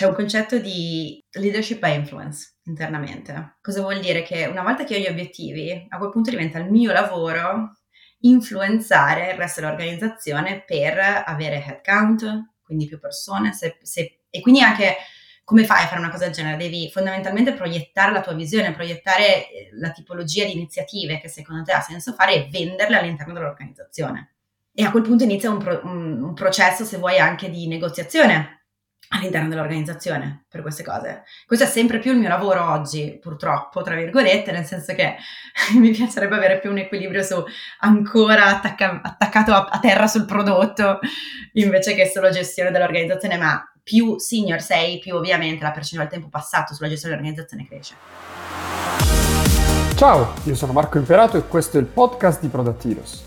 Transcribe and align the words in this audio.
c'è 0.00 0.06
un 0.06 0.14
concetto 0.14 0.56
di 0.56 1.22
leadership 1.32 1.78
by 1.78 1.94
influence 1.94 2.54
internamente. 2.64 3.58
Cosa 3.60 3.82
vuol 3.82 4.00
dire? 4.00 4.22
Che 4.22 4.46
una 4.46 4.62
volta 4.62 4.84
che 4.84 4.96
ho 4.96 4.98
gli 4.98 5.06
obiettivi, 5.06 5.86
a 5.90 5.98
quel 5.98 6.08
punto 6.08 6.30
diventa 6.30 6.58
il 6.58 6.70
mio 6.70 6.90
lavoro 6.90 7.76
influenzare 8.20 9.32
il 9.32 9.36
resto 9.36 9.60
dell'organizzazione 9.60 10.64
per 10.66 11.22
avere 11.26 11.62
headcount, 11.62 12.52
quindi 12.62 12.86
più 12.86 12.98
persone, 12.98 13.52
se, 13.52 13.76
se, 13.82 14.22
e 14.30 14.40
quindi 14.40 14.62
anche 14.62 14.96
come 15.44 15.66
fai 15.66 15.84
a 15.84 15.88
fare 15.88 16.00
una 16.00 16.08
cosa 16.08 16.24
del 16.24 16.32
genere? 16.32 16.56
Devi 16.56 16.90
fondamentalmente 16.90 17.52
proiettare 17.52 18.12
la 18.12 18.22
tua 18.22 18.32
visione, 18.32 18.72
proiettare 18.72 19.50
eh, 19.50 19.68
la 19.72 19.90
tipologia 19.90 20.46
di 20.46 20.52
iniziative 20.52 21.20
che 21.20 21.28
secondo 21.28 21.62
te 21.62 21.72
ha 21.72 21.82
senso 21.82 22.14
fare 22.14 22.36
e 22.36 22.48
venderle 22.50 22.96
all'interno 22.96 23.34
dell'organizzazione. 23.34 24.36
E 24.72 24.82
a 24.82 24.90
quel 24.90 25.02
punto 25.02 25.24
inizia 25.24 25.50
un, 25.50 25.58
pro, 25.58 25.78
un, 25.84 26.22
un 26.22 26.32
processo, 26.32 26.86
se 26.86 26.96
vuoi, 26.96 27.18
anche 27.18 27.50
di 27.50 27.68
negoziazione 27.68 28.59
all'interno 29.12 29.48
dell'organizzazione 29.48 30.44
per 30.48 30.62
queste 30.62 30.84
cose. 30.84 31.24
Questo 31.46 31.64
è 31.64 31.68
sempre 31.68 31.98
più 31.98 32.12
il 32.12 32.18
mio 32.18 32.28
lavoro 32.28 32.70
oggi, 32.70 33.18
purtroppo, 33.20 33.82
tra 33.82 33.94
virgolette, 33.94 34.52
nel 34.52 34.64
senso 34.64 34.94
che 34.94 35.16
mi 35.74 35.90
piacerebbe 35.90 36.36
avere 36.36 36.58
più 36.58 36.70
un 36.70 36.78
equilibrio 36.78 37.22
su 37.22 37.42
ancora 37.80 38.46
attacca- 38.46 39.00
attaccato 39.02 39.52
a-, 39.52 39.68
a 39.70 39.78
terra 39.80 40.06
sul 40.06 40.26
prodotto 40.26 41.00
invece 41.54 41.94
che 41.94 42.06
solo 42.06 42.30
gestione 42.30 42.70
dell'organizzazione, 42.70 43.36
ma 43.36 43.64
più 43.82 44.18
senior 44.18 44.60
sei, 44.60 44.98
più 44.98 45.16
ovviamente 45.16 45.64
la 45.64 45.72
percentuale 45.72 46.08
del 46.08 46.20
tempo 46.20 46.36
passato 46.36 46.74
sulla 46.74 46.88
gestione 46.88 47.16
dell'organizzazione 47.16 47.66
cresce. 47.66 47.94
Ciao, 49.96 50.34
io 50.44 50.54
sono 50.54 50.72
Marco 50.72 50.98
Imperato 50.98 51.36
e 51.36 51.46
questo 51.46 51.78
è 51.78 51.80
il 51.80 51.86
podcast 51.86 52.40
di 52.40 52.48
Product 52.48 52.84
Heroes. 52.84 53.26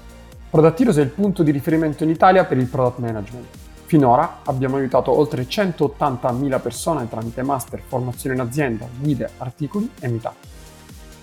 Product 0.49 0.79
Heroes 0.79 0.97
è 0.97 1.01
il 1.01 1.09
punto 1.09 1.43
di 1.43 1.51
riferimento 1.51 2.03
in 2.03 2.09
Italia 2.09 2.45
per 2.45 2.57
il 2.57 2.67
product 2.67 2.99
management 2.99 3.71
Finora 3.85 4.39
abbiamo 4.45 4.77
aiutato 4.77 5.15
oltre 5.17 5.43
180.000 5.43 6.61
persone 6.61 7.07
tramite 7.07 7.43
master, 7.43 7.81
formazione 7.85 8.35
in 8.35 8.41
azienda, 8.41 8.87
guide, 8.99 9.29
articoli 9.37 9.89
e 9.99 10.07
meetup. 10.07 10.35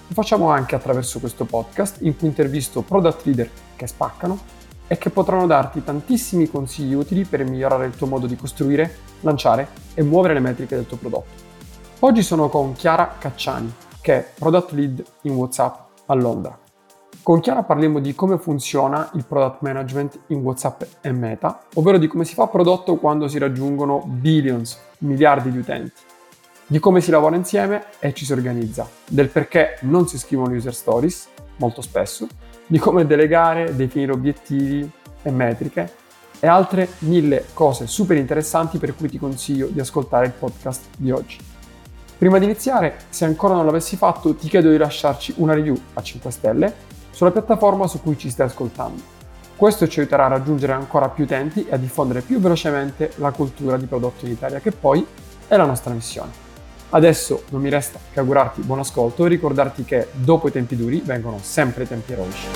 Lo 0.06 0.14
facciamo 0.14 0.50
anche 0.50 0.74
attraverso 0.74 1.20
questo 1.20 1.44
podcast 1.44 1.98
in 2.02 2.16
cui 2.16 2.28
intervisto 2.28 2.82
product 2.82 3.24
leader 3.26 3.50
che 3.76 3.86
spaccano 3.86 4.58
e 4.86 4.98
che 4.98 5.10
potranno 5.10 5.46
darti 5.46 5.84
tantissimi 5.84 6.50
consigli 6.50 6.94
utili 6.94 7.24
per 7.24 7.44
migliorare 7.44 7.86
il 7.86 7.94
tuo 7.94 8.08
modo 8.08 8.26
di 8.26 8.36
costruire, 8.36 8.96
lanciare 9.20 9.68
e 9.94 10.02
muovere 10.02 10.34
le 10.34 10.40
metriche 10.40 10.74
del 10.74 10.86
tuo 10.86 10.96
prodotto. 10.96 11.48
Oggi 12.00 12.22
sono 12.22 12.48
con 12.48 12.72
Chiara 12.72 13.14
Cacciani, 13.18 13.72
che 14.00 14.14
è 14.16 14.30
product 14.36 14.72
lead 14.72 15.04
in 15.22 15.34
WhatsApp 15.34 15.76
a 16.06 16.14
Londra. 16.14 16.59
Con 17.22 17.40
Chiara 17.40 17.62
parliamo 17.62 17.98
di 17.98 18.14
come 18.14 18.38
funziona 18.38 19.10
il 19.12 19.26
product 19.26 19.60
management 19.60 20.20
in 20.28 20.38
WhatsApp 20.38 20.82
e 21.02 21.12
Meta, 21.12 21.64
ovvero 21.74 21.98
di 21.98 22.06
come 22.06 22.24
si 22.24 22.32
fa 22.32 22.46
prodotto 22.46 22.96
quando 22.96 23.28
si 23.28 23.36
raggiungono 23.36 24.02
billions, 24.06 24.78
miliardi 24.98 25.50
di 25.50 25.58
utenti, 25.58 26.00
di 26.66 26.78
come 26.78 27.02
si 27.02 27.10
lavora 27.10 27.36
insieme 27.36 27.84
e 27.98 28.14
ci 28.14 28.24
si 28.24 28.32
organizza, 28.32 28.88
del 29.06 29.28
perché 29.28 29.76
non 29.82 30.08
si 30.08 30.16
scrivono 30.16 30.54
user 30.54 30.74
stories, 30.74 31.28
molto 31.56 31.82
spesso, 31.82 32.26
di 32.66 32.78
come 32.78 33.06
delegare, 33.06 33.76
definire 33.76 34.12
obiettivi 34.12 34.90
e 35.22 35.30
metriche. 35.30 35.92
E 36.40 36.46
altre 36.46 36.88
mille 37.00 37.48
cose 37.52 37.86
super 37.86 38.16
interessanti 38.16 38.78
per 38.78 38.96
cui 38.96 39.10
ti 39.10 39.18
consiglio 39.18 39.66
di 39.66 39.78
ascoltare 39.78 40.24
il 40.24 40.32
podcast 40.32 40.86
di 40.96 41.10
oggi. 41.10 41.36
Prima 42.16 42.38
di 42.38 42.46
iniziare, 42.46 42.96
se 43.10 43.26
ancora 43.26 43.54
non 43.54 43.66
l'avessi 43.66 43.96
fatto, 43.96 44.34
ti 44.34 44.48
chiedo 44.48 44.70
di 44.70 44.78
lasciarci 44.78 45.34
una 45.36 45.52
review 45.52 45.78
a 45.92 46.02
5 46.02 46.30
stelle 46.30 46.74
sulla 47.20 47.32
piattaforma 47.32 47.86
su 47.86 48.00
cui 48.00 48.16
ci 48.16 48.30
stai 48.30 48.46
ascoltando. 48.46 49.02
Questo 49.54 49.86
ci 49.86 50.00
aiuterà 50.00 50.24
a 50.24 50.28
raggiungere 50.28 50.72
ancora 50.72 51.10
più 51.10 51.24
utenti 51.24 51.66
e 51.66 51.74
a 51.74 51.76
diffondere 51.76 52.22
più 52.22 52.40
velocemente 52.40 53.12
la 53.16 53.30
cultura 53.30 53.76
di 53.76 53.84
prodotto 53.84 54.24
in 54.24 54.32
Italia, 54.32 54.58
che 54.58 54.72
poi 54.72 55.06
è 55.46 55.54
la 55.54 55.66
nostra 55.66 55.92
missione. 55.92 56.30
Adesso 56.88 57.42
non 57.50 57.60
mi 57.60 57.68
resta 57.68 57.98
che 58.10 58.20
augurarti 58.20 58.62
buon 58.62 58.78
ascolto 58.78 59.26
e 59.26 59.28
ricordarti 59.28 59.84
che 59.84 60.08
dopo 60.12 60.48
i 60.48 60.50
tempi 60.50 60.76
duri 60.76 61.02
vengono 61.04 61.36
sempre 61.42 61.82
i 61.82 61.88
tempi 61.88 62.12
eroici. 62.12 62.46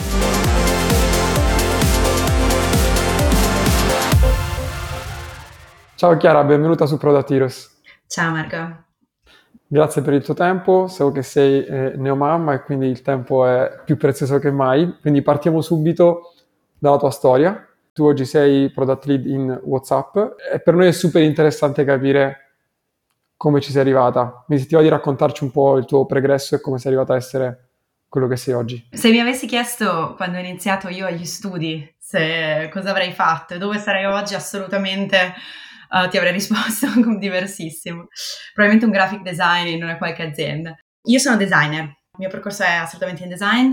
Ciao 5.95 6.17
Chiara, 6.17 6.43
benvenuta 6.43 6.87
su 6.87 6.97
Product 6.97 7.31
Heroes. 7.31 7.83
Ciao 8.07 8.31
Marco. 8.31 8.84
Grazie 9.75 10.03
per 10.03 10.13
il 10.13 10.23
tuo 10.23 10.35
tempo, 10.35 10.87
so 10.87 11.11
che 11.11 11.25
sei 11.25 11.65
eh, 11.65 11.95
neomamma 11.97 12.53
e 12.53 12.63
quindi 12.63 12.87
il 12.87 13.03
tempo 13.03 13.45
è 13.45 13.81
più 13.85 13.97
prezioso 13.97 14.39
che 14.39 14.53
mai, 14.53 14.99
quindi 15.01 15.21
partiamo 15.21 15.61
subito 15.63 16.33
dalla 16.79 16.97
tua 16.97 17.11
storia. 17.11 17.67
Tu 17.93 18.05
oggi 18.05 18.25
sei 18.25 18.71
product 18.71 19.05
lead 19.07 19.27
in 19.27 19.61
WhatsApp 19.65 20.17
e 20.53 20.61
per 20.61 20.75
noi 20.75 20.87
è 20.87 20.93
super 20.93 21.23
interessante 21.23 21.85
capire 21.85 22.53
come 23.37 23.61
ci 23.61 23.73
sei 23.73 23.81
arrivata. 23.81 24.45
Mi 24.47 24.59
sentiva 24.59 24.81
di 24.81 24.89
raccontarci 24.89 25.43
un 25.43 25.51
po' 25.51 25.77
il 25.77 25.87
tuo 25.87 26.07
progresso 26.07 26.55
e 26.55 26.61
come 26.61 26.79
sei 26.79 26.93
arrivata 26.93 27.15
a 27.15 27.17
essere 27.17 27.71
quello 28.09 28.29
che 28.29 28.37
sei 28.37 28.55
oggi. 28.55 28.91
Se 28.93 29.11
mi 29.11 29.19
avessi 29.19 29.49
chiesto 29.49 30.15
quando 30.15 30.39
ho 30.39 30.41
iniziato 30.41 30.89
io 30.89 31.05
agli 31.05 31.25
studi 31.25 31.93
se 31.99 32.71
cosa 32.73 32.91
avrei 32.91 33.11
fatto 33.11 33.55
e 33.55 33.59
dove 33.59 33.79
sarei 33.79 34.05
oggi, 34.05 34.37
assolutamente 34.37 35.35
uh, 35.91 36.09
ti 36.09 36.17
avrei 36.17 36.33
risposto 36.35 36.89
diversissimo. 37.19 38.09
Probabilmente 38.53 38.85
un 38.85 38.93
graphic 38.93 39.23
design 39.23 39.69
in 39.69 39.83
una 39.83 39.97
qualche 39.97 40.23
azienda. 40.23 40.77
Io 41.05 41.19
sono 41.19 41.37
designer, 41.37 41.85
il 41.85 42.19
mio 42.19 42.29
percorso 42.29 42.63
è 42.63 42.73
assolutamente 42.73 43.23
in 43.23 43.29
design, 43.29 43.71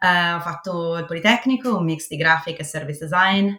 uh, 0.00 0.36
ho 0.36 0.40
fatto 0.40 0.96
il 0.96 1.04
Politecnico, 1.04 1.76
un 1.76 1.84
mix 1.84 2.08
di 2.08 2.16
graphic 2.16 2.60
e 2.60 2.64
service 2.64 2.98
design 3.00 3.52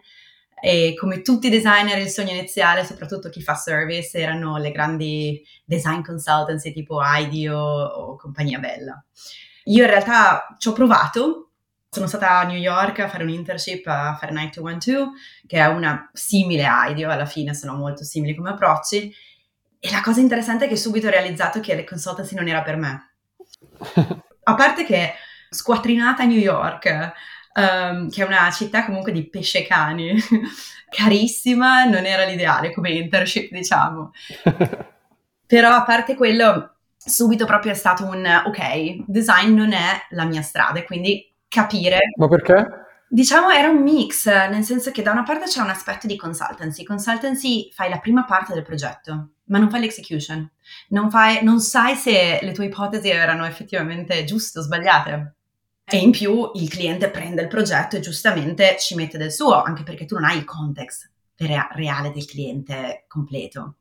e 0.64 0.94
come 0.94 1.22
tutti 1.22 1.48
i 1.48 1.50
designer 1.50 1.98
il 1.98 2.08
sogno 2.08 2.30
iniziale, 2.30 2.84
soprattutto 2.84 3.28
chi 3.30 3.42
fa 3.42 3.56
service, 3.56 4.16
erano 4.16 4.58
le 4.58 4.70
grandi 4.70 5.42
design 5.64 6.02
consultancy 6.02 6.72
tipo 6.72 7.00
IDEO 7.02 7.58
o 7.58 8.16
Compagnia 8.16 8.60
Bella. 8.60 9.04
Io 9.64 9.82
in 9.82 9.90
realtà 9.90 10.54
ci 10.58 10.68
ho 10.68 10.72
provato, 10.72 11.51
sono 11.94 12.06
stata 12.06 12.38
a 12.38 12.44
New 12.44 12.56
York 12.56 13.00
a 13.00 13.08
fare 13.08 13.22
un 13.22 13.28
internship 13.28 13.86
a 13.86 14.16
fare 14.18 14.32
9212, 14.32 15.10
che 15.46 15.58
è 15.58 15.66
una 15.66 16.08
simile 16.14 16.64
a 16.64 16.88
IDEO, 16.88 17.10
alla 17.10 17.26
fine 17.26 17.52
sono 17.52 17.74
molto 17.74 18.02
simili 18.02 18.34
come 18.34 18.48
approcci. 18.48 19.14
E 19.78 19.90
la 19.90 20.00
cosa 20.00 20.20
interessante 20.20 20.64
è 20.64 20.68
che 20.68 20.76
subito 20.76 21.08
ho 21.08 21.10
realizzato 21.10 21.60
che 21.60 21.74
le 21.74 21.84
consultancy 21.84 22.34
non 22.34 22.48
era 22.48 22.62
per 22.62 22.76
me. 22.76 23.12
a 24.44 24.54
parte 24.54 24.86
che 24.86 25.12
squattrinata 25.50 26.22
a 26.22 26.26
New 26.26 26.38
York, 26.38 27.12
um, 27.56 28.08
che 28.08 28.22
è 28.22 28.26
una 28.26 28.50
città 28.50 28.86
comunque 28.86 29.12
di 29.12 29.28
pesce 29.28 29.66
cani, 29.66 30.14
carissima, 30.88 31.84
non 31.84 32.06
era 32.06 32.24
l'ideale 32.24 32.72
come 32.72 32.92
internship, 32.92 33.52
diciamo. 33.52 34.12
Però 35.46 35.68
a 35.68 35.82
parte 35.82 36.14
quello, 36.14 36.76
subito 36.96 37.44
proprio 37.44 37.72
è 37.72 37.74
stato 37.74 38.06
un 38.06 38.24
ok, 38.46 39.04
design 39.06 39.52
non 39.52 39.74
è 39.74 40.06
la 40.12 40.24
mia 40.24 40.40
strada, 40.40 40.82
quindi 40.84 41.30
capire. 41.52 41.98
Ma 42.16 42.28
perché? 42.28 42.66
Diciamo 43.08 43.50
era 43.50 43.68
un 43.68 43.82
mix, 43.82 44.26
nel 44.26 44.64
senso 44.64 44.90
che 44.90 45.02
da 45.02 45.12
una 45.12 45.22
parte 45.22 45.44
c'è 45.44 45.60
un 45.60 45.68
aspetto 45.68 46.06
di 46.06 46.16
consultancy. 46.16 46.82
Consultancy 46.82 47.70
fai 47.70 47.90
la 47.90 47.98
prima 47.98 48.24
parte 48.24 48.54
del 48.54 48.62
progetto, 48.62 49.32
ma 49.44 49.58
non 49.58 49.68
fai 49.68 49.80
l'execution. 49.80 50.50
Non, 50.88 51.10
fai, 51.10 51.44
non 51.44 51.60
sai 51.60 51.94
se 51.94 52.38
le 52.40 52.52
tue 52.52 52.66
ipotesi 52.66 53.10
erano 53.10 53.44
effettivamente 53.44 54.24
giuste 54.24 54.60
o 54.60 54.62
sbagliate. 54.62 55.34
E 55.84 55.98
in 55.98 56.10
più 56.10 56.52
il 56.54 56.70
cliente 56.70 57.10
prende 57.10 57.42
il 57.42 57.48
progetto 57.48 57.96
e 57.96 58.00
giustamente 58.00 58.76
ci 58.78 58.94
mette 58.94 59.18
del 59.18 59.30
suo, 59.30 59.62
anche 59.62 59.82
perché 59.82 60.06
tu 60.06 60.14
non 60.14 60.24
hai 60.24 60.38
il 60.38 60.44
context 60.44 61.10
reale 61.36 62.12
del 62.12 62.24
cliente 62.24 63.04
completo. 63.08 63.74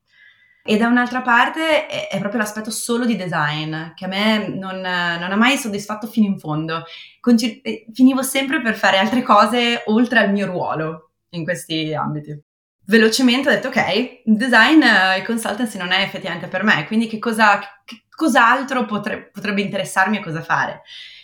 E 0.63 0.77
da 0.77 0.87
un'altra 0.87 1.21
parte 1.21 1.87
è, 1.87 2.19
proprio 2.19 2.41
l'aspetto 2.41 2.69
solo 2.69 3.05
di 3.05 3.15
design, 3.15 3.93
che 3.95 4.05
a 4.05 4.07
me 4.07 4.47
non, 4.47 4.79
non 4.79 5.31
ha 5.31 5.35
mai 5.35 5.57
soddisfatto 5.57 6.07
fino 6.07 6.27
in 6.27 6.37
fondo. 6.37 6.83
Continu- 7.19 7.59
eh, 7.63 7.85
finivo 7.93 8.21
sempre 8.21 8.61
per 8.61 8.75
fare 8.75 8.97
altre 8.97 9.23
cose 9.23 9.81
oltre 9.85 10.19
al 10.19 10.31
mio 10.31 10.45
ruolo 10.45 11.11
in 11.29 11.43
questi 11.43 11.93
ambiti. 11.93 12.39
Velocemente 12.85 13.47
ho 13.47 13.51
detto, 13.51 13.69
ok, 13.69 14.21
design 14.25 14.83
e 14.83 15.23
consultancy 15.23 15.77
non 15.77 15.91
è 15.91 16.01
effettivamente 16.01 16.47
per 16.47 16.63
me, 16.63 16.85
quindi 16.85 17.07
che, 17.07 17.19
cosa, 17.19 17.59
che 17.85 18.03
cos'altro 18.09 18.85
potre, 18.85 19.29
potrebbe 19.29 19.61
interessarmi 19.61 20.17
e 20.17 20.21
cosa 20.21 20.41
fare? 20.41 20.81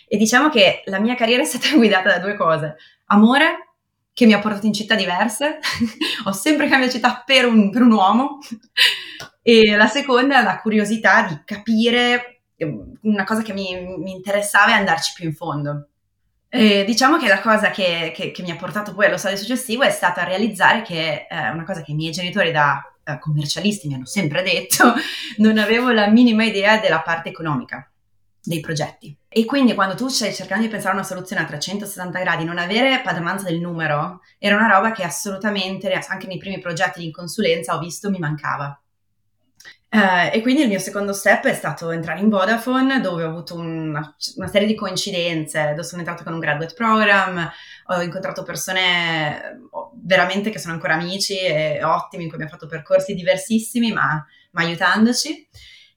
E 0.08 0.16
diciamo 0.16 0.48
che 0.48 0.82
la 0.86 0.98
mia 0.98 1.14
carriera 1.14 1.42
è 1.42 1.46
stata 1.46 1.68
guidata 1.76 2.08
da 2.08 2.18
due 2.18 2.36
cose, 2.36 2.76
amore 3.06 3.74
che 4.12 4.26
mi 4.26 4.32
ha 4.32 4.40
portato 4.40 4.66
in 4.66 4.72
città 4.72 4.96
diverse, 4.96 5.60
ho 6.24 6.32
sempre 6.32 6.68
cambiato 6.68 6.94
città 6.94 7.22
per 7.24 7.46
un, 7.46 7.70
per 7.70 7.82
un 7.82 7.92
uomo, 7.92 8.38
e 9.48 9.76
la 9.76 9.86
seconda 9.86 10.40
è 10.40 10.42
la 10.42 10.60
curiosità 10.60 11.22
di 11.22 11.40
capire 11.42 12.42
ehm, 12.54 12.98
una 13.04 13.24
cosa 13.24 13.40
che 13.40 13.54
mi, 13.54 13.96
mi 13.96 14.10
interessava 14.10 14.72
e 14.72 14.74
andarci 14.74 15.12
più 15.14 15.24
in 15.24 15.34
fondo. 15.34 15.88
E 16.50 16.84
diciamo 16.84 17.16
che 17.16 17.28
la 17.28 17.40
cosa 17.40 17.70
che, 17.70 18.12
che, 18.14 18.30
che, 18.30 18.42
mi 18.42 18.50
ha 18.50 18.56
portato 18.56 18.92
poi 18.92 19.06
allo 19.06 19.16
stadio 19.16 19.38
successivo 19.38 19.84
è 19.84 19.90
stata 19.90 20.24
realizzare 20.24 20.82
che 20.82 21.26
eh, 21.30 21.48
una 21.48 21.64
cosa 21.64 21.80
che 21.80 21.92
i 21.92 21.94
miei 21.94 22.12
genitori 22.12 22.52
da 22.52 22.82
eh, 23.02 23.18
commercialisti 23.18 23.88
mi 23.88 23.94
hanno 23.94 24.04
sempre 24.04 24.42
detto, 24.42 24.92
non 25.38 25.56
avevo 25.56 25.92
la 25.92 26.08
minima 26.08 26.44
idea 26.44 26.78
della 26.78 27.00
parte 27.00 27.30
economica 27.30 27.90
dei 28.42 28.60
progetti. 28.60 29.16
E 29.28 29.46
quindi 29.46 29.72
quando 29.72 29.94
tu 29.94 30.08
stai 30.08 30.34
cercando 30.34 30.64
di 30.64 30.70
pensare 30.70 30.92
a 30.92 30.98
una 30.98 31.06
soluzione 31.06 31.40
a 31.40 31.46
360 31.46 32.18
gradi, 32.18 32.44
non 32.44 32.58
avere 32.58 33.00
padronanza 33.02 33.44
del 33.48 33.60
numero 33.60 34.20
era 34.36 34.56
una 34.56 34.68
roba 34.68 34.92
che 34.92 35.04
assolutamente, 35.04 35.90
anche 35.90 36.26
nei 36.26 36.36
primi 36.36 36.58
progetti 36.58 37.00
di 37.00 37.10
consulenza, 37.10 37.74
ho 37.74 37.78
visto 37.78 38.10
mi 38.10 38.18
mancava. 38.18 38.78
Uh, 39.90 40.28
e 40.34 40.42
quindi 40.42 40.62
il 40.62 40.68
mio 40.68 40.78
secondo 40.78 41.14
step 41.14 41.46
è 41.46 41.54
stato 41.54 41.90
entrare 41.90 42.20
in 42.20 42.28
Vodafone, 42.28 43.00
dove 43.00 43.24
ho 43.24 43.28
avuto 43.28 43.54
una, 43.54 44.14
una, 44.36 44.46
serie 44.46 44.66
di 44.66 44.74
coincidenze, 44.74 45.70
dove 45.70 45.82
sono 45.82 46.02
entrato 46.02 46.24
con 46.24 46.34
un 46.34 46.40
graduate 46.40 46.74
program, 46.74 47.50
ho 47.86 48.02
incontrato 48.02 48.42
persone 48.42 49.60
veramente 49.94 50.50
che 50.50 50.58
sono 50.58 50.74
ancora 50.74 50.92
amici 50.92 51.38
e 51.38 51.82
ottimi, 51.82 52.24
in 52.24 52.28
cui 52.28 52.38
abbiamo 52.38 52.52
fatto 52.52 52.66
percorsi 52.66 53.14
diversissimi, 53.14 53.90
ma, 53.90 54.22
ma 54.50 54.60
aiutandoci. 54.60 55.48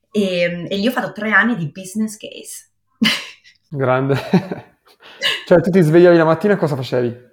E, 0.09 0.67
e 0.69 0.75
lì 0.77 0.87
ho 0.87 0.91
fatto 0.91 1.11
tre 1.11 1.31
anni 1.31 1.57
di 1.57 1.69
business 1.69 2.15
case. 2.15 2.69
Grande. 3.67 4.15
cioè 5.45 5.59
tu 5.59 5.69
ti 5.69 5.81
svegliavi 5.81 6.15
la 6.15 6.25
mattina 6.25 6.53
e 6.53 6.57
cosa 6.57 6.77
facevi? 6.77 7.30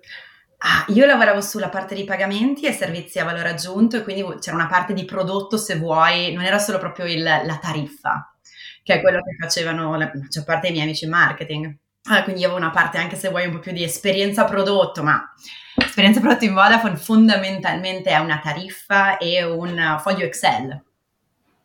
Ah, 0.60 0.84
io 0.88 1.06
lavoravo 1.06 1.40
sulla 1.40 1.69
parte 1.69 1.94
di 1.94 2.05
pagamenti 2.05 2.66
e 2.66 2.72
servizi 2.72 3.20
a 3.20 3.25
valore 3.25 3.50
aggiunto 3.50 3.96
e 3.96 4.02
quindi 4.02 4.25
c'era 4.40 4.56
una 4.56 4.66
parte 4.66 4.93
di 4.93 5.05
prodotto, 5.05 5.56
se 5.56 5.76
vuoi, 5.76 6.32
non 6.32 6.44
era 6.44 6.58
solo 6.58 6.78
proprio 6.78 7.06
il, 7.06 7.22
la 7.22 7.58
tariffa, 7.60 8.34
che 8.82 8.94
è 8.94 9.00
quello 9.00 9.22
che 9.22 9.37
facevano 9.38 9.96
la 9.96 10.10
maggior 10.12 10.44
parte 10.44 10.62
dei 10.62 10.72
miei 10.72 10.84
amici 10.84 11.05
in 11.05 11.10
marketing. 11.10 11.76
Ah, 12.10 12.25
quindi 12.25 12.40
io 12.40 12.49
avevo 12.49 12.64
una 12.64 12.72
parte 12.72 12.99
anche 12.99 13.14
se 13.14 13.28
vuoi 13.28 13.46
un 13.46 13.52
po' 13.52 13.58
più 13.60 13.70
di 13.70 13.84
esperienza 13.84 14.44
prodotto, 14.44 15.02
ma 15.05 15.32
esperienza 15.76 16.19
prodotto 16.20 16.44
in 16.44 16.55
Vodafone 16.55 16.96
fondamentalmente 16.96 18.10
è 18.10 18.19
una 18.19 18.40
tariffa 18.43 19.19
e 19.19 19.44
un 19.44 19.96
foglio 20.00 20.25
Excel. 20.25 20.82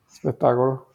Spettacolo. 0.05 0.92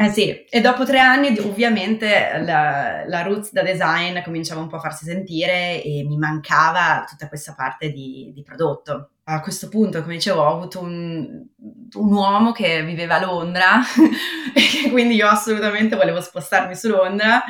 Eh 0.00 0.10
sì, 0.10 0.44
e 0.44 0.60
dopo 0.60 0.84
tre 0.84 1.00
anni 1.00 1.36
ovviamente 1.40 2.40
la, 2.44 3.04
la 3.04 3.22
Roots 3.22 3.50
da 3.50 3.62
design 3.62 4.22
cominciava 4.22 4.60
un 4.60 4.68
po' 4.68 4.76
a 4.76 4.80
farsi 4.80 5.04
sentire 5.04 5.82
e 5.82 6.04
mi 6.06 6.16
mancava 6.16 7.04
tutta 7.08 7.26
questa 7.26 7.54
parte 7.54 7.90
di, 7.90 8.30
di 8.32 8.42
prodotto. 8.44 9.10
A 9.24 9.40
questo 9.40 9.68
punto, 9.68 10.00
come 10.02 10.14
dicevo, 10.14 10.42
ho 10.42 10.54
avuto 10.54 10.80
un, 10.80 11.44
un 11.94 12.12
uomo 12.12 12.52
che 12.52 12.84
viveva 12.84 13.16
a 13.16 13.24
Londra 13.24 13.80
e 14.54 14.90
quindi 14.90 15.16
io 15.16 15.26
assolutamente 15.26 15.96
volevo 15.96 16.20
spostarmi 16.20 16.76
su 16.76 16.88
Londra 16.88 17.42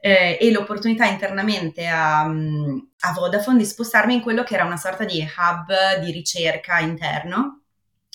eh, 0.00 0.38
e 0.40 0.50
l'opportunità 0.50 1.04
internamente 1.04 1.86
a, 1.86 2.22
a 2.22 3.12
Vodafone 3.14 3.58
di 3.58 3.64
spostarmi 3.66 4.14
in 4.14 4.22
quello 4.22 4.42
che 4.42 4.54
era 4.54 4.64
una 4.64 4.78
sorta 4.78 5.04
di 5.04 5.20
hub 5.20 6.00
di 6.00 6.10
ricerca 6.10 6.80
interno 6.80 7.61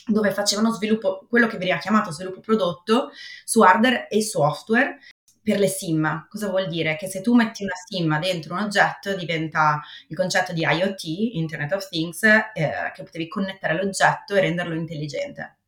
dove 0.08 0.32
facevano 0.32 0.72
sviluppo, 0.72 1.26
quello 1.30 1.48
che 1.48 1.58
veniva 1.58 1.78
chiamato 1.78 2.12
sviluppo 2.12 2.40
prodotto 2.40 3.12
su 3.44 3.62
hardware 3.62 4.08
e 4.08 4.22
software 4.22 5.00
per 5.48 5.60
le 5.60 5.68
SIM. 5.68 6.28
Cosa 6.30 6.50
vuol 6.50 6.68
dire? 6.68 6.98
Che 6.98 7.08
se 7.08 7.22
tu 7.22 7.34
metti 7.34 7.64
una 7.64 7.74
SIM 7.86 8.20
dentro 8.20 8.54
un 8.54 8.62
oggetto 8.64 9.16
diventa 9.16 9.82
il 10.10 10.16
concetto 10.16 10.52
di 10.52 10.62
IoT, 10.62 11.04
Internet 11.34 11.72
of 11.72 11.88
Things, 11.88 12.24
eh, 12.24 12.92
che 12.94 13.04
potevi 13.04 13.30
connettere 13.30 13.82
l'oggetto 13.82 14.36
e 14.36 14.42
renderlo 14.42 14.74
intelligente. 14.74 15.60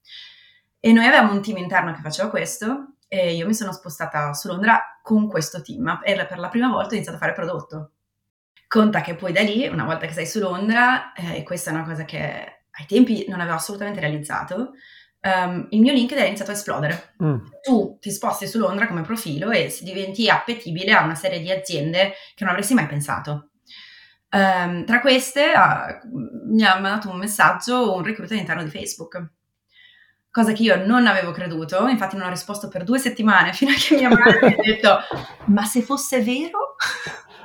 E 0.82 0.92
noi 0.92 1.06
avevamo 1.06 1.32
un 1.32 1.42
team 1.42 1.58
interno 1.58 1.94
che 1.94 2.02
faceva 2.02 2.30
questo 2.30 2.96
e 3.08 3.36
io 3.36 3.46
mi 3.46 3.54
sono 3.54 3.72
spostata 3.72 4.34
su 4.34 4.48
Londra 4.48 5.00
con 5.02 5.28
questo 5.28 5.62
team 5.62 6.02
e 6.04 6.26
per 6.26 6.38
la 6.40 6.50
prima 6.50 6.70
volta 6.70 6.90
ho 6.90 6.94
iniziato 6.96 7.18
a 7.18 7.22
fare 7.22 7.34
prodotto. 7.34 7.92
Conta 8.68 9.02
che 9.02 9.16
poi 9.16 9.32
da 9.32 9.42
lì, 9.42 9.66
una 9.68 9.86
volta 9.86 10.06
che 10.06 10.14
sei 10.14 10.28
su 10.28 10.40
Londra, 10.40 11.14
eh, 11.14 11.38
e 11.38 11.44
questa 11.44 11.72
è 11.72 11.74
una 11.74 11.84
cosa 11.84 12.06
che 12.06 12.59
ai 12.80 12.86
tempi 12.88 13.26
non 13.28 13.42
avevo 13.42 13.58
assolutamente 13.58 14.00
realizzato, 14.00 14.72
um, 15.22 15.68
il 15.70 15.82
mio 15.82 15.94
LinkedIn 15.94 16.24
è 16.24 16.28
iniziato 16.28 16.52
a 16.52 16.56
esplodere. 16.56 17.14
Mm. 17.24 17.38
Tu 17.62 17.98
ti 18.00 18.12
sposti 18.12 18.48
su 18.48 18.58
Londra 18.58 18.88
come 18.88 19.02
profilo 19.02 19.52
e 19.52 19.70
si 19.70 19.84
diventi 19.84 20.30
appetibile 20.30 20.94
a 20.94 21.04
una 21.04 21.16
serie 21.16 21.40
di 21.40 21.52
aziende 21.52 22.14
che 22.36 22.44
non 22.44 22.54
avresti 22.54 22.74
mai 22.74 22.88
pensato. 22.88 23.50
Um, 24.32 24.86
tra 24.86 25.02
queste 25.02 25.52
uh, 25.54 26.08
mi 26.52 26.64
ha 26.64 26.80
mandato 26.80 27.10
un 27.10 27.18
messaggio 27.18 27.96
un 27.96 28.04
recruiter 28.04 28.36
all'interno 28.36 28.64
di 28.64 28.70
Facebook, 28.70 29.28
cosa 30.30 30.54
che 30.54 30.62
io 30.62 30.86
non 30.86 31.08
avevo 31.08 31.32
creduto, 31.32 31.88
infatti 31.88 32.16
non 32.16 32.28
ho 32.28 32.30
risposto 32.30 32.68
per 32.68 32.84
due 32.84 33.00
settimane 33.00 33.52
fino 33.54 33.72
a 33.72 33.76
che 33.76 33.96
mia 33.96 34.10
madre 34.10 34.40
mi 34.42 34.54
ha 34.54 34.62
detto 34.62 35.00
ma 35.46 35.66
se 35.66 35.82
fosse 35.82 36.22
vero... 36.22 36.76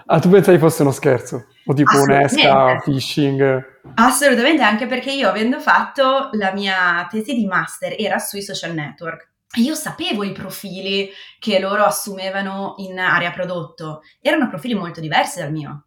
Ah, 0.07 0.21
tu 0.21 0.29
pensavi 0.29 0.59
fosse 0.59 0.83
uno 0.83 0.93
scherzo? 0.93 1.47
O 1.67 1.75
tipo 1.75 2.01
un'esca, 2.03 2.81
phishing? 2.83 3.73
Assolutamente, 3.95 4.63
anche 4.63 4.87
perché 4.87 5.13
io 5.13 5.29
avendo 5.29 5.61
fatto 5.61 6.31
la 6.33 6.53
mia 6.53 7.07
tesi 7.11 7.35
di 7.35 7.47
master 7.47 7.95
era 7.99 8.19
sui 8.19 8.43
social 8.43 8.75
network. 8.75 9.31
Io 9.57 9.75
sapevo 9.75 10.25
i 10.25 10.33
profili 10.33 11.09
che 11.39 11.59
loro 11.61 11.85
assumevano 11.85 12.75
in 12.79 12.99
area 12.99 13.31
prodotto, 13.31 14.03
erano 14.21 14.49
profili 14.49 14.75
molto 14.75 15.01
diversi 15.01 15.39
dal 15.39 15.53
mio. 15.53 15.87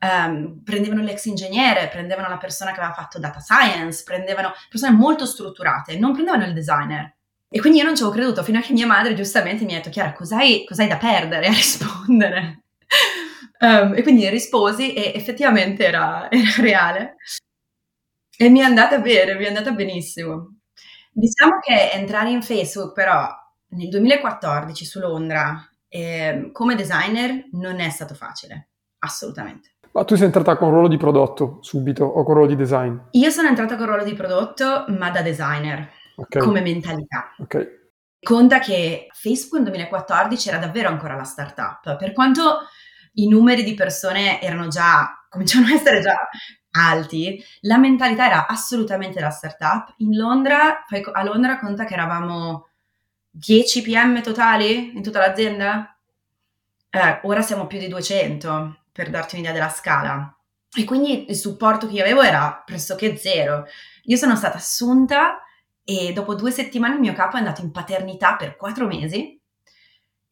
Um, 0.00 0.62
prendevano 0.62 1.02
l'ex 1.02 1.24
ingegnere, 1.26 1.88
prendevano 1.88 2.28
la 2.28 2.36
persona 2.36 2.72
che 2.72 2.80
aveva 2.80 2.94
fatto 2.94 3.18
data 3.18 3.40
science, 3.40 4.02
prendevano 4.04 4.52
persone 4.68 4.94
molto 4.94 5.26
strutturate, 5.26 5.98
non 5.98 6.12
prendevano 6.12 6.44
il 6.44 6.52
designer. 6.52 7.14
E 7.48 7.60
quindi 7.60 7.78
io 7.78 7.84
non 7.84 7.94
ci 7.94 8.02
avevo 8.02 8.16
creduto 8.16 8.42
fino 8.42 8.58
a 8.58 8.62
che 8.62 8.72
mia 8.72 8.86
madre 8.86 9.14
giustamente 9.14 9.64
mi 9.64 9.74
ha 9.74 9.76
detto: 9.76 9.90
Chiara, 9.90 10.12
cos'hai, 10.12 10.64
cos'hai 10.66 10.88
da 10.88 10.96
perdere 10.96 11.46
a 11.46 11.52
rispondere? 11.54 12.63
Um, 13.64 13.94
e 13.94 14.02
quindi 14.02 14.28
risposi 14.28 14.92
e 14.92 15.12
effettivamente 15.14 15.86
era, 15.86 16.28
era, 16.30 16.50
reale. 16.58 17.16
E 18.36 18.48
mi 18.50 18.60
è 18.60 18.62
andata 18.62 18.98
bene, 18.98 19.34
mi 19.36 19.44
è 19.44 19.48
andata 19.48 19.72
benissimo. 19.72 20.58
Diciamo 21.10 21.58
che 21.60 21.92
entrare 21.92 22.30
in 22.30 22.42
Facebook 22.42 22.92
però 22.92 23.26
nel 23.68 23.88
2014 23.88 24.84
su 24.84 24.98
Londra 24.98 25.66
eh, 25.88 26.50
come 26.52 26.74
designer 26.74 27.48
non 27.52 27.80
è 27.80 27.88
stato 27.88 28.14
facile, 28.14 28.70
assolutamente. 28.98 29.76
Ma 29.92 30.04
tu 30.04 30.16
sei 30.16 30.26
entrata 30.26 30.56
con 30.56 30.70
ruolo 30.70 30.88
di 30.88 30.96
prodotto 30.96 31.58
subito 31.60 32.04
o 32.04 32.24
con 32.24 32.34
ruolo 32.34 32.48
di 32.48 32.56
design? 32.56 32.96
Io 33.12 33.30
sono 33.30 33.46
entrata 33.46 33.76
con 33.76 33.86
ruolo 33.86 34.02
di 34.02 34.12
prodotto, 34.12 34.86
ma 34.88 35.10
da 35.10 35.22
designer, 35.22 35.88
okay. 36.16 36.42
come 36.42 36.60
mentalità. 36.60 37.32
Ok. 37.38 37.82
Conta 38.20 38.58
che 38.58 39.06
Facebook 39.12 39.62
nel 39.62 39.70
2014 39.70 40.48
era 40.48 40.58
davvero 40.58 40.88
ancora 40.88 41.14
la 41.14 41.22
startup, 41.22 41.96
per 41.96 42.12
quanto 42.12 42.62
i 43.14 43.28
numeri 43.28 43.62
di 43.62 43.74
persone 43.74 44.40
erano 44.40 44.68
già, 44.68 45.26
cominciavano 45.28 45.72
a 45.72 45.76
essere 45.76 46.00
già 46.00 46.16
alti, 46.72 47.42
la 47.62 47.78
mentalità 47.78 48.26
era 48.26 48.46
assolutamente 48.46 49.20
la 49.20 49.30
startup. 49.30 49.94
In 49.98 50.16
Londra, 50.16 50.84
a 51.12 51.22
Londra 51.22 51.58
conta 51.58 51.84
che 51.84 51.94
eravamo 51.94 52.68
10 53.30 53.82
PM 53.82 54.22
totali 54.22 54.96
in 54.96 55.02
tutta 55.02 55.18
l'azienda? 55.18 55.96
Eh, 56.90 57.20
ora 57.22 57.42
siamo 57.42 57.66
più 57.66 57.78
di 57.78 57.88
200, 57.88 58.84
per 58.92 59.10
darti 59.10 59.34
un'idea 59.34 59.52
della 59.52 59.68
scala. 59.68 60.36
E 60.76 60.84
quindi 60.84 61.28
il 61.28 61.36
supporto 61.36 61.86
che 61.86 61.94
io 61.94 62.02
avevo 62.02 62.22
era 62.22 62.62
pressoché 62.64 63.16
zero. 63.16 63.66
Io 64.04 64.16
sono 64.16 64.36
stata 64.36 64.56
assunta 64.56 65.40
e 65.84 66.12
dopo 66.12 66.34
due 66.34 66.50
settimane 66.50 66.94
il 66.94 67.00
mio 67.00 67.12
capo 67.12 67.36
è 67.36 67.38
andato 67.38 67.60
in 67.60 67.70
paternità 67.70 68.36
per 68.36 68.56
quattro 68.56 68.86
mesi 68.86 69.40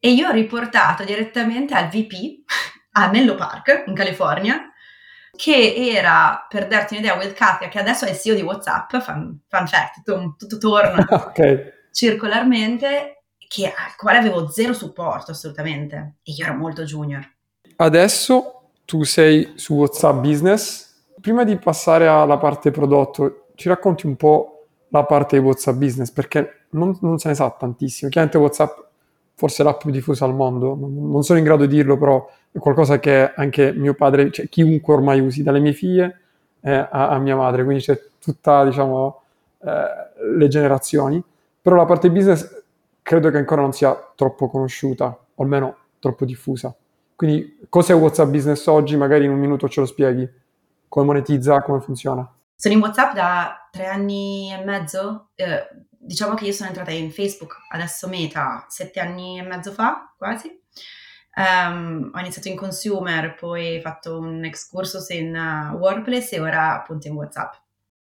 e 0.05 0.11
io 0.11 0.27
ho 0.27 0.31
riportato 0.33 1.05
direttamente 1.05 1.73
al 1.73 1.87
VP 1.87 2.43
a 2.91 3.09
Menlo 3.09 3.35
Park, 3.35 3.85
in 3.87 3.93
California, 3.95 4.69
che 5.33 5.75
era, 5.77 6.45
per 6.49 6.67
darti 6.67 6.95
un'idea, 6.95 7.15
Will 7.15 7.31
Katia, 7.31 7.69
che 7.69 7.79
adesso 7.79 8.03
è 8.03 8.09
il 8.09 8.17
CEO 8.17 8.35
di 8.35 8.41
WhatsApp, 8.41 8.97
fun, 8.97 9.39
fun 9.47 9.65
fact, 9.65 10.03
tutto, 10.03 10.35
tutto 10.37 10.57
torna 10.57 11.05
okay. 11.09 11.71
circolarmente, 11.93 13.23
che, 13.47 13.67
al 13.67 13.95
quale 13.95 14.17
avevo 14.17 14.49
zero 14.49 14.73
supporto 14.73 15.31
assolutamente, 15.31 16.15
e 16.21 16.33
io 16.33 16.43
ero 16.43 16.55
molto 16.55 16.83
junior. 16.83 17.25
Adesso 17.77 18.71
tu 18.83 19.03
sei 19.03 19.53
su 19.55 19.75
WhatsApp 19.75 20.19
Business. 20.19 20.95
Prima 21.21 21.45
di 21.45 21.55
passare 21.55 22.07
alla 22.07 22.37
parte 22.37 22.71
prodotto, 22.71 23.51
ci 23.55 23.69
racconti 23.69 24.05
un 24.05 24.17
po' 24.17 24.65
la 24.89 25.05
parte 25.05 25.39
di 25.39 25.45
WhatsApp 25.45 25.77
Business, 25.77 26.11
perché 26.11 26.65
non, 26.71 26.97
non 26.99 27.19
se 27.19 27.29
ne 27.29 27.35
sa 27.35 27.49
tantissimo. 27.51 28.09
Chiaramente 28.09 28.37
WhatsApp 28.37 28.91
forse 29.35 29.63
l'app 29.63 29.79
più 29.79 29.91
diffusa 29.91 30.25
al 30.25 30.33
mondo, 30.33 30.75
non 30.75 31.23
sono 31.23 31.39
in 31.39 31.45
grado 31.45 31.65
di 31.65 31.75
dirlo, 31.75 31.97
però 31.97 32.29
è 32.51 32.59
qualcosa 32.59 32.99
che 32.99 33.33
anche 33.33 33.73
mio 33.73 33.93
padre, 33.93 34.31
cioè 34.31 34.47
chiunque 34.47 34.93
ormai 34.93 35.19
usi, 35.19 35.43
dalle 35.43 35.59
mie 35.59 35.73
figlie 35.73 36.19
eh, 36.61 36.73
a, 36.73 37.09
a, 37.09 37.17
mia 37.19 37.35
madre, 37.35 37.63
quindi 37.63 37.83
c'è 37.83 37.99
tutta, 38.19 38.63
diciamo, 38.63 39.21
eh, 39.63 40.37
le 40.37 40.47
generazioni. 40.47 41.21
Però 41.61 41.75
la 41.75 41.85
parte 41.85 42.11
business 42.11 42.63
credo 43.01 43.29
che 43.29 43.37
ancora 43.37 43.61
non 43.61 43.73
sia 43.73 44.11
troppo 44.15 44.49
conosciuta, 44.49 45.17
o 45.35 45.43
almeno 45.43 45.75
troppo 45.99 46.25
diffusa. 46.25 46.73
Quindi 47.15 47.59
cos'è 47.69 47.95
WhatsApp 47.95 48.29
Business 48.29 48.65
oggi? 48.67 48.97
Magari 48.97 49.25
in 49.25 49.31
un 49.31 49.39
minuto 49.39 49.69
ce 49.69 49.79
lo 49.79 49.85
spieghi. 49.85 50.29
Come 50.87 51.05
monetizza, 51.05 51.61
come 51.61 51.79
funziona? 51.79 52.29
Sono 52.55 52.73
in 52.73 52.81
WhatsApp 52.81 53.13
da 53.13 53.67
tre 53.71 53.87
anni 53.87 54.51
e 54.51 54.63
mezzo. 54.63 55.29
Eh, 55.35 55.67
diciamo 56.05 56.35
che 56.35 56.45
io 56.45 56.51
sono 56.51 56.69
entrata 56.69 56.91
in 56.91 57.11
Facebook, 57.11 57.57
adesso 57.69 58.07
Meta, 58.07 58.65
sette 58.69 58.99
anni 58.99 59.39
e 59.39 59.43
mezzo 59.43 59.71
fa, 59.71 60.13
quasi. 60.17 60.61
Um, 61.35 62.11
ho 62.13 62.19
iniziato 62.19 62.47
in 62.47 62.55
consumer, 62.55 63.33
poi 63.35 63.77
ho 63.77 63.81
fatto 63.81 64.19
un 64.19 64.43
excursus 64.43 65.09
in 65.09 65.35
uh, 65.35 65.75
Workplace 65.75 66.35
e 66.35 66.39
ora 66.39 66.75
appunto 66.75 67.07
in 67.07 67.15
WhatsApp. 67.15 67.53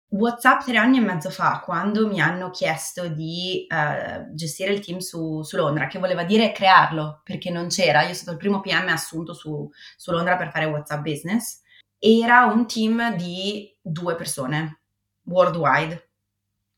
WhatsApp 0.08 0.62
tre 0.62 0.76
anni 0.76 0.98
e 0.98 1.00
mezzo 1.00 1.30
fa, 1.30 1.60
quando 1.64 2.06
mi 2.06 2.20
hanno 2.20 2.50
chiesto 2.50 3.08
di 3.08 3.66
uh, 3.68 4.32
gestire 4.34 4.72
il 4.72 4.84
team 4.84 4.98
su, 4.98 5.42
su, 5.42 5.56
Londra, 5.56 5.86
che 5.86 5.98
voleva 5.98 6.24
dire 6.24 6.52
crearlo, 6.52 7.22
perché 7.24 7.50
non 7.50 7.68
c'era, 7.68 8.00
io 8.00 8.14
sono 8.14 8.14
stato 8.14 8.32
il 8.32 8.38
primo 8.38 8.60
PM 8.60 8.88
assunto 8.88 9.32
su, 9.32 9.68
su 9.96 10.10
Londra 10.12 10.36
per 10.36 10.50
fare 10.50 10.66
WhatsApp 10.66 11.02
Business, 11.02 11.62
era 11.98 12.44
un 12.44 12.66
team 12.66 13.16
di 13.16 13.74
due 13.80 14.14
persone, 14.14 14.82
worldwide, 15.24 16.10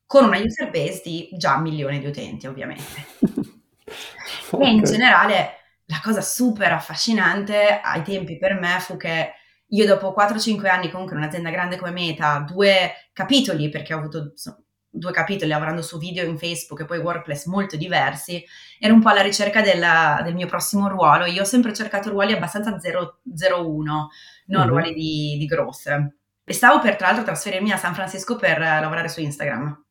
con 0.07 0.23
una 0.23 0.39
user 0.39 0.71
base 0.71 1.01
di 1.03 1.29
già 1.33 1.59
milioni 1.59 1.99
di 1.99 2.07
utenti, 2.07 2.47
ovviamente. 2.47 3.05
okay. 4.49 4.67
E 4.67 4.71
in 4.71 4.83
generale 4.83 5.51
la 5.85 5.99
cosa 6.01 6.21
super 6.21 6.71
affascinante 6.71 7.79
ai 7.81 8.01
tempi 8.01 8.37
per 8.37 8.53
me 8.59 8.79
fu 8.79 8.97
che 8.97 9.33
io 9.67 9.85
dopo 9.85 10.15
4-5 10.17 10.67
anni 10.67 10.89
comunque 10.89 11.15
in 11.15 11.21
un'azienda 11.21 11.49
grande 11.49 11.77
come 11.77 11.91
Meta, 11.91 12.39
due 12.39 13.09
capitoli, 13.11 13.69
perché 13.69 13.93
ho 13.93 13.97
avuto 13.97 14.29
insomma, 14.31 14.61
due 14.89 15.11
capitoli 15.11 15.49
lavorando 15.49 15.81
su 15.81 15.97
video 15.97 16.25
in 16.25 16.37
Facebook 16.37 16.81
e 16.81 16.85
poi 16.85 16.99
workplace 16.99 17.49
molto 17.49 17.75
diversi, 17.75 18.43
ero 18.79 18.93
un 18.93 19.01
po' 19.01 19.09
alla 19.09 19.21
ricerca 19.21 19.61
della, 19.61 20.21
del 20.23 20.35
mio 20.35 20.47
prossimo 20.47 20.87
ruolo. 20.87 21.25
Io 21.25 21.41
ho 21.41 21.45
sempre 21.45 21.73
cercato 21.73 22.09
ruoli 22.09 22.33
abbastanza 22.33 22.71
0-1, 22.71 23.83
non 23.83 24.07
mm-hmm. 24.49 24.67
ruoli 24.67 24.93
di, 24.93 25.35
di 25.37 25.45
growth. 25.45 26.13
E 26.45 26.53
stavo 26.53 26.79
per 26.79 26.95
tra 26.95 27.07
l'altro 27.07 27.25
trasferirmi 27.25 27.71
a 27.71 27.77
San 27.77 27.93
Francisco 27.93 28.37
per 28.37 28.59
lavorare 28.59 29.09
su 29.09 29.19
Instagram. 29.19 29.85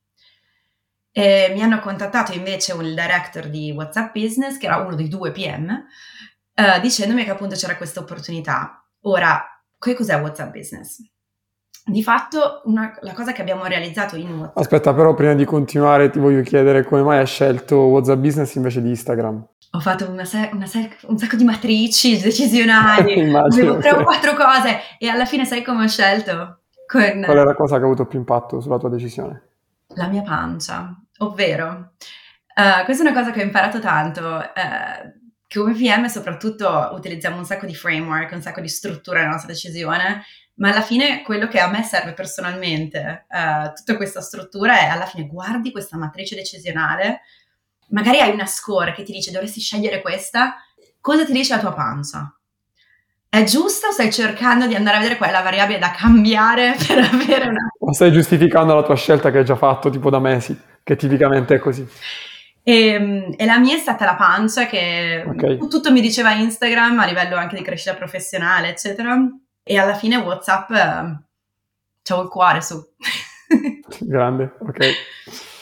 E 1.18 1.50
mi 1.54 1.62
hanno 1.62 1.80
contattato 1.80 2.34
invece 2.34 2.74
un 2.74 2.82
director 2.82 3.48
di 3.48 3.72
WhatsApp 3.74 4.12
Business, 4.12 4.58
che 4.58 4.66
era 4.66 4.76
uno 4.76 4.94
dei 4.94 5.08
due 5.08 5.32
PM, 5.32 5.70
eh, 6.52 6.80
dicendomi 6.82 7.24
che 7.24 7.30
appunto 7.30 7.54
c'era 7.54 7.74
questa 7.78 8.00
opportunità. 8.00 8.84
Ora, 9.04 9.42
che 9.78 9.94
cos'è 9.94 10.20
WhatsApp 10.20 10.52
Business? 10.52 11.00
Di 11.86 12.02
fatto, 12.02 12.60
una, 12.64 12.98
la 13.00 13.14
cosa 13.14 13.32
che 13.32 13.40
abbiamo 13.40 13.64
realizzato 13.64 14.16
in 14.16 14.28
WhatsApp... 14.40 14.58
Aspetta, 14.58 14.92
però 14.92 15.14
prima 15.14 15.32
di 15.32 15.46
continuare 15.46 16.10
ti 16.10 16.18
voglio 16.18 16.42
chiedere 16.42 16.84
come 16.84 17.02
mai 17.02 17.16
hai 17.16 17.26
scelto 17.26 17.76
WhatsApp 17.76 18.18
Business 18.18 18.54
invece 18.56 18.82
di 18.82 18.90
Instagram? 18.90 19.42
Ho 19.70 19.80
fatto 19.80 20.10
una 20.10 20.26
se- 20.26 20.50
una 20.52 20.66
se- 20.66 20.98
un 21.06 21.16
sacco 21.16 21.36
di 21.36 21.44
matrici 21.44 22.20
decisionali, 22.20 23.22
avevo 23.34 23.78
tre 23.78 23.92
o 23.92 24.02
quattro 24.02 24.34
cose 24.34 24.80
e 24.98 25.08
alla 25.08 25.24
fine 25.24 25.46
sai 25.46 25.62
come 25.64 25.84
ho 25.84 25.88
scelto? 25.88 26.58
Con... 26.86 27.22
Qual 27.24 27.38
è 27.38 27.42
la 27.42 27.54
cosa 27.54 27.76
che 27.76 27.82
ha 27.82 27.86
avuto 27.86 28.04
più 28.04 28.18
impatto 28.18 28.60
sulla 28.60 28.76
tua 28.76 28.90
decisione? 28.90 29.44
La 29.94 30.08
mia 30.08 30.22
pancia, 30.22 30.94
ovvero, 31.18 31.94
uh, 32.54 32.84
questa 32.84 33.04
è 33.04 33.06
una 33.08 33.18
cosa 33.18 33.30
che 33.32 33.40
ho 33.40 33.44
imparato 33.44 33.80
tanto. 33.80 34.22
Uh, 34.24 35.24
come 35.48 35.74
PM 35.74 36.06
soprattutto 36.06 36.90
utilizziamo 36.92 37.36
un 37.36 37.44
sacco 37.44 37.66
di 37.66 37.74
framework, 37.74 38.32
un 38.32 38.42
sacco 38.42 38.60
di 38.60 38.68
struttura 38.68 39.20
nella 39.20 39.32
nostra 39.32 39.52
decisione, 39.52 40.24
ma 40.54 40.70
alla 40.70 40.82
fine 40.82 41.22
quello 41.22 41.48
che 41.48 41.60
a 41.60 41.68
me 41.68 41.82
serve 41.82 42.12
personalmente, 42.12 43.26
uh, 43.28 43.72
tutta 43.72 43.96
questa 43.96 44.20
struttura 44.20 44.80
è 44.80 44.86
alla 44.86 45.06
fine 45.06 45.26
guardi 45.26 45.70
questa 45.70 45.96
matrice 45.96 46.34
decisionale, 46.34 47.20
magari 47.88 48.20
hai 48.20 48.32
una 48.32 48.46
score 48.46 48.92
che 48.92 49.02
ti 49.02 49.12
dice 49.12 49.30
dovresti 49.30 49.60
scegliere 49.60 50.00
questa, 50.00 50.56
cosa 51.00 51.24
ti 51.24 51.32
dice 51.32 51.54
la 51.54 51.60
tua 51.60 51.74
pancia? 51.74 52.30
È 53.28 53.42
giusta 53.44 53.88
o 53.88 53.92
stai 53.92 54.10
cercando 54.10 54.66
di 54.66 54.74
andare 54.74 54.96
a 54.96 55.00
vedere 55.00 55.18
qual 55.18 55.28
è 55.28 55.32
la 55.32 55.42
variabile 55.42 55.78
da 55.78 55.90
cambiare 55.90 56.74
per 56.86 56.98
avere 56.98 57.48
una... 57.48 57.68
O 57.78 57.92
stai 57.92 58.10
giustificando 58.10 58.74
la 58.74 58.82
tua 58.82 58.96
scelta 58.96 59.30
che 59.30 59.38
hai 59.38 59.44
già 59.44 59.56
fatto 59.56 59.90
tipo 59.90 60.10
da 60.10 60.20
mesi, 60.20 60.58
che 60.86 60.94
tipicamente 60.94 61.56
è 61.56 61.58
così? 61.58 61.84
E, 62.62 62.86
ehm, 62.86 63.34
e, 63.36 63.44
la 63.44 63.58
mia 63.58 63.74
è 63.74 63.78
stata 63.78 64.04
la 64.04 64.14
pancia 64.14 64.66
che 64.66 65.24
okay. 65.26 65.58
tutto 65.58 65.90
mi 65.90 66.00
diceva 66.00 66.30
Instagram 66.30 67.00
a 67.00 67.06
livello 67.06 67.34
anche 67.34 67.56
di 67.56 67.62
crescita 67.62 67.96
professionale, 67.96 68.68
eccetera. 68.68 69.18
E 69.64 69.78
alla 69.78 69.94
fine 69.94 70.14
WhatsApp 70.14 70.70
eh, 70.70 70.76
c'avevo 72.02 72.22
il 72.22 72.28
cuore 72.28 72.60
su. 72.62 72.80
Grande, 73.98 74.54
ok. 74.60 74.86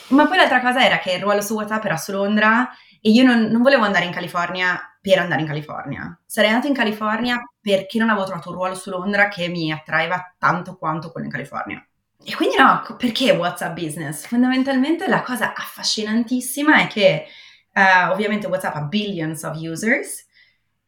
Ma 0.09 0.26
poi 0.26 0.37
l'altra 0.37 0.61
cosa 0.61 0.85
era 0.85 0.99
che 0.99 1.12
il 1.12 1.23
ruolo 1.23 1.40
su 1.40 1.54
WhatsApp 1.54 1.87
era 1.87 1.97
su 1.97 2.12
Londra 2.12 2.69
e 3.00 3.09
io 3.09 3.25
non, 3.25 3.45
non, 3.45 3.62
volevo 3.62 3.85
andare 3.85 4.04
in 4.04 4.12
California 4.12 4.78
per 5.00 5.21
andare 5.21 5.40
in 5.40 5.47
California. 5.47 6.21
Sarei 6.26 6.50
andata 6.50 6.69
in 6.69 6.75
California 6.75 7.40
perché 7.62 7.99
non 7.99 8.11
avevo 8.11 8.26
trovato 8.26 8.50
un 8.50 8.57
ruolo 8.57 8.75
su 8.75 8.90
Londra 8.90 9.28
che 9.28 9.49
mi 9.49 9.73
attraeva 9.73 10.35
tanto 10.37 10.76
quanto 10.76 11.11
quello 11.11 11.28
in 11.28 11.33
California. 11.33 11.83
E 12.26 12.35
quindi 12.35 12.57
no, 12.57 12.83
perché 12.97 13.33
WhatsApp 13.33 13.78
Business? 13.78 14.26
Fondamentalmente 14.26 15.07
la 15.07 15.23
cosa 15.23 15.52
affascinantissima 15.52 16.81
è 16.81 16.87
che 16.87 17.26
uh, 17.75 18.11
ovviamente 18.11 18.47
WhatsApp 18.47 18.76
ha 18.76 18.83
billions 18.83 19.43
of 19.43 19.57
users 19.57 20.26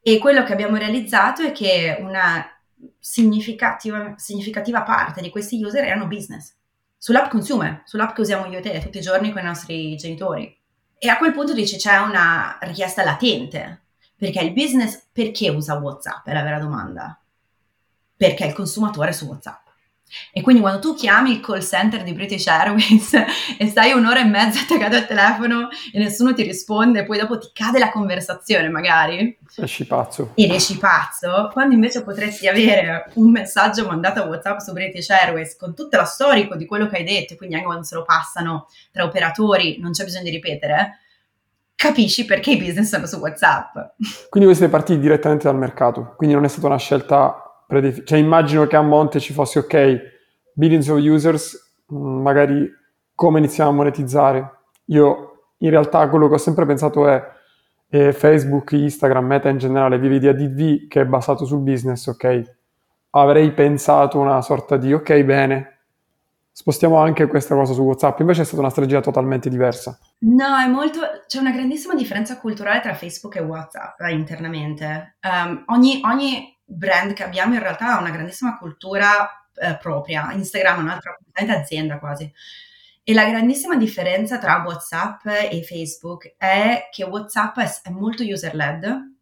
e 0.00 0.18
quello 0.18 0.44
che 0.44 0.52
abbiamo 0.52 0.76
realizzato 0.76 1.42
è 1.42 1.52
che 1.52 1.98
una 2.00 2.42
significativa, 2.98 4.14
significativa 4.16 4.82
parte 4.82 5.20
di 5.20 5.28
questi 5.30 5.62
user 5.62 5.84
erano 5.84 6.06
business. 6.06 6.54
Sull'app 6.96 7.28
consumer, 7.28 7.82
sull'app 7.84 8.14
che 8.14 8.20
usiamo 8.22 8.46
io 8.46 8.58
e 8.58 8.62
te 8.62 8.80
tutti 8.80 8.98
i 8.98 9.02
giorni 9.02 9.30
con 9.30 9.42
i 9.42 9.44
nostri 9.44 9.94
genitori. 9.96 10.58
E 10.98 11.08
a 11.08 11.18
quel 11.18 11.32
punto 11.32 11.52
dici 11.52 11.76
c'è 11.76 11.98
una 11.98 12.56
richiesta 12.62 13.04
latente, 13.04 13.82
perché 14.16 14.40
il 14.40 14.52
business 14.52 15.06
perché 15.12 15.50
usa 15.50 15.74
WhatsApp? 15.74 16.26
È 16.26 16.32
la 16.32 16.42
vera 16.42 16.58
domanda. 16.58 17.20
Perché 18.16 18.46
il 18.46 18.54
consumatore 18.54 19.12
su 19.12 19.26
WhatsApp. 19.26 19.65
E 20.32 20.40
quindi 20.40 20.60
quando 20.62 20.80
tu 20.80 20.94
chiami 20.94 21.32
il 21.32 21.40
call 21.40 21.60
center 21.60 22.02
di 22.02 22.12
British 22.12 22.46
Airways 22.46 23.12
e 23.58 23.66
stai 23.66 23.92
un'ora 23.92 24.20
e 24.20 24.24
mezza 24.24 24.60
attaccato 24.60 24.96
al 24.96 25.06
telefono 25.06 25.68
e 25.92 25.98
nessuno 25.98 26.32
ti 26.32 26.42
risponde, 26.42 27.04
poi 27.04 27.18
dopo 27.18 27.38
ti 27.38 27.50
cade 27.52 27.78
la 27.78 27.90
conversazione 27.90 28.68
magari. 28.68 29.36
Esci 29.56 29.86
pazzo. 29.86 30.32
E 30.34 30.54
esci 30.54 30.78
pazzo, 30.78 31.50
quando 31.52 31.74
invece 31.74 32.02
potresti 32.02 32.46
avere 32.46 33.10
un 33.14 33.30
messaggio 33.30 33.86
mandato 33.86 34.22
a 34.22 34.26
WhatsApp 34.26 34.58
su 34.58 34.72
British 34.72 35.10
Airways 35.10 35.56
con 35.56 35.74
tutta 35.74 35.96
la 35.96 36.04
storico 36.04 36.56
di 36.56 36.66
quello 36.66 36.86
che 36.86 36.98
hai 36.98 37.04
detto, 37.04 37.34
quindi 37.36 37.54
anche 37.56 37.66
quando 37.66 37.84
se 37.84 37.94
lo 37.94 38.04
passano 38.04 38.68
tra 38.92 39.04
operatori 39.04 39.78
non 39.80 39.90
c'è 39.90 40.04
bisogno 40.04 40.24
di 40.24 40.30
ripetere, 40.30 41.00
capisci 41.74 42.24
perché 42.24 42.52
i 42.52 42.56
business 42.56 42.88
sono 42.88 43.06
su 43.06 43.16
WhatsApp. 43.16 43.76
Quindi 44.28 44.48
voi 44.48 44.56
siete 44.56 44.70
partiti 44.70 44.98
direttamente 44.98 45.44
dal 45.44 45.56
mercato, 45.56 46.14
quindi 46.16 46.34
non 46.34 46.44
è 46.44 46.48
stata 46.48 46.66
una 46.66 46.78
scelta 46.78 47.45
Predef- 47.66 48.04
cioè 48.04 48.18
immagino 48.18 48.66
che 48.66 48.76
a 48.76 48.82
monte 48.82 49.20
ci 49.20 49.32
fosse, 49.32 49.58
ok, 49.60 49.98
billions 50.52 50.88
of 50.88 50.98
users, 50.98 51.76
mm, 51.92 52.22
magari 52.22 52.70
come 53.14 53.38
iniziamo 53.38 53.70
a 53.70 53.74
monetizzare. 53.74 54.50
Io 54.86 55.50
in 55.58 55.70
realtà 55.70 56.08
quello 56.08 56.28
che 56.28 56.34
ho 56.34 56.38
sempre 56.38 56.66
pensato 56.66 57.08
è 57.08 57.22
eh, 57.88 58.12
Facebook, 58.12 58.72
Instagram, 58.72 59.24
Meta 59.24 59.48
in 59.48 59.58
generale, 59.58 59.98
vivi 59.98 60.18
di 60.18 60.28
ADV 60.28 60.88
che 60.88 61.00
è 61.00 61.04
basato 61.04 61.44
sul 61.44 61.60
business, 61.60 62.06
ok? 62.06 62.54
Avrei 63.10 63.52
pensato 63.52 64.18
una 64.18 64.42
sorta 64.42 64.76
di, 64.76 64.92
ok, 64.92 65.22
bene, 65.22 65.76
spostiamo 66.52 66.96
anche 66.96 67.26
questa 67.26 67.54
cosa 67.54 67.72
su 67.72 67.82
WhatsApp. 67.82 68.20
Invece 68.20 68.42
è 68.42 68.44
stata 68.44 68.60
una 68.60 68.70
strategia 68.70 69.00
totalmente 69.00 69.48
diversa. 69.48 69.98
No, 70.20 70.56
è 70.56 70.66
molto. 70.66 71.00
C'è 71.26 71.38
una 71.38 71.50
grandissima 71.50 71.94
differenza 71.94 72.38
culturale 72.38 72.80
tra 72.80 72.94
Facebook 72.94 73.36
e 73.36 73.42
WhatsApp 73.42 74.00
eh, 74.00 74.12
internamente. 74.12 75.16
Um, 75.22 75.64
ogni, 75.66 76.00
ogni 76.04 76.55
brand 76.66 77.12
che 77.12 77.22
abbiamo 77.22 77.54
in 77.54 77.60
realtà 77.60 77.96
ha 77.96 78.00
una 78.00 78.10
grandissima 78.10 78.58
cultura 78.58 79.48
eh, 79.54 79.76
propria. 79.76 80.32
Instagram 80.32 80.78
è 80.78 80.82
un'altra 80.82 81.16
azienda 81.32 81.98
quasi. 81.98 82.30
E 83.08 83.14
la 83.14 83.24
grandissima 83.24 83.76
differenza 83.76 84.38
tra 84.38 84.64
WhatsApp 84.66 85.26
e 85.26 85.62
Facebook 85.62 86.34
è 86.36 86.88
che 86.90 87.04
WhatsApp 87.04 87.58
è, 87.58 87.90
molto 87.90 88.24
user-led, 88.24 89.14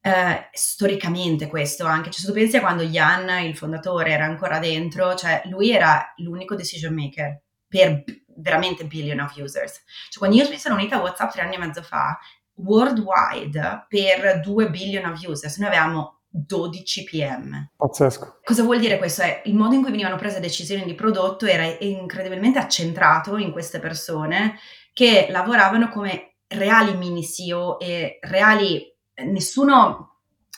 eh, 0.00 0.48
storicamente 0.52 1.46
questo 1.46 1.84
anche, 1.84 2.10
cioè 2.10 2.20
se 2.20 2.26
tu 2.26 2.32
pensi 2.32 2.56
a 2.56 2.60
quando 2.60 2.82
Jan, 2.82 3.44
il 3.44 3.56
fondatore, 3.56 4.10
era 4.10 4.24
ancora 4.24 4.58
dentro, 4.58 5.14
cioè 5.14 5.42
lui 5.44 5.70
era 5.70 6.12
l'unico 6.16 6.56
decision 6.56 6.94
maker 6.94 7.40
per 7.68 8.02
veramente 8.38 8.86
billion 8.86 9.20
of 9.20 9.36
users. 9.36 9.84
Cioè 10.08 10.18
quando 10.18 10.36
io 10.36 10.48
mi 10.48 10.58
sono 10.58 10.74
unita 10.74 10.96
a 10.96 11.00
WhatsApp 11.00 11.30
tre 11.30 11.42
anni 11.42 11.54
e 11.54 11.58
mezzo 11.58 11.82
fa, 11.82 12.18
worldwide 12.54 13.86
per 13.88 14.40
2 14.40 14.70
billion 14.70 15.04
of 15.04 15.22
users, 15.24 15.58
noi 15.58 15.68
avevamo 15.68 16.15
12 16.36 17.04
pm. 17.04 17.70
Pazzesco. 17.76 18.40
Cosa 18.44 18.62
vuol 18.62 18.78
dire 18.78 18.98
questo? 18.98 19.22
È 19.22 19.42
il 19.46 19.54
modo 19.54 19.74
in 19.74 19.82
cui 19.82 19.90
venivano 19.90 20.16
prese 20.16 20.40
decisioni 20.40 20.84
di 20.84 20.94
prodotto 20.94 21.46
era 21.46 21.64
incredibilmente 21.80 22.58
accentrato 22.58 23.36
in 23.36 23.52
queste 23.52 23.78
persone 23.78 24.58
che 24.92 25.28
lavoravano 25.30 25.88
come 25.88 26.34
reali 26.48 26.96
mini 26.96 27.24
CEO 27.24 27.78
e 27.78 28.18
reali 28.20 28.94
nessuno 29.24 30.16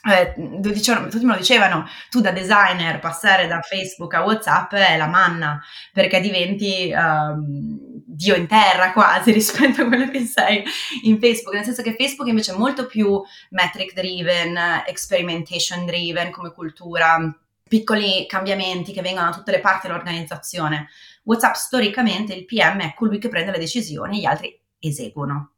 eh, 0.09 0.33
dicevano, 0.37 1.09
tutti 1.09 1.25
me 1.25 1.33
lo 1.33 1.39
dicevano, 1.39 1.87
tu 2.09 2.21
da 2.21 2.31
designer 2.31 3.01
passare 3.01 3.47
da 3.47 3.61
Facebook 3.61 4.15
a 4.15 4.25
WhatsApp 4.25 4.73
è 4.75 4.97
la 4.97 5.07
manna 5.07 5.61
perché 5.93 6.21
diventi 6.21 6.93
um, 6.95 7.79
Dio 8.19 8.35
in 8.35 8.49
terra 8.49 8.93
quasi 8.93 9.31
rispetto 9.33 9.83
a 9.83 9.87
quello 9.87 10.11
che 10.11 10.25
sei 10.25 10.65
in 11.05 11.21
Facebook, 11.21 11.55
nel 11.55 11.65
senso 11.65 11.83
che 11.83 11.95
Facebook 11.97 12.29
invece 12.29 12.53
è 12.53 12.57
molto 12.57 12.87
più 12.87 13.23
metric 13.51 13.93
driven, 13.95 14.59
experimentation 14.85 15.87
driven 15.87 16.33
come 16.33 16.53
cultura, 16.53 17.33
piccoli 17.69 18.27
cambiamenti 18.27 18.93
che 18.93 19.03
vengono 19.03 19.31
da 19.31 19.37
tutte 19.37 19.53
le 19.53 19.61
parti 19.61 19.87
dell'organizzazione. 19.87 20.89
WhatsApp 21.23 21.55
storicamente 21.55 22.35
il 22.35 22.45
PM 22.45 22.81
è 22.81 22.95
colui 22.95 23.19
che 23.19 23.29
prende 23.29 23.53
le 23.53 23.59
decisioni, 23.59 24.19
gli 24.19 24.25
altri 24.25 24.59
eseguono. 24.81 25.53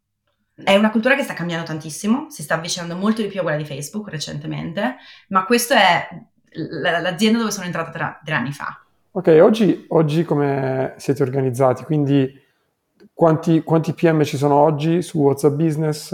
È 0.63 0.77
una 0.77 0.91
cultura 0.91 1.15
che 1.15 1.23
sta 1.23 1.33
cambiando 1.33 1.65
tantissimo, 1.65 2.27
si 2.29 2.43
sta 2.43 2.57
avvicinando 2.57 2.95
molto 2.95 3.23
di 3.23 3.29
più 3.29 3.41
a 3.41 3.43
quella 3.43 3.57
di 3.57 3.65
Facebook 3.65 4.11
recentemente, 4.11 4.97
ma 5.29 5.47
questa 5.47 5.77
è 5.77 6.09
l'azienda 6.53 7.39
dove 7.39 7.53
sono 7.53 7.65
entrata 7.65 8.21
tre 8.23 8.35
anni 8.35 8.53
fa. 8.53 8.85
Ok, 9.13 9.39
oggi, 9.41 9.87
oggi, 9.89 10.25
come 10.25 10.95
siete 10.99 11.23
organizzati? 11.23 11.85
Quindi 11.85 12.49
quanti, 13.21 13.63
quanti, 13.63 13.93
PM 13.93 14.23
ci 14.23 14.39
sono 14.39 14.55
oggi 14.55 15.03
su 15.03 15.19
WhatsApp 15.19 15.53
Business? 15.53 16.11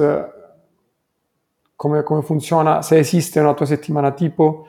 Come, 1.76 2.02
come, 2.02 2.22
funziona? 2.22 2.82
Se 2.82 2.98
esiste 2.98 3.38
una 3.38 3.54
tua 3.54 3.64
settimana 3.64 4.10
tipo? 4.10 4.66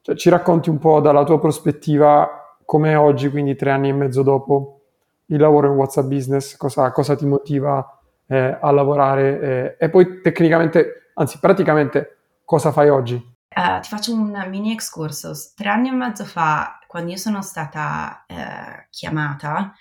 Cioè, 0.00 0.14
ci 0.14 0.30
racconti 0.30 0.70
un 0.70 0.78
po' 0.78 1.00
dalla 1.00 1.24
tua 1.24 1.40
prospettiva 1.40 2.56
come 2.64 2.94
oggi, 2.94 3.30
quindi 3.30 3.56
tre 3.56 3.72
anni 3.72 3.88
e 3.88 3.94
mezzo 3.94 4.22
dopo, 4.22 4.82
il 5.26 5.40
lavoro 5.40 5.72
in 5.72 5.76
WhatsApp 5.76 6.06
Business, 6.06 6.56
cosa, 6.56 6.92
cosa 6.92 7.16
ti 7.16 7.26
motiva 7.26 7.84
eh, 8.28 8.56
a 8.60 8.70
lavorare 8.70 9.40
eh, 9.40 9.84
e 9.84 9.90
poi 9.90 10.20
tecnicamente, 10.20 11.10
anzi 11.14 11.40
praticamente, 11.40 12.18
cosa 12.44 12.70
fai 12.70 12.90
oggi? 12.90 13.16
Uh, 13.56 13.80
ti 13.80 13.88
faccio 13.88 14.12
un 14.12 14.30
mini 14.48 14.70
excursus. 14.70 15.52
Tre 15.54 15.68
anni 15.68 15.88
e 15.88 15.92
mezzo 15.92 16.24
fa, 16.24 16.78
quando 16.86 17.10
io 17.10 17.16
sono 17.16 17.42
stata 17.42 18.24
uh, 18.28 18.84
chiamata, 18.88 19.74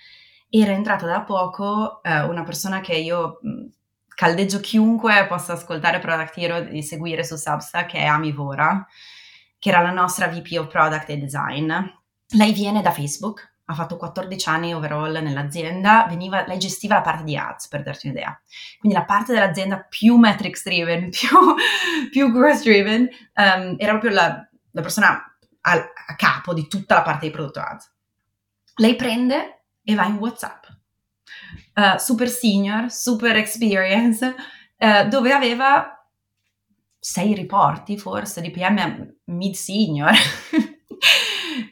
era 0.59 0.73
entrata 0.73 1.05
da 1.05 1.21
poco 1.21 2.01
uh, 2.03 2.29
una 2.29 2.43
persona 2.43 2.81
che 2.81 2.95
io 2.95 3.39
mh, 3.41 3.65
caldeggio 4.13 4.59
chiunque 4.59 5.25
possa 5.27 5.53
ascoltare 5.53 5.99
Product 5.99 6.37
Hero 6.37 6.59
di 6.61 6.83
seguire 6.83 7.23
su 7.23 7.37
Substack, 7.37 7.91
che 7.91 7.99
è 7.99 8.05
Amivora, 8.05 8.85
che 9.57 9.69
era 9.69 9.79
la 9.79 9.91
nostra 9.91 10.27
VP 10.27 10.57
of 10.59 10.67
Product 10.67 11.09
e 11.09 11.17
Design. 11.17 11.73
Lei 12.33 12.51
viene 12.51 12.81
da 12.81 12.91
Facebook, 12.91 13.53
ha 13.63 13.73
fatto 13.73 13.95
14 13.95 14.49
anni 14.49 14.73
overall 14.73 15.17
nell'azienda, 15.21 16.05
veniva, 16.09 16.45
lei 16.45 16.59
gestiva 16.59 16.95
la 16.95 17.01
parte 17.01 17.23
di 17.23 17.37
ads, 17.37 17.69
per 17.69 17.83
darti 17.83 18.07
un'idea. 18.07 18.37
Quindi 18.77 18.97
la 18.97 19.05
parte 19.05 19.31
dell'azienda 19.31 19.79
più 19.87 20.17
metrics 20.17 20.63
driven, 20.63 21.09
più, 21.11 21.29
più 22.11 22.31
growth 22.31 22.61
driven, 22.63 23.07
um, 23.35 23.75
era 23.77 23.91
proprio 23.91 24.11
la, 24.11 24.49
la 24.71 24.81
persona 24.81 25.35
a, 25.61 25.71
a, 25.71 26.15
capo 26.15 26.53
di 26.53 26.67
tutta 26.67 26.95
la 26.95 27.03
parte 27.03 27.27
di 27.27 27.31
prodotto 27.31 27.61
ads. 27.61 27.89
Lei 28.75 28.95
prende 28.95 29.60
e 29.83 29.95
va 29.95 30.05
in 30.05 30.17
WhatsApp. 30.17 30.65
Uh, 31.73 31.97
super 31.97 32.29
senior, 32.29 32.91
super 32.91 33.35
experience, 33.35 34.35
uh, 34.77 35.07
dove 35.07 35.31
aveva 35.31 35.95
sei 36.99 37.33
riporti 37.33 37.97
forse 37.97 38.41
di 38.41 38.51
PM 38.51 39.15
mid 39.25 39.53
senior. 39.53 40.11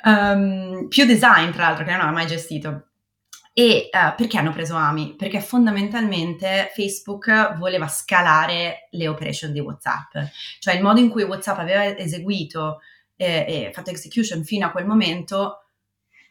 um, 0.03 0.87
più 0.89 1.05
design 1.05 1.51
tra 1.51 1.67
l'altro 1.67 1.83
che 1.83 1.91
non 1.91 1.99
aveva 1.99 2.15
mai 2.15 2.27
gestito. 2.27 2.85
E 3.53 3.89
uh, 3.91 4.15
perché 4.15 4.37
hanno 4.37 4.53
preso 4.53 4.75
AMI? 4.75 5.15
Perché 5.17 5.41
fondamentalmente 5.41 6.71
Facebook 6.73 7.57
voleva 7.57 7.87
scalare 7.87 8.87
le 8.91 9.07
operation 9.07 9.51
di 9.51 9.59
WhatsApp, 9.59 10.15
cioè 10.59 10.75
il 10.75 10.81
modo 10.81 10.99
in 10.99 11.09
cui 11.09 11.23
WhatsApp 11.23 11.59
aveva 11.59 11.97
eseguito 11.97 12.79
e, 13.17 13.45
e 13.47 13.71
fatto 13.73 13.89
execution 13.89 14.45
fino 14.45 14.65
a 14.65 14.71
quel 14.71 14.85
momento 14.85 15.68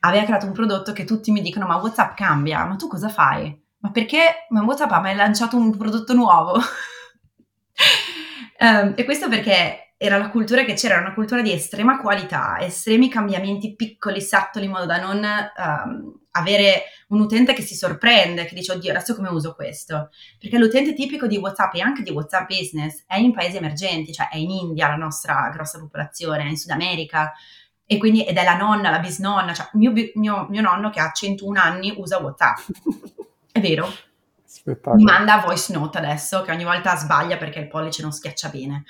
aveva 0.00 0.24
creato 0.24 0.46
un 0.46 0.52
prodotto 0.52 0.92
che 0.92 1.04
tutti 1.04 1.30
mi 1.30 1.40
dicono 1.40 1.66
ma 1.66 1.76
WhatsApp 1.76 2.16
cambia, 2.16 2.64
ma 2.64 2.76
tu 2.76 2.86
cosa 2.88 3.08
fai? 3.08 3.66
Ma 3.80 3.90
perché 3.90 4.46
ma 4.50 4.62
WhatsApp 4.62 4.90
ha 4.90 5.00
mai 5.00 5.14
lanciato 5.14 5.56
un 5.56 5.76
prodotto 5.76 6.14
nuovo? 6.14 6.54
um, 8.60 8.92
e 8.96 9.04
questo 9.04 9.28
perché 9.28 9.94
era 10.00 10.16
la 10.16 10.30
cultura 10.30 10.64
che 10.64 10.74
c'era, 10.74 10.94
era 10.94 11.02
una 11.02 11.14
cultura 11.14 11.42
di 11.42 11.52
estrema 11.52 12.00
qualità, 12.00 12.58
estremi 12.60 13.08
cambiamenti 13.08 13.74
piccoli, 13.74 14.20
sattoli, 14.20 14.66
in 14.66 14.70
modo 14.70 14.86
da 14.86 15.00
non 15.00 15.16
um, 15.18 16.20
avere 16.32 16.84
un 17.08 17.20
utente 17.20 17.52
che 17.52 17.62
si 17.62 17.74
sorprende, 17.74 18.44
che 18.44 18.54
dice 18.54 18.72
oddio 18.72 18.90
adesso 18.90 19.16
come 19.16 19.28
uso 19.28 19.54
questo? 19.54 20.10
Perché 20.38 20.56
l'utente 20.56 20.94
tipico 20.94 21.26
di 21.26 21.36
WhatsApp 21.36 21.74
e 21.74 21.80
anche 21.80 22.02
di 22.02 22.10
WhatsApp 22.10 22.46
Business 22.46 23.02
è 23.08 23.16
in 23.16 23.32
paesi 23.32 23.56
emergenti, 23.56 24.12
cioè 24.12 24.28
è 24.28 24.36
in 24.36 24.50
India 24.50 24.86
la 24.86 24.94
nostra 24.94 25.50
grossa 25.52 25.80
popolazione, 25.80 26.44
è 26.44 26.48
in 26.48 26.56
Sud 26.56 26.70
America, 26.70 27.32
e 27.90 27.96
quindi, 27.96 28.22
ed 28.22 28.36
è 28.36 28.44
la 28.44 28.54
nonna, 28.54 28.90
la 28.90 28.98
bisnonna, 28.98 29.54
cioè 29.54 29.70
mio, 29.72 29.92
mio, 30.14 30.46
mio 30.50 30.60
nonno 30.60 30.90
che 30.90 31.00
ha 31.00 31.10
101 31.10 31.58
anni 31.58 31.94
usa 31.96 32.18
WhatsApp. 32.18 32.58
È 33.50 33.60
vero? 33.60 33.90
Mi 34.64 35.04
manda 35.04 35.38
voice 35.38 35.72
note 35.72 35.96
adesso, 35.96 36.42
che 36.42 36.52
ogni 36.52 36.64
volta 36.64 36.96
sbaglia 36.96 37.38
perché 37.38 37.60
il 37.60 37.68
pollice 37.68 38.02
non 38.02 38.12
schiaccia 38.12 38.50
bene. 38.50 38.84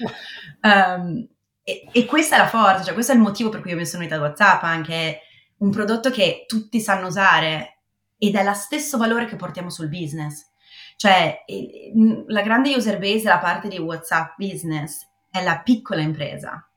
um, 0.63 1.25
e, 1.63 1.89
e, 1.93 2.05
questa 2.07 2.35
è 2.35 2.39
la 2.41 2.49
forza, 2.49 2.83
cioè 2.83 2.95
questo 2.95 3.13
è 3.13 3.15
il 3.15 3.21
motivo 3.21 3.51
per 3.51 3.61
cui 3.61 3.71
io 3.71 3.77
mi 3.77 3.87
sono 3.87 4.03
unita 4.03 4.17
a 4.17 4.21
WhatsApp, 4.21 4.65
anche 4.65 5.21
un 5.59 5.71
prodotto 5.71 6.11
che 6.11 6.45
tutti 6.49 6.81
sanno 6.81 7.07
usare 7.07 7.83
ed 8.19 8.35
è 8.35 8.43
lo 8.43 8.55
stesso 8.55 8.99
valore 8.99 9.27
che 9.27 9.37
portiamo 9.37 9.71
sul 9.71 9.89
business. 9.89 10.45
Cioè, 10.97 11.45
la 12.27 12.43
grande 12.43 12.75
user 12.75 12.99
base 12.99 13.29
la 13.29 13.39
parte 13.39 13.69
di 13.69 13.79
WhatsApp 13.79 14.35
business 14.37 15.07
è 15.31 15.41
la 15.45 15.61
piccola 15.61 16.01
impresa, 16.01 16.68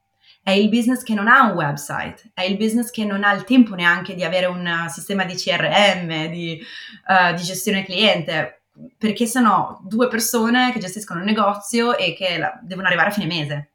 è 0.43 0.51
il 0.51 0.69
business 0.69 1.03
che 1.03 1.13
non 1.13 1.27
ha 1.27 1.43
un 1.43 1.51
website, 1.51 2.31
è 2.33 2.41
il 2.43 2.57
business 2.57 2.89
che 2.89 3.05
non 3.05 3.23
ha 3.23 3.31
il 3.33 3.43
tempo 3.43 3.75
neanche 3.75 4.15
di 4.15 4.23
avere 4.23 4.47
un 4.47 4.85
sistema 4.89 5.23
di 5.23 5.35
CRM, 5.35 6.29
di, 6.29 6.59
uh, 7.07 7.35
di 7.35 7.43
gestione 7.43 7.85
cliente 7.85 8.61
perché 8.97 9.27
sono 9.27 9.81
due 9.83 10.07
persone 10.07 10.71
che 10.71 10.79
gestiscono 10.79 11.19
un 11.19 11.25
negozio 11.25 11.95
e 11.95 12.13
che 12.13 12.37
la, 12.37 12.59
devono 12.63 12.87
arrivare 12.87 13.09
a 13.09 13.13
fine 13.13 13.27
mese. 13.27 13.69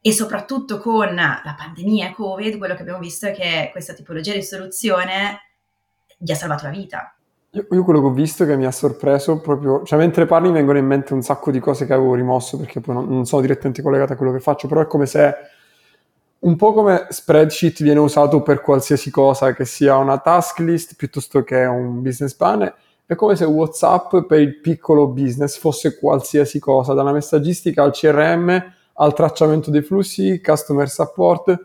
E 0.00 0.12
soprattutto 0.12 0.78
con 0.78 1.14
la 1.14 1.54
pandemia 1.58 2.12
Covid, 2.12 2.56
quello 2.56 2.74
che 2.74 2.82
abbiamo 2.82 3.00
visto 3.00 3.26
è 3.26 3.32
che 3.32 3.68
questa 3.72 3.92
tipologia 3.92 4.32
di 4.32 4.42
soluzione 4.42 5.40
gli 6.16 6.30
ha 6.30 6.36
salvato 6.36 6.64
la 6.64 6.70
vita. 6.70 7.14
Io, 7.50 7.66
io 7.70 7.84
quello 7.84 8.00
che 8.00 8.06
ho 8.06 8.12
visto 8.12 8.46
che 8.46 8.56
mi 8.56 8.64
ha 8.64 8.70
sorpreso 8.70 9.40
proprio, 9.40 9.82
cioè 9.82 9.98
mentre 9.98 10.26
parli 10.26 10.48
mi 10.48 10.54
vengono 10.54 10.78
in 10.78 10.86
mente 10.86 11.14
un 11.14 11.22
sacco 11.22 11.50
di 11.50 11.58
cose 11.58 11.86
che 11.86 11.92
avevo 11.92 12.14
rimosso 12.14 12.56
perché 12.58 12.80
poi 12.80 12.94
non, 12.94 13.08
non 13.08 13.24
sono 13.26 13.42
direttamente 13.42 13.82
collegate 13.82 14.12
a 14.12 14.16
quello 14.16 14.32
che 14.32 14.40
faccio, 14.40 14.68
però 14.68 14.80
è 14.80 14.86
come 14.86 15.06
se 15.06 15.34
un 16.40 16.56
po' 16.56 16.72
come 16.72 17.06
spreadsheet 17.08 17.82
viene 17.82 17.98
usato 17.98 18.42
per 18.42 18.60
qualsiasi 18.60 19.10
cosa, 19.10 19.52
che 19.52 19.64
sia 19.64 19.96
una 19.96 20.18
task 20.18 20.58
list 20.60 20.94
piuttosto 20.96 21.42
che 21.42 21.64
un 21.64 22.00
business 22.00 22.34
plan 22.34 22.72
è 23.04 23.14
come 23.14 23.36
se 23.36 23.44
WhatsApp 23.44 24.18
per 24.26 24.40
il 24.40 24.60
piccolo 24.60 25.08
business 25.08 25.58
fosse 25.58 25.98
qualsiasi 25.98 26.58
cosa, 26.58 26.92
dalla 26.92 27.12
messaggistica 27.12 27.82
al 27.82 27.92
CRM, 27.92 28.72
al 28.94 29.14
tracciamento 29.14 29.70
dei 29.70 29.82
flussi, 29.82 30.40
customer 30.42 30.88
support. 30.88 31.58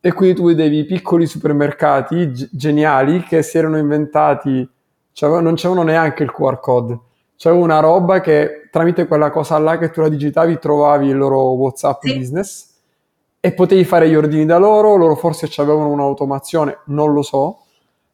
E 0.00 0.12
quindi 0.12 0.34
tu 0.34 0.46
vedevi 0.46 0.78
i 0.78 0.84
piccoli 0.86 1.26
supermercati 1.26 2.30
g- 2.30 2.48
geniali 2.50 3.22
che 3.22 3.42
si 3.42 3.56
erano 3.56 3.78
inventati, 3.78 4.68
cioè 5.12 5.40
non 5.40 5.54
c'erano 5.54 5.82
neanche 5.82 6.22
il 6.24 6.32
QR 6.32 6.58
code, 6.58 6.98
c'era 7.36 7.54
una 7.54 7.80
roba 7.80 8.20
che 8.20 8.68
tramite 8.70 9.06
quella 9.06 9.30
cosa 9.30 9.58
là 9.58 9.78
che 9.78 9.90
tu 9.90 10.00
la 10.00 10.08
digitavi 10.08 10.58
trovavi 10.58 11.08
il 11.08 11.16
loro 11.16 11.52
WhatsApp 11.52 12.02
sì. 12.02 12.16
business 12.16 12.69
e 13.40 13.52
potevi 13.52 13.84
fare 13.84 14.08
gli 14.08 14.14
ordini 14.14 14.44
da 14.44 14.58
loro, 14.58 14.96
loro 14.96 15.14
forse 15.16 15.48
avevano 15.60 15.88
un'automazione, 15.88 16.80
non 16.86 17.12
lo 17.12 17.22
so, 17.22 17.62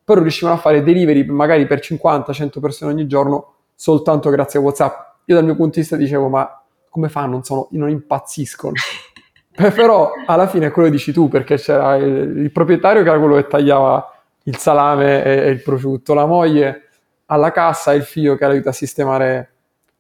però 0.05 0.21
riuscivano 0.21 0.57
a 0.57 0.61
fare 0.61 0.85
delivery 0.85 1.25
magari 1.25 1.67
per 1.67 1.81
50-100 1.81 2.61
persone 2.61 2.93
ogni 2.93 3.09
giorno 3.09 3.55
soltanto 3.75 4.31
grazie 4.31 4.61
a 4.61 4.63
WhatsApp. 4.63 5.15
Io 5.25 5.35
dal 5.35 5.45
mio 5.45 5.57
punto 5.57 5.75
di 5.75 5.81
vista 5.81 5.97
dicevo, 5.97 6.29
ma 6.29 6.63
come 6.89 7.09
fanno? 7.09 7.33
Non, 7.33 7.43
sono, 7.43 7.67
non 7.73 7.91
impazziscono. 7.91 8.75
però 9.75 10.13
alla 10.27 10.47
fine 10.47 10.67
è 10.67 10.71
quello 10.71 10.89
che 10.89 10.95
dici 10.95 11.13
tu, 11.13 11.29
perché 11.29 11.57
c'era 11.57 11.97
il, 11.97 12.39
il, 12.39 12.53
proprietario 12.53 13.03
che 13.03 13.09
era 13.09 13.19
quello 13.19 13.35
che 13.35 13.49
tagliava 13.49 14.13
il 14.45 14.57
salame 14.57 15.25
e, 15.25 15.31
e, 15.47 15.51
il 15.51 15.63
prosciutto, 15.63 16.15
la 16.15 16.27
moglie 16.27 16.83
alla 17.27 17.51
cassa 17.51 17.93
e 17.93 17.97
il 17.97 18.05
figlio 18.05 18.37
che 18.37 18.45
aiuta 18.45 18.71
a 18.71 18.73
sistemare 18.73 19.51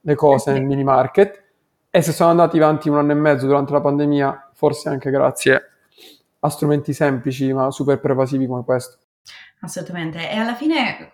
le 0.02 0.14
cose 0.14 0.52
nel 0.52 0.64
mini 0.64 0.84
market. 0.84 1.42
E 1.90 2.02
se 2.02 2.12
sono 2.12 2.30
andati 2.30 2.58
avanti 2.58 2.88
un 2.88 2.98
anno 2.98 3.10
e 3.10 3.14
mezzo 3.16 3.46
durante 3.46 3.72
la 3.72 3.80
pandemia, 3.80 4.45
forse 4.56 4.88
anche 4.88 5.10
grazie 5.10 5.70
a 6.40 6.50
strumenti 6.50 6.92
semplici 6.92 7.52
ma 7.52 7.70
super 7.70 8.00
pervasivi 8.00 8.46
come 8.46 8.64
questo. 8.64 8.98
Assolutamente. 9.60 10.30
E 10.30 10.36
alla 10.36 10.54
fine 10.54 11.12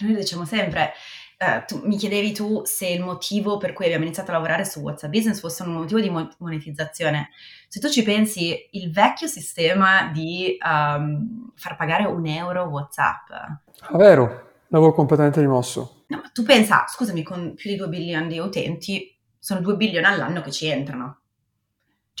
noi 0.00 0.14
diciamo 0.14 0.44
sempre, 0.44 0.92
uh, 1.38 1.64
tu, 1.66 1.80
mi 1.86 1.96
chiedevi 1.96 2.32
tu 2.32 2.62
se 2.64 2.88
il 2.88 3.02
motivo 3.02 3.56
per 3.56 3.72
cui 3.72 3.86
abbiamo 3.86 4.04
iniziato 4.04 4.30
a 4.30 4.34
lavorare 4.34 4.64
su 4.64 4.80
WhatsApp 4.80 5.10
Business 5.10 5.40
fosse 5.40 5.62
un 5.62 5.72
motivo 5.72 6.00
di 6.00 6.10
monetizzazione. 6.38 7.30
Se 7.68 7.80
tu 7.80 7.88
ci 7.88 8.02
pensi, 8.02 8.68
il 8.72 8.90
vecchio 8.90 9.26
sistema 9.26 10.10
di 10.12 10.58
um, 10.64 11.52
far 11.54 11.76
pagare 11.76 12.04
un 12.04 12.26
euro 12.26 12.64
WhatsApp. 12.64 13.30
Ah, 13.30 13.96
vero, 13.96 14.50
l'avevo 14.68 14.92
completamente 14.92 15.40
rimosso. 15.40 16.04
No, 16.08 16.22
tu 16.32 16.42
pensa, 16.42 16.84
scusami, 16.88 17.22
con 17.22 17.54
più 17.54 17.70
di 17.70 17.76
2 17.76 17.88
bilioni 17.88 18.26
di 18.26 18.38
utenti, 18.38 19.16
sono 19.38 19.60
2 19.60 19.76
bilioni 19.76 20.06
all'anno 20.06 20.40
che 20.42 20.50
ci 20.50 20.66
entrano. 20.66 21.18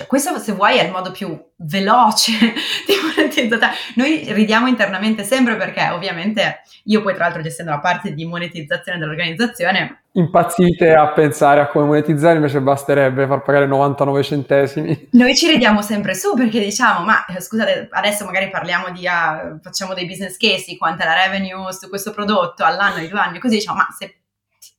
Cioè, 0.00 0.08
questo, 0.08 0.38
se 0.38 0.52
vuoi, 0.52 0.78
è 0.78 0.84
il 0.84 0.90
modo 0.90 1.10
più 1.10 1.38
veloce 1.56 2.32
di 2.88 2.94
monetizzare. 3.04 3.74
Noi 3.96 4.32
ridiamo 4.32 4.66
internamente 4.66 5.24
sempre 5.24 5.56
perché, 5.56 5.90
ovviamente, 5.90 6.62
io 6.84 7.02
poi, 7.02 7.12
tra 7.12 7.24
l'altro, 7.24 7.42
gestendo 7.42 7.70
la 7.72 7.80
parte 7.80 8.14
di 8.14 8.24
monetizzazione 8.24 8.98
dell'organizzazione. 8.98 10.04
Impazzite 10.12 10.94
a 10.94 11.08
pensare 11.12 11.60
a 11.60 11.66
come 11.66 11.84
monetizzare, 11.84 12.36
invece 12.36 12.62
basterebbe 12.62 13.26
far 13.26 13.42
pagare 13.42 13.66
99 13.66 14.22
centesimi. 14.22 15.08
Noi 15.12 15.34
ci 15.34 15.48
ridiamo 15.48 15.82
sempre 15.82 16.14
su 16.14 16.34
perché 16.34 16.60
diciamo, 16.60 17.04
ma 17.04 17.26
eh, 17.26 17.38
scusate, 17.38 17.88
adesso 17.90 18.24
magari 18.24 18.48
parliamo 18.48 18.90
di, 18.92 19.06
uh, 19.06 19.60
facciamo 19.60 19.92
dei 19.92 20.06
business 20.06 20.38
case, 20.38 20.78
quanta 20.78 21.04
è 21.04 21.06
la 21.06 21.26
revenue 21.26 21.70
su 21.74 21.90
questo 21.90 22.10
prodotto 22.12 22.64
all'anno, 22.64 22.96
ai 22.96 23.08
due 23.08 23.20
anni, 23.20 23.38
così 23.38 23.56
diciamo, 23.56 23.76
ma 23.76 23.88
se 23.96 24.14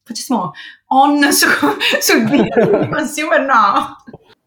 facessimo 0.03 0.51
on 0.87 1.31
su, 1.31 1.47
sul 2.01 2.23
business 2.23 2.89
consumer, 2.89 3.41
no. 3.41 3.97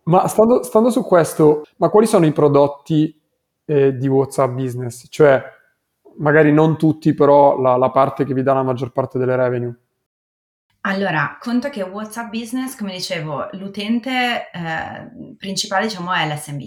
Ma 0.05 0.27
stando, 0.29 0.63
stando, 0.63 0.91
su 0.91 1.03
questo, 1.03 1.65
ma 1.77 1.89
quali 1.89 2.07
sono 2.07 2.27
i 2.27 2.33
prodotti 2.33 3.19
eh, 3.65 3.97
di 3.97 4.07
WhatsApp 4.07 4.53
Business? 4.53 5.07
Cioè, 5.09 5.43
magari 6.17 6.53
non 6.53 6.77
tutti, 6.77 7.15
però 7.15 7.59
la, 7.61 7.77
la, 7.77 7.91
parte 7.91 8.25
che 8.25 8.35
vi 8.35 8.43
dà 8.43 8.53
la 8.53 8.63
maggior 8.63 8.93
parte 8.93 9.19
delle 9.19 9.37
revenue. 9.37 9.75
Allora, 10.83 11.39
conta 11.41 11.71
che 11.71 11.83
WhatsApp 11.83 12.31
Business, 12.31 12.77
come 12.77 12.93
dicevo, 12.93 13.49
l'utente 13.53 14.51
eh, 14.53 15.37
principale 15.39 15.87
diciamo 15.87 16.13
è 16.13 16.27
l'SMB. 16.27 16.63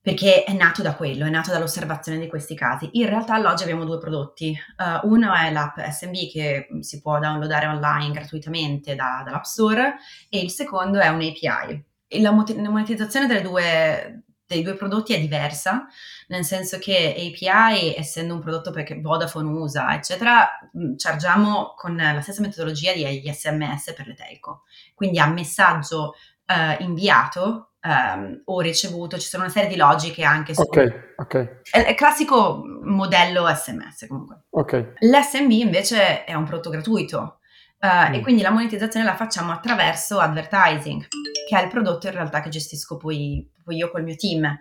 perché 0.00 0.44
è 0.44 0.52
nato 0.52 0.82
da 0.82 0.94
quello, 0.94 1.26
è 1.26 1.28
nato 1.28 1.50
dall'osservazione 1.50 2.18
di 2.18 2.28
questi 2.28 2.54
casi. 2.54 2.88
In 2.92 3.08
realtà 3.08 3.34
all'oggi 3.34 3.64
abbiamo 3.64 3.84
due 3.84 3.98
prodotti. 3.98 4.56
Uh, 4.78 5.06
uno 5.10 5.34
è 5.34 5.50
l'app 5.50 5.78
SMB 5.80 6.30
che 6.30 6.68
si 6.80 7.00
può 7.02 7.18
downloadare 7.18 7.66
online 7.66 8.12
gratuitamente 8.12 8.94
da, 8.94 9.22
dall'App 9.24 9.42
Store 9.42 9.96
e 10.30 10.40
il 10.40 10.50
secondo 10.50 11.00
è 11.00 11.08
un 11.08 11.20
API. 11.20 11.84
La, 12.20 12.30
monetizzazione 12.30 13.26
due, 13.42 14.24
dei 14.46 14.62
due 14.62 14.74
prodotti 14.74 15.12
è 15.14 15.20
diversa, 15.20 15.86
nel 16.28 16.44
senso 16.44 16.78
che 16.78 17.14
API, 17.16 17.94
essendo 17.96 18.34
un 18.34 18.40
prodotto 18.40 18.70
che 18.70 19.00
Vodafone 19.00 19.50
usa, 19.50 19.94
eccetera, 19.94 20.48
chargiamo 20.96 21.74
con 21.76 21.96
la 21.96 22.20
stessa 22.20 22.40
metodologia 22.40 22.92
di 22.92 23.22
SMS 23.32 23.92
per 23.94 24.06
le 24.06 24.14
telco. 24.14 24.62
Quindi 24.94 25.18
a 25.18 25.26
messaggio 25.26 26.14
uh, 26.46 26.82
inviato 26.82 27.72
um, 27.82 28.42
o 28.44 28.60
ricevuto, 28.60 29.18
ci 29.18 29.28
sono 29.28 29.44
una 29.44 29.52
serie 29.52 29.68
di 29.68 29.76
logiche 29.76 30.24
anche 30.24 30.54
su... 30.54 30.60
Ok, 30.60 31.14
ok. 31.16 31.60
È 31.70 31.90
il 31.90 31.94
classico 31.94 32.62
modello 32.82 33.46
SMS 33.46 34.06
comunque. 34.08 34.44
Ok. 34.50 34.94
L'SMB 35.00 35.50
invece 35.50 36.24
è 36.24 36.34
un 36.34 36.44
prodotto 36.44 36.70
gratuito 36.70 37.38
uh, 37.80 38.10
mm. 38.10 38.14
e 38.14 38.20
quindi 38.20 38.42
la 38.42 38.50
monetizzazione 38.50 39.04
la 39.04 39.16
facciamo 39.16 39.52
attraverso 39.52 40.18
advertising, 40.18 41.06
che 41.48 41.58
è 41.58 41.62
il 41.62 41.68
prodotto 41.68 42.06
in 42.06 42.12
realtà 42.12 42.40
che 42.40 42.48
gestisco 42.48 42.96
poi, 42.96 43.50
poi 43.62 43.76
io 43.76 43.90
col 43.90 44.02
mio 44.02 44.16
team. 44.16 44.58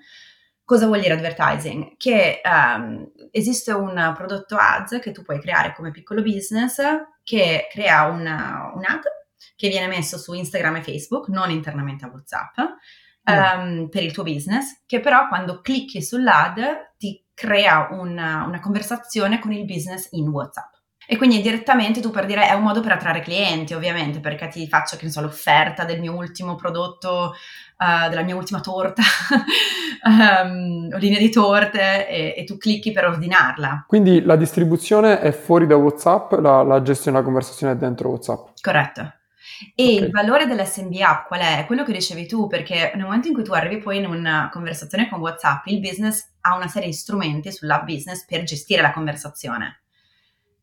Cosa 0.63 0.88
vuol 0.88 0.99
dire 0.99 1.13
advertising? 1.13 1.95
Che 1.95 2.41
um, 2.43 3.12
esiste 3.30 3.71
un 3.71 4.13
prodotto 4.15 4.56
ads 4.58 4.99
che 4.99 5.12
tu 5.12 5.21
puoi 5.21 5.39
creare 5.39 5.73
come 5.75 5.91
piccolo 5.91 6.23
business 6.23 6.82
che 7.23 7.67
crea 7.69 8.06
una, 8.06 8.71
un 8.73 8.84
ad 8.84 9.04
che 9.56 9.69
viene 9.69 9.88
messo 9.88 10.17
su 10.17 10.34
Instagram 10.34 10.78
e 10.78 10.84
Facebook, 10.84 11.28
non 11.30 11.49
internamente 11.49 12.06
a 12.06 12.10
WhatsApp, 12.10 12.58
um, 13.25 13.89
per 13.89 14.04
il 14.04 14.12
tuo 14.12 14.23
business, 14.23 14.84
che 14.86 14.99
però 14.99 15.28
quando 15.28 15.62
clicchi 15.62 16.01
sull'ad 16.01 16.93
ti 16.97 17.23
crea 17.34 17.89
una, 17.91 18.43
una 18.45 18.60
conversazione 18.60 19.39
con 19.39 19.51
il 19.51 19.65
business 19.65 20.10
in 20.12 20.28
WhatsApp. 20.28 20.75
E 21.08 21.18
quindi 21.18 21.41
direttamente 21.41 22.02
tu 22.02 22.10
per 22.10 22.26
dire 22.26 22.48
è 22.48 22.54
un 22.54 22.63
modo 22.63 22.82
per 22.82 22.94
attrarre 22.94 23.22
clienti, 23.22 23.74
ovviamente, 23.74 24.20
perché 24.20 24.48
ti 24.48 24.68
faccio, 24.68 24.98
che 24.98 25.06
ne 25.06 25.12
so, 25.12 25.22
l'offerta 25.22 25.86
del 25.86 26.00
mio 26.00 26.15
ultimo 26.15 26.56
prodotto, 26.56 27.34
uh, 27.78 28.10
della 28.10 28.24
mia 28.24 28.36
ultima 28.36 28.60
torta, 28.60 29.04
um, 30.04 30.89
o 30.94 30.98
linea 30.98 31.20
di 31.20 31.30
torte, 31.30 32.08
e, 32.08 32.34
e, 32.38 32.44
tu 32.44 32.58
clicchi 32.58 32.91
per 32.91 33.06
ordinarla. 33.06 33.86
Quindi 33.88 34.22
la 34.22 34.36
distribuzione 34.36 35.20
è 35.20 35.32
fuori 35.32 35.68
da 35.68 35.76
WhatsApp, 35.76 36.34
la, 36.34 36.63
la 36.63 36.82
gestione 36.82 37.18
della 37.18 37.30
conversazione 37.30 37.74
è 37.74 37.76
dentro 37.78 38.10
WhatsApp. 38.10 38.48
Corretto. 38.62 39.13
E 39.76 39.84
okay. 39.84 40.06
il 40.06 40.12
valore 40.12 40.48
dell'SMB 40.48 40.94
app 41.02 41.28
qual 41.28 41.39
è? 41.39 41.63
Quello 41.65 41.84
che 41.84 41.94
dicevi 41.94 42.26
tu, 42.26 42.48
perché 42.48 42.91
nel 42.96 43.04
momento 43.04 43.28
in 43.28 43.34
cui 43.34 43.44
tu 43.44 43.54
arrivi 43.54 43.78
poi 43.78 43.98
in 43.98 44.06
una 44.06 44.50
conversazione 44.52 45.08
con 45.08 45.20
WhatsApp, 45.20 45.68
il 45.68 45.80
business 45.80 46.34
ha 46.41 46.56
una 46.56 46.68
serie 46.68 46.89
di 46.89 46.94
strumenti 46.94 47.52
sull'app 47.52 47.86
business 47.86 48.26
per 48.26 48.44
gestire 48.44 48.82
la 48.82 48.91
conversazione. 48.91 49.85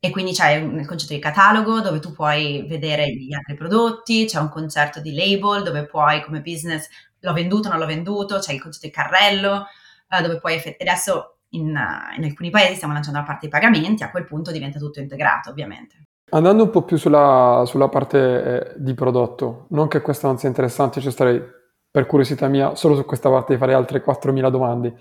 E 0.05 0.11
quindi 0.11 0.33
c'è 0.33 0.55
il 0.55 0.85
concetto 0.85 1.13
di 1.13 1.21
catalogo 1.21 1.81
dove 1.81 2.01
tu 2.01 2.11
puoi 2.11 2.67
vedere 2.67 3.09
gli 3.15 3.33
altri 3.33 3.55
prodotti, 3.55 4.25
c'è 4.25 4.41
un 4.41 4.49
concetto 4.49 4.99
di 4.99 5.15
label 5.15 5.63
dove 5.63 5.87
puoi 5.87 6.25
come 6.25 6.41
business 6.41 6.89
l'ho 7.21 7.33
venduto, 7.33 7.69
non 7.69 7.79
l'ho 7.79 7.87
venduto, 7.87 8.41
c'è 8.41 8.53
il 8.53 8.61
concetto 8.61 8.89
di 8.89 8.93
carrello 8.93 9.67
uh, 10.09 10.21
dove 10.21 10.41
puoi 10.41 10.55
effettuare. 10.55 10.91
Adesso 10.91 11.37
in, 11.51 11.69
in 11.69 12.25
alcuni 12.25 12.51
paesi 12.51 12.75
stiamo 12.75 12.95
lanciando 12.95 13.21
la 13.21 13.25
parte 13.25 13.49
dei 13.49 13.61
pagamenti, 13.61 14.03
a 14.03 14.11
quel 14.11 14.25
punto 14.25 14.51
diventa 14.51 14.81
tutto 14.81 14.99
integrato 14.99 15.51
ovviamente. 15.51 16.09
Andando 16.31 16.65
un 16.65 16.71
po' 16.71 16.83
più 16.83 16.97
sulla, 16.97 17.63
sulla 17.65 17.89
parte 17.89 18.19
eh, 18.19 18.73
di 18.79 18.95
prodotto, 18.95 19.67
non 19.69 19.87
che 19.87 20.01
questa 20.01 20.27
non 20.27 20.37
sia 20.37 20.49
interessante, 20.49 21.01
ci 21.01 21.13
starei 21.13 21.41
per 21.89 22.07
curiosità 22.07 22.49
mia 22.49 22.75
solo 22.75 22.97
su 22.97 23.05
questa 23.05 23.31
parte 23.31 23.53
di 23.53 23.59
fare 23.61 23.73
altre 23.73 24.03
4.000 24.03 24.51
domande, 24.51 24.97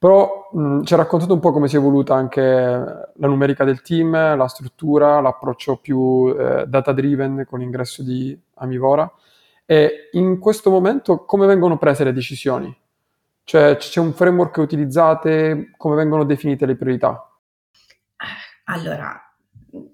però 0.00 0.48
mh, 0.50 0.84
ci 0.84 0.94
ha 0.94 0.96
raccontato 0.96 1.34
un 1.34 1.40
po' 1.40 1.52
come 1.52 1.68
si 1.68 1.76
è 1.76 1.78
evoluta 1.78 2.14
anche 2.14 2.40
la 2.40 3.26
numerica 3.26 3.64
del 3.64 3.82
team, 3.82 4.12
la 4.34 4.48
struttura, 4.48 5.20
l'approccio 5.20 5.76
più 5.76 6.34
eh, 6.34 6.64
data 6.66 6.92
driven 6.92 7.44
con 7.46 7.58
l'ingresso 7.58 8.02
di 8.02 8.36
Amivora 8.54 9.12
e 9.66 10.08
in 10.12 10.38
questo 10.38 10.70
momento 10.70 11.26
come 11.26 11.46
vengono 11.46 11.76
prese 11.76 12.04
le 12.04 12.14
decisioni? 12.14 12.74
Cioè 13.44 13.76
c'è 13.76 14.00
un 14.00 14.14
framework 14.14 14.54
che 14.54 14.60
utilizzate, 14.60 15.72
come 15.76 15.96
vengono 15.96 16.24
definite 16.24 16.64
le 16.64 16.76
priorità? 16.76 17.30
Allora, 18.64 19.20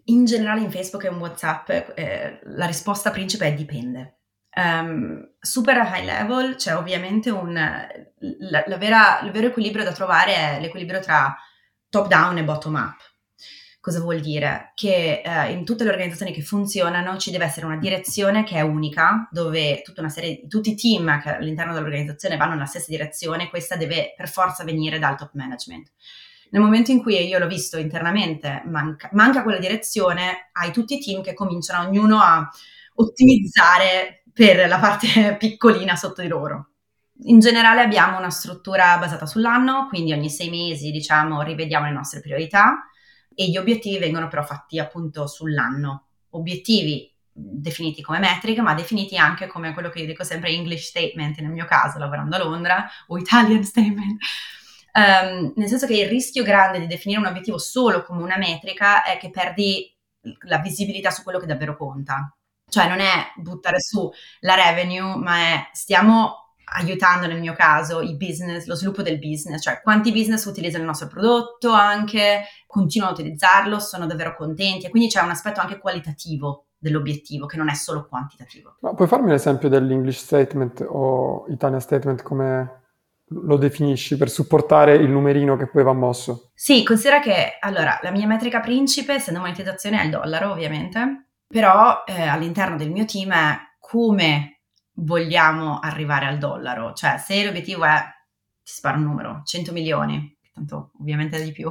in 0.04 0.24
generale 0.24 0.60
in 0.60 0.70
Facebook 0.70 1.02
e 1.02 1.08
in 1.08 1.18
WhatsApp 1.18 1.68
eh, 1.96 2.38
la 2.44 2.66
risposta 2.66 3.10
principe 3.10 3.46
è 3.46 3.54
dipende. 3.54 4.15
Um, 4.58 5.34
super 5.38 5.76
high 5.76 6.04
level 6.04 6.56
c'è 6.56 6.74
ovviamente 6.74 7.28
un... 7.28 7.52
La, 7.52 8.64
la 8.66 8.76
vera, 8.78 9.20
il 9.20 9.30
vero 9.30 9.48
equilibrio 9.48 9.84
da 9.84 9.92
trovare 9.92 10.34
è 10.34 10.60
l'equilibrio 10.60 11.00
tra 11.00 11.36
top 11.90 12.08
down 12.08 12.38
e 12.38 12.44
bottom 12.44 12.74
up. 12.74 12.96
Cosa 13.78 14.00
vuol 14.00 14.20
dire? 14.20 14.72
Che 14.74 15.22
uh, 15.24 15.50
in 15.50 15.64
tutte 15.64 15.84
le 15.84 15.90
organizzazioni 15.90 16.32
che 16.32 16.42
funzionano 16.42 17.18
ci 17.18 17.30
deve 17.30 17.44
essere 17.44 17.66
una 17.66 17.76
direzione 17.76 18.44
che 18.44 18.56
è 18.56 18.62
unica, 18.62 19.28
dove 19.30 19.82
serie, 20.08 20.46
tutti 20.48 20.70
i 20.70 20.74
team 20.74 21.20
che 21.20 21.36
all'interno 21.36 21.74
dell'organizzazione 21.74 22.38
vanno 22.38 22.54
nella 22.54 22.64
stessa 22.64 22.86
direzione, 22.88 23.50
questa 23.50 23.76
deve 23.76 24.14
per 24.16 24.28
forza 24.28 24.64
venire 24.64 24.98
dal 24.98 25.16
top 25.16 25.34
management. 25.34 25.92
Nel 26.50 26.62
momento 26.62 26.90
in 26.90 27.02
cui 27.02 27.26
io 27.26 27.38
l'ho 27.38 27.46
visto 27.46 27.76
internamente, 27.76 28.62
manca, 28.64 29.10
manca 29.12 29.42
quella 29.42 29.58
direzione, 29.58 30.48
hai 30.52 30.72
tutti 30.72 30.94
i 30.94 31.00
team 31.00 31.22
che 31.22 31.34
cominciano 31.34 31.86
ognuno 31.86 32.20
a 32.20 32.48
ottimizzare 32.94 34.22
per 34.36 34.68
la 34.68 34.78
parte 34.78 35.34
piccolina 35.40 35.96
sotto 35.96 36.20
di 36.20 36.28
loro. 36.28 36.72
In 37.22 37.40
generale 37.40 37.80
abbiamo 37.80 38.18
una 38.18 38.28
struttura 38.28 38.98
basata 38.98 39.24
sull'anno, 39.24 39.86
quindi 39.88 40.12
ogni 40.12 40.28
sei 40.28 40.50
mesi 40.50 40.90
diciamo 40.90 41.40
rivediamo 41.40 41.86
le 41.86 41.92
nostre 41.92 42.20
priorità 42.20 42.86
e 43.34 43.48
gli 43.48 43.56
obiettivi 43.56 43.96
vengono 43.96 44.28
però 44.28 44.42
fatti 44.42 44.78
appunto 44.78 45.26
sull'anno. 45.26 46.08
Obiettivi 46.30 47.10
definiti 47.32 48.02
come 48.02 48.18
metriche, 48.18 48.60
ma 48.60 48.74
definiti 48.74 49.16
anche 49.16 49.46
come 49.46 49.72
quello 49.72 49.88
che 49.88 50.00
io 50.00 50.06
dico 50.06 50.22
sempre 50.22 50.50
English 50.50 50.88
statement, 50.88 51.38
nel 51.38 51.52
mio 51.52 51.64
caso 51.64 51.98
lavorando 51.98 52.36
a 52.36 52.44
Londra, 52.44 52.86
o 53.06 53.16
Italian 53.16 53.64
statement, 53.64 54.20
Um, 54.96 55.52
nel 55.56 55.68
senso 55.68 55.86
che 55.86 55.94
il 55.94 56.08
rischio 56.08 56.42
grande 56.42 56.78
di 56.78 56.86
definire 56.86 57.20
un 57.20 57.26
obiettivo 57.26 57.58
solo 57.58 58.02
come 58.02 58.22
una 58.22 58.38
metrica 58.38 59.04
è 59.04 59.18
che 59.18 59.28
perdi 59.28 59.94
la 60.46 60.58
visibilità 60.58 61.10
su 61.10 61.22
quello 61.22 61.38
che 61.38 61.44
davvero 61.44 61.76
conta. 61.76 62.34
Cioè 62.68 62.88
non 62.88 63.00
è 63.00 63.32
buttare 63.36 63.80
su 63.80 64.10
la 64.40 64.54
revenue, 64.54 65.16
ma 65.16 65.36
è 65.36 65.68
stiamo 65.72 66.46
aiutando 66.74 67.26
nel 67.26 67.38
mio 67.38 67.54
caso 67.54 68.00
i 68.00 68.16
business, 68.16 68.66
lo 68.66 68.74
sviluppo 68.74 69.02
del 69.02 69.18
business, 69.18 69.62
cioè 69.62 69.80
quanti 69.82 70.10
business 70.12 70.44
utilizzano 70.46 70.82
il 70.82 70.88
nostro 70.88 71.06
prodotto 71.06 71.70
anche, 71.70 72.44
continuano 72.66 73.14
a 73.14 73.18
utilizzarlo, 73.18 73.78
sono 73.78 74.06
davvero 74.06 74.34
contenti 74.34 74.86
e 74.86 74.90
quindi 74.90 75.08
c'è 75.08 75.22
un 75.22 75.30
aspetto 75.30 75.60
anche 75.60 75.78
qualitativo 75.78 76.66
dell'obiettivo 76.76 77.46
che 77.46 77.56
non 77.56 77.68
è 77.68 77.74
solo 77.74 78.06
quantitativo. 78.08 78.76
Ma 78.80 78.94
puoi 78.94 79.08
farmi 79.08 79.30
l'esempio 79.30 79.68
dell'English 79.68 80.18
statement 80.18 80.84
o 80.88 81.46
Italian 81.48 81.80
statement 81.80 82.22
come 82.22 82.82
lo 83.28 83.56
definisci 83.56 84.16
per 84.16 84.30
supportare 84.30 84.94
il 84.94 85.08
numerino 85.08 85.56
che 85.56 85.68
poi 85.68 85.82
va 85.82 85.92
mosso? 85.92 86.50
Sì, 86.54 86.84
considera 86.84 87.20
che 87.20 87.58
allora 87.60 87.98
la 88.02 88.10
mia 88.10 88.26
metrica 88.26 88.60
principe, 88.60 89.14
essendo 89.14 89.40
monetizzazione, 89.40 90.00
è 90.00 90.04
il 90.04 90.10
dollaro, 90.10 90.50
ovviamente, 90.50 91.25
però 91.46 92.02
eh, 92.06 92.22
all'interno 92.22 92.76
del 92.76 92.90
mio 92.90 93.04
team 93.04 93.32
è 93.32 93.58
come 93.78 94.60
vogliamo 94.98 95.78
arrivare 95.78 96.26
al 96.26 96.38
dollaro, 96.38 96.92
cioè 96.92 97.18
se 97.18 97.44
l'obiettivo 97.44 97.84
è, 97.84 98.02
ti 98.62 98.72
sparo 98.72 98.98
un 98.98 99.04
numero, 99.04 99.42
100 99.44 99.72
milioni, 99.72 100.36
tanto 100.52 100.90
ovviamente 100.98 101.42
di 101.42 101.52
più. 101.52 101.70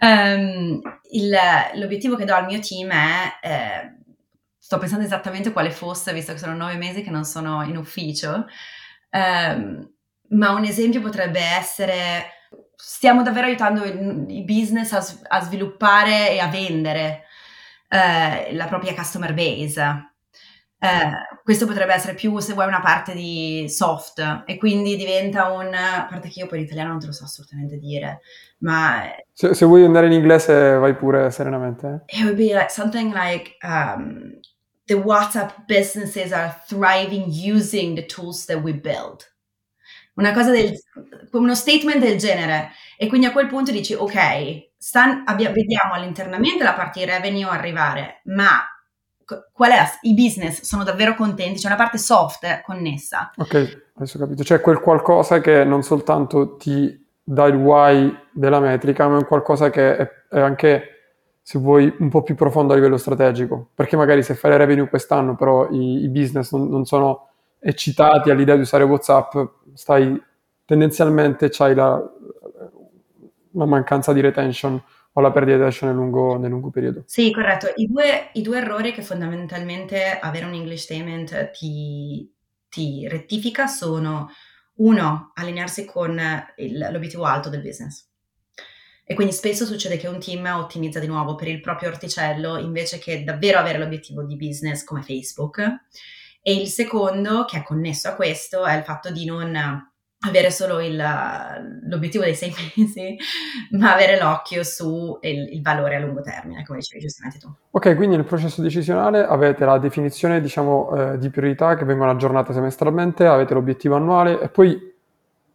um, 0.00 0.80
il, 1.10 1.36
l'obiettivo 1.74 2.16
che 2.16 2.24
do 2.24 2.34
al 2.34 2.46
mio 2.46 2.60
team 2.60 2.90
è, 2.90 3.38
eh, 3.42 3.94
sto 4.58 4.78
pensando 4.78 5.04
esattamente 5.04 5.52
quale 5.52 5.70
fosse, 5.70 6.12
visto 6.12 6.32
che 6.32 6.38
sono 6.38 6.54
nove 6.54 6.76
mesi 6.76 7.02
che 7.02 7.10
non 7.10 7.24
sono 7.24 7.62
in 7.62 7.76
ufficio, 7.76 8.46
um, 9.10 9.90
ma 10.30 10.50
un 10.52 10.64
esempio 10.64 11.00
potrebbe 11.00 11.40
essere 11.40 12.38
stiamo 12.76 13.22
davvero 13.22 13.46
aiutando 13.46 13.84
i 13.84 14.42
business 14.44 14.92
a, 14.92 15.36
a 15.36 15.40
sviluppare 15.42 16.30
e 16.30 16.38
a 16.38 16.48
vendere 16.48 17.24
eh, 17.90 18.54
la 18.54 18.66
propria 18.66 18.94
customer 18.94 19.34
base. 19.34 20.08
Eh, 20.82 21.10
questo 21.42 21.66
potrebbe 21.66 21.92
essere 21.92 22.14
più, 22.14 22.38
se 22.38 22.54
vuoi, 22.54 22.66
una 22.66 22.80
parte 22.80 23.12
di 23.12 23.66
soft 23.68 24.44
e 24.46 24.56
quindi 24.56 24.96
diventa 24.96 25.50
un... 25.50 25.74
a 25.74 26.06
parte 26.08 26.30
che 26.30 26.40
io 26.40 26.46
poi 26.46 26.60
l'italiano 26.60 26.90
non 26.90 27.00
te 27.00 27.06
lo 27.06 27.12
so 27.12 27.24
assolutamente 27.24 27.76
dire, 27.76 28.20
ma... 28.58 29.02
Se, 29.32 29.52
se 29.52 29.66
vuoi 29.66 29.84
andare 29.84 30.06
in 30.06 30.12
inglese 30.12 30.76
vai 30.78 30.94
pure 30.94 31.30
serenamente. 31.30 32.04
It 32.06 32.22
would 32.22 32.36
be 32.36 32.54
like 32.54 32.70
something 32.70 33.12
like 33.12 33.56
um, 33.62 34.40
the 34.86 34.94
WhatsApp 34.94 35.66
businesses 35.66 36.32
are 36.32 36.56
thriving 36.66 37.26
using 37.28 37.94
the 37.94 38.06
tools 38.06 38.46
that 38.46 38.62
we 38.62 38.72
build 38.72 39.28
una 40.14 40.32
cosa 40.32 40.50
del, 40.50 40.78
uno 41.32 41.54
statement 41.54 41.98
del 41.98 42.18
genere. 42.18 42.70
E 42.98 43.06
quindi 43.06 43.26
a 43.26 43.32
quel 43.32 43.46
punto 43.46 43.72
dici, 43.72 43.94
ok, 43.94 44.69
stan, 44.82 45.24
abbia, 45.26 45.50
vediamo 45.50 45.92
all'internamente 45.92 46.64
la 46.64 46.72
parte 46.72 47.00
di 47.00 47.04
revenue 47.04 47.50
arrivare, 47.50 48.22
ma 48.24 48.66
qual 49.52 49.70
è 49.70 49.76
la, 49.76 49.86
i 50.02 50.14
business 50.14 50.62
sono 50.62 50.84
davvero 50.84 51.14
contenti, 51.14 51.60
c'è 51.60 51.66
una 51.66 51.76
parte 51.76 51.98
soft 51.98 52.62
connessa. 52.62 53.30
Ok, 53.36 53.90
adesso 53.94 54.16
ho 54.16 54.20
capito. 54.20 54.42
C'è 54.42 54.60
quel 54.60 54.80
qualcosa 54.80 55.40
che 55.40 55.64
non 55.64 55.82
soltanto 55.82 56.56
ti 56.56 57.06
dà 57.22 57.44
il 57.44 57.56
why 57.56 58.10
della 58.32 58.58
metrica, 58.58 59.06
ma 59.06 59.16
è 59.16 59.18
un 59.18 59.26
qualcosa 59.26 59.68
che 59.68 59.96
è, 59.96 60.10
è 60.30 60.40
anche, 60.40 60.82
se 61.42 61.58
vuoi, 61.58 61.94
un 61.98 62.08
po' 62.08 62.22
più 62.22 62.34
profondo 62.34 62.72
a 62.72 62.76
livello 62.76 62.96
strategico. 62.96 63.68
Perché 63.74 63.96
magari 63.96 64.22
se 64.22 64.34
fai 64.34 64.56
revenue 64.56 64.88
quest'anno, 64.88 65.36
però 65.36 65.68
i, 65.70 66.04
i 66.04 66.08
business 66.08 66.52
non, 66.52 66.68
non, 66.68 66.86
sono 66.86 67.28
eccitati 67.58 68.30
all'idea 68.30 68.54
di 68.54 68.62
usare 68.62 68.84
WhatsApp, 68.84 69.36
stai 69.74 70.20
tendenzialmente 70.64 71.50
c'hai 71.50 71.74
la, 71.74 72.02
la 73.52 73.66
mancanza 73.66 74.12
di 74.12 74.20
retention 74.20 74.82
o 75.12 75.20
la 75.20 75.32
perdita 75.32 75.56
di 75.56 75.62
attention 75.62 75.90
nel 75.90 75.98
lungo, 75.98 76.38
nel 76.38 76.50
lungo 76.50 76.70
periodo. 76.70 77.02
Sì, 77.06 77.32
corretto. 77.32 77.72
I 77.76 77.86
due, 77.86 78.30
I 78.34 78.42
due, 78.42 78.58
errori 78.58 78.92
che 78.92 79.02
fondamentalmente 79.02 80.18
avere 80.18 80.46
un 80.46 80.54
English 80.54 80.82
statement 80.82 81.50
ti, 81.50 82.32
ti 82.68 83.08
rettifica 83.08 83.66
sono 83.66 84.30
uno, 84.76 85.32
allinearsi 85.34 85.84
con 85.84 86.18
il, 86.56 86.88
l'obiettivo 86.90 87.24
alto 87.24 87.48
del 87.48 87.60
business. 87.60 88.08
E 89.04 89.14
quindi 89.14 89.32
spesso 89.32 89.64
succede 89.64 89.96
che 89.96 90.06
un 90.06 90.20
team 90.20 90.46
ottimizza 90.46 91.00
di 91.00 91.08
nuovo 91.08 91.34
per 91.34 91.48
il 91.48 91.60
proprio 91.60 91.88
orticello 91.88 92.58
invece 92.58 92.98
che 92.98 93.24
davvero 93.24 93.58
avere 93.58 93.78
l'obiettivo 93.78 94.22
di 94.22 94.36
business 94.36 94.84
come 94.84 95.02
Facebook. 95.02 95.58
E 96.40 96.54
il 96.54 96.68
secondo, 96.68 97.44
che 97.44 97.58
è 97.58 97.62
connesso 97.64 98.08
a 98.08 98.14
questo, 98.14 98.64
è 98.64 98.76
il 98.76 98.84
fatto 98.84 99.10
di 99.10 99.24
non 99.24 99.89
avere 100.20 100.50
solo 100.50 100.80
il, 100.80 101.02
l'obiettivo 101.88 102.24
dei 102.24 102.34
sei 102.34 102.52
mesi, 102.76 103.16
ma 103.70 103.94
avere 103.94 104.18
l'occhio 104.18 104.62
sul 104.62 105.18
il 105.22 105.62
valore 105.62 105.96
a 105.96 106.00
lungo 106.00 106.20
termine, 106.20 106.64
come 106.64 106.78
dicevi 106.78 107.02
giustamente 107.02 107.38
tu. 107.38 107.52
Ok, 107.70 107.94
quindi 107.96 108.16
nel 108.16 108.24
processo 108.24 108.60
decisionale 108.62 109.24
avete 109.24 109.64
la 109.64 109.78
definizione 109.78 110.40
diciamo, 110.40 111.12
eh, 111.12 111.18
di 111.18 111.30
priorità 111.30 111.76
che 111.76 111.84
vengono 111.84 112.10
aggiornate 112.10 112.52
semestralmente, 112.52 113.26
avete 113.26 113.54
l'obiettivo 113.54 113.96
annuale 113.96 114.40
e 114.40 114.48
poi 114.48 114.88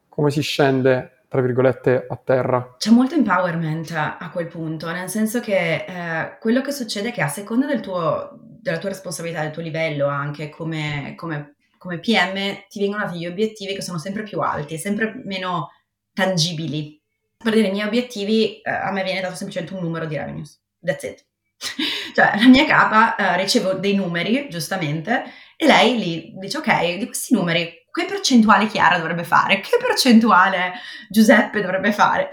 come 0.08 0.32
si 0.32 0.41
scende 0.41 1.12
tra 1.28 1.41
virgolette, 1.41 2.06
a 2.08 2.19
terra. 2.23 2.75
C'è 2.78 2.91
molto 2.91 3.15
empowerment 3.15 3.91
a 3.91 4.30
quel 4.32 4.47
punto, 4.47 4.89
nel 4.89 5.10
senso 5.10 5.41
che 5.41 5.84
eh, 5.86 6.38
quello 6.39 6.62
che 6.62 6.71
succede 6.71 7.10
è 7.10 7.12
che 7.12 7.21
a 7.21 7.28
seconda 7.28 7.65
del 7.65 7.82
tuo, 7.82 8.39
della 8.39 8.78
tua 8.78 8.89
responsabilità, 8.89 9.41
del 9.41 9.51
tuo 9.51 9.62
livello 9.62 10.08
anche 10.08 10.47
come, 10.47 11.13
come 11.17 11.55
come 11.86 12.00
PM 12.00 12.65
ti 12.67 12.80
vengono 12.80 13.06
dati 13.06 13.19
gli 13.19 13.28
obiettivi 13.28 13.76
che 13.76 13.84
sono 13.84 14.00
sempre 14.00 14.24
più 14.24 14.39
alti 14.41 14.78
sempre 14.78 15.21
meno 15.24 15.69
tangibili. 16.13 17.00
Per 17.38 17.54
dire 17.54 17.67
i 17.67 17.71
miei 17.71 17.86
obiettivi, 17.86 18.60
eh, 18.60 18.71
a 18.71 18.91
me 18.91 19.04
viene 19.04 19.21
dato 19.21 19.36
semplicemente 19.36 19.76
un 19.76 19.84
numero 19.84 20.06
di 20.06 20.17
revenues. 20.17 20.60
That's 20.82 21.04
it. 21.04 21.26
cioè, 22.15 22.32
la 22.36 22.48
mia 22.48 22.65
capa 22.65 23.15
eh, 23.15 23.38
ricevo 23.38 23.74
dei 23.74 23.93
numeri, 23.93 24.48
giustamente, 24.50 25.24
e 25.56 25.67
lei 25.67 25.98
lì 25.98 26.34
dice, 26.38 26.58
ok, 26.58 26.95
di 26.98 27.06
questi 27.06 27.36
numeri, 27.36 27.84
che 27.91 28.06
percentuale 28.06 28.67
Chiara 28.67 28.98
dovrebbe 28.98 29.24
fare? 29.24 29.60
Che 29.60 29.78
percentuale 29.80 30.74
Giuseppe 31.10 31.62
dovrebbe 31.62 31.91
fare? 31.91 32.30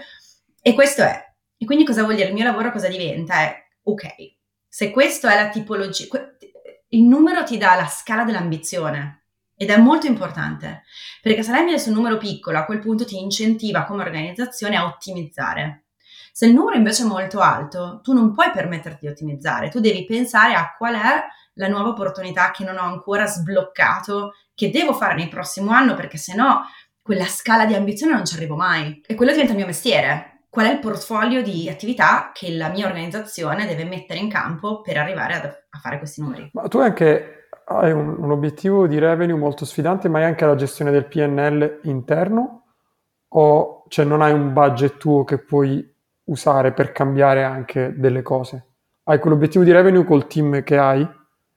E 0.61 0.73
questo 0.73 1.03
è. 1.03 1.21
E 1.57 1.65
quindi 1.65 1.85
cosa 1.85 2.03
vuol 2.03 2.15
dire? 2.15 2.29
Il 2.29 2.33
mio 2.33 2.43
lavoro 2.43 2.71
cosa 2.71 2.87
diventa? 2.87 3.35
È, 3.35 3.55
ok, 3.83 4.07
se 4.67 4.89
questa 4.89 5.31
è 5.31 5.43
la 5.43 5.49
tipologia, 5.49 6.05
il 6.89 7.03
numero 7.03 7.43
ti 7.43 7.57
dà 7.57 7.75
la 7.75 7.87
scala 7.87 8.23
dell'ambizione, 8.23 9.22
ed 9.55 9.69
è 9.69 9.77
molto 9.77 10.07
importante, 10.07 10.83
perché 11.21 11.43
se 11.43 11.51
lei 11.51 11.63
mi 11.63 11.77
su 11.79 11.89
un 11.89 11.95
numero 11.95 12.17
piccolo, 12.17 12.57
a 12.57 12.65
quel 12.65 12.79
punto 12.79 13.05
ti 13.05 13.19
incentiva 13.19 13.85
come 13.85 14.03
organizzazione 14.03 14.75
a 14.75 14.85
ottimizzare. 14.85 15.85
Se 16.31 16.47
il 16.47 16.53
numero 16.53 16.75
invece 16.75 17.03
è 17.03 17.05
molto 17.05 17.39
alto, 17.39 17.99
tu 18.01 18.13
non 18.13 18.33
puoi 18.33 18.49
permetterti 18.51 19.05
di 19.05 19.11
ottimizzare, 19.11 19.69
tu 19.69 19.79
devi 19.79 20.03
pensare 20.05 20.55
a 20.55 20.73
qual 20.75 20.95
è 20.95 21.23
la 21.55 21.67
nuova 21.67 21.89
opportunità 21.89 22.51
che 22.51 22.63
non 22.63 22.77
ho 22.77 22.81
ancora 22.81 23.27
sbloccato, 23.27 24.33
che 24.55 24.71
devo 24.71 24.93
fare 24.93 25.15
nel 25.15 25.29
prossimo 25.29 25.71
anno, 25.71 25.93
perché 25.93 26.17
se 26.17 26.33
no 26.35 26.63
quella 27.01 27.25
scala 27.25 27.65
di 27.65 27.75
ambizione 27.75 28.13
non 28.13 28.25
ci 28.25 28.35
arrivo 28.35 28.55
mai. 28.55 29.01
E 29.05 29.13
quello 29.13 29.31
diventa 29.31 29.51
il 29.51 29.57
mio 29.57 29.67
mestiere. 29.67 30.45
Qual 30.49 30.65
è 30.67 30.71
il 30.71 30.79
portfolio 30.79 31.41
di 31.41 31.67
attività 31.67 32.31
che 32.33 32.55
la 32.55 32.69
mia 32.69 32.85
organizzazione 32.87 33.65
deve 33.65 33.85
mettere 33.85 34.19
in 34.19 34.29
campo 34.29 34.81
per 34.81 34.97
arrivare 34.97 35.33
a, 35.33 35.41
a 35.69 35.79
fare 35.79 35.97
questi 35.97 36.21
numeri? 36.21 36.49
Ma 36.53 36.67
tu 36.67 36.79
anche 36.79 37.42
hai 37.65 37.91
un, 37.91 38.15
un, 38.17 38.31
obiettivo 38.31 38.87
di 38.87 38.99
revenue 38.99 39.37
molto 39.37 39.65
sfidante, 39.65 40.09
ma 40.09 40.19
hai 40.19 40.25
anche 40.25 40.45
la 40.45 40.55
gestione 40.55 40.91
del 40.91 41.05
PNL 41.05 41.79
interno? 41.83 42.63
O 43.29 43.85
cioè, 43.87 44.05
non 44.05 44.21
hai 44.21 44.31
un 44.31 44.53
budget 44.53 44.97
tuo 44.97 45.23
che 45.23 45.37
puoi 45.39 45.91
usare 46.25 46.73
per 46.73 46.91
cambiare 46.91 47.43
anche 47.43 47.93
delle 47.95 48.21
cose? 48.21 48.67
Hai 49.03 49.19
quell'obiettivo 49.19 49.63
di 49.63 49.71
revenue 49.71 50.05
col 50.05 50.27
team 50.27 50.63
che 50.63 50.77
hai 50.77 51.07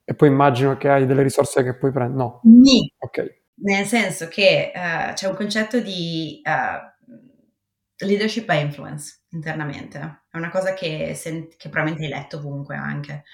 e 0.05 0.15
poi 0.15 0.29
immagino 0.29 0.77
che 0.77 0.89
hai 0.89 1.07
delle 1.07 1.23
risorse 1.23 1.63
che 1.63 1.75
puoi 1.75 1.93
prendere? 1.93 2.19
No. 2.19 2.41
Ni. 2.45 2.93
Ok. 2.99 3.43
Nel 3.59 3.87
senso 3.87 4.29
che 4.29 4.73
uh, 4.75 5.13
c'è 5.15 5.29
un 5.29 5.35
concetto 5.35 5.81
di 5.81 6.43
uh, 6.45 8.05
leadership 8.05 8.45
by 8.45 8.61
influence 8.61 9.23
internamente. 9.31 10.23
È 10.31 10.37
una 10.37 10.51
cosa 10.51 10.75
che, 10.75 11.15
sen- 11.15 11.49
che 11.57 11.69
probabilmente 11.69 12.05
hai 12.05 12.21
letto 12.21 12.39
ovunque 12.39 12.77
anche. 12.77 13.25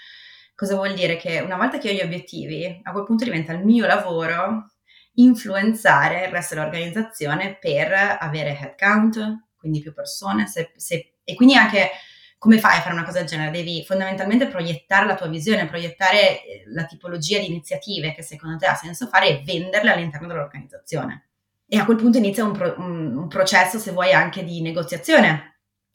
Cosa 0.62 0.76
vuol 0.76 0.94
dire? 0.94 1.16
Che 1.16 1.40
una 1.40 1.56
volta 1.56 1.78
che 1.78 1.90
ho 1.90 1.92
gli 1.92 2.00
obiettivi, 2.00 2.80
a 2.84 2.92
quel 2.92 3.02
punto 3.02 3.24
diventa 3.24 3.52
il 3.52 3.64
mio 3.64 3.84
lavoro 3.84 4.70
influenzare 5.14 6.26
il 6.26 6.30
resto 6.30 6.54
dell'organizzazione 6.54 7.58
per 7.60 7.92
avere 8.20 8.56
headcount, 8.56 9.48
quindi 9.56 9.80
più 9.80 9.92
persone, 9.92 10.46
se, 10.46 10.70
se, 10.76 11.14
e 11.24 11.34
quindi 11.34 11.56
anche 11.56 11.90
come 12.38 12.60
fai 12.60 12.76
a 12.76 12.80
fare 12.80 12.94
una 12.94 13.02
cosa 13.02 13.18
del 13.18 13.26
genere? 13.26 13.50
Devi 13.50 13.84
fondamentalmente 13.84 14.46
proiettare 14.46 15.04
la 15.04 15.16
tua 15.16 15.26
visione, 15.26 15.66
proiettare 15.66 16.44
eh, 16.44 16.62
la 16.66 16.84
tipologia 16.84 17.40
di 17.40 17.46
iniziative 17.46 18.14
che 18.14 18.22
secondo 18.22 18.56
te 18.56 18.66
ha 18.66 18.76
senso 18.76 19.08
fare 19.08 19.30
e 19.30 19.42
venderle 19.44 19.90
all'interno 19.90 20.28
dell'organizzazione. 20.28 21.30
E 21.66 21.76
a 21.76 21.84
quel 21.84 21.96
punto 21.96 22.18
inizia 22.18 22.44
un, 22.44 22.52
pro, 22.52 22.76
un, 22.78 23.16
un 23.16 23.26
processo, 23.26 23.80
se 23.80 23.90
vuoi, 23.90 24.12
anche 24.12 24.44
di 24.44 24.62
negoziazione 24.62 25.51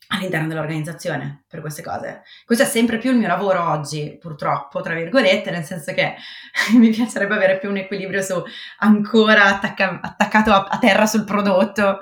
all'interno 0.10 0.47
dell'organizzazione 0.47 1.43
per 1.47 1.62
queste 1.62 1.81
cose. 1.81 2.21
Questo 2.45 2.63
è 2.63 2.67
sempre 2.67 2.97
più 2.97 3.12
il 3.12 3.17
mio 3.17 3.27
lavoro 3.27 3.69
oggi, 3.69 4.17
purtroppo, 4.19 4.81
tra 4.81 4.93
virgolette, 4.93 5.51
nel 5.51 5.63
senso 5.63 5.93
che 5.93 6.15
mi 6.77 6.89
piacerebbe 6.89 7.36
avere 7.36 7.57
più 7.57 7.69
un 7.69 7.77
equilibrio 7.77 8.21
su 8.21 8.41
ancora 8.79 9.45
attacca- 9.45 9.99
attaccato 10.01 10.51
a-, 10.51 10.67
a 10.69 10.77
terra 10.77 11.05
sul 11.05 11.25
prodotto 11.25 11.97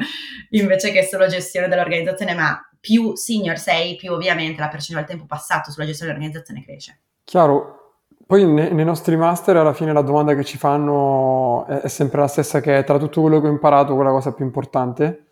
invece 0.52 0.92
che 0.92 1.04
solo 1.04 1.28
gestione 1.28 1.68
dell'organizzazione, 1.68 2.34
ma 2.34 2.60
più 2.80 3.16
senior 3.16 3.58
sei, 3.58 3.96
più 3.96 4.12
ovviamente 4.12 4.62
la 4.62 4.68
percentuale 4.68 5.08
del 5.08 5.18
tempo 5.18 5.34
passato 5.34 5.72
sulla 5.72 5.86
gestione 5.86 6.12
dell'organizzazione 6.12 6.64
cresce. 6.64 7.00
Chiaro. 7.24 7.80
Poi 8.28 8.44
ne- 8.44 8.72
nei 8.72 8.86
nostri 8.86 9.16
master 9.16 9.58
alla 9.58 9.74
fine 9.74 9.94
la 9.94 10.02
domanda 10.02 10.34
che 10.34 10.44
ci 10.44 10.58
fanno 10.58 11.66
è 11.68 11.88
sempre 11.88 12.22
la 12.22 12.28
stessa 12.28 12.60
che 12.60 12.80
è 12.80 12.84
tra 12.84 12.98
tutto 12.98 13.22
quello 13.22 13.40
che 13.40 13.48
ho 13.48 13.52
imparato, 13.52 13.94
quella 13.94 14.10
cosa 14.10 14.34
più 14.34 14.44
importante? 14.46 15.26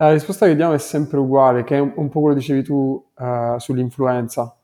La 0.00 0.12
risposta 0.12 0.46
che 0.46 0.56
diamo 0.56 0.72
è 0.72 0.78
sempre 0.78 1.18
uguale, 1.18 1.62
che 1.62 1.76
è 1.76 1.78
un, 1.78 1.92
un 1.94 2.08
po' 2.08 2.20
quello 2.20 2.34
che 2.34 2.40
dicevi 2.40 2.62
tu 2.62 3.10
uh, 3.18 3.58
sull'influenza, 3.58 4.56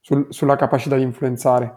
sul, 0.00 0.26
sulla 0.30 0.56
capacità 0.56 0.96
di 0.96 1.02
influenzare. 1.02 1.76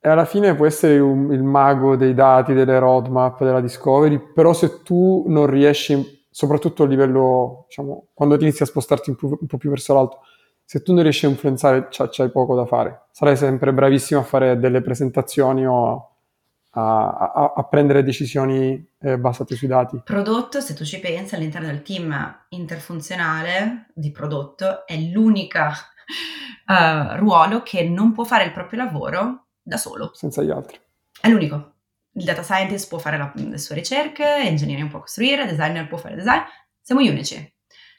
E 0.00 0.08
alla 0.08 0.24
fine 0.24 0.56
può 0.56 0.66
essere 0.66 0.98
un, 0.98 1.32
il 1.32 1.44
mago 1.44 1.94
dei 1.94 2.14
dati, 2.14 2.52
delle 2.52 2.80
roadmap, 2.80 3.44
della 3.44 3.60
discovery, 3.60 4.18
però 4.34 4.52
se 4.52 4.82
tu 4.82 5.22
non 5.28 5.46
riesci, 5.46 6.26
soprattutto 6.28 6.82
a 6.82 6.86
livello, 6.88 7.66
diciamo, 7.68 8.08
quando 8.12 8.36
ti 8.36 8.42
inizi 8.42 8.64
a 8.64 8.66
spostarti 8.66 9.10
un 9.10 9.16
po', 9.16 9.38
un 9.40 9.46
po 9.46 9.56
più 9.56 9.70
verso 9.70 9.94
l'alto, 9.94 10.22
se 10.64 10.82
tu 10.82 10.92
non 10.94 11.04
riesci 11.04 11.26
a 11.26 11.28
influenzare 11.28 11.86
c'hai, 11.90 12.08
c'hai 12.10 12.30
poco 12.30 12.56
da 12.56 12.66
fare. 12.66 13.02
Sarai 13.12 13.36
sempre 13.36 13.72
bravissimo 13.72 14.18
a 14.18 14.24
fare 14.24 14.58
delle 14.58 14.80
presentazioni 14.80 15.64
o 15.64 16.15
a, 16.76 17.32
a, 17.32 17.52
a 17.56 17.64
prendere 17.64 18.02
decisioni 18.02 18.86
eh, 19.00 19.18
basate 19.18 19.56
sui 19.56 19.66
dati. 19.66 20.00
Prodotto, 20.04 20.60
se 20.60 20.74
tu 20.74 20.84
ci 20.84 21.00
pensi, 21.00 21.34
all'interno 21.34 21.68
del 21.68 21.82
team 21.82 22.44
interfunzionale 22.50 23.86
di 23.94 24.10
prodotto 24.10 24.86
è 24.86 24.96
l'unica 24.98 25.72
uh, 26.66 27.16
ruolo 27.16 27.62
che 27.62 27.82
non 27.88 28.12
può 28.12 28.24
fare 28.24 28.44
il 28.44 28.52
proprio 28.52 28.84
lavoro 28.84 29.46
da 29.62 29.78
solo. 29.78 30.10
Senza 30.12 30.42
gli 30.42 30.50
altri. 30.50 30.78
È 31.18 31.28
l'unico. 31.28 31.72
Il 32.12 32.24
data 32.24 32.42
scientist 32.42 32.88
può 32.88 32.98
fare 32.98 33.16
la, 33.16 33.32
le 33.34 33.58
sue 33.58 33.74
ricerche, 33.74 34.24
engineering 34.24 34.90
può 34.90 35.00
costruire, 35.00 35.46
designer 35.46 35.88
può 35.88 35.96
fare 35.96 36.14
design. 36.14 36.40
Siamo 36.80 37.00
gli 37.00 37.08
unici. 37.08 37.36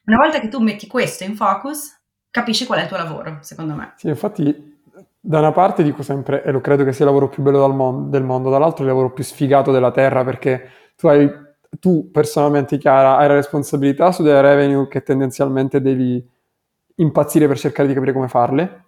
Una 0.06 0.18
volta 0.18 0.40
che 0.40 0.48
tu 0.48 0.60
metti 0.60 0.88
questo 0.88 1.24
in 1.24 1.36
focus, 1.36 2.00
capisci 2.30 2.66
qual 2.66 2.80
è 2.80 2.84
il 2.84 2.88
tuo 2.88 2.98
lavoro, 2.98 3.40
secondo 3.42 3.74
me. 3.74 3.94
Sì, 3.98 4.08
infatti 4.08 4.77
da 5.28 5.40
una 5.40 5.52
parte 5.52 5.84
dico 5.84 6.04
sempre, 6.04 6.42
e 6.42 6.52
lo 6.52 6.62
credo 6.62 6.86
che 6.86 6.94
sia 6.94 7.04
il 7.04 7.12
lavoro 7.12 7.28
più 7.28 7.44
bello 7.44 7.68
mon- 7.68 8.10
del 8.10 8.24
mondo, 8.24 8.50
dall'altro 8.50 8.84
il 8.84 8.90
lavoro 8.90 9.12
più 9.12 9.26
sfigato 9.26 9.74
della 9.74 9.92
terra 9.92 10.24
perché 10.24 10.70
tu 10.96 11.08
hai, 11.08 11.30
tu 11.82 12.12
personalmente 12.12 12.78
Chiara, 12.78 13.18
hai 13.18 13.28
la 13.28 13.34
responsabilità 13.34 14.14
su 14.14 14.24
delle 14.24 14.40
revenue 14.40 14.88
che 14.88 15.04
tendenzialmente 15.04 15.82
devi 15.82 16.26
impazzire 16.96 17.46
per 17.46 17.58
cercare 17.58 17.90
di 17.90 17.94
capire 17.94 18.14
come 18.14 18.30
farle, 18.30 18.86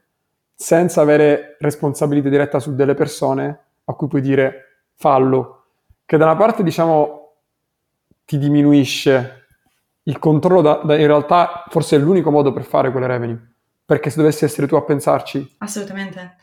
senza 0.55 1.01
avere 1.01 1.57
responsabilità 1.59 2.29
diretta 2.29 2.59
su 2.59 2.73
delle 2.73 2.93
persone 2.93 3.59
a 3.83 3.93
cui 3.93 4.07
puoi 4.07 4.21
dire 4.21 4.85
fallo, 4.95 5.63
che 6.05 6.15
da 6.15 6.23
una 6.23 6.37
parte 6.37 6.63
diciamo 6.63 7.33
ti 8.23 8.37
diminuisce 8.37 9.45
il 10.03 10.17
controllo, 10.19 10.61
da, 10.61 10.81
da 10.85 10.95
in 10.95 11.07
realtà 11.07 11.65
forse 11.67 11.97
è 11.97 11.99
l'unico 11.99 12.31
modo 12.31 12.53
per 12.53 12.63
fare 12.63 12.91
quelle 12.91 13.07
revenue 13.07 13.48
perché 13.89 14.11
se 14.11 14.17
dovessi 14.17 14.45
essere 14.45 14.67
tu 14.67 14.75
a 14.75 14.83
pensarci. 14.83 15.55
Assolutamente. 15.57 16.35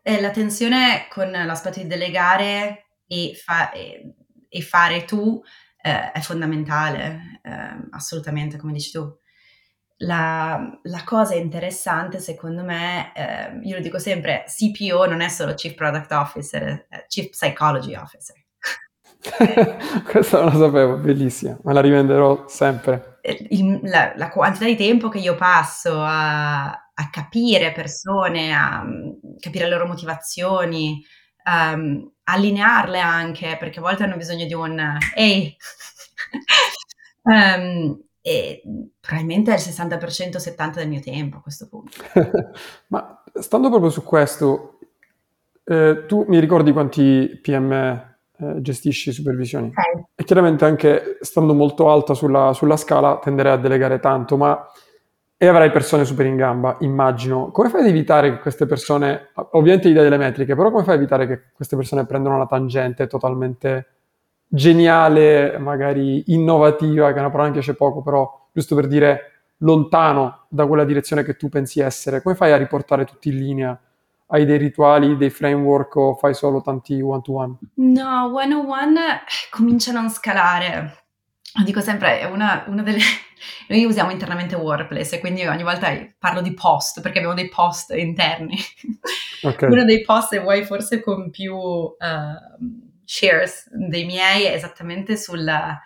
Eh, 0.00 0.22
la 0.22 0.30
tensione 0.30 1.06
con 1.10 1.30
l'aspetto 1.30 1.78
di 1.78 1.86
delegare 1.86 2.86
e, 3.06 3.34
fa- 3.34 3.72
e, 3.72 4.14
e 4.48 4.62
fare 4.62 5.04
tu 5.04 5.38
eh, 5.82 6.12
è 6.12 6.20
fondamentale, 6.20 7.40
eh, 7.42 7.88
assolutamente, 7.90 8.56
come 8.56 8.72
dici 8.72 8.90
tu. 8.90 9.18
La, 9.98 10.78
la, 10.84 11.04
cosa 11.04 11.34
interessante, 11.34 12.20
secondo 12.20 12.64
me, 12.64 13.12
eh, 13.14 13.58
io 13.62 13.76
lo 13.76 13.82
dico 13.82 13.98
sempre, 13.98 14.46
CPO 14.46 15.04
non 15.04 15.20
è 15.20 15.28
solo 15.28 15.52
Chief 15.52 15.74
Product 15.74 16.10
Officer, 16.10 16.86
è 16.88 17.04
Chief 17.06 17.28
Psychology 17.28 17.94
Officer. 17.94 18.34
Questa 20.10 20.38
non 20.40 20.52
la 20.54 20.58
sapevo, 20.58 20.96
bellissima, 20.96 21.58
me 21.64 21.72
la 21.74 21.82
rivenderò 21.82 22.48
sempre. 22.48 23.18
Eh, 23.20 23.46
il, 23.50 23.80
la, 23.82 24.14
la, 24.16 24.30
quantità 24.30 24.64
di 24.64 24.76
tempo 24.76 25.10
che 25.10 25.18
io 25.18 25.34
passo 25.34 26.02
a, 26.02 26.83
a 26.94 27.10
capire 27.10 27.72
persone, 27.72 28.54
a 28.54 28.82
um, 28.82 29.18
capire 29.38 29.64
le 29.64 29.70
loro 29.70 29.86
motivazioni, 29.86 31.04
um, 31.44 32.10
allinearle 32.24 33.00
anche, 33.00 33.56
perché 33.58 33.78
a 33.78 33.82
volte 33.82 34.04
hanno 34.04 34.16
bisogno 34.16 34.46
di 34.46 34.54
un 34.54 34.98
ehi, 35.14 35.56
um, 37.22 38.00
e 38.26 38.62
probabilmente 39.00 39.52
è 39.52 39.56
il 39.56 39.60
60% 39.60 40.36
70% 40.38 40.74
del 40.76 40.88
mio 40.88 41.00
tempo 41.00 41.36
a 41.38 41.40
questo 41.40 41.68
punto. 41.68 42.02
Ma 42.88 43.22
stando 43.34 43.68
proprio 43.68 43.90
su 43.90 44.02
questo, 44.02 44.78
eh, 45.64 46.04
tu 46.06 46.24
mi 46.28 46.38
ricordi 46.38 46.72
quanti 46.72 47.38
PM 47.42 47.72
eh, 47.72 48.60
gestisci 48.62 49.12
supervisioni? 49.12 49.68
Okay. 49.68 50.04
E 50.14 50.24
chiaramente 50.24 50.64
anche 50.64 51.18
stando 51.20 51.52
molto 51.54 51.90
alta 51.90 52.14
sulla, 52.14 52.52
sulla 52.52 52.76
scala 52.76 53.18
tenderei 53.18 53.52
a 53.52 53.56
delegare 53.58 54.00
tanto, 54.00 54.36
ma 54.36 54.66
e 55.44 55.48
avrai 55.48 55.70
persone 55.70 56.04
super 56.04 56.26
in 56.26 56.36
gamba, 56.36 56.76
immagino. 56.80 57.50
Come 57.50 57.68
fai 57.68 57.82
ad 57.82 57.88
evitare 57.88 58.30
che 58.30 58.38
queste 58.40 58.66
persone, 58.66 59.30
ovviamente 59.52 59.90
gli 59.90 59.94
dai 59.94 60.04
delle 60.04 60.16
metriche, 60.16 60.54
però 60.54 60.70
come 60.70 60.84
fai 60.84 60.94
ad 60.94 61.00
evitare 61.00 61.26
che 61.26 61.42
queste 61.52 61.76
persone 61.76 62.06
prendano 62.06 62.36
una 62.36 62.46
tangente 62.46 63.06
totalmente 63.06 63.88
geniale, 64.48 65.58
magari 65.58 66.24
innovativa, 66.28 67.10
che 67.10 67.16
è 67.16 67.20
una 67.20 67.30
parola 67.30 67.48
che 67.48 67.54
piace 67.54 67.74
poco, 67.74 68.02
però 68.02 68.48
giusto 68.52 68.74
per 68.74 68.86
dire 68.86 69.32
lontano 69.58 70.46
da 70.48 70.66
quella 70.66 70.84
direzione 70.84 71.22
che 71.22 71.36
tu 71.36 71.48
pensi 71.48 71.80
essere, 71.80 72.22
come 72.22 72.34
fai 72.34 72.52
a 72.52 72.56
riportare 72.56 73.04
tutti 73.04 73.28
in 73.28 73.36
linea? 73.36 73.80
Hai 74.26 74.46
dei 74.46 74.56
rituali, 74.56 75.16
dei 75.16 75.30
framework 75.30 75.94
o 75.96 76.14
fai 76.14 76.34
solo 76.34 76.62
tanti 76.62 77.00
one-to-one? 77.00 77.56
No, 77.74 78.30
one-on-one 78.32 79.00
comincia 79.50 79.90
a 79.90 79.94
non 79.94 80.08
scalare. 80.08 81.04
Dico 81.64 81.80
sempre, 81.80 82.20
è 82.20 82.24
una, 82.24 82.64
una 82.66 82.82
delle... 82.82 82.98
Noi 83.68 83.84
usiamo 83.84 84.10
internamente 84.10 84.54
Workplace 84.54 85.16
e 85.16 85.20
quindi 85.20 85.46
ogni 85.46 85.62
volta 85.62 85.90
parlo 86.18 86.40
di 86.40 86.54
post 86.54 87.00
perché 87.00 87.18
abbiamo 87.18 87.36
dei 87.36 87.48
post 87.48 87.90
interni. 87.90 88.56
Okay. 89.44 89.70
Uno 89.70 89.84
dei 89.84 90.00
post, 90.00 90.30
se 90.30 90.38
vuoi, 90.38 90.64
forse 90.64 91.02
con 91.02 91.28
più... 91.30 91.54
Uh, 91.54 92.94
shares 93.04 93.68
dei 93.70 94.04
miei 94.04 94.46
esattamente 94.46 95.16
sulla, 95.16 95.80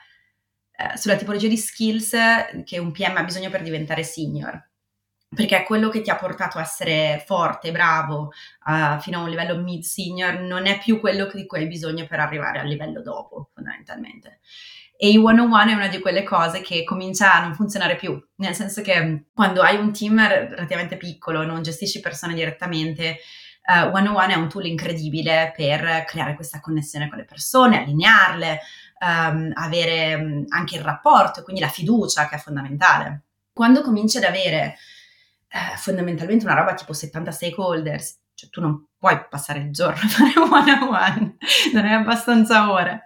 eh, 0.70 0.96
sulla 0.96 1.16
tipologia 1.16 1.48
di 1.48 1.56
skills 1.56 2.16
che 2.64 2.78
un 2.78 2.92
PM 2.92 3.16
ha 3.16 3.24
bisogno 3.24 3.50
per 3.50 3.62
diventare 3.62 4.02
senior 4.02 4.66
perché 5.30 5.62
quello 5.64 5.90
che 5.90 6.00
ti 6.00 6.08
ha 6.08 6.16
portato 6.16 6.56
a 6.56 6.62
essere 6.62 7.22
forte, 7.26 7.70
bravo, 7.70 8.32
uh, 8.64 8.98
fino 8.98 9.18
a 9.18 9.22
un 9.24 9.28
livello 9.28 9.58
mid 9.58 9.82
senior, 9.82 10.40
non 10.40 10.66
è 10.66 10.78
più 10.78 10.98
quello 11.00 11.26
di 11.30 11.44
cui 11.44 11.58
hai 11.58 11.66
bisogno 11.66 12.06
per 12.06 12.18
arrivare 12.18 12.60
al 12.60 12.66
livello 12.66 13.02
dopo, 13.02 13.50
fondamentalmente. 13.52 14.40
E 15.00 15.10
il 15.10 15.18
one-on-one 15.18 15.70
è 15.70 15.74
una 15.76 15.86
di 15.86 16.00
quelle 16.00 16.24
cose 16.24 16.60
che 16.60 16.82
comincia 16.82 17.32
a 17.32 17.40
non 17.42 17.54
funzionare 17.54 17.94
più, 17.94 18.20
nel 18.38 18.52
senso 18.52 18.82
che 18.82 19.26
quando 19.32 19.62
hai 19.62 19.76
un 19.76 19.92
team 19.92 20.18
relativamente 20.18 20.96
piccolo, 20.96 21.44
non 21.44 21.62
gestisci 21.62 22.00
persone 22.00 22.34
direttamente, 22.34 23.18
uh, 23.68 23.94
One 23.94 24.08
on 24.08 24.16
One 24.16 24.32
è 24.32 24.36
un 24.36 24.48
tool 24.48 24.66
incredibile 24.66 25.52
per 25.54 26.02
creare 26.04 26.34
questa 26.34 26.58
connessione 26.58 27.08
con 27.08 27.18
le 27.18 27.24
persone, 27.24 27.78
allinearle, 27.78 28.60
um, 28.98 29.52
avere 29.54 30.14
um, 30.16 30.44
anche 30.48 30.74
il 30.74 30.82
rapporto, 30.82 31.44
quindi 31.44 31.60
la 31.60 31.68
fiducia 31.68 32.28
che 32.28 32.34
è 32.34 32.38
fondamentale. 32.40 33.22
Quando 33.52 33.82
cominci 33.82 34.16
ad 34.16 34.24
avere 34.24 34.78
uh, 35.52 35.76
fondamentalmente 35.76 36.44
una 36.44 36.54
roba 36.54 36.74
tipo 36.74 36.92
70 36.92 37.30
stakeholders, 37.30 38.18
cioè 38.38 38.50
tu 38.50 38.60
non 38.60 38.86
puoi 38.96 39.20
passare 39.28 39.58
il 39.58 39.72
giorno 39.72 39.98
a 40.00 40.08
fare 40.08 40.38
one 40.38 40.72
on 40.72 40.82
one, 40.94 41.36
non 41.72 41.84
hai 41.84 41.94
abbastanza 41.94 42.70
ore. 42.70 43.02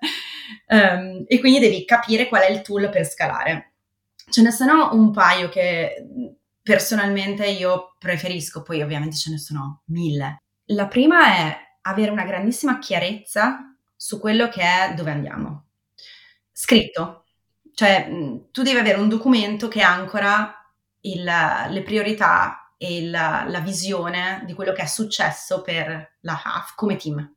Um, 0.66 1.24
e 1.26 1.40
quindi 1.40 1.58
devi 1.58 1.86
capire 1.86 2.28
qual 2.28 2.42
è 2.42 2.50
il 2.50 2.60
tool 2.60 2.90
per 2.90 3.06
scalare. 3.06 3.72
Ce 4.28 4.42
ne 4.42 4.50
sono 4.50 4.90
un 4.92 5.10
paio 5.10 5.48
che 5.48 6.06
personalmente 6.62 7.46
io 7.46 7.94
preferisco, 7.98 8.62
poi 8.62 8.82
ovviamente 8.82 9.16
ce 9.16 9.30
ne 9.30 9.38
sono 9.38 9.80
mille. 9.86 10.42
La 10.66 10.86
prima 10.86 11.26
è 11.28 11.56
avere 11.82 12.10
una 12.10 12.24
grandissima 12.24 12.78
chiarezza 12.78 13.74
su 13.96 14.20
quello 14.20 14.48
che 14.48 14.60
è 14.60 14.92
dove 14.94 15.12
andiamo. 15.12 15.64
Scritto, 16.52 17.24
cioè 17.72 18.06
tu 18.50 18.62
devi 18.62 18.78
avere 18.78 18.98
un 18.98 19.08
documento 19.08 19.68
che 19.68 19.80
ancora 19.80 20.54
il, 21.00 21.24
le 21.24 21.82
priorità 21.82 22.61
e 22.82 22.96
il, 22.96 23.10
la 23.10 23.60
visione 23.62 24.42
di 24.44 24.54
quello 24.54 24.72
che 24.72 24.82
è 24.82 24.86
successo 24.86 25.62
per 25.62 26.16
la 26.22 26.42
HAF 26.44 26.74
come 26.74 26.96
team. 26.96 27.34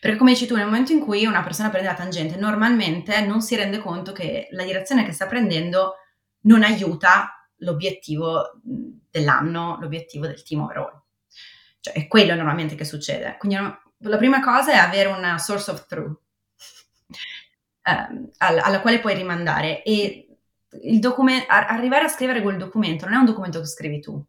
Perché 0.00 0.16
come 0.16 0.32
dici 0.32 0.46
tu, 0.46 0.56
nel 0.56 0.64
momento 0.64 0.90
in 0.90 0.98
cui 0.98 1.26
una 1.26 1.44
persona 1.44 1.70
prende 1.70 1.88
la 1.88 1.94
tangente, 1.94 2.36
normalmente 2.36 3.20
non 3.24 3.40
si 3.40 3.54
rende 3.54 3.78
conto 3.78 4.10
che 4.10 4.48
la 4.50 4.64
direzione 4.64 5.04
che 5.04 5.12
sta 5.12 5.26
prendendo 5.26 5.94
non 6.42 6.64
aiuta 6.64 7.48
l'obiettivo 7.58 8.58
dell'anno, 8.62 9.78
l'obiettivo 9.80 10.26
del 10.26 10.42
team 10.42 10.62
overall. 10.62 11.02
Cioè, 11.78 11.94
è 11.94 12.08
quello 12.08 12.34
normalmente 12.34 12.74
che 12.74 12.84
succede. 12.84 13.36
Quindi 13.38 13.58
la 13.98 14.16
prima 14.16 14.40
cosa 14.40 14.72
è 14.72 14.76
avere 14.76 15.08
una 15.08 15.38
source 15.38 15.70
of 15.70 15.86
truth 15.86 16.18
eh, 17.82 18.30
alla, 18.38 18.62
alla, 18.64 18.80
quale 18.80 18.98
puoi 18.98 19.14
rimandare 19.14 19.84
e 19.84 20.36
document- 20.98 21.46
arrivare 21.48 22.06
a 22.06 22.08
scrivere 22.08 22.42
quel 22.42 22.56
documento 22.56 23.04
non 23.04 23.14
è 23.14 23.18
un 23.18 23.24
documento 23.24 23.60
che 23.60 23.66
scrivi 23.66 24.00
tu, 24.00 24.24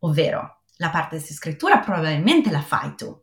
ovvero 0.00 0.62
la 0.76 0.90
parte 0.90 1.16
di 1.16 1.22
scrittura 1.22 1.78
probabilmente 1.78 2.50
la 2.50 2.60
fai 2.60 2.94
tu, 2.94 3.16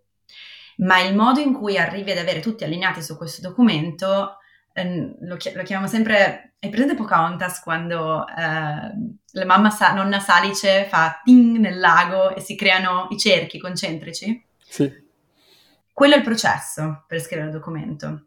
ma 0.78 1.00
il 1.02 1.16
modo 1.16 1.40
in 1.40 1.54
cui 1.54 1.78
arrivi 1.78 2.12
ad 2.12 2.18
avere 2.18 2.40
tutti 2.40 2.64
allineati 2.64 3.02
su 3.02 3.16
questo 3.16 3.42
documento 3.48 4.38
Ehm, 4.74 5.16
lo, 5.22 5.38
chi- 5.38 5.54
lo, 5.54 5.62
chiamiamo 5.62 5.88
sempre, 5.88 6.56
hai 6.60 6.70
presente 6.70 6.96
Pocahontas 6.96 7.62
quando 7.62 8.28
eh, 8.28 8.34
la 8.36 9.46
mamma 9.46 9.70
sa- 9.70 9.94
nonna 9.94 10.20
Salice 10.20 10.86
fa 10.86 11.22
ting 11.24 11.58
nel 11.58 11.80
lago 11.80 12.36
e 12.36 12.42
si 12.42 12.56
creano 12.56 13.08
i 13.12 13.18
cerchi 13.18 13.60
concentrici? 13.60 14.44
Sì. 14.68 15.02
Quello 15.92 16.16
è 16.16 16.18
il 16.18 16.24
processo 16.24 17.04
per 17.08 17.22
scrivere 17.22 17.50
il 17.50 17.54
documento. 17.54 18.26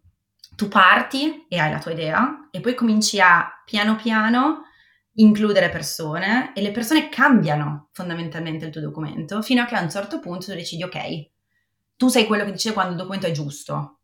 Tu 0.55 0.69
parti 0.69 1.47
e 1.49 1.59
hai 1.59 1.71
la 1.71 1.81
tua 1.81 1.91
idea 1.91 2.49
e 2.53 2.61
poi 2.61 2.75
cominci 2.75 3.21
a 3.21 3.63
piano 3.65 3.97
piano 3.97 4.66
includere 5.17 5.69
persone 5.69 6.53
e 6.55 6.61
le 6.61 6.73
persone 6.73 7.09
cambiano 7.09 7.89
fondamentalmente 7.93 8.67
il 8.67 8.73
tuo 8.73 8.81
documento 8.81 9.43
fino 9.43 9.63
a 9.63 9.67
che 9.67 9.75
a 9.75 9.83
un 9.83 9.91
certo 9.91 10.21
punto 10.21 10.47
tu 10.47 10.53
decidi 10.55 10.83
ok, 10.83 11.31
tu 11.97 12.09
sei 12.09 12.27
quello 12.27 12.45
che 12.45 12.53
dice 12.53 12.73
quando 12.73 12.93
il 12.93 12.99
documento 12.99 13.27
è 13.27 13.31
giusto, 13.31 14.01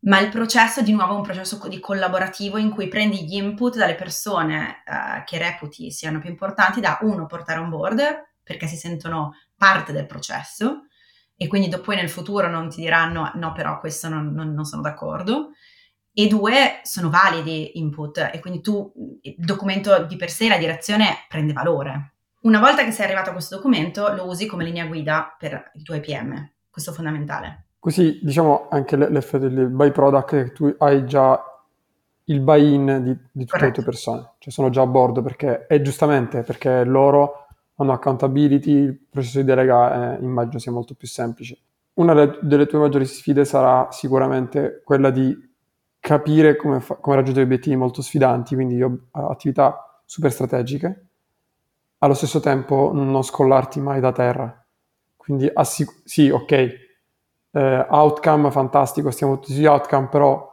ma 0.00 0.18
il 0.20 0.30
processo 0.30 0.80
è 0.80 0.82
di 0.82 0.92
nuovo 0.92 1.16
un 1.16 1.22
processo 1.22 1.60
di 1.68 1.80
collaborativo 1.80 2.56
in 2.56 2.70
cui 2.70 2.88
prendi 2.88 3.24
gli 3.24 3.34
input 3.34 3.76
dalle 3.76 3.96
persone 3.96 4.82
uh, 4.86 5.24
che 5.24 5.38
reputi 5.38 5.90
siano 5.90 6.20
più 6.20 6.30
importanti 6.30 6.80
da 6.80 6.98
uno 7.02 7.26
portare 7.26 7.58
on 7.58 7.68
board 7.68 8.00
perché 8.42 8.66
si 8.66 8.76
sentono 8.76 9.34
parte 9.56 9.92
del 9.92 10.06
processo 10.06 10.86
e 11.36 11.46
quindi 11.48 11.68
dopo 11.68 11.92
nel 11.92 12.08
futuro 12.08 12.48
non 12.48 12.70
ti 12.70 12.80
diranno 12.80 13.32
no 13.34 13.52
però 13.52 13.78
questo 13.78 14.08
non, 14.08 14.32
non, 14.32 14.52
non 14.52 14.64
sono 14.64 14.80
d'accordo 14.80 15.50
e 16.12 16.26
due 16.26 16.80
sono 16.82 17.10
validi 17.10 17.78
input 17.78 18.30
e 18.32 18.40
quindi 18.40 18.60
tu 18.60 18.92
il 19.22 19.34
documento 19.38 20.04
di 20.04 20.16
per 20.16 20.30
sé 20.30 20.48
la 20.48 20.58
direzione 20.58 21.26
prende 21.28 21.52
valore. 21.52 22.12
Una 22.42 22.58
volta 22.58 22.84
che 22.84 22.90
sei 22.90 23.06
arrivato 23.06 23.30
a 23.30 23.32
questo 23.32 23.56
documento 23.56 24.12
lo 24.14 24.26
usi 24.26 24.46
come 24.46 24.64
linea 24.64 24.86
guida 24.86 25.34
per 25.38 25.70
i 25.74 25.82
tuoi 25.82 26.00
PM 26.00 26.50
questo 26.70 26.90
è 26.90 26.94
fondamentale. 26.94 27.64
Così 27.78 28.20
diciamo 28.22 28.68
anche 28.70 28.96
l'effetto 28.96 29.48
del 29.48 29.68
byproduct 29.68 30.34
è 30.34 30.44
che 30.44 30.52
tu 30.52 30.74
hai 30.78 31.04
già 31.06 31.42
il 32.24 32.40
buy-in 32.40 33.00
di, 33.02 33.16
di 33.32 33.44
tutte 33.44 33.64
le 33.64 33.72
tue 33.72 33.82
persone, 33.82 34.32
cioè 34.38 34.52
sono 34.52 34.70
già 34.70 34.82
a 34.82 34.86
bordo 34.86 35.20
perché, 35.22 35.66
e 35.66 35.82
giustamente 35.82 36.42
perché 36.42 36.84
loro 36.84 37.46
hanno 37.76 37.92
accountability, 37.92 38.70
il 38.70 39.00
processo 39.10 39.38
di 39.38 39.44
delega 39.44 40.16
eh, 40.16 40.22
immagino 40.22 40.58
sia 40.58 40.70
molto 40.70 40.94
più 40.94 41.08
semplice. 41.08 41.58
Una 41.94 42.14
delle, 42.40 42.66
tue 42.66 42.78
maggiori 42.78 43.04
sfide 43.04 43.44
sarà 43.44 43.88
sicuramente 43.90 44.82
quella 44.84 45.10
di 45.10 45.36
capire 46.00 46.56
come, 46.56 46.80
fa, 46.80 46.94
come 46.96 47.16
raggiungere 47.16 47.44
obiettivi 47.44 47.76
molto 47.76 48.02
sfidanti, 48.02 48.54
quindi 48.54 48.82
attività 49.12 50.00
super 50.04 50.32
strategiche, 50.32 51.06
allo 51.98 52.14
stesso 52.14 52.40
tempo 52.40 52.90
non 52.92 53.22
scollarti 53.22 53.80
mai 53.80 54.00
da 54.00 54.10
terra. 54.10 54.64
Quindi 55.16 55.48
assic- 55.52 56.00
sì, 56.04 56.30
ok, 56.30 56.52
eh, 57.52 57.86
outcome 57.88 58.50
fantastico, 58.50 59.10
stiamo 59.10 59.38
tutti 59.38 59.52
sugli 59.52 59.66
outcome, 59.66 60.08
però 60.08 60.48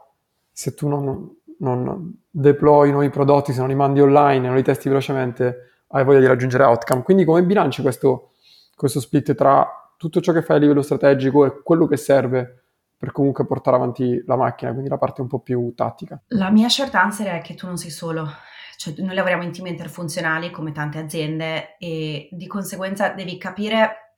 se 0.52 0.74
tu 0.74 0.86
non, 0.88 1.36
non 1.58 2.14
deploy 2.30 2.90
nuovi 2.90 3.08
prodotti, 3.08 3.52
se 3.52 3.60
non 3.60 3.68
li 3.68 3.74
mandi 3.74 4.00
online, 4.00 4.46
non 4.46 4.56
li 4.56 4.62
testi 4.62 4.88
velocemente, 4.88 5.82
hai 5.88 6.04
voglia 6.04 6.20
di 6.20 6.26
raggiungere 6.26 6.64
outcome. 6.64 7.02
Quindi 7.02 7.24
come 7.24 7.42
bilanci 7.42 7.80
questo, 7.80 8.32
questo 8.76 9.00
split 9.00 9.34
tra 9.34 9.66
tutto 9.96 10.20
ciò 10.20 10.32
che 10.32 10.42
fai 10.42 10.56
a 10.56 10.60
livello 10.60 10.82
strategico 10.82 11.44
è 11.46 11.62
quello 11.62 11.86
che 11.86 11.96
serve 11.96 12.64
per 12.98 13.12
comunque 13.12 13.46
portare 13.46 13.76
avanti 13.76 14.22
la 14.26 14.36
macchina, 14.36 14.72
quindi 14.72 14.90
la 14.90 14.98
parte 14.98 15.20
un 15.20 15.28
po' 15.28 15.38
più 15.38 15.72
tattica. 15.74 16.20
La 16.28 16.50
mia 16.50 16.68
short 16.68 16.94
answer 16.96 17.28
è 17.28 17.40
che 17.40 17.54
tu 17.54 17.66
non 17.66 17.76
sei 17.76 17.90
solo, 17.90 18.28
cioè 18.76 18.92
noi 18.98 19.14
lavoriamo 19.14 19.44
in 19.44 19.52
team 19.52 19.68
interfunzionali 19.68 20.50
come 20.50 20.72
tante 20.72 20.98
aziende 20.98 21.76
e 21.78 22.28
di 22.32 22.46
conseguenza 22.48 23.10
devi 23.10 23.38
capire 23.38 24.16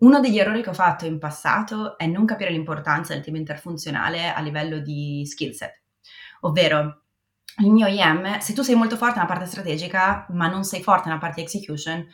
uno 0.00 0.20
degli 0.20 0.38
errori 0.38 0.62
che 0.62 0.68
ho 0.68 0.74
fatto 0.74 1.06
in 1.06 1.18
passato 1.18 1.96
è 1.96 2.06
non 2.06 2.26
capire 2.26 2.50
l'importanza 2.50 3.14
del 3.14 3.22
team 3.22 3.36
interfunzionale 3.36 4.30
a 4.32 4.40
livello 4.40 4.78
di 4.80 5.24
skill 5.24 5.52
set, 5.52 5.80
ovvero 6.40 7.04
il 7.62 7.70
mio 7.70 7.86
IM, 7.86 8.38
se 8.38 8.52
tu 8.52 8.62
sei 8.62 8.74
molto 8.74 8.96
forte 8.96 9.14
nella 9.16 9.26
parte 9.26 9.46
strategica 9.46 10.26
ma 10.30 10.46
non 10.46 10.64
sei 10.64 10.82
forte 10.82 11.08
nella 11.08 11.20
parte 11.20 11.40
execution, 11.40 12.06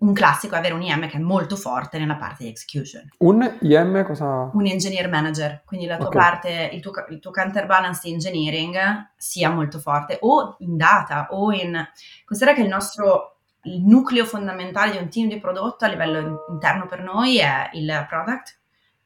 un 0.00 0.12
classico 0.12 0.54
è 0.54 0.58
avere 0.58 0.74
un 0.74 0.82
IM 0.82 1.08
che 1.08 1.16
è 1.16 1.20
molto 1.20 1.56
forte 1.56 1.98
nella 1.98 2.16
parte 2.16 2.44
di 2.44 2.50
execution. 2.50 3.08
Un 3.18 3.58
IM 3.60 4.04
cosa? 4.04 4.50
Un 4.52 4.66
engineer 4.66 5.08
manager, 5.08 5.62
quindi 5.64 5.86
la 5.86 5.96
tua 5.96 6.06
okay. 6.06 6.20
parte, 6.20 6.70
il 6.72 6.80
tuo, 6.80 6.92
il 7.10 7.18
tuo, 7.18 7.30
counterbalance 7.30 8.00
di 8.04 8.12
engineering 8.12 8.78
sia 9.16 9.50
molto 9.50 9.78
forte, 9.78 10.18
o 10.20 10.56
in 10.60 10.76
data, 10.76 11.28
o 11.30 11.52
in... 11.52 11.86
Considera 12.24 12.56
che 12.56 12.62
il 12.62 12.68
nostro 12.68 13.36
il 13.64 13.82
nucleo 13.82 14.24
fondamentale 14.24 14.92
di 14.92 14.96
un 14.96 15.10
team 15.10 15.28
di 15.28 15.38
prodotto 15.38 15.84
a 15.84 15.88
livello 15.88 16.46
interno 16.48 16.86
per 16.86 17.02
noi 17.02 17.38
è 17.38 17.68
il 17.74 18.06
product, 18.08 18.58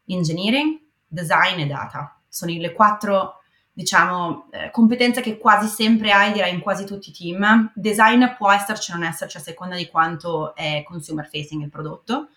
engineering, 0.07 0.81
design 1.07 1.59
e 1.59 1.67
data. 1.67 2.21
Sono 2.29 2.53
le 2.53 2.73
quattro 2.73 3.43
diciamo, 3.75 4.47
eh, 4.53 4.71
competenze 4.71 5.21
che 5.21 5.37
quasi 5.37 5.67
sempre 5.67 6.13
hai, 6.13 6.33
direi, 6.33 6.55
in 6.55 6.61
quasi 6.61 6.87
tutti 6.87 7.11
i 7.11 7.13
team. 7.13 7.73
Design 7.75 8.25
può 8.39 8.51
esserci 8.51 8.93
o 8.93 8.95
non 8.95 9.05
esserci 9.05 9.37
a 9.37 9.41
seconda 9.41 9.75
di 9.75 9.89
quanto 9.89 10.55
è 10.55 10.83
consumer 10.87 11.29
facing 11.29 11.63
il 11.63 11.71
prodotto, 11.71 12.29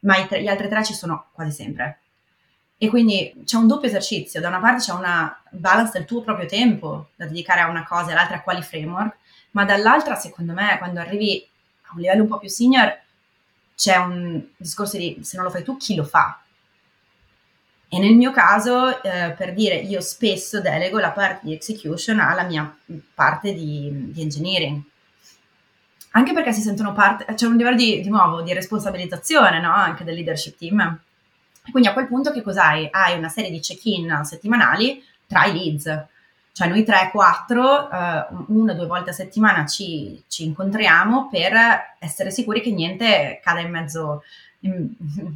ma 0.00 0.24
tre, 0.26 0.40
gli 0.42 0.46
altri 0.46 0.68
tre 0.68 0.84
ci 0.84 0.94
sono 0.94 1.26
quasi 1.32 1.50
sempre. 1.50 2.00
E 2.78 2.88
quindi 2.88 3.34
c'è 3.44 3.56
un 3.56 3.66
doppio 3.66 3.88
esercizio, 3.88 4.40
da 4.40 4.48
una 4.48 4.60
parte 4.60 4.84
c'è 4.84 4.92
una 4.92 5.42
balance 5.50 5.92
del 5.92 6.04
tuo 6.06 6.22
proprio 6.22 6.46
tempo 6.46 7.08
da 7.16 7.26
dedicare 7.26 7.60
a 7.60 7.68
una 7.68 7.84
cosa 7.84 8.10
e 8.10 8.12
all'altra 8.12 8.36
a 8.36 8.42
quali 8.42 8.62
framework, 8.62 9.16
ma 9.52 9.64
dall'altra, 9.64 10.14
secondo 10.14 10.52
me, 10.52 10.76
quando 10.78 11.00
arrivi 11.00 11.44
a 11.82 11.94
un 11.94 12.00
livello 12.00 12.22
un 12.22 12.28
po' 12.28 12.38
più 12.38 12.48
senior, 12.48 12.96
c'è 13.74 13.96
un 13.96 14.42
discorso 14.56 14.98
di 14.98 15.18
se 15.22 15.36
non 15.36 15.46
lo 15.46 15.50
fai 15.50 15.64
tu, 15.64 15.76
chi 15.76 15.94
lo 15.94 16.04
fa? 16.04 16.40
E 17.88 17.98
nel 17.98 18.14
mio 18.14 18.32
caso, 18.32 19.02
eh, 19.02 19.32
per 19.36 19.54
dire, 19.54 19.76
io 19.76 20.00
spesso 20.00 20.60
delego 20.60 20.98
la 20.98 21.12
parte 21.12 21.46
di 21.46 21.52
execution 21.52 22.18
alla 22.18 22.42
mia 22.42 22.76
parte 23.14 23.54
di, 23.54 24.10
di 24.12 24.20
engineering. 24.22 24.82
Anche 26.10 26.32
perché 26.32 26.52
si 26.52 26.62
sentono 26.62 26.92
parte, 26.92 27.34
c'è 27.34 27.46
un 27.46 27.56
livello 27.56 27.76
di, 27.76 28.00
di 28.00 28.08
nuovo 28.08 28.40
di 28.40 28.52
responsabilizzazione 28.54 29.60
no? 29.60 29.72
anche 29.72 30.02
del 30.02 30.14
leadership 30.14 30.56
team. 30.56 30.98
quindi 31.70 31.88
a 31.88 31.92
quel 31.92 32.06
punto 32.06 32.32
che 32.32 32.42
cos'hai? 32.42 32.88
Hai 32.90 33.18
una 33.18 33.28
serie 33.28 33.50
di 33.50 33.60
check-in 33.60 34.22
settimanali 34.24 35.04
tra 35.26 35.44
i 35.44 35.52
leads. 35.52 36.06
Cioè 36.52 36.68
noi 36.68 36.84
3-4, 36.84 37.92
eh, 37.92 38.26
una 38.46 38.72
o 38.72 38.74
due 38.74 38.86
volte 38.86 39.10
a 39.10 39.12
settimana 39.12 39.66
ci, 39.66 40.22
ci, 40.26 40.44
incontriamo 40.44 41.28
per 41.28 41.52
essere 41.98 42.30
sicuri 42.30 42.62
che 42.62 42.70
niente 42.70 43.40
cada 43.44 43.60
in 43.60 43.70
mezzo, 43.70 44.22
in, 44.60 44.88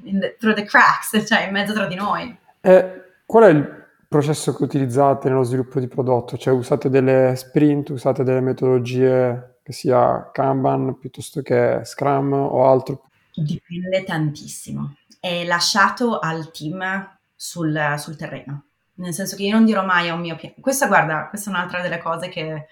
in, 0.05 0.35
through 0.39 0.57
the 0.57 0.65
cracks, 0.65 1.23
cioè 1.29 1.43
in 1.43 1.53
mezzo 1.53 1.75
tra 1.75 1.85
di 1.85 1.95
noi. 1.95 2.35
E 2.61 3.03
qual 3.25 3.45
è 3.45 3.49
il 3.49 3.87
processo 4.09 4.55
che 4.55 4.65
utilizzate 4.65 5.29
nello 5.29 5.43
sviluppo 5.43 5.81
di 5.81 5.89
prodotto? 5.89 6.37
Cioè 6.37 6.53
usate 6.53 6.89
delle 6.89 7.35
sprint, 7.37 7.91
usate 7.91 8.23
delle 8.23 8.41
metodologie 8.41 9.59
che 9.63 9.73
sia 9.73 10.31
Kanban 10.33 10.99
piuttosto 10.99 11.43
che 11.43 11.81
Scrum 11.85 12.33
o 12.33 12.69
altro? 12.69 13.09
Dipende 13.35 14.05
tantissimo. 14.05 14.97
È 15.19 15.45
lasciato 15.45 16.19
al 16.19 16.51
team 16.51 17.19
sul, 17.35 17.95
sul 17.97 18.17
terreno. 18.17 18.65
Nel 18.95 19.15
senso 19.15 19.37
che 19.37 19.45
io 19.45 19.55
non 19.55 19.65
dirò 19.65 19.85
mai 19.85 20.09
a 20.09 20.15
un 20.15 20.21
mio 20.21 20.37
piano. 20.37 20.57
Questa, 20.61 20.87
guarda, 20.87 21.29
questa 21.29 21.51
è 21.51 21.55
un'altra 21.55 21.81
delle 21.81 21.99
cose 21.99 22.29
che 22.29 22.67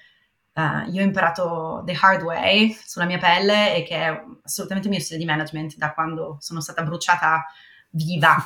uh, 0.53 0.91
io 0.91 1.01
ho 1.01 1.05
imparato 1.05 1.83
the 1.87 1.97
hard 1.99 2.23
way 2.23 2.77
sulla 2.85 3.07
mia 3.07 3.19
pelle 3.19 3.77
e 3.77 3.83
che 3.85 3.97
è 3.97 4.23
assolutamente 4.43 4.89
il 4.89 4.95
mio 4.95 5.03
stile 5.03 5.19
di 5.19 5.25
management 5.25 5.77
da 5.77 5.95
quando 5.95 6.37
sono 6.41 6.61
stata 6.61 6.83
bruciata 6.83 7.47
viva 7.91 8.37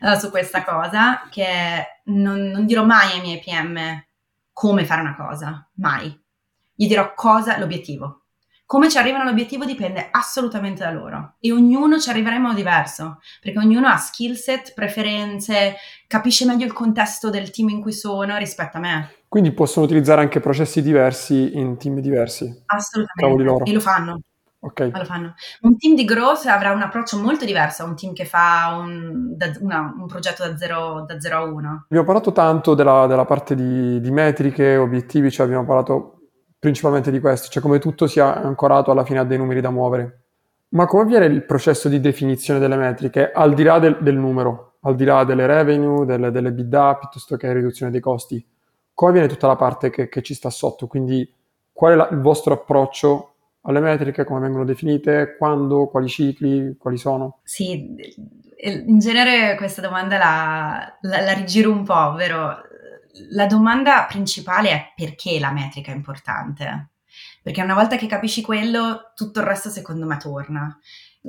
uh, 0.00 0.18
su 0.18 0.30
questa 0.30 0.64
cosa, 0.64 1.28
che 1.30 2.02
non, 2.04 2.48
non 2.48 2.66
dirò 2.66 2.84
mai 2.84 3.12
ai 3.12 3.20
miei 3.20 3.40
PM 3.40 4.02
come 4.52 4.84
fare 4.84 5.00
una 5.00 5.16
cosa, 5.16 5.68
mai. 5.74 6.18
Gli 6.74 6.86
dirò 6.86 7.14
cosa, 7.14 7.58
l'obiettivo. 7.58 8.20
Come 8.70 8.88
ci 8.88 8.98
arrivano 8.98 9.24
all'obiettivo 9.24 9.64
dipende 9.64 10.08
assolutamente 10.12 10.84
da 10.84 10.92
loro 10.92 11.34
e 11.40 11.50
ognuno 11.50 11.98
ci 11.98 12.08
arriverà 12.08 12.36
in 12.36 12.42
modo 12.42 12.54
diverso, 12.54 13.18
perché 13.40 13.58
ognuno 13.58 13.88
ha 13.88 13.96
skill 13.96 14.34
set, 14.34 14.74
preferenze, 14.74 15.74
capisce 16.06 16.44
meglio 16.44 16.66
il 16.66 16.72
contesto 16.72 17.30
del 17.30 17.50
team 17.50 17.70
in 17.70 17.80
cui 17.80 17.92
sono 17.92 18.36
rispetto 18.36 18.76
a 18.76 18.80
me. 18.80 19.14
Quindi 19.26 19.50
possono 19.50 19.86
utilizzare 19.86 20.20
anche 20.20 20.38
processi 20.38 20.82
diversi 20.82 21.56
in 21.58 21.78
team 21.78 21.98
diversi. 21.98 22.62
Assolutamente. 22.66 23.68
E 23.68 23.72
lo 23.72 23.80
fanno. 23.80 24.20
Ok. 24.62 24.90
Lo 24.92 25.04
fanno. 25.04 25.34
Un 25.62 25.78
team 25.78 25.94
di 25.94 26.04
growth 26.04 26.44
avrà 26.46 26.72
un 26.72 26.82
approccio 26.82 27.18
molto 27.18 27.46
diverso 27.46 27.82
a 27.82 27.86
un 27.86 27.96
team 27.96 28.12
che 28.12 28.26
fa 28.26 28.78
un, 28.78 29.34
da, 29.36 29.50
una, 29.60 29.94
un 29.98 30.06
progetto 30.06 30.46
da 30.46 30.56
0 30.56 31.06
a 31.36 31.42
1. 31.42 31.84
Abbiamo 31.84 32.04
parlato 32.04 32.32
tanto 32.32 32.74
della, 32.74 33.06
della 33.06 33.24
parte 33.24 33.54
di, 33.54 34.00
di, 34.00 34.10
metriche, 34.10 34.76
obiettivi, 34.76 35.30
cioè 35.30 35.46
abbiamo 35.46 35.64
parlato 35.64 36.18
principalmente 36.58 37.10
di 37.10 37.20
questo, 37.20 37.48
cioè 37.48 37.62
come 37.62 37.78
tutto 37.78 38.06
sia 38.06 38.42
ancorato 38.42 38.90
alla 38.90 39.04
fine 39.04 39.20
a 39.20 39.24
dei 39.24 39.38
numeri 39.38 39.62
da 39.62 39.70
muovere. 39.70 40.24
Ma 40.70 40.86
come 40.86 41.02
avviene 41.02 41.24
il 41.24 41.44
processo 41.44 41.88
di 41.88 41.98
definizione 41.98 42.60
delle 42.60 42.76
metriche, 42.76 43.32
al 43.32 43.54
di 43.54 43.62
là 43.62 43.78
del, 43.78 43.96
del 44.02 44.16
numero, 44.16 44.74
al 44.82 44.94
di 44.94 45.04
là 45.04 45.24
delle 45.24 45.46
revenue, 45.46 46.04
delle, 46.04 46.30
delle 46.30 46.52
bidda, 46.52 46.96
piuttosto 46.96 47.36
che 47.36 47.50
riduzione 47.52 47.90
dei 47.90 48.00
costi? 48.00 48.46
Come 48.92 49.10
avviene 49.10 49.28
tutta 49.28 49.46
la 49.46 49.56
parte 49.56 49.88
che, 49.88 50.10
che 50.10 50.20
ci 50.20 50.34
sta 50.34 50.50
sotto? 50.50 50.86
Quindi 50.86 51.28
qual 51.72 51.92
è 51.92 51.96
la, 51.96 52.08
il 52.10 52.20
vostro 52.20 52.52
approccio 52.52 53.29
alle 53.62 53.80
metriche, 53.80 54.24
come 54.24 54.40
vengono 54.40 54.64
definite, 54.64 55.36
quando, 55.36 55.88
quali 55.88 56.08
cicli, 56.08 56.76
quali 56.78 56.96
sono? 56.96 57.40
Sì, 57.42 57.94
in 58.62 58.98
genere 58.98 59.56
questa 59.56 59.82
domanda 59.82 60.18
la, 60.18 60.98
la, 61.02 61.20
la 61.20 61.32
rigiro 61.32 61.70
un 61.70 61.84
po', 61.84 61.94
ovvero 61.94 62.62
la 63.30 63.46
domanda 63.46 64.06
principale 64.08 64.70
è 64.70 64.92
perché 64.94 65.38
la 65.38 65.52
metrica 65.52 65.92
è 65.92 65.94
importante? 65.94 66.90
Perché 67.42 67.62
una 67.62 67.74
volta 67.74 67.96
che 67.96 68.06
capisci 68.06 68.42
quello, 68.42 69.12
tutto 69.14 69.40
il 69.40 69.46
resto 69.46 69.68
secondo 69.68 70.06
me 70.06 70.16
torna. 70.18 70.78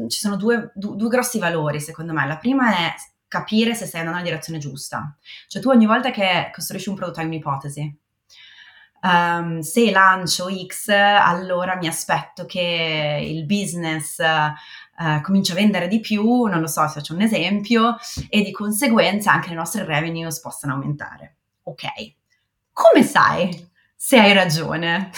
Ci 0.07 0.19
sono 0.19 0.35
due, 0.35 0.71
due, 0.75 0.95
due 0.95 1.09
grossi 1.09 1.39
valori 1.39 1.79
secondo 1.79 2.13
me. 2.13 2.25
La 2.27 2.37
prima 2.37 2.75
è 2.75 2.93
capire 3.27 3.73
se 3.75 3.85
stai 3.85 4.01
andando 4.01 4.19
nella 4.19 4.31
direzione 4.31 4.59
giusta. 4.59 5.15
Cioè 5.47 5.61
tu 5.61 5.69
ogni 5.69 5.85
volta 5.85 6.11
che 6.11 6.49
costruisci 6.53 6.89
un 6.89 6.95
prodotto 6.95 7.19
hai 7.19 7.25
un'ipotesi 7.25 7.99
um, 9.01 9.59
se 9.59 9.91
lancio 9.91 10.47
X, 10.49 10.89
allora 10.89 11.75
mi 11.75 11.87
aspetto 11.87 12.45
che 12.45 13.25
il 13.27 13.45
business 13.45 14.17
uh, 14.19 15.21
cominci 15.21 15.51
a 15.51 15.55
vendere 15.55 15.87
di 15.87 15.99
più, 15.99 16.43
non 16.43 16.59
lo 16.59 16.67
so 16.67 16.87
faccio 16.87 17.13
un 17.13 17.21
esempio, 17.21 17.97
e 18.29 18.41
di 18.41 18.51
conseguenza 18.51 19.31
anche 19.31 19.49
le 19.49 19.55
nostre 19.55 19.85
revenues 19.85 20.39
possano 20.39 20.73
aumentare. 20.73 21.37
Ok, 21.63 21.85
come 22.71 23.03
sai 23.03 23.69
se 23.95 24.19
hai 24.19 24.33
ragione? 24.33 25.11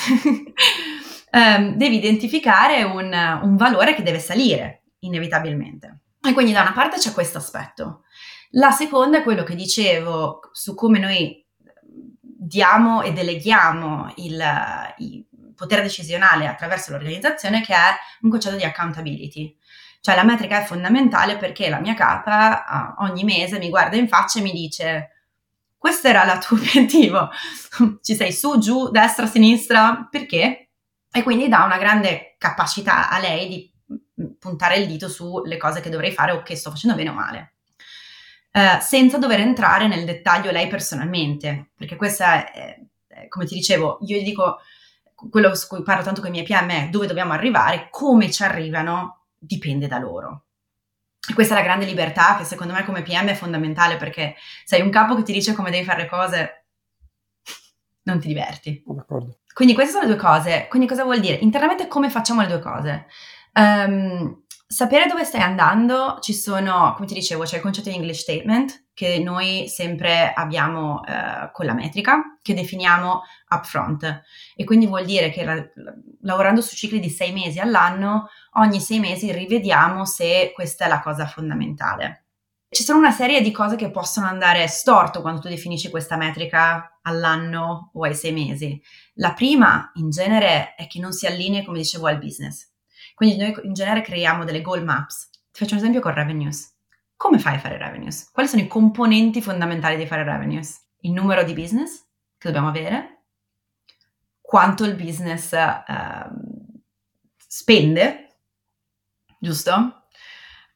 um, 1.31 1.75
devi 1.77 1.97
identificare 1.97 2.84
un, 2.84 3.39
un 3.41 3.55
valore 3.55 3.93
che 3.93 4.03
deve 4.03 4.19
salire, 4.19 4.84
inevitabilmente. 4.99 5.99
E 6.25 6.34
quindi 6.34 6.53
da 6.53 6.61
una 6.61 6.71
parte 6.71 6.97
c'è 6.97 7.11
questo 7.11 7.38
aspetto. 7.38 8.03
La 8.51 8.71
seconda 8.71 9.17
è 9.17 9.23
quello 9.23 9.43
che 9.43 9.55
dicevo 9.55 10.39
su 10.53 10.75
come 10.75 10.99
noi 10.99 11.42
diamo 12.43 13.01
e 13.01 13.13
deleghiamo 13.13 14.13
il, 14.17 14.43
il 14.97 15.25
potere 15.55 15.81
decisionale 15.81 16.47
attraverso 16.47 16.91
l'organizzazione 16.91 17.61
che 17.61 17.73
è 17.73 17.95
un 18.21 18.29
concetto 18.29 18.55
di 18.55 18.63
accountability. 18.63 19.57
Cioè 20.01 20.15
la 20.15 20.23
metrica 20.23 20.61
è 20.61 20.65
fondamentale 20.65 21.37
perché 21.37 21.69
la 21.69 21.79
mia 21.79 21.93
capa 21.93 22.95
uh, 22.97 23.03
ogni 23.03 23.23
mese 23.23 23.57
mi 23.57 23.69
guarda 23.69 23.95
in 23.95 24.09
faccia 24.09 24.39
e 24.39 24.41
mi 24.41 24.51
dice 24.51 25.09
questo 25.77 26.07
era 26.07 26.31
il 26.31 26.39
tuo 26.39 26.57
obiettivo, 26.57 27.29
ci 28.01 28.15
sei 28.15 28.31
su, 28.33 28.57
giù, 28.57 28.89
destra, 28.89 29.25
sinistra, 29.25 30.07
perché? 30.09 30.69
E 31.11 31.23
quindi 31.23 31.47
dà 31.47 31.63
una 31.63 31.77
grande 31.77 32.35
capacità 32.37 33.09
a 33.09 33.19
lei 33.19 33.47
di 33.47 33.73
mm, 34.21 34.33
puntare 34.39 34.77
il 34.77 34.87
dito 34.87 35.07
sulle 35.07 35.57
cose 35.57 35.81
che 35.81 35.89
dovrei 35.89 36.11
fare 36.11 36.31
o 36.31 36.41
che 36.41 36.55
sto 36.55 36.69
facendo 36.69 36.95
bene 36.95 37.09
o 37.09 37.13
male 37.13 37.53
eh, 38.56 38.80
senza 38.82 39.18
dover 39.18 39.39
entrare 39.39 39.88
nel 39.88 40.06
dettaglio 40.06 40.51
lei 40.51 40.68
personalmente, 40.68 41.72
perché 41.76 41.95
questa 41.95 42.51
è, 42.54 42.80
è, 43.08 43.28
come 43.28 43.45
ti 43.45 43.56
dicevo, 43.56 43.97
io 44.01 44.20
gli 44.20 44.24
dico 44.24 44.60
quello 45.30 45.56
su 45.56 45.68
cui 45.68 45.82
parlo 45.82 46.04
tanto 46.04 46.22
con 46.22 46.30
i 46.30 46.34
miei 46.34 46.45
PM 46.45 46.70
è 46.70 46.89
dove 46.89 47.08
dobbiamo 47.08 47.34
arrivare, 47.34 47.88
come 47.89 48.30
ci 48.30 48.43
arrivano 48.43 49.26
dipende 49.39 49.88
da 49.88 49.97
loro. 49.97 50.43
E 51.28 51.34
questa 51.34 51.56
è 51.56 51.58
la 51.58 51.64
grande 51.64 51.86
libertà 51.86 52.36
che 52.38 52.43
secondo 52.43 52.74
me 52.74 52.84
come 52.86 53.01
PM 53.01 53.28
è 53.28 53.34
fondamentale 53.34 53.97
perché 53.97 54.36
sei 54.66 54.82
un 54.82 54.91
capo 54.91 55.16
che 55.16 55.24
ti 55.24 55.34
dice 55.34 55.54
come 55.54 55.72
devi 55.72 55.86
fare 55.86 56.04
le 56.04 56.10
cose, 56.10 56.66
non 58.04 58.20
ti 58.20 58.28
diverti. 58.28 58.84
D'accordo. 58.86 59.39
Quindi 59.51 59.74
queste 59.74 59.93
sono 59.93 60.06
le 60.06 60.14
due 60.14 60.22
cose. 60.22 60.68
Quindi 60.70 60.88
cosa 60.88 61.04
vuol 61.04 61.22
dire? 61.22 61.38
Internamente 61.38 61.88
come 61.88 62.12
facciamo 62.12 62.41
le 62.41 62.47
due 62.47 62.60
cose? 62.60 63.08
Um, 63.54 64.42
sapere 64.74 65.05
dove 65.05 65.24
stai 65.24 65.41
andando, 65.41 66.17
ci 66.19 66.34
sono, 66.34 66.93
come 66.95 67.05
ti 67.05 67.13
dicevo, 67.13 67.43
c'è 67.43 67.57
il 67.57 67.61
concetto 67.61 67.89
di 67.89 67.95
English 67.95 68.21
Statement 68.21 68.88
che 68.95 69.19
noi 69.19 69.67
sempre 69.67 70.34
abbiamo 70.34 71.03
eh, 71.05 71.51
con 71.51 71.65
la 71.65 71.74
metrica, 71.74 72.39
che 72.41 72.55
definiamo 72.55 73.21
upfront. 73.49 74.24
E 74.55 74.63
quindi 74.63 74.88
vuol 74.88 75.05
dire 75.05 75.30
che 75.30 75.43
la, 75.45 75.63
lavorando 76.21 76.61
su 76.61 76.76
cicli 76.76 76.99
di 76.99 77.09
sei 77.09 77.32
mesi 77.32 77.59
all'anno, 77.59 78.30
ogni 78.53 78.80
sei 78.80 78.99
mesi 78.99 79.32
rivediamo 79.32 80.05
se 80.05 80.51
questa 80.55 80.86
è 80.86 80.88
la 80.88 81.01
cosa 81.01 81.28
fondamentale. 81.28 82.26
Ci 82.69 82.82
sono 82.82 82.97
una 82.97 83.11
serie 83.11 83.41
di 83.41 83.51
cose 83.51 83.76
che 83.76 83.91
possono 83.91 84.26
andare 84.26 84.67
storto 84.67 85.21
quando 85.21 85.41
tu 85.41 85.47
definisci 85.47 85.91
questa 85.91 86.17
metrica 86.17 86.99
all'anno 87.03 87.91
o 87.93 88.03
ai 88.03 88.15
sei 88.15 88.32
mesi. 88.32 88.82
La 89.15 89.34
prima, 89.34 89.91
in 89.95 90.09
genere, 90.09 90.74
è 90.74 90.88
che 90.88 90.99
non 90.99 91.11
si 91.11 91.28
allinei, 91.28 91.63
come 91.63 91.78
dicevo, 91.78 92.07
al 92.07 92.17
business. 92.17 92.72
Quindi 93.24 93.41
noi 93.41 93.55
in 93.63 93.74
genere 93.74 94.01
creiamo 94.01 94.43
delle 94.43 94.61
goal 94.61 94.84
maps. 94.84 95.30
Ti 95.30 95.59
faccio 95.59 95.76
un 95.76 95.80
esempio 95.80 96.01
con 96.01 96.13
revenues. 96.13 96.76
Come 97.15 97.39
fai 97.39 97.55
a 97.55 97.59
fare 97.59 97.78
revenues? 97.78 98.30
Quali 98.30 98.49
sono 98.49 98.61
i 98.61 98.67
componenti 98.67 99.41
fondamentali 99.41 99.95
di 99.95 100.05
fare 100.05 100.26
revenues? 100.26 100.89
Il 101.03 101.13
numero 101.13 101.43
di 101.43 101.53
business 101.53 102.05
che 102.38 102.49
dobbiamo 102.49 102.67
avere, 102.67 103.28
quanto 104.41 104.84
il 104.84 104.95
business 104.95 105.53
uh, 105.53 106.34
spende, 107.38 108.39
giusto? 109.39 109.71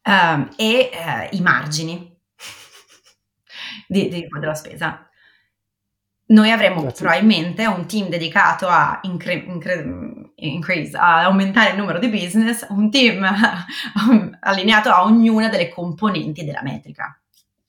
Um, 0.03 0.49
e 0.55 0.89
uh, 0.93 1.35
i 1.35 1.41
margini 1.41 2.17
di, 3.89 4.07
di, 4.07 4.25
della 4.39 4.55
spesa. 4.55 5.06
Noi 6.29 6.51
avremo 6.51 6.81
Grazie. 6.81 7.05
probabilmente 7.05 7.65
un 7.65 7.85
team 7.87 8.09
dedicato 8.09 8.67
a 8.67 8.99
incre- 9.03 9.45
incre- 9.47 10.31
increase, 10.35 10.97
a 10.97 11.23
aumentare 11.23 11.71
il 11.71 11.77
numero 11.77 11.99
di 11.99 12.09
business, 12.09 12.65
un 12.69 12.91
team 12.91 13.25
allineato 14.41 14.89
a 14.89 15.03
ognuna 15.03 15.47
delle 15.47 15.69
componenti 15.69 16.43
della 16.43 16.61
metrica. 16.63 17.17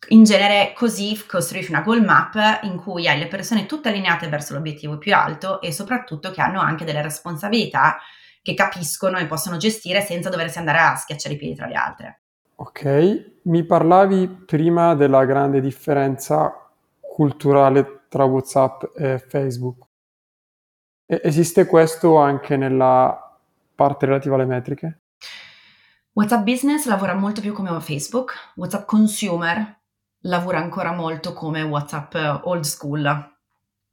In 0.09 0.25
genere 0.25 0.73
così 0.75 1.17
costruisci 1.27 1.71
una 1.71 1.83
goal 1.83 2.03
map 2.03 2.61
in 2.63 2.77
cui 2.79 3.07
hai 3.07 3.19
le 3.19 3.29
persone 3.29 3.67
tutte 3.67 3.91
allineate 3.91 4.27
verso 4.29 4.55
l'obiettivo 4.55 4.99
più 4.99 5.15
alto 5.15 5.61
e 5.61 5.71
soprattutto 5.71 6.31
che 6.31 6.41
hanno 6.41 6.61
anche 6.61 6.85
delle 6.85 7.03
responsabilità 7.03 7.99
che 8.43 8.55
capiscono 8.55 9.19
e 9.19 9.27
possono 9.27 9.57
gestire 9.57 10.01
senza 10.01 10.31
doversi 10.31 10.59
andare 10.59 10.79
a 10.79 10.97
schiacciare 10.97 11.35
i 11.35 11.39
piedi 11.39 11.55
tra 11.55 11.67
le 11.67 11.75
altre. 11.75 12.21
Ok, 12.57 13.41
mi 13.43 13.65
parlavi 13.65 14.27
prima 14.47 14.95
della 14.95 15.25
grande 15.25 15.61
differenza 15.61 16.53
culturale 17.01 17.97
tra 18.09 18.25
WhatsApp 18.25 18.85
e 18.97 19.19
Facebook. 19.19 19.87
E- 21.07 21.21
esiste 21.25 21.67
questo 21.67 22.17
anche 22.17 22.57
nella 22.57 23.39
parte 23.75 24.07
relativa 24.07 24.35
alle 24.35 24.47
metriche? 24.47 25.03
WhatsApp 26.13 26.43
Business 26.43 26.87
lavora 26.87 27.15
molto 27.15 27.41
più 27.41 27.53
come 27.53 27.79
Facebook, 27.81 28.35
WhatsApp 28.57 28.87
Consumer 28.87 29.77
lavora 30.23 30.59
ancora 30.59 30.93
molto 30.93 31.33
come 31.33 31.63
WhatsApp 31.63 32.15
Old 32.45 32.65
School. 32.65 33.37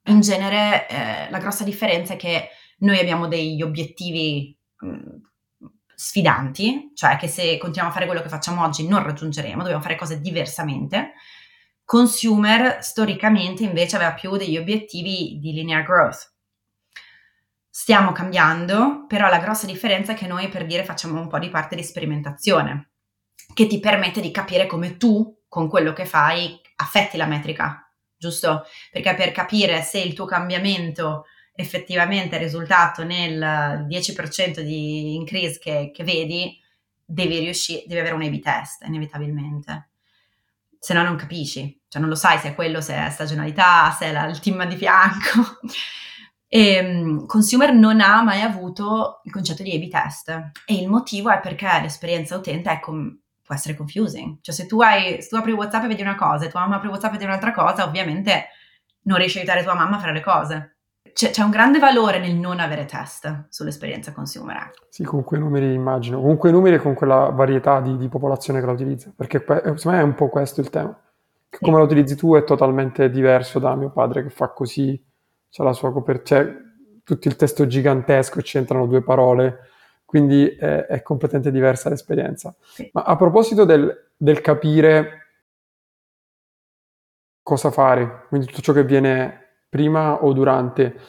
In 0.07 0.21
genere 0.21 0.87
eh, 0.87 1.29
la 1.29 1.37
grossa 1.37 1.63
differenza 1.63 2.13
è 2.13 2.17
che 2.17 2.49
noi 2.79 2.99
abbiamo 2.99 3.27
degli 3.27 3.61
obiettivi 3.61 4.57
mh, 4.77 4.87
mm, 4.87 4.99
sfidanti, 5.95 6.91
cioè 6.93 7.15
che 7.17 7.27
se 7.27 7.57
continuiamo 7.57 7.89
a 7.89 7.93
fare 7.93 8.05
quello 8.05 8.21
che 8.21 8.29
facciamo 8.29 8.63
oggi 8.63 8.87
non 8.87 9.03
raggiungeremo, 9.03 9.61
dobbiamo 9.61 9.81
fare 9.81 9.95
cose 9.95 10.19
diversamente. 10.19 11.13
Consumer 11.85 12.83
storicamente 12.83 13.61
invece 13.61 13.95
aveva 13.95 14.13
più 14.13 14.35
degli 14.37 14.57
obiettivi 14.57 15.37
di 15.39 15.53
linear 15.53 15.83
growth. 15.83 16.33
Stiamo 17.69 18.11
cambiando, 18.11 19.05
però 19.07 19.29
la 19.29 19.37
grossa 19.37 19.67
differenza 19.67 20.13
è 20.13 20.15
che 20.15 20.25
noi 20.25 20.49
per 20.49 20.65
dire 20.65 20.83
facciamo 20.83 21.21
un 21.21 21.27
po' 21.27 21.37
di 21.37 21.49
parte 21.49 21.75
di 21.75 21.83
sperimentazione, 21.83 22.89
che 23.53 23.67
ti 23.67 23.79
permette 23.79 24.19
di 24.19 24.31
capire 24.31 24.65
come 24.65 24.97
tu, 24.97 25.43
con 25.47 25.69
quello 25.69 25.93
che 25.93 26.07
fai, 26.07 26.59
affetti 26.77 27.17
la 27.17 27.27
metrica, 27.27 27.87
giusto? 28.17 28.63
Perché 28.91 29.13
per 29.13 29.31
capire 29.31 29.83
se 29.83 29.99
il 29.99 30.15
tuo 30.15 30.25
cambiamento 30.25 31.25
effettivamente 31.53 32.37
è 32.37 32.39
risultato 32.39 33.03
nel 33.03 33.85
10% 33.87 34.59
di 34.61 35.13
increase 35.13 35.59
che, 35.59 35.91
che 35.93 36.03
vedi, 36.03 36.59
devi 37.05 37.37
riuscire, 37.37 37.83
devi 37.85 37.99
avere 37.99 38.15
un 38.15 38.23
A-B 38.23 38.39
test, 38.39 38.83
inevitabilmente 38.85 39.89
se 40.85 40.93
no 40.93 41.01
non 41.01 41.15
capisci, 41.15 41.81
cioè 41.87 41.99
non 41.99 42.11
lo 42.11 42.15
sai 42.15 42.37
se 42.37 42.49
è 42.49 42.53
quello, 42.53 42.79
se 42.79 42.93
è 42.93 43.09
stagionalità, 43.09 43.89
se 43.89 44.05
è 44.05 44.11
la, 44.11 44.25
il 44.27 44.39
team 44.39 44.63
di 44.67 44.75
fianco. 44.75 45.59
E 46.47 46.79
um, 46.79 47.25
Consumer 47.25 47.73
non 47.73 47.99
ha 47.99 48.21
mai 48.21 48.41
avuto 48.41 49.19
il 49.23 49.31
concetto 49.31 49.63
di 49.63 49.75
A-B 49.75 49.89
test 49.89 50.29
e 50.29 50.75
il 50.75 50.87
motivo 50.87 51.29
è 51.31 51.41
perché 51.41 51.67
l'esperienza 51.81 52.37
utente 52.37 52.79
com- 52.81 53.19
può 53.41 53.55
essere 53.55 53.75
confusing. 53.75 54.37
Cioè 54.41 54.55
se 54.55 54.65
tu, 54.67 54.79
hai, 54.79 55.21
se 55.21 55.27
tu 55.27 55.35
apri 55.35 55.51
WhatsApp 55.51 55.83
e 55.83 55.87
vedi 55.87 56.03
una 56.03 56.15
cosa 56.15 56.45
e 56.45 56.49
tua 56.49 56.61
mamma 56.61 56.75
apre 56.75 56.87
WhatsApp 56.87 57.09
e 57.09 57.13
vede 57.13 57.25
un'altra 57.25 57.51
cosa, 57.51 57.83
ovviamente 57.83 58.49
non 59.05 59.17
riesci 59.17 59.37
a 59.37 59.41
aiutare 59.41 59.63
tua 59.63 59.73
mamma 59.73 59.97
a 59.97 59.99
fare 59.99 60.13
le 60.13 60.21
cose 60.21 60.74
c'è, 61.15 61.29
c'è, 61.29 61.43
un 61.43 61.49
grande 61.49 61.79
valore 61.79 62.19
nel 62.19 62.35
non 62.35 62.59
avere 62.59 62.83
test 62.83 63.45
sull'esperienza 63.47 64.11
consumer. 64.11 64.71
Sì, 64.89 65.05
con 65.05 65.23
quei 65.23 65.39
numeri 65.39 65.73
immagino, 65.73 66.19
con 66.19 66.35
quei 66.35 66.51
numeri 66.51 66.75
e 66.75 66.79
con 66.79 66.93
quella 66.93 67.29
varietà 67.29 67.79
di, 67.79 67.95
di 67.95 68.09
popolazione 68.09 68.59
che 68.59 68.65
la 68.65 68.73
utilizza, 68.73 69.13
perché 69.15 69.39
secondo 69.39 69.79
me 69.85 69.99
è 69.99 70.01
un 70.01 70.13
po' 70.13 70.27
questo 70.27 70.59
il 70.59 70.69
tema. 70.69 70.91
Che 71.47 71.57
sì. 71.57 71.63
Come 71.63 71.77
la 71.77 71.83
utilizzi 71.83 72.17
tu 72.17 72.35
è 72.35 72.43
totalmente 72.43 73.09
diverso 73.09 73.59
da 73.59 73.75
mio 73.75 73.91
padre 73.91 74.23
che 74.23 74.29
fa 74.29 74.49
così, 74.49 75.01
c'è 75.49 75.63
la 75.63 75.71
sua 75.71 75.93
copertura, 75.93 76.43
c'è 76.43 76.53
tutto 77.05 77.27
il 77.29 77.37
testo 77.37 77.65
gigantesco, 77.65 78.41
c'entrano 78.41 78.85
due 78.85 79.01
parole, 79.01 79.69
quindi 80.03 80.49
è, 80.49 80.85
è 80.85 81.01
completamente 81.01 81.49
diversa 81.49 81.87
l'esperienza. 81.87 82.53
Sì. 82.59 82.89
Ma 82.91 83.03
a 83.03 83.15
proposito 83.15 83.63
del, 83.63 84.09
del 84.17 84.41
capire 84.41 85.27
cosa 87.41 87.71
fare, 87.71 88.25
quindi 88.27 88.47
tutto 88.47 88.59
ciò 88.59 88.73
che 88.73 88.83
viene 88.83 89.44
prima 89.75 90.23
o 90.23 90.31
durante. 90.31 91.01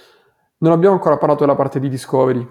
Non 0.58 0.72
abbiamo 0.72 0.96
ancora 0.96 1.18
parlato 1.18 1.44
della 1.44 1.54
parte 1.54 1.78
di 1.78 1.88
discovery. 1.88 2.44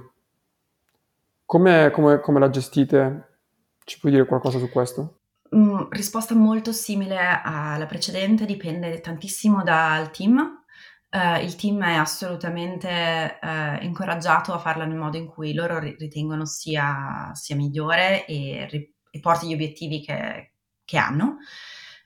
Come, 1.43 1.91
come, 1.91 2.22
come 2.22 2.39
la 2.39 2.49
gestite? 2.49 3.39
Ci 3.84 3.99
puoi 3.99 4.13
dire 4.13 4.26
qualcosa 4.26 4.57
su 4.57 4.70
questo? 4.70 5.20
Mm, 5.53 5.89
risposta 5.89 6.34
molto 6.34 6.72
simile 6.72 7.18
alla 7.43 7.86
precedente, 7.86 8.45
dipende 8.45 9.01
tantissimo 9.01 9.61
dal 9.61 10.09
team. 10.11 10.63
Uh, 11.11 11.43
il 11.43 11.55
team 11.57 11.84
è 11.84 11.95
assolutamente 11.95 13.38
uh, 13.41 13.84
incoraggiato 13.84 14.53
a 14.53 14.57
farla 14.57 14.86
nel 14.86 14.97
modo 14.97 15.18
in 15.18 15.28
cui 15.28 15.53
loro 15.53 15.80
ritengono 15.80 16.45
sia, 16.45 17.30
sia 17.34 17.57
migliore 17.57 18.26
e, 18.26 18.93
e, 19.11 19.20
porti 19.20 19.47
gli 19.47 19.53
obiettivi 19.53 19.99
che, 19.99 20.53
che 20.86 20.97
hanno. 20.97 21.39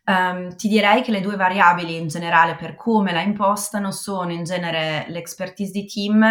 Um, 0.10 0.56
ti 0.56 0.68
direi 0.68 1.04
che 1.04 1.12
le 1.12 1.22
due 1.22 1.36
variabili 1.36 1.96
in 1.96 2.08
generale 2.08 2.56
per 2.56 2.74
come 2.74 3.12
la 3.12 3.22
impostano 3.22 3.92
sono 3.92 4.32
in 4.32 4.44
genere 4.44 5.06
l'expertise 5.10 5.72
di 5.72 5.86
team 5.86 6.24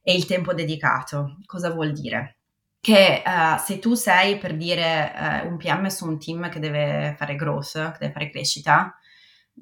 e 0.00 0.14
il 0.14 0.24
tempo 0.24 0.54
dedicato. 0.54 1.38
Cosa 1.44 1.70
vuol 1.70 1.90
dire? 1.90 2.36
Che 2.78 3.24
uh, 3.26 3.58
se 3.58 3.80
tu 3.80 3.94
sei 3.94 4.38
per 4.38 4.56
dire 4.56 5.42
uh, 5.42 5.48
un 5.48 5.56
PM 5.56 5.88
su 5.88 6.06
un 6.06 6.20
team 6.20 6.48
che 6.48 6.60
deve 6.60 7.16
fare 7.18 7.34
growth, 7.34 7.72
che 7.72 7.96
deve 7.98 8.12
fare 8.12 8.30
crescita, 8.30 8.96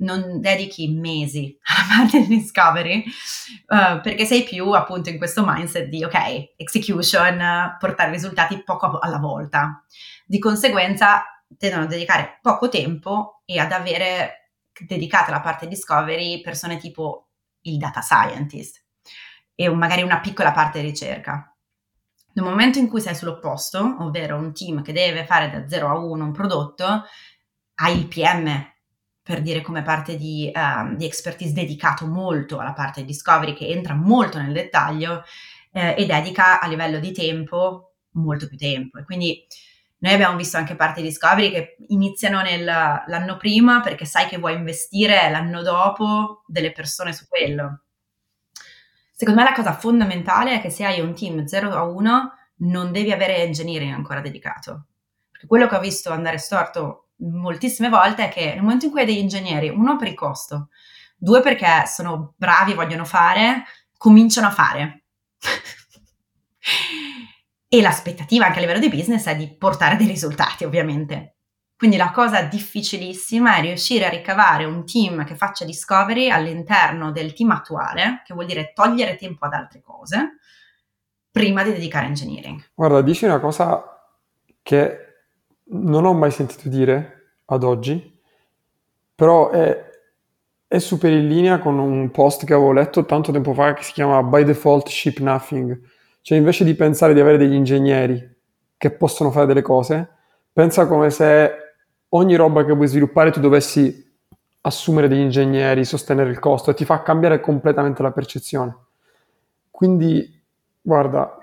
non 0.00 0.38
dedichi 0.42 0.88
mesi 0.88 1.58
alla 1.64 1.96
parte 1.96 2.20
di 2.20 2.36
discovery 2.36 3.02
uh, 3.68 4.00
perché 4.02 4.26
sei 4.26 4.44
più 4.44 4.70
appunto 4.72 5.08
in 5.08 5.16
questo 5.16 5.44
mindset 5.46 5.88
di 5.88 6.04
ok, 6.04 6.56
execution, 6.56 7.76
portare 7.78 8.10
risultati 8.10 8.62
poco 8.62 8.98
alla 8.98 9.18
volta. 9.18 9.82
Di 10.26 10.38
conseguenza 10.38 11.24
tendono 11.56 11.84
a 11.84 11.86
dedicare 11.86 12.38
poco 12.42 12.68
tempo 12.68 13.42
e 13.44 13.58
ad 13.58 13.72
avere 13.72 14.52
dedicata 14.78 15.30
la 15.30 15.40
parte 15.40 15.66
discovery 15.66 16.40
persone 16.40 16.78
tipo 16.78 17.28
il 17.62 17.76
data 17.76 18.00
scientist 18.00 18.84
e 19.54 19.68
magari 19.68 20.02
una 20.02 20.20
piccola 20.20 20.52
parte 20.52 20.80
ricerca. 20.80 21.54
Nel 22.32 22.44
momento 22.44 22.78
in 22.78 22.88
cui 22.88 23.00
sei 23.00 23.14
sull'opposto, 23.14 23.96
ovvero 24.00 24.36
un 24.36 24.54
team 24.54 24.82
che 24.82 24.92
deve 24.92 25.26
fare 25.26 25.50
da 25.50 25.68
0 25.68 25.88
a 25.88 25.98
1 25.98 26.24
un 26.24 26.32
prodotto, 26.32 27.04
hai 27.74 27.98
il 27.98 28.06
PM 28.06 28.68
per 29.22 29.42
dire 29.42 29.60
come 29.60 29.82
parte 29.82 30.16
di, 30.16 30.50
uh, 30.52 30.94
di, 30.96 31.04
expertise 31.04 31.52
dedicato 31.52 32.06
molto 32.06 32.58
alla 32.58 32.72
parte 32.72 33.00
di 33.00 33.06
discovery 33.08 33.52
che 33.52 33.68
entra 33.68 33.94
molto 33.94 34.38
nel 34.38 34.52
dettaglio 34.52 35.24
eh, 35.72 35.94
e 35.96 36.06
dedica 36.06 36.60
a 36.60 36.66
livello 36.66 36.98
di 36.98 37.12
tempo 37.12 37.94
molto 38.12 38.48
più 38.48 38.56
tempo. 38.56 38.98
E 38.98 39.04
quindi 39.04 39.46
noi 40.00 40.14
abbiamo 40.14 40.36
visto 40.36 40.56
anche 40.56 40.76
parti 40.76 41.02
di 41.02 41.08
Discovery 41.08 41.50
che 41.50 41.76
iniziano 41.88 42.40
nel, 42.40 42.64
l'anno 42.64 43.36
prima 43.36 43.80
perché 43.80 44.06
sai 44.06 44.26
che 44.26 44.38
vuoi 44.38 44.54
investire 44.54 45.30
l'anno 45.30 45.62
dopo 45.62 46.42
delle 46.46 46.72
persone 46.72 47.12
su 47.12 47.26
quello. 47.28 47.82
Secondo 49.12 49.42
me 49.42 49.46
la 49.46 49.54
cosa 49.54 49.74
fondamentale 49.74 50.54
è 50.54 50.60
che 50.62 50.70
se 50.70 50.86
hai 50.86 51.00
un 51.00 51.14
team 51.14 51.44
0 51.44 51.74
a 51.74 51.82
1 51.82 52.32
non 52.62 52.92
devi 52.92 53.12
avere 53.12 53.36
engineering 53.36 53.92
ancora 53.92 54.20
dedicato. 54.20 54.86
Perché 55.30 55.46
quello 55.46 55.66
che 55.66 55.76
ho 55.76 55.80
visto 55.80 56.10
andare 56.10 56.38
storto 56.38 57.08
moltissime 57.16 57.90
volte 57.90 58.28
è 58.28 58.28
che 58.30 58.54
nel 58.54 58.62
momento 58.62 58.86
in 58.86 58.90
cui 58.90 59.00
hai 59.00 59.06
degli 59.06 59.18
ingegneri, 59.18 59.68
uno 59.68 59.96
per 59.96 60.08
il 60.08 60.14
costo, 60.14 60.70
due 61.14 61.42
perché 61.42 61.84
sono 61.86 62.32
bravi 62.36 62.72
e 62.72 62.74
vogliono 62.74 63.04
fare, 63.04 63.64
cominciano 63.98 64.46
a 64.46 64.50
fare. 64.50 65.02
e 67.72 67.80
l'aspettativa 67.80 68.46
anche 68.46 68.58
a 68.58 68.60
livello 68.62 68.80
di 68.80 68.88
business 68.88 69.28
è 69.28 69.36
di 69.36 69.46
portare 69.46 69.94
dei 69.94 70.08
risultati, 70.08 70.64
ovviamente. 70.64 71.36
Quindi 71.76 71.96
la 71.96 72.10
cosa 72.10 72.42
difficilissima 72.42 73.56
è 73.56 73.60
riuscire 73.60 74.06
a 74.06 74.10
ricavare 74.10 74.64
un 74.64 74.84
team 74.84 75.24
che 75.24 75.36
faccia 75.36 75.64
discovery 75.64 76.30
all'interno 76.30 77.12
del 77.12 77.32
team 77.32 77.52
attuale, 77.52 78.22
che 78.26 78.34
vuol 78.34 78.46
dire 78.46 78.72
togliere 78.74 79.14
tempo 79.14 79.46
ad 79.46 79.52
altre 79.52 79.80
cose, 79.80 80.38
prima 81.30 81.62
di 81.62 81.70
dedicare 81.70 82.06
engineering. 82.06 82.60
Guarda, 82.74 83.02
dici 83.02 83.24
una 83.24 83.38
cosa 83.38 83.84
che 84.62 84.98
non 85.66 86.04
ho 86.04 86.12
mai 86.12 86.32
sentito 86.32 86.68
dire 86.68 87.36
ad 87.44 87.62
oggi, 87.62 88.20
però 89.14 89.50
è, 89.50 89.90
è 90.66 90.78
super 90.80 91.12
in 91.12 91.28
linea 91.28 91.60
con 91.60 91.78
un 91.78 92.10
post 92.10 92.44
che 92.44 92.52
avevo 92.52 92.72
letto 92.72 93.04
tanto 93.04 93.30
tempo 93.30 93.54
fa 93.54 93.74
che 93.74 93.84
si 93.84 93.92
chiama 93.92 94.24
By 94.24 94.42
Default 94.42 94.88
Ship 94.88 95.18
Nothing. 95.20 95.80
Cioè 96.22 96.36
invece 96.36 96.64
di 96.64 96.74
pensare 96.74 97.14
di 97.14 97.20
avere 97.20 97.38
degli 97.38 97.54
ingegneri 97.54 98.36
che 98.76 98.90
possono 98.90 99.30
fare 99.30 99.46
delle 99.46 99.62
cose, 99.62 100.08
pensa 100.52 100.86
come 100.86 101.10
se 101.10 101.52
ogni 102.10 102.34
roba 102.36 102.64
che 102.64 102.72
vuoi 102.72 102.88
sviluppare 102.88 103.30
tu 103.30 103.40
dovessi 103.40 104.08
assumere 104.62 105.08
degli 105.08 105.20
ingegneri, 105.20 105.84
sostenere 105.84 106.30
il 106.30 106.38
costo 106.38 106.70
e 106.70 106.74
ti 106.74 106.84
fa 106.84 107.02
cambiare 107.02 107.40
completamente 107.40 108.02
la 108.02 108.12
percezione. 108.12 108.76
Quindi 109.70 110.42
guarda, 110.80 111.38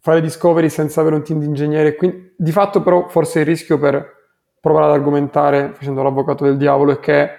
fare 0.00 0.20
discovery 0.20 0.68
senza 0.68 1.00
avere 1.00 1.16
un 1.16 1.22
team 1.22 1.38
di 1.38 1.46
ingegneri, 1.46 1.96
quindi, 1.96 2.34
di 2.36 2.50
fatto 2.52 2.82
però 2.82 3.08
forse 3.08 3.40
il 3.40 3.46
rischio 3.46 3.78
per 3.78 4.20
provare 4.60 4.86
ad 4.86 4.92
argomentare 4.92 5.72
facendo 5.74 6.02
l'avvocato 6.02 6.44
del 6.44 6.56
diavolo 6.56 6.92
è 6.92 6.98
che 7.00 7.30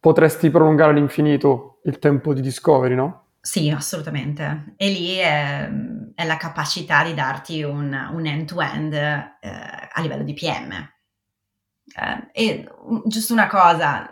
potresti 0.00 0.50
prolungare 0.50 0.90
all'infinito 0.90 1.80
il 1.84 1.98
tempo 1.98 2.34
di 2.34 2.40
discovery, 2.40 2.94
no? 2.94 3.21
Sì, 3.44 3.68
assolutamente. 3.70 4.74
E 4.76 4.88
lì 4.88 5.16
è, 5.16 5.68
è 6.14 6.24
la 6.24 6.36
capacità 6.36 7.02
di 7.04 7.12
darti 7.14 7.62
un, 7.62 7.92
un 8.12 8.26
end-to-end 8.26 8.92
eh, 8.94 9.88
a 9.92 10.00
livello 10.00 10.22
di 10.22 10.32
PM. 10.34 10.72
Eh, 11.94 12.28
e 12.32 12.68
giusto 13.06 13.32
una 13.32 13.48
cosa, 13.48 14.08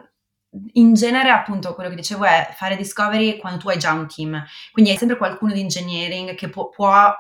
in 0.73 0.95
genere, 0.95 1.31
appunto, 1.31 1.75
quello 1.75 1.91
che 1.91 1.97
dicevo 1.97 2.25
è 2.25 2.53
fare 2.57 2.77
discovery 2.77 3.39
quando 3.39 3.59
tu 3.61 3.69
hai 3.69 3.79
già 3.79 3.93
un 3.93 4.07
team. 4.09 4.43
Quindi 4.73 4.91
hai 4.91 4.97
sempre 4.99 5.17
qualcuno 5.17 5.53
di 5.53 5.61
engineering 5.61 6.35
che 6.35 6.49
può, 6.51 6.69
può 6.71 7.15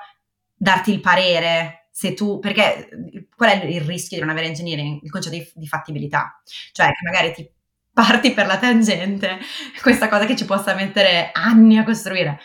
darti 0.54 0.92
il 0.92 1.00
parere 1.00 1.88
se 1.92 2.14
tu, 2.14 2.38
perché 2.38 2.88
qual 3.36 3.50
è 3.50 3.64
il 3.64 3.80
rischio 3.82 4.16
di 4.16 4.22
non 4.22 4.30
avere 4.32 4.46
engineering? 4.48 5.02
Il 5.02 5.10
concetto 5.10 5.36
di, 5.36 5.50
di 5.54 5.66
fattibilità. 5.66 6.40
Cioè 6.72 6.86
che 6.86 7.04
magari 7.04 7.32
ti 7.34 7.50
parti 7.92 8.32
per 8.32 8.46
la 8.46 8.58
tangente, 8.58 9.38
questa 9.82 10.08
cosa 10.08 10.24
che 10.26 10.36
ci 10.36 10.44
possa 10.44 10.74
mettere 10.74 11.30
anni 11.32 11.78
a 11.78 11.84
costruire. 11.84 12.38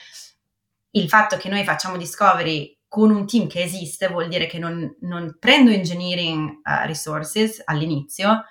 Il 0.91 1.09
fatto 1.09 1.37
che 1.37 1.49
noi 1.49 1.63
facciamo 1.63 1.97
discovery 1.97 2.77
con 2.87 3.11
un 3.11 3.25
team 3.25 3.47
che 3.47 3.61
esiste 3.61 4.07
vuol 4.07 4.27
dire 4.27 4.45
che 4.47 4.57
non, 4.57 4.95
non 5.01 5.35
prendo 5.39 5.71
engineering 5.71 6.49
uh, 6.49 6.85
resources 6.85 7.61
all'inizio, 7.65 8.43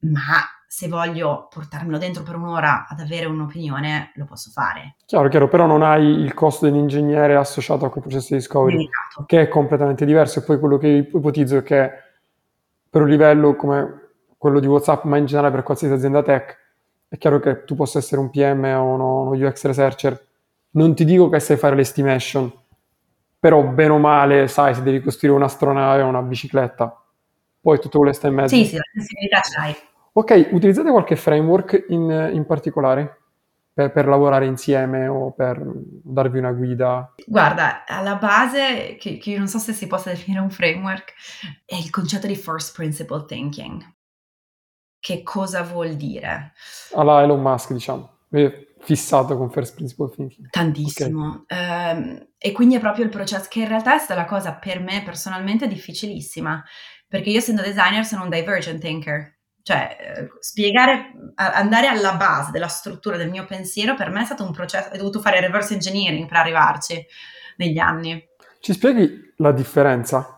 ma 0.00 0.40
se 0.66 0.88
voglio 0.88 1.46
portarmelo 1.50 1.98
dentro 1.98 2.24
per 2.24 2.34
un'ora 2.34 2.86
ad 2.88 2.98
avere 2.98 3.26
un'opinione, 3.26 4.12
lo 4.16 4.24
posso 4.24 4.50
fare. 4.50 4.96
Chiaro, 5.06 5.28
chiaro, 5.28 5.48
però 5.48 5.66
non 5.66 5.82
hai 5.82 6.04
il 6.04 6.34
costo 6.34 6.64
dell'ingegnere 6.64 7.36
associato 7.36 7.84
a 7.84 7.90
quel 7.90 8.02
processo 8.02 8.28
di 8.30 8.40
discovery, 8.40 8.76
Delicato. 8.78 9.24
che 9.26 9.42
è 9.42 9.48
completamente 9.48 10.04
diverso. 10.04 10.40
E 10.40 10.42
poi 10.42 10.58
quello 10.58 10.76
che 10.78 10.88
ipotizzo 10.88 11.58
è 11.58 11.62
che 11.62 11.92
per 12.90 13.02
un 13.02 13.08
livello 13.08 13.54
come 13.54 14.03
quello 14.44 14.60
di 14.60 14.66
WhatsApp, 14.66 15.04
ma 15.04 15.16
in 15.16 15.24
generale 15.24 15.54
per 15.54 15.62
qualsiasi 15.62 15.94
azienda 15.94 16.22
tech, 16.22 16.58
è 17.08 17.16
chiaro 17.16 17.40
che 17.40 17.64
tu 17.64 17.74
possa 17.74 17.96
essere 17.96 18.20
un 18.20 18.28
PM 18.28 18.62
o 18.64 18.84
uno, 18.84 19.20
uno 19.22 19.30
UX 19.30 19.64
researcher. 19.64 20.22
Non 20.72 20.94
ti 20.94 21.06
dico 21.06 21.30
che 21.30 21.40
sai 21.40 21.56
fare 21.56 21.74
l'estimation, 21.74 22.52
però 23.38 23.62
bene 23.62 23.92
o 23.92 23.98
male 23.98 24.46
sai 24.48 24.74
se 24.74 24.82
devi 24.82 25.00
costruire 25.00 25.34
un'astronave 25.34 26.02
o 26.02 26.08
una 26.08 26.20
bicicletta. 26.20 26.94
Poi 27.58 27.78
tutto 27.78 27.96
quello 27.96 28.12
sta 28.12 28.28
in 28.28 28.34
mezzo. 28.34 28.54
Sì, 28.54 28.66
sì, 28.66 28.76
la 28.76 28.82
sensibilità 28.92 29.40
ce 29.40 29.58
l'hai. 29.58 29.74
Ok, 30.12 30.48
utilizzate 30.52 30.90
qualche 30.90 31.16
framework 31.16 31.86
in, 31.88 32.30
in 32.34 32.44
particolare 32.44 33.20
per, 33.72 33.92
per, 33.92 34.06
lavorare 34.06 34.44
insieme 34.44 35.08
o 35.08 35.32
per 35.32 35.58
darvi 35.64 36.38
una 36.38 36.52
guida? 36.52 37.14
Guarda, 37.26 37.86
alla 37.86 38.16
base, 38.16 38.96
che, 39.00 39.16
che 39.16 39.30
io 39.30 39.38
non 39.38 39.48
so 39.48 39.58
se 39.58 39.72
si 39.72 39.86
possa 39.86 40.10
definire 40.10 40.42
un 40.42 40.50
framework, 40.50 41.14
è 41.64 41.76
il 41.76 41.88
concetto 41.88 42.26
di 42.26 42.36
first 42.36 42.74
principle 42.74 43.24
thinking. 43.24 43.93
Che 45.04 45.22
cosa 45.22 45.62
vuol 45.62 45.96
dire? 45.96 46.54
Alla 46.94 47.20
Elon 47.20 47.42
Musk, 47.42 47.74
diciamo. 47.74 48.20
Fissato 48.80 49.36
con 49.36 49.50
first 49.50 49.74
principle 49.74 50.08
thinking. 50.08 50.48
Tantissimo. 50.48 51.44
Okay. 51.44 51.94
Um, 51.94 52.26
e 52.38 52.52
quindi 52.52 52.76
è 52.76 52.80
proprio 52.80 53.04
il 53.04 53.10
processo, 53.10 53.46
che 53.50 53.60
in 53.60 53.68
realtà 53.68 53.96
è 53.96 53.98
stata 53.98 54.18
la 54.18 54.26
cosa 54.26 54.54
per 54.54 54.80
me 54.80 55.02
personalmente 55.04 55.68
difficilissima, 55.68 56.64
perché 57.06 57.28
io 57.28 57.36
essendo 57.36 57.60
designer 57.60 58.06
sono 58.06 58.22
un 58.22 58.30
divergent 58.30 58.80
thinker 58.80 59.40
cioè, 59.62 59.96
eh, 59.98 60.28
spiegare, 60.40 61.12
andare 61.34 61.86
alla 61.86 62.16
base 62.16 62.50
della 62.50 62.68
struttura 62.68 63.18
del 63.18 63.28
mio 63.28 63.44
pensiero 63.44 63.94
per 63.94 64.10
me 64.10 64.22
è 64.22 64.24
stato 64.24 64.42
un 64.42 64.52
processo, 64.52 64.88
ho 64.90 64.96
dovuto 64.96 65.20
fare 65.20 65.40
reverse 65.40 65.74
engineering 65.74 66.26
per 66.26 66.38
arrivarci 66.38 67.06
negli 67.56 67.78
anni. 67.78 68.26
Ci 68.60 68.72
spieghi 68.72 69.32
la 69.36 69.52
differenza 69.52 70.33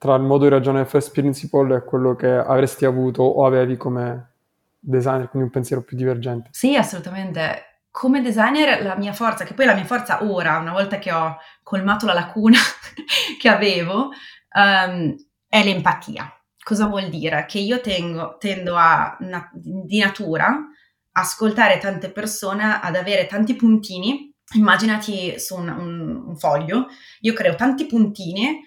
tra 0.00 0.14
il 0.14 0.22
modo 0.22 0.44
di 0.44 0.48
ragionare 0.48 0.86
first 0.86 1.12
principle 1.12 1.76
e 1.76 1.84
quello 1.84 2.16
che 2.16 2.26
avresti 2.26 2.86
avuto 2.86 3.22
o 3.22 3.44
avevi 3.44 3.76
come 3.76 4.30
designer, 4.78 5.28
quindi 5.28 5.48
un 5.48 5.50
pensiero 5.50 5.82
più 5.82 5.94
divergente? 5.94 6.48
Sì, 6.52 6.74
assolutamente. 6.74 7.82
Come 7.90 8.22
designer 8.22 8.82
la 8.82 8.96
mia 8.96 9.12
forza, 9.12 9.44
che 9.44 9.52
poi 9.52 9.66
la 9.66 9.74
mia 9.74 9.84
forza 9.84 10.24
ora, 10.24 10.56
una 10.56 10.72
volta 10.72 10.98
che 10.98 11.12
ho 11.12 11.36
colmato 11.62 12.06
la 12.06 12.14
lacuna 12.14 12.56
che 13.38 13.48
avevo, 13.50 14.08
um, 14.54 15.14
è 15.46 15.62
l'empatia 15.62 16.34
Cosa 16.62 16.86
vuol 16.86 17.10
dire? 17.10 17.44
Che 17.46 17.58
io 17.58 17.82
tengo, 17.82 18.38
tendo 18.38 18.76
a, 18.76 19.18
na, 19.20 19.50
di 19.52 19.98
natura, 19.98 20.66
ascoltare 21.12 21.76
tante 21.76 22.10
persone, 22.10 22.80
ad 22.80 22.96
avere 22.96 23.26
tanti 23.26 23.54
puntini. 23.54 24.34
Immaginati 24.54 25.38
su 25.38 25.56
un, 25.56 25.68
un, 25.68 26.24
un 26.28 26.36
foglio, 26.38 26.86
io 27.20 27.34
creo 27.34 27.54
tanti 27.54 27.84
puntini 27.84 28.62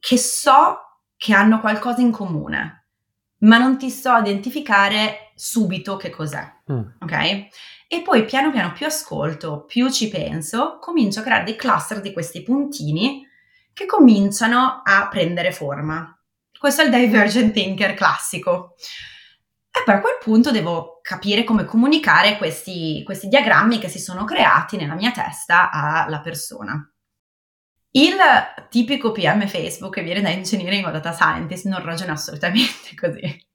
che 0.00 0.16
so 0.16 0.78
che 1.16 1.34
hanno 1.34 1.60
qualcosa 1.60 2.00
in 2.00 2.10
comune, 2.10 2.86
ma 3.40 3.58
non 3.58 3.78
ti 3.78 3.90
so 3.90 4.16
identificare 4.16 5.32
subito 5.34 5.96
che 5.96 6.10
cos'è, 6.10 6.50
mm. 6.72 6.82
ok? 7.00 7.48
E 7.88 8.02
poi 8.02 8.24
piano 8.24 8.50
piano 8.50 8.72
più 8.72 8.86
ascolto, 8.86 9.64
più 9.64 9.90
ci 9.90 10.08
penso, 10.08 10.78
comincio 10.80 11.20
a 11.20 11.22
creare 11.22 11.44
dei 11.44 11.56
cluster 11.56 12.00
di 12.00 12.12
questi 12.12 12.42
puntini 12.42 13.26
che 13.72 13.86
cominciano 13.86 14.82
a 14.84 15.08
prendere 15.08 15.52
forma. 15.52 16.16
Questo 16.58 16.82
è 16.82 16.84
il 16.84 16.90
divergent 16.90 17.52
thinker 17.52 17.94
classico. 17.94 18.74
E 19.72 19.82
poi 19.84 19.94
a 19.94 20.00
quel 20.00 20.18
punto 20.22 20.50
devo 20.50 21.00
capire 21.00 21.44
come 21.44 21.64
comunicare 21.64 22.36
questi, 22.38 23.02
questi 23.04 23.28
diagrammi 23.28 23.78
che 23.78 23.88
si 23.88 23.98
sono 23.98 24.24
creati 24.24 24.76
nella 24.76 24.94
mia 24.94 25.12
testa 25.12 25.70
alla 25.70 26.20
persona. 26.20 26.89
Il 27.92 28.16
tipico 28.68 29.10
PM 29.10 29.46
Facebook 29.46 29.94
che 29.94 30.02
viene 30.02 30.20
da 30.20 30.30
engineering 30.30 30.86
o 30.86 30.90
data 30.90 31.12
scientist 31.12 31.66
non 31.66 31.82
ragiona 31.82 32.12
assolutamente 32.12 32.94
così. 32.98 33.46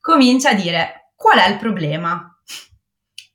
Comincia 0.00 0.50
a 0.50 0.54
dire 0.54 1.12
qual 1.14 1.38
è 1.38 1.48
il 1.48 1.58
problema. 1.58 2.28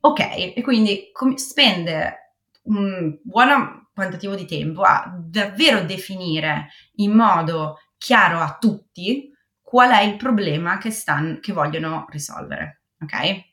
Ok, 0.02 0.20
e 0.56 0.62
quindi 0.64 1.10
com- 1.12 1.36
spende 1.36 2.36
un 2.64 3.20
buon 3.22 3.88
quantitativo 3.94 4.36
di 4.36 4.46
tempo 4.46 4.82
a 4.82 5.14
davvero 5.20 5.82
definire 5.82 6.70
in 6.96 7.12
modo 7.12 7.80
chiaro 7.98 8.40
a 8.40 8.58
tutti 8.60 9.30
qual 9.62 9.92
è 9.92 10.02
il 10.02 10.16
problema 10.16 10.78
che, 10.78 10.90
stan, 10.90 11.40
che 11.42 11.54
vogliono 11.54 12.06
risolvere, 12.10 12.84
ok? 13.02 13.48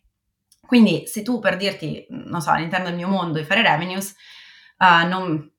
Quindi 0.60 1.06
se 1.06 1.22
tu 1.22 1.40
per 1.40 1.56
dirti, 1.56 2.06
non 2.08 2.40
so, 2.40 2.50
all'interno 2.50 2.86
del 2.86 2.94
mio 2.94 3.08
mondo 3.08 3.38
di 3.38 3.44
fare 3.44 3.62
revenues, 3.62 4.14
uh, 4.78 5.06
non, 5.06 5.52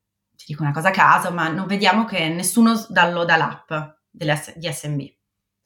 dico 0.48 0.64
una 0.64 0.72
cosa 0.72 0.90
a 0.90 0.92
caso, 0.92 1.32
ma 1.32 1.50
non 1.50 1.68
vediamo 1.68 2.06
che 2.06 2.30
nessuno 2.30 2.74
downloada 2.88 3.36
l'app 3.36 3.74
di 4.10 4.72
SMB. 4.72 5.02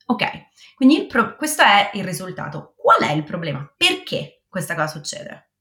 Ok, 0.07 0.47
quindi 0.75 1.05
pro, 1.05 1.35
questo 1.35 1.61
è 1.61 1.91
il 1.93 2.03
risultato. 2.03 2.73
Qual 2.75 2.99
è 2.99 3.11
il 3.11 3.23
problema? 3.23 3.71
Perché 3.77 4.43
questa 4.49 4.73
cosa 4.73 4.87
succede? 4.87 5.51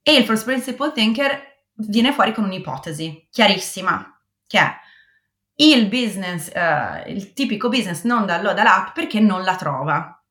E 0.00 0.14
il 0.14 0.24
first 0.24 0.44
principle 0.44 0.92
thinker 0.92 1.62
viene 1.72 2.12
fuori 2.12 2.32
con 2.32 2.44
un'ipotesi 2.44 3.26
chiarissima, 3.30 4.20
che 4.46 4.58
è 4.58 4.74
il 5.56 5.88
business, 5.88 6.52
uh, 6.54 7.08
il 7.08 7.32
tipico 7.32 7.68
business 7.68 8.04
non 8.04 8.26
downloada 8.26 8.62
l'app 8.62 8.94
perché 8.94 9.18
non 9.18 9.42
la 9.42 9.56
trova. 9.56 10.24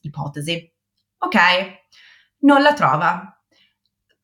Ipotesi. 0.00 0.72
Ok, 1.18 1.36
non 2.40 2.62
la 2.62 2.74
trova. 2.74 3.37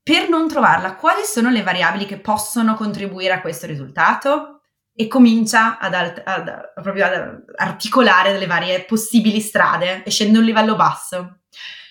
Per 0.05 0.29
non 0.29 0.49
trovarla, 0.49 0.97
quali 0.97 1.23
sono 1.25 1.49
le 1.49 1.63
variabili 1.63 2.05
che 2.05 2.21
possono 2.21 2.75
contribuire 2.75 3.33
a 3.33 3.41
questo 3.41 3.67
risultato? 3.67 4.61
E 4.93 5.09
comincia 5.09 5.79
ad, 5.79 5.95
alt- 5.95 6.23
ad, 6.23 6.47
ad 6.47 7.45
articolare 7.57 8.31
delle 8.31 8.47
varie 8.47 8.85
possibili 8.85 9.41
strade 9.41 10.03
e 10.05 10.11
scende 10.11 10.37
un 10.37 10.45
livello 10.45 10.77
basso. 10.77 11.39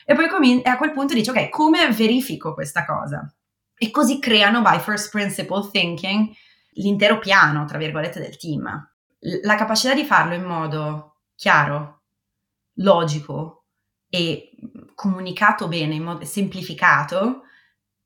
E 0.05 0.13
poi 0.13 0.29
com- 0.29 0.43
e 0.43 0.69
a 0.69 0.77
quel 0.77 0.91
punto 0.91 1.15
dice, 1.15 1.31
ok, 1.31 1.49
come 1.49 1.89
verifico 1.91 2.53
questa 2.53 2.85
cosa? 2.85 3.33
E 3.75 3.89
così 3.89 4.19
creano 4.19 4.61
by 4.61 4.79
first 4.79 5.09
principle 5.09 5.67
thinking 5.71 6.31
l'intero 6.73 7.17
piano, 7.17 7.65
tra 7.65 7.79
virgolette, 7.79 8.19
del 8.19 8.37
team. 8.37 8.91
La 9.41 9.55
capacità 9.55 9.95
di 9.95 10.03
farlo 10.03 10.35
in 10.35 10.43
modo 10.43 11.15
chiaro, 11.35 12.03
logico 12.75 13.65
e 14.07 14.51
comunicato 14.93 15.67
bene, 15.67 15.95
in 15.95 16.03
modo 16.03 16.23
semplificato, 16.25 17.42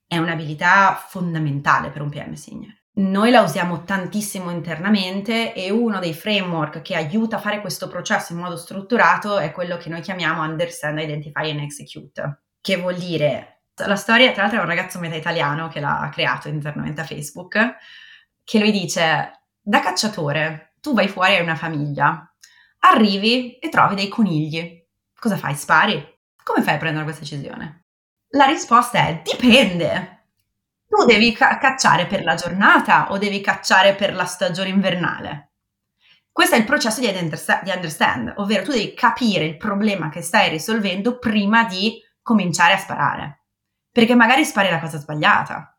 è 0.07 0.17
un'abilità 0.17 0.95
fondamentale 0.95 1.89
per 1.89 2.01
un 2.01 2.09
PM 2.09 2.33
senior. 2.33 2.73
Noi 2.99 3.29
la 3.29 3.41
usiamo 3.41 3.83
tantissimo 3.83 4.49
internamente 4.49 5.53
e 5.53 5.69
uno 5.69 5.99
dei 5.99 6.15
framework 6.15 6.81
che 6.81 6.95
aiuta 6.95 7.35
a 7.35 7.39
fare 7.39 7.61
questo 7.61 7.87
processo 7.87 8.33
in 8.33 8.39
modo 8.39 8.57
strutturato 8.57 9.37
è 9.37 9.51
quello 9.51 9.77
che 9.77 9.89
noi 9.89 10.01
chiamiamo 10.01 10.41
Understand, 10.41 10.97
Identify 10.97 11.51
and 11.51 11.59
Execute, 11.59 12.41
che 12.59 12.77
vuol 12.77 12.95
dire, 12.95 13.65
la 13.75 13.95
storia 13.95 14.31
tra 14.31 14.43
l'altro 14.43 14.59
è 14.59 14.63
un 14.63 14.69
ragazzo 14.69 14.97
metà 14.97 15.15
italiano 15.15 15.67
che 15.67 15.79
l'ha 15.79 16.09
creato 16.11 16.47
internamente 16.47 17.01
a 17.01 17.03
Facebook, 17.03 17.75
che 18.43 18.59
lui 18.59 18.71
dice, 18.71 19.43
da 19.61 19.79
cacciatore, 19.79 20.73
tu 20.81 20.95
vai 20.95 21.07
fuori 21.07 21.35
a 21.35 21.43
una 21.43 21.55
famiglia, 21.55 22.33
arrivi 22.79 23.59
e 23.59 23.69
trovi 23.69 23.93
dei 23.93 24.07
conigli, 24.07 24.83
cosa 25.13 25.37
fai? 25.37 25.53
Spari? 25.53 26.03
Come 26.43 26.63
fai 26.63 26.75
a 26.75 26.77
prendere 26.79 27.03
questa 27.03 27.21
decisione? 27.21 27.86
La 28.31 28.45
risposta 28.45 29.07
è 29.07 29.21
dipende. 29.23 30.25
Tu 30.87 31.05
devi 31.05 31.31
ca- 31.31 31.57
cacciare 31.57 32.07
per 32.07 32.23
la 32.23 32.35
giornata 32.35 33.11
o 33.11 33.17
devi 33.17 33.39
cacciare 33.39 33.95
per 33.95 34.13
la 34.13 34.25
stagione 34.25 34.69
invernale? 34.69 35.51
Questo 36.31 36.55
è 36.55 36.57
il 36.57 36.65
processo 36.65 36.99
di, 36.99 37.07
understand, 37.07 37.63
di 37.63 37.71
understand, 37.71 38.33
ovvero 38.37 38.63
tu 38.63 38.71
devi 38.71 38.93
capire 38.93 39.45
il 39.45 39.57
problema 39.57 40.09
che 40.09 40.21
stai 40.21 40.49
risolvendo 40.49 41.17
prima 41.17 41.63
di 41.63 42.01
cominciare 42.21 42.73
a 42.73 42.77
sparare, 42.77 43.45
perché 43.91 44.13
magari 44.13 44.43
spari 44.43 44.69
la 44.69 44.79
cosa 44.79 44.99
sbagliata. 44.99 45.77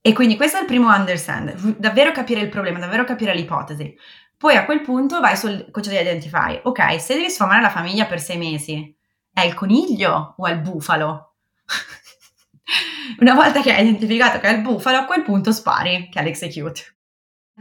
E 0.00 0.12
quindi 0.12 0.36
questo 0.36 0.56
è 0.56 0.60
il 0.60 0.66
primo 0.66 0.92
understand, 0.92 1.76
davvero 1.76 2.12
capire 2.12 2.40
il 2.40 2.48
problema, 2.48 2.78
davvero 2.78 3.04
capire 3.04 3.34
l'ipotesi. 3.34 3.94
Poi 4.36 4.56
a 4.56 4.64
quel 4.64 4.80
punto 4.80 5.20
vai 5.20 5.36
sul 5.36 5.70
concetto 5.70 5.96
di 5.96 6.02
identify. 6.02 6.60
Ok, 6.64 7.00
se 7.00 7.14
devi 7.14 7.30
sfamare 7.30 7.60
la 7.60 7.70
famiglia 7.70 8.06
per 8.06 8.20
sei 8.20 8.36
mesi, 8.36 8.95
è 9.36 9.42
il 9.42 9.52
coniglio 9.52 10.32
o 10.38 10.46
è 10.46 10.52
il 10.52 10.60
bufalo? 10.60 11.34
Una 13.20 13.34
volta 13.34 13.60
che 13.60 13.70
hai 13.70 13.82
identificato 13.82 14.38
che 14.38 14.48
è 14.48 14.54
il 14.54 14.62
bufalo, 14.62 14.96
a 14.96 15.04
quel 15.04 15.22
punto 15.22 15.52
spari, 15.52 16.08
che 16.10 16.20
è 16.20 16.22
l'execute. 16.22 16.96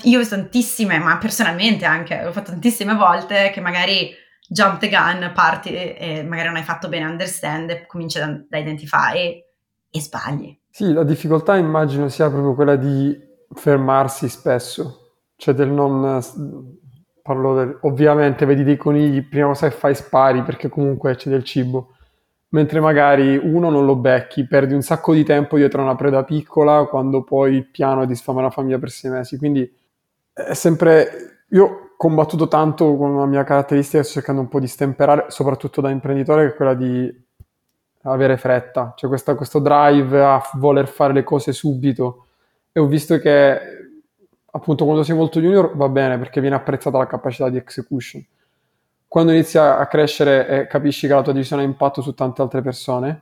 Io 0.03 0.26
tantissime, 0.26 0.99
ma 0.99 1.17
personalmente 1.17 1.84
anche, 1.84 2.23
ho 2.23 2.32
fatto 2.32 2.51
tantissime 2.51 2.95
volte 2.95 3.51
che 3.53 3.59
magari 3.59 4.09
jump 4.47 4.80
the 4.80 4.88
gun, 4.88 5.34
parti 5.34 5.73
e 5.73 6.23
magari 6.23 6.47
non 6.47 6.55
hai 6.55 6.63
fatto 6.63 6.88
bene 6.88 7.07
understand, 7.07 7.86
cominci 7.88 8.19
da, 8.19 8.41
da 8.47 8.57
identify 8.57 9.43
e 9.89 10.01
sbagli. 10.01 10.57
Sì, 10.69 10.93
la 10.93 11.03
difficoltà 11.03 11.57
immagino 11.57 12.07
sia 12.07 12.30
proprio 12.30 12.55
quella 12.55 12.78
di 12.78 13.19
fermarsi 13.53 14.30
spesso, 14.30 15.15
cioè 15.36 15.53
del 15.53 15.71
non... 15.71 16.80
Parlo 17.26 17.55
del, 17.55 17.78
ovviamente 17.82 18.45
vedi 18.45 18.63
dei 18.63 18.78
conigli, 18.78 19.28
prima 19.28 19.47
cosa 19.47 19.67
che 19.67 19.76
fai 19.76 19.95
spari 19.95 20.43
perché 20.43 20.69
comunque 20.69 21.15
c'è 21.15 21.28
del 21.28 21.43
cibo, 21.43 21.95
mentre 22.49 22.80
magari 22.80 23.36
uno 23.36 23.71
non 23.71 23.84
lo 23.84 23.95
becchi, 23.95 24.45
perdi 24.45 24.76
un 24.76 24.84
sacco 24.84 25.11
di 25.11 25.23
tempo 25.23 25.57
dietro 25.57 25.82
una 25.82 25.95
preda 25.95 26.23
piccola 26.23 26.86
quando 26.86 27.23
poi 27.23 27.55
il 27.55 27.65
piano 27.65 28.03
è 28.03 28.05
di 28.05 28.13
sfamare 28.13 28.45
la 28.45 28.51
famiglia 28.51 28.78
per 28.78 28.91
sei 28.91 29.09
mesi. 29.09 29.38
Quindi 29.39 29.67
è 30.32 30.53
sempre... 30.53 31.45
Io 31.49 31.65
ho 31.65 31.89
combattuto 31.97 32.47
tanto 32.47 32.95
con 32.95 33.09
una 33.09 33.26
mia 33.26 33.43
caratteristica, 33.43 34.03
sto 34.03 34.13
cercando 34.13 34.41
un 34.41 34.47
po' 34.47 34.59
di 34.59 34.67
stemperare, 34.67 35.26
soprattutto 35.30 35.82
da 35.82 35.89
imprenditore, 35.89 36.45
che 36.45 36.51
è 36.51 36.55
quella 36.55 36.76
di 36.76 37.11
avere 38.03 38.38
fretta, 38.38 38.93
cioè 38.95 39.09
questa, 39.09 39.34
questo 39.34 39.57
drive 39.57 40.23
a 40.23 40.39
voler 40.53 40.88
fare 40.88 41.11
le 41.11 41.23
cose 41.23 41.53
subito. 41.53 42.28
E 42.71 42.80
ho 42.80 42.86
visto 42.86 43.17
che 43.17 43.84
appunto 44.56 44.86
quando 44.86 45.03
sei 45.03 45.16
molto 45.16 45.39
junior 45.39 45.76
va 45.76 45.89
bene 45.89 46.18
perché 46.18 46.41
viene 46.41 46.56
apprezzata 46.56 46.97
la 46.97 47.08
capacità 47.08 47.49
di 47.49 47.58
execution 47.58 48.26
quando 49.16 49.32
inizi 49.32 49.58
a 49.58 49.88
crescere 49.88 50.45
e 50.45 50.68
capisci 50.68 51.08
che 51.08 51.14
la 51.14 51.22
tua 51.22 51.32
decisione 51.32 51.62
ha 51.62 51.66
impatto 51.66 52.01
su 52.01 52.14
tante 52.14 52.41
altre 52.41 52.62
persone, 52.62 53.22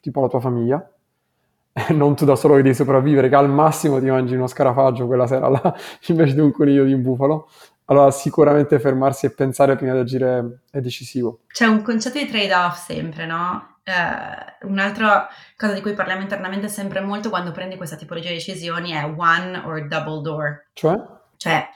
tipo 0.00 0.22
la 0.22 0.28
tua 0.28 0.40
famiglia, 0.40 0.82
e 1.70 1.92
non 1.92 2.16
tu 2.16 2.24
da 2.24 2.36
solo 2.36 2.54
che 2.54 2.62
devi 2.62 2.74
sopravvivere, 2.74 3.28
che 3.28 3.34
al 3.34 3.50
massimo 3.50 4.00
ti 4.00 4.06
mangi 4.06 4.34
uno 4.34 4.46
scarafaggio 4.46 5.06
quella 5.06 5.26
sera 5.26 5.50
là, 5.50 5.74
invece 6.08 6.32
di 6.32 6.40
un 6.40 6.52
coniglio 6.52 6.84
di 6.84 6.94
un 6.94 7.02
bufalo, 7.02 7.50
allora 7.84 8.10
sicuramente 8.10 8.78
fermarsi 8.78 9.26
e 9.26 9.32
pensare 9.32 9.76
prima 9.76 9.92
di 9.92 9.98
agire 9.98 10.60
è 10.70 10.80
decisivo. 10.80 11.40
C'è 11.48 11.66
un 11.66 11.82
concetto 11.82 12.16
di 12.16 12.26
trade-off 12.26 12.82
sempre, 12.82 13.26
no? 13.26 13.73
Uh, 13.86 14.66
un'altra 14.66 15.28
cosa 15.58 15.74
di 15.74 15.82
cui 15.82 15.92
parliamo 15.92 16.22
internamente 16.22 16.68
sempre 16.68 17.00
molto 17.00 17.28
quando 17.28 17.52
prendi 17.52 17.76
questa 17.76 17.96
tipologia 17.96 18.28
di 18.28 18.36
decisioni 18.36 18.92
è 18.92 19.04
one 19.04 19.58
or 19.58 19.86
double 19.86 20.22
door. 20.22 20.68
Cioè? 20.72 20.98
Cioè, 21.36 21.68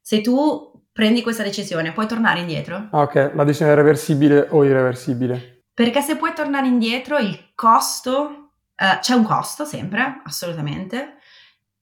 se 0.00 0.20
tu 0.22 0.72
prendi 0.92 1.22
questa 1.22 1.44
decisione, 1.44 1.92
puoi 1.92 2.08
tornare 2.08 2.40
indietro? 2.40 2.88
Ah, 2.90 3.02
ok, 3.02 3.30
la 3.34 3.44
decisione 3.44 3.72
è 3.72 3.74
reversibile 3.76 4.48
o 4.50 4.64
irreversibile? 4.64 5.66
Perché 5.72 6.00
se 6.00 6.16
puoi 6.16 6.34
tornare 6.34 6.66
indietro, 6.66 7.16
il 7.18 7.52
costo, 7.54 8.50
uh, 8.76 8.98
c'è 8.98 9.14
un 9.14 9.22
costo 9.22 9.64
sempre, 9.64 10.22
assolutamente, 10.24 11.14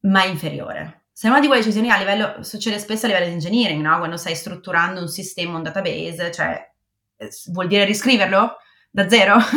ma 0.01 0.25
è 0.25 0.27
inferiore. 0.27 1.07
Se 1.11 1.27
una 1.27 1.41
di 1.41 1.47
quelle 1.47 1.63
decisioni 1.63 1.91
a 1.91 1.97
livello, 1.97 2.43
succede 2.43 2.79
spesso 2.79 3.07
a 3.07 3.09
livello 3.09 3.27
di 3.27 3.33
engineering, 3.33 3.83
no? 3.83 3.97
Quando 3.99 4.17
stai 4.19 4.37
strutturando 4.37 5.01
un 5.01 5.09
sistema, 5.09 5.57
un 5.57 5.63
database, 5.63 6.31
cioè 6.31 6.71
eh, 7.17 7.31
vuol 7.47 7.67
dire 7.67 7.85
riscriverlo 7.85 8.57
da 8.91 9.09
zero? 9.09 9.37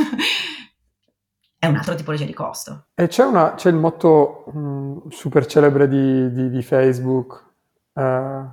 è 1.61 1.67
un 1.67 1.75
altro 1.75 1.93
tipologia 1.93 2.25
di 2.25 2.34
costo. 2.34 2.88
E 2.95 3.05
c'è, 3.05 3.23
una, 3.23 3.53
c'è 3.53 3.69
il 3.69 3.75
motto 3.75 4.45
um, 4.47 5.09
super 5.09 5.45
celebre 5.45 5.88
di, 5.88 6.32
di, 6.32 6.49
di 6.49 6.63
Facebook, 6.63 7.45
uh, 7.93 8.49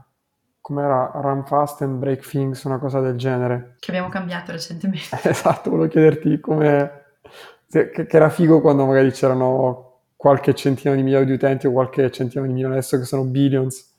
com'era 0.61 1.13
Run 1.15 1.47
Fast 1.47 1.81
and 1.81 1.97
Break 1.99 2.29
Things, 2.29 2.65
una 2.65 2.79
cosa 2.79 3.01
del 3.01 3.17
genere. 3.17 3.77
Che 3.79 3.91
abbiamo 3.91 4.11
cambiato 4.11 4.53
recentemente. 4.53 5.19
esatto, 5.25 5.71
volevo 5.71 5.89
chiederti 5.89 6.39
come... 6.39 7.05
Che, 7.67 7.91
che, 7.91 8.07
era 8.11 8.29
figo 8.29 8.61
quando 8.61 8.85
magari 8.85 9.11
c'erano 9.11 10.01
qualche 10.15 10.55
centinaio 10.55 10.99
di 10.99 11.05
migliaia 11.05 11.25
di 11.25 11.33
utenti 11.33 11.67
o 11.67 11.73
qualche 11.73 12.11
centinaio 12.11 12.49
di 12.49 12.55
milioni, 12.55 12.75
adesso 12.75 12.99
che 12.99 13.05
sono 13.05 13.25
billions. 13.25 13.95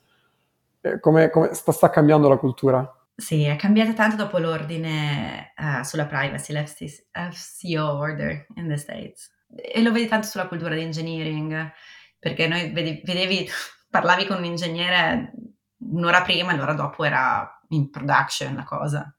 Come, 0.99 1.32
come 1.32 1.53
sta, 1.53 1.71
sta, 1.71 1.89
cambiando 1.89 2.30
la 2.30 2.38
cultura? 2.38 2.99
Sì, 3.20 3.43
è 3.43 3.57
cambiata 3.57 3.91
tanto 3.91 4.15
dopo 4.15 4.38
l'ordine 4.38 5.53
uh, 5.57 5.84
sulla 5.84 6.05
privacy, 6.05 6.53
l'FCO 6.53 7.97
order 7.97 8.45
in 8.55 8.70
the 8.70 8.78
States. 8.78 9.30
E 9.53 9.82
lo 9.82 9.91
vedi 9.91 10.07
tanto 10.07 10.26
sulla 10.26 10.47
cultura 10.47 10.74
di 10.74 10.84
engineering, 10.84 11.70
perché 12.17 12.47
noi 12.47 12.72
vedi, 12.72 13.01
vedevi, 13.03 13.45
parlavi 13.91 14.26
con 14.26 14.38
un 14.38 14.45
ingegnere 14.45 15.34
un'ora 15.80 16.22
prima 16.22 16.53
e 16.53 16.55
l'ora 16.55 16.74
dopo 16.74 17.03
era 17.03 17.59
in 17.70 17.89
production 17.89 18.55
la 18.55 18.63
cosa. 18.63 19.13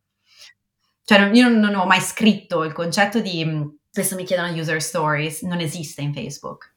Cioè 1.05 1.31
io 1.35 1.51
non, 1.51 1.75
ho 1.75 1.85
mai 1.85 2.01
scritto 2.01 2.65
il 2.65 2.73
concetto 2.73 3.21
di, 3.21 3.45
mm, 3.45 3.69
spesso 3.91 4.15
mi 4.15 4.25
chiedono 4.25 4.51
user 4.59 4.81
stories, 4.81 5.43
non 5.43 5.61
esiste 5.61 6.01
in 6.01 6.15
Facebook. 6.15 6.70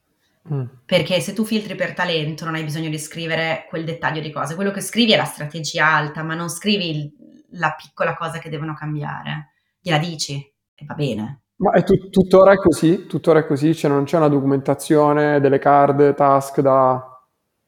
Mm. 0.52 0.64
Perché 0.84 1.20
se 1.20 1.32
tu 1.32 1.44
filtri 1.44 1.74
per 1.74 1.94
talento 1.94 2.44
non 2.44 2.54
hai 2.54 2.64
bisogno 2.64 2.90
di 2.90 2.98
scrivere 2.98 3.66
quel 3.68 3.84
dettaglio 3.84 4.20
di 4.20 4.30
cose, 4.30 4.54
quello 4.54 4.70
che 4.70 4.82
scrivi 4.82 5.12
è 5.12 5.16
la 5.16 5.24
strategia 5.24 5.86
alta, 5.86 6.22
ma 6.22 6.34
non 6.34 6.50
scrivi 6.50 6.90
il, 6.90 7.12
la 7.52 7.74
piccola 7.74 8.14
cosa 8.14 8.38
che 8.38 8.50
devono 8.50 8.74
cambiare, 8.74 9.52
gliela 9.80 9.98
dici 9.98 10.34
e 10.74 10.84
va 10.84 10.94
bene. 10.94 11.40
Ma 11.56 11.72
è 11.72 11.82
tut- 11.82 12.10
tuttora 12.10 12.52
è 12.52 12.56
così? 12.56 13.06
Tuttora 13.06 13.38
è 13.38 13.46
così? 13.46 13.74
Cioè 13.74 13.90
non 13.90 14.04
c'è 14.04 14.16
una 14.16 14.28
documentazione, 14.28 15.40
delle 15.40 15.58
card, 15.58 16.14
task 16.14 16.60
da 16.60 17.02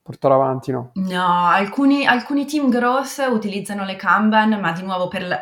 portare 0.02 0.34
avanti, 0.34 0.70
no? 0.70 0.90
No, 0.94 1.46
alcuni, 1.46 2.04
alcuni 2.04 2.46
team 2.46 2.68
growth 2.68 3.24
utilizzano 3.30 3.84
le 3.84 3.96
Kanban, 3.96 4.60
ma 4.60 4.72
di 4.72 4.82
nuovo 4.82 5.08
per 5.08 5.26
la, 5.26 5.40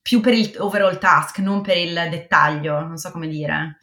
più 0.00 0.20
per 0.20 0.34
il 0.34 0.54
overall 0.58 0.98
task, 0.98 1.38
non 1.38 1.60
per 1.60 1.76
il 1.76 1.94
dettaglio, 2.10 2.80
non 2.80 2.96
so 2.96 3.10
come 3.10 3.28
dire. 3.28 3.78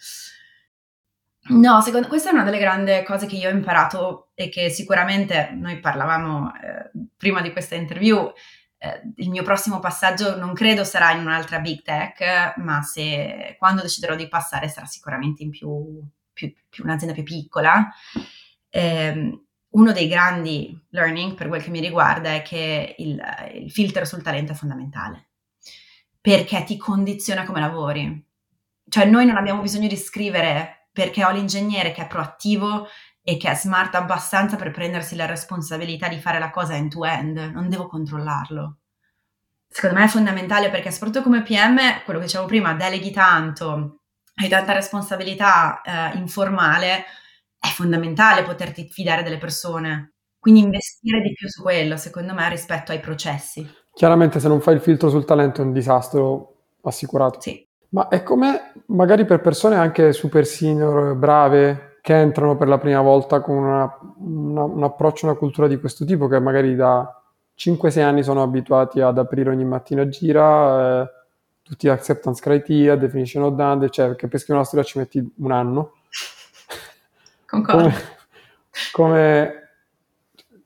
No, 1.48 1.82
secondo, 1.82 2.08
questa 2.08 2.30
è 2.30 2.34
una 2.34 2.44
delle 2.44 2.60
grandi 2.60 3.04
cose 3.06 3.26
che 3.26 3.36
io 3.36 3.50
ho 3.50 3.54
imparato 3.54 4.30
e 4.36 4.50
che 4.50 4.70
sicuramente 4.70 5.52
noi 5.54 5.80
parlavamo 5.80 6.54
eh, 6.54 6.92
prima 7.18 7.42
di 7.42 7.52
questa 7.52 7.76
interview. 7.76 8.32
Eh, 8.78 9.02
il 9.16 9.30
mio 9.30 9.42
prossimo 9.44 9.80
passaggio 9.80 10.38
non 10.38 10.54
credo 10.54 10.84
sarà 10.84 11.12
in 11.12 11.22
un'altra 11.22 11.60
big 11.60 11.82
tech, 11.82 12.58
ma 12.58 12.82
se 12.84 13.56
quando 13.58 13.82
deciderò 13.82 14.16
di 14.16 14.28
passare 14.28 14.68
sarà 14.68 14.86
sicuramente 14.86 15.42
in 15.42 15.50
più, 15.50 16.02
più, 16.32 16.54
più 16.70 16.84
un'azienda 16.84 17.16
più 17.16 17.24
piccola. 17.24 17.90
Eh, 18.70 19.42
uno 19.72 19.92
dei 19.92 20.08
grandi 20.08 20.80
learning 20.90 21.34
per 21.36 21.48
quel 21.48 21.64
che 21.64 21.70
mi 21.70 21.80
riguarda 21.80 22.34
è 22.34 22.42
che 22.42 22.96
il, 22.98 23.20
il 23.56 23.72
filtro 23.72 24.06
sul 24.06 24.22
talento 24.22 24.52
è 24.52 24.56
fondamentale 24.56 25.30
perché 26.22 26.64
ti 26.64 26.78
condiziona 26.78 27.46
come 27.46 27.60
lavori. 27.60 28.26
Cioè 28.88 29.06
noi 29.06 29.26
non 29.26 29.38
abbiamo 29.38 29.62
bisogno 29.62 29.88
di 29.88 29.96
scrivere 29.96 30.79
perché 30.92 31.24
ho 31.24 31.32
l'ingegnere 31.32 31.92
che 31.92 32.04
è 32.04 32.08
proattivo 32.08 32.88
e 33.22 33.38
che 33.38 33.50
è 33.52 33.56
smart 33.56 33.96
abbastanza 33.96 34.56
per 34.56 34.72
prendersi 34.72 35.16
la 35.16 35.26
responsabilità 35.26 36.08
di 36.08 36.20
fare 36.20 36.40
la 36.40 36.50
cosa 36.50 36.76
end 36.76 36.92
to 36.92 37.06
end, 37.06 37.38
non 37.38 37.70
devo 37.70 37.88
controllarlo. 37.88 38.78
Secondo 39.68 40.00
me 40.00 40.06
è 40.06 40.08
fondamentale 40.08 40.70
perché 40.72 40.90
soprattutto 40.90 41.22
come 41.22 41.44
PM, 41.44 42.04
quello 42.04 42.20
che 42.20 42.26
dicevo 42.26 42.46
prima, 42.46 42.74
deleghi 42.74 43.12
tanto, 43.12 44.00
hai 44.36 44.50
tanta 44.50 44.74
responsabilità 44.74 45.82
eh, 45.82 46.18
informale, 46.18 47.06
è 47.60 47.68
fondamentale 47.68 48.44
poterti 48.44 48.88
fidare 48.90 49.22
delle 49.22 49.38
persone. 49.38 50.14
Quindi 50.40 50.62
investire 50.62 51.22
di 51.22 51.34
più 51.34 51.48
su 51.50 51.62
quello, 51.62 51.98
secondo 51.98 52.34
me, 52.34 52.50
rispetto 52.50 52.92
ai 52.92 53.00
processi. 53.00 53.70
Chiaramente 53.94 54.40
se 54.40 54.48
non 54.48 54.62
fai 54.62 54.76
il 54.76 54.82
filtro 54.82 55.10
sul 55.10 55.26
talento 55.26 55.62
è 55.62 55.66
un 55.66 55.74
disastro 55.74 56.56
assicurato. 56.82 57.42
Sì. 57.42 57.69
Ma 57.90 58.08
è 58.08 58.22
come 58.22 58.74
magari 58.88 59.26
per 59.26 59.42
persone 59.42 59.76
anche 59.76 60.14
super 60.14 60.46
senior, 60.46 61.16
brave, 61.16 61.98
che 62.02 62.16
entrano 62.16 62.56
per 62.56 62.68
la 62.68 62.78
prima 62.78 63.02
volta 63.02 63.42
con 63.42 63.56
una, 63.58 64.00
una, 64.18 64.64
un 64.64 64.84
approccio, 64.84 65.26
una 65.26 65.36
cultura 65.36 65.68
di 65.68 65.80
questo 65.80 66.06
tipo, 66.06 66.28
che 66.28 66.40
magari 66.40 66.76
da 66.76 67.22
5-6 67.58 68.02
anni 68.02 68.24
sono 68.24 68.42
abituati 68.42 69.02
ad 69.02 69.18
aprire 69.18 69.50
ogni 69.50 69.66
mattina 69.66 70.04
a 70.04 70.08
gira, 70.08 71.02
eh, 71.02 71.10
tutti 71.62 71.90
acceptance 71.90 72.42
criteria, 72.42 72.96
definition 72.96 73.44
of 73.44 73.54
done, 73.54 73.90
cioè 73.90 74.16
che 74.16 74.28
per 74.28 74.40
scrivere 74.40 74.60
una 74.60 74.64
storia 74.64 74.86
ci 74.86 74.98
metti 74.98 75.34
un 75.38 75.52
anno. 75.52 75.94
Concordo. 77.46 77.82
Come, 77.82 77.96
come, 78.92 79.70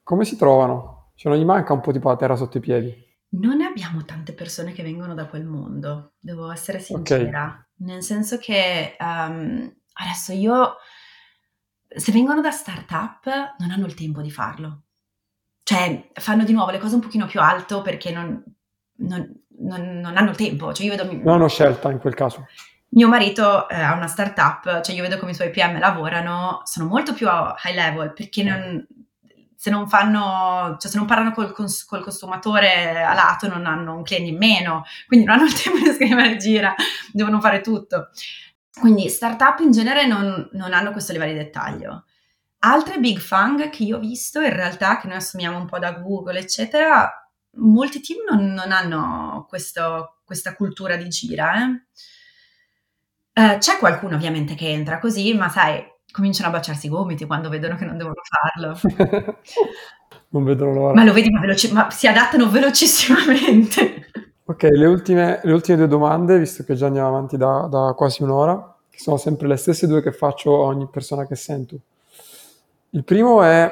come 0.03 0.25
si 0.25 0.37
trovano? 0.37 1.11
Cioè 1.15 1.31
non 1.31 1.41
gli 1.41 1.45
manca 1.45 1.73
un 1.73 1.79
po' 1.81 1.91
tipo 1.91 2.09
la 2.09 2.15
terra 2.15 2.35
sotto 2.35 2.57
i 2.57 2.61
piedi? 2.61 3.02
Non 3.33 3.61
abbiamo 3.61 4.05
tante 4.05 4.33
persone 4.33 4.73
che 4.73 4.83
vengono 4.83 5.15
da 5.15 5.25
quel 5.25 5.45
mondo, 5.45 6.13
devo 6.19 6.51
essere 6.51 6.79
sincera. 6.79 7.45
Okay. 7.45 7.87
Nel 7.87 8.03
senso 8.03 8.37
che 8.37 8.95
um, 8.99 9.73
adesso 9.93 10.33
io, 10.33 10.75
se 11.87 12.11
vengono 12.11 12.41
da 12.41 12.51
startup, 12.51 13.25
non 13.57 13.71
hanno 13.71 13.87
il 13.87 13.95
tempo 13.95 14.21
di 14.21 14.29
farlo. 14.29 14.83
Cioè, 15.63 16.11
fanno 16.13 16.43
di 16.43 16.53
nuovo 16.53 16.71
le 16.71 16.77
cose 16.77 16.95
un 16.95 17.01
pochino 17.01 17.25
più 17.25 17.39
alto 17.39 17.81
perché 17.81 18.11
non, 18.11 18.43
non, 18.97 19.43
non, 19.59 19.99
non 19.99 20.17
hanno 20.17 20.29
il 20.29 20.35
tempo. 20.35 20.71
Cioè, 20.71 20.85
io 20.85 20.95
vedo... 20.95 21.11
Non 21.11 21.35
hanno 21.35 21.47
scelta 21.47 21.89
in 21.89 21.97
quel 21.97 22.13
caso. 22.13 22.45
Mio 22.89 23.07
marito 23.07 23.67
eh, 23.67 23.81
ha 23.81 23.95
una 23.95 24.05
startup, 24.05 24.81
cioè 24.81 24.93
io 24.93 25.01
vedo 25.01 25.17
come 25.17 25.31
i 25.31 25.35
suoi 25.35 25.49
PM 25.49 25.79
lavorano, 25.79 26.61
sono 26.65 26.87
molto 26.87 27.13
più 27.13 27.27
high 27.27 27.73
level 27.73 28.13
perché 28.13 28.43
non, 28.43 28.85
se 29.63 29.69
non 29.69 29.87
fanno, 29.87 30.75
cioè 30.77 30.91
se 30.91 30.97
non 30.97 31.05
parlano 31.05 31.31
col, 31.31 31.53
cons- 31.53 31.85
col, 31.85 32.03
consumatore 32.03 33.01
a 33.01 33.13
lato 33.13 33.47
non 33.47 33.65
hanno 33.65 33.95
un 33.95 34.03
cliente 34.03 34.31
in 34.31 34.37
meno, 34.37 34.83
quindi 35.07 35.25
non 35.25 35.37
hanno 35.37 35.47
il 35.47 35.53
tempo 35.55 35.79
di 35.79 35.93
scrivere 35.93 36.35
gira, 36.35 36.75
devono 37.13 37.39
fare 37.39 37.61
tutto. 37.61 38.09
Quindi 38.77 39.07
startup 39.07 39.59
in 39.59 39.71
genere 39.71 40.05
non, 40.05 40.49
non 40.51 40.73
hanno 40.73 40.91
questo 40.91 41.13
livello 41.13 41.31
di 41.31 41.37
dettaglio. 41.37 42.03
Altre 42.59 42.99
big 42.99 43.19
fang 43.19 43.69
che 43.69 43.83
io 43.83 43.95
ho 43.95 43.99
visto, 44.01 44.41
in 44.41 44.51
realtà, 44.51 44.99
che 44.99 45.07
noi 45.07 45.15
assumiamo 45.15 45.57
un 45.57 45.65
po' 45.65 45.79
da 45.79 45.93
Google, 45.93 46.39
eccetera, 46.39 47.09
molti 47.51 48.01
team 48.01 48.19
non, 48.29 48.51
non 48.51 48.73
hanno 48.73 49.45
questo, 49.47 50.19
questa 50.25 50.55
cultura 50.55 50.97
di 50.97 51.07
gira. 51.07 51.53
Eh. 51.55 53.41
Uh, 53.41 53.57
c'è 53.59 53.77
qualcuno 53.77 54.17
ovviamente 54.17 54.55
che 54.55 54.67
entra 54.67 54.99
così, 54.99 55.33
ma 55.33 55.47
sai, 55.47 55.81
cominciano 56.13 56.49
a 56.49 56.51
baciarsi 56.51 56.85
i 56.85 56.89
gomiti 56.89 57.25
quando 57.25 57.49
vedono 57.49 57.75
che 57.75 57.85
non 57.85 57.97
devono 57.97 58.21
farlo. 58.23 58.77
non 60.29 60.43
vedono 60.43 60.73
l'ora. 60.73 60.93
Ma 60.93 61.03
lo 61.03 61.11
vedi, 61.11 61.31
ma, 61.31 61.39
veloci- 61.39 61.73
ma 61.73 61.89
si 61.89 62.05
adattano 62.05 62.49
velocissimamente. 62.49 64.11
Ok, 64.45 64.63
le 64.63 64.85
ultime, 64.85 65.39
le 65.41 65.51
ultime, 65.51 65.77
due 65.77 65.87
domande, 65.87 66.37
visto 66.37 66.63
che 66.63 66.75
già 66.75 66.85
andiamo 66.85 67.07
avanti 67.07 67.35
da, 67.35 67.67
da, 67.69 67.93
quasi 67.97 68.21
un'ora, 68.21 68.75
che 68.91 68.99
sono 68.99 69.17
sempre 69.17 69.47
le 69.47 69.55
stesse 69.55 69.87
due 69.87 70.03
che 70.03 70.11
faccio 70.11 70.63
a 70.63 70.67
ogni 70.67 70.87
persona 70.87 71.25
che 71.25 71.35
sento. 71.35 71.77
Il 72.91 73.03
primo 73.03 73.41
è 73.41 73.71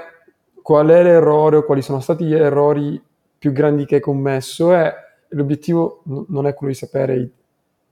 qual 0.63 0.87
è 0.87 1.03
l'errore 1.03 1.57
o 1.57 1.63
quali 1.63 1.83
sono 1.83 1.99
stati 1.99 2.25
gli 2.25 2.33
errori 2.33 2.99
più 3.37 3.51
grandi 3.51 3.85
che 3.85 3.95
hai 3.95 4.01
commesso 4.01 4.73
e 4.73 4.93
l'obiettivo 5.29 6.01
n- 6.05 6.25
non 6.29 6.47
è 6.47 6.55
quello 6.55 6.73
di 6.73 6.77
sapere 6.79 7.15
i 7.17 7.31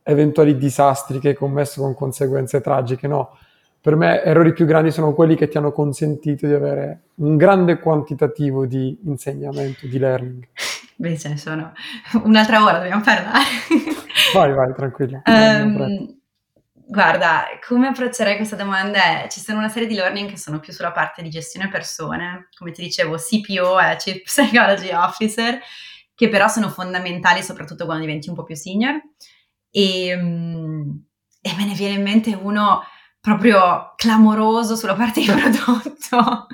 eventuali 0.01 0.57
disastri 0.57 1.19
che 1.19 1.29
hai 1.29 1.35
commesso 1.35 1.81
con 1.81 1.93
conseguenze 1.93 2.61
tragiche, 2.61 3.07
no, 3.07 3.37
per 3.81 3.95
me 3.95 4.21
errori 4.23 4.53
più 4.53 4.65
grandi 4.65 4.91
sono 4.91 5.13
quelli 5.13 5.35
che 5.35 5.47
ti 5.47 5.57
hanno 5.57 5.71
consentito 5.71 6.45
di 6.45 6.53
avere 6.53 7.03
un 7.15 7.37
grande 7.37 7.79
quantitativo 7.79 8.65
di 8.65 8.97
insegnamento, 9.05 9.87
di 9.87 9.97
learning. 9.97 10.47
Beh, 10.95 11.17
ce 11.17 11.29
ne 11.29 11.37
sono 11.37 11.71
un'altra 12.23 12.61
ora, 12.61 12.79
dobbiamo 12.79 13.01
parlare. 13.01 13.45
vai, 14.35 14.51
vai, 14.51 14.73
tranquilla. 14.73 15.21
Um, 15.25 16.19
guarda, 16.85 17.45
come 17.65 17.87
approccerei 17.87 18.35
questa 18.35 18.57
domanda? 18.57 19.25
Ci 19.29 19.39
sono 19.39 19.59
una 19.59 19.69
serie 19.69 19.87
di 19.87 19.95
learning 19.95 20.29
che 20.29 20.37
sono 20.37 20.59
più 20.59 20.73
sulla 20.73 20.91
parte 20.91 21.21
di 21.21 21.29
gestione 21.29 21.69
persone, 21.69 22.49
come 22.57 22.71
ti 22.71 22.81
dicevo, 22.81 23.15
CPO 23.15 23.79
è 23.79 23.95
Chief 23.95 24.23
Psychology 24.27 24.91
Officer, 24.91 25.57
che 26.13 26.27
però 26.27 26.49
sono 26.49 26.67
fondamentali 26.67 27.41
soprattutto 27.43 27.85
quando 27.85 28.03
diventi 28.03 28.27
un 28.27 28.35
po' 28.35 28.43
più 28.43 28.55
senior. 28.55 29.01
E, 29.71 30.13
um, 30.15 31.01
e 31.41 31.55
me 31.55 31.65
ne 31.65 31.73
viene 31.75 31.93
in 31.93 32.03
mente 32.03 32.33
uno 32.33 32.81
proprio 33.29 33.93
clamoroso 33.95 34.75
sulla 34.75 34.95
parte 34.95 35.21
di 35.21 35.27
prodotto. 35.27 36.47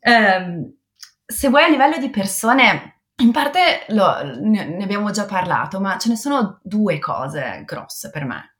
um, 0.00 0.74
se 1.26 1.48
vuoi 1.48 1.64
a 1.64 1.68
livello 1.68 1.98
di 1.98 2.08
persone, 2.08 3.02
in 3.16 3.32
parte 3.32 3.86
lo, 3.88 4.14
ne, 4.40 4.82
abbiamo 4.82 5.10
già 5.10 5.24
parlato, 5.24 5.80
ma 5.80 5.98
ce 5.98 6.10
ne 6.10 6.16
sono 6.16 6.60
due 6.62 6.98
cose 6.98 7.62
grosse 7.64 8.10
per 8.10 8.24
me. 8.24 8.56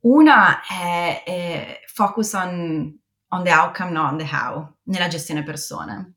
Una 0.00 0.62
è, 0.66 1.22
è 1.24 1.80
focus 1.92 2.32
on, 2.32 2.98
on, 3.28 3.44
the 3.44 3.52
outcome, 3.52 3.90
not 3.90 4.12
on 4.12 4.18
the 4.18 4.28
how, 4.30 4.76
nella 4.84 5.08
gestione 5.08 5.42
persone. 5.42 6.14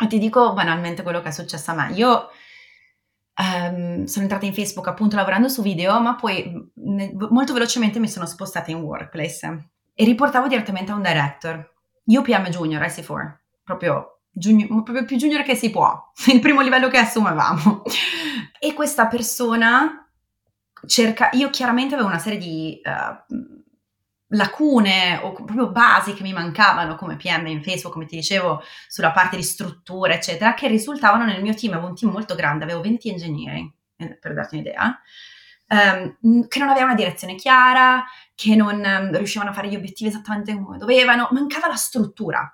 E 0.00 0.06
ti 0.08 0.18
dico 0.18 0.52
banalmente 0.52 1.02
quello 1.02 1.20
che 1.20 1.28
è 1.28 1.32
successo 1.32 1.70
a 1.70 1.74
me. 1.74 1.92
Io 1.92 2.30
um, 3.36 4.04
sono 4.04 4.24
entrata 4.24 4.46
in 4.46 4.54
Facebook 4.54 4.86
appunto 4.88 5.16
lavorando 5.16 5.48
su 5.48 5.62
video, 5.62 6.00
ma 6.00 6.14
poi 6.14 6.70
ne, 6.74 7.12
molto 7.30 7.52
velocemente 7.52 7.98
mi 7.98 8.08
sono 8.08 8.26
spostata 8.26 8.70
in 8.70 8.78
Workplace 8.78 9.68
e 9.94 10.04
riportavo 10.04 10.48
direttamente 10.48 10.92
a 10.92 10.94
un 10.94 11.02
director. 11.02 11.74
Io 12.06 12.22
PM 12.22 12.48
Junior, 12.48 12.82
IC4, 12.82 13.34
proprio, 13.64 14.20
junior, 14.30 14.68
proprio 14.68 15.04
più 15.04 15.16
junior 15.16 15.42
che 15.42 15.54
si 15.54 15.70
può, 15.70 16.12
il 16.32 16.40
primo 16.40 16.60
livello 16.60 16.88
che 16.88 16.98
assumevamo. 16.98 17.82
E 18.58 18.74
questa 18.74 19.06
persona 19.06 20.08
cerca, 20.86 21.30
io 21.32 21.50
chiaramente 21.50 21.94
avevo 21.94 22.08
una 22.08 22.18
serie 22.18 22.38
di 22.38 22.80
uh, 22.84 23.34
lacune 24.28 25.18
o 25.22 25.32
proprio 25.32 25.70
basi 25.70 26.14
che 26.14 26.22
mi 26.22 26.32
mancavano 26.32 26.96
come 26.96 27.16
PM 27.16 27.46
in 27.46 27.62
Facebook, 27.62 27.92
come 27.92 28.06
ti 28.06 28.16
dicevo, 28.16 28.62
sulla 28.88 29.12
parte 29.12 29.36
di 29.36 29.42
struttura, 29.42 30.14
eccetera, 30.14 30.54
che 30.54 30.66
risultavano 30.68 31.24
nel 31.24 31.42
mio 31.42 31.54
team. 31.54 31.74
Avevo 31.74 31.88
un 31.88 31.94
team 31.94 32.12
molto 32.12 32.34
grande, 32.34 32.64
avevo 32.64 32.80
20 32.80 33.08
ingegneri, 33.08 33.72
eh, 33.96 34.16
per 34.16 34.34
darti 34.34 34.56
un'idea, 34.56 35.00
um, 35.68 36.48
che 36.48 36.58
non 36.58 36.68
avevano 36.68 36.92
una 36.92 37.00
direzione 37.00 37.36
chiara, 37.36 38.04
che 38.34 38.56
non 38.56 38.82
um, 38.84 39.16
riuscivano 39.16 39.50
a 39.50 39.54
fare 39.54 39.68
gli 39.68 39.76
obiettivi 39.76 40.10
esattamente 40.10 40.54
come 40.54 40.78
dovevano, 40.78 41.28
mancava 41.30 41.68
la 41.68 41.76
struttura. 41.76 42.50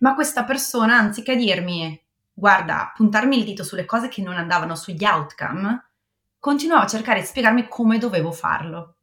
Ma 0.00 0.14
questa 0.14 0.44
persona, 0.44 0.96
anziché 0.96 1.36
dirmi, 1.36 2.00
guarda, 2.32 2.92
puntarmi 2.94 3.38
il 3.38 3.44
dito 3.44 3.64
sulle 3.64 3.84
cose 3.84 4.08
che 4.08 4.22
non 4.22 4.36
andavano 4.36 4.74
sugli 4.74 5.04
outcome, 5.04 5.90
continuava 6.38 6.84
a 6.84 6.88
cercare 6.88 7.20
di 7.20 7.26
spiegarmi 7.26 7.68
come 7.68 7.98
dovevo 7.98 8.32
farlo. 8.32 8.99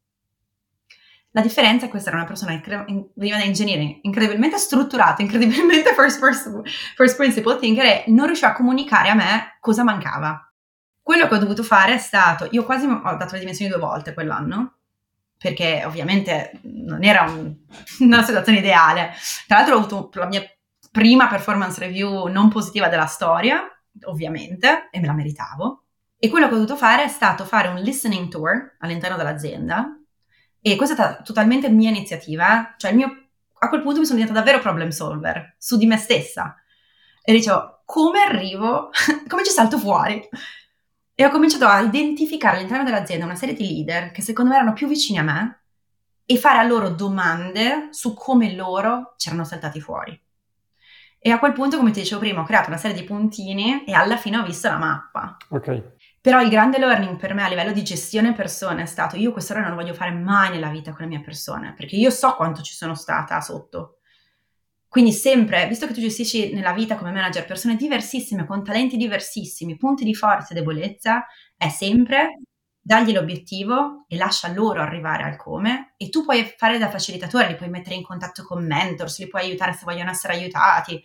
La 1.31 1.41
differenza 1.41 1.81
è 1.81 1.85
che 1.85 1.91
questa 1.91 2.09
era 2.09 2.17
una 2.17 2.27
persona 2.27 2.53
in, 2.87 3.05
veniva 3.15 3.37
da 3.37 3.43
ingegnere 3.43 3.99
incredibilmente 4.01 4.57
strutturato, 4.57 5.21
incredibilmente 5.23 5.93
first, 5.93 6.19
person, 6.19 6.61
first 6.95 7.15
principle 7.15 7.57
thinker 7.59 7.85
e 7.85 8.03
non 8.07 8.25
riusciva 8.25 8.51
a 8.51 8.53
comunicare 8.53 9.09
a 9.09 9.15
me 9.15 9.57
cosa 9.59 9.83
mancava. 9.83 10.41
Quello 11.01 11.27
che 11.27 11.35
ho 11.35 11.39
dovuto 11.39 11.63
fare 11.63 11.93
è 11.93 11.97
stato, 11.99 12.47
io 12.51 12.65
quasi 12.65 12.85
ho 12.85 13.15
dato 13.15 13.33
le 13.33 13.39
dimensioni 13.39 13.71
due 13.71 13.79
volte 13.79 14.13
quell'anno, 14.13 14.77
perché 15.37 15.83
ovviamente 15.85 16.59
non 16.63 17.03
era 17.03 17.23
un, 17.23 17.55
una 18.01 18.23
situazione 18.23 18.59
ideale. 18.59 19.13
Tra 19.45 19.57
l'altro 19.57 19.75
ho 19.75 19.79
avuto 19.79 20.09
la 20.13 20.25
mia 20.25 20.43
prima 20.91 21.27
performance 21.27 21.79
review 21.79 22.27
non 22.27 22.49
positiva 22.49 22.89
della 22.89 23.05
storia, 23.05 23.63
ovviamente, 24.05 24.89
e 24.91 24.99
me 24.99 25.05
la 25.05 25.13
meritavo. 25.13 25.83
E 26.17 26.29
quello 26.29 26.47
che 26.47 26.53
ho 26.53 26.57
dovuto 26.57 26.75
fare 26.75 27.03
è 27.03 27.07
stato 27.07 27.45
fare 27.45 27.67
un 27.67 27.77
listening 27.77 28.27
tour 28.29 28.75
all'interno 28.79 29.17
dell'azienda 29.17 29.96
e 30.71 30.75
questa 30.75 30.95
è 30.95 30.97
stata 30.97 31.21
totalmente 31.21 31.69
mia 31.69 31.89
iniziativa, 31.89 32.73
cioè 32.77 32.93
mio, 32.93 33.27
a 33.59 33.69
quel 33.69 33.81
punto 33.81 33.99
mi 33.99 34.05
sono 34.05 34.17
diventata 34.17 34.43
davvero 34.43 34.61
problem 34.61 34.89
solver 34.89 35.55
su 35.57 35.77
di 35.77 35.85
me 35.85 35.97
stessa. 35.97 36.55
E 37.21 37.31
dicevo, 37.33 37.81
come 37.85 38.21
arrivo, 38.21 38.89
come 39.27 39.43
ci 39.43 39.51
salto 39.51 39.77
fuori? 39.77 40.27
E 41.13 41.25
ho 41.25 41.29
cominciato 41.29 41.65
a 41.65 41.81
identificare 41.81 42.57
all'interno 42.57 42.83
dell'azienda 42.83 43.25
una 43.25 43.35
serie 43.35 43.55
di 43.55 43.67
leader 43.67 44.11
che 44.11 44.21
secondo 44.21 44.51
me 44.51 44.57
erano 44.57 44.73
più 44.73 44.87
vicini 44.87 45.19
a 45.19 45.23
me 45.23 45.61
e 46.25 46.37
fare 46.37 46.59
a 46.59 46.63
loro 46.63 46.89
domande 46.89 47.87
su 47.91 48.13
come 48.13 48.53
loro 48.53 49.15
c'erano 49.17 49.43
saltati 49.43 49.79
fuori. 49.79 50.19
E 51.19 51.31
a 51.31 51.39
quel 51.39 51.53
punto, 51.53 51.77
come 51.77 51.91
ti 51.91 52.01
dicevo 52.01 52.19
prima, 52.19 52.41
ho 52.41 52.45
creato 52.45 52.69
una 52.69 52.77
serie 52.77 52.95
di 52.95 53.03
puntini 53.03 53.83
e 53.85 53.93
alla 53.93 54.17
fine 54.17 54.37
ho 54.37 54.43
visto 54.43 54.67
la 54.67 54.77
mappa. 54.77 55.37
Ok. 55.49 55.95
Però 56.27 56.41
il 56.41 56.49
grande 56.49 56.77
learning 56.77 57.15
per 57.15 57.33
me 57.33 57.43
a 57.43 57.47
livello 57.47 57.71
di 57.71 57.85
gestione 57.85 58.33
persone 58.33 58.81
è 58.81 58.85
stato 58.85 59.15
io 59.15 59.31
questo 59.31 59.57
non 59.57 59.69
lo 59.69 59.75
voglio 59.75 59.93
fare 59.93 60.11
mai 60.11 60.49
nella 60.49 60.67
vita 60.67 60.91
con 60.91 61.03
le 61.03 61.07
mie 61.07 61.21
persone, 61.21 61.73
perché 61.73 61.95
io 61.95 62.09
so 62.09 62.35
quanto 62.35 62.61
ci 62.61 62.73
sono 62.73 62.95
stata 62.95 63.39
sotto. 63.39 63.99
Quindi 64.89 65.13
sempre, 65.13 65.65
visto 65.69 65.87
che 65.87 65.93
tu 65.93 66.01
gestisci 66.01 66.53
nella 66.53 66.73
vita 66.73 66.97
come 66.97 67.13
manager 67.13 67.45
persone 67.45 67.77
diversissime, 67.77 68.45
con 68.45 68.61
talenti 68.61 68.97
diversissimi, 68.97 69.77
punti 69.77 70.03
di 70.03 70.13
forza 70.13 70.51
e 70.51 70.55
debolezza, 70.55 71.25
è 71.55 71.69
sempre 71.69 72.41
dagli 72.77 73.13
l'obiettivo 73.13 74.03
e 74.09 74.17
lascia 74.17 74.49
loro 74.49 74.81
arrivare 74.81 75.23
al 75.23 75.37
come 75.37 75.93
e 75.95 76.09
tu 76.09 76.25
puoi 76.25 76.43
fare 76.57 76.77
da 76.77 76.89
facilitatore, 76.89 77.47
li 77.47 77.55
puoi 77.55 77.69
mettere 77.69 77.95
in 77.95 78.03
contatto 78.03 78.43
con 78.43 78.65
mentors, 78.65 79.19
li 79.19 79.29
puoi 79.29 79.43
aiutare 79.43 79.71
se 79.71 79.85
vogliono 79.85 80.09
essere 80.09 80.33
aiutati, 80.33 81.01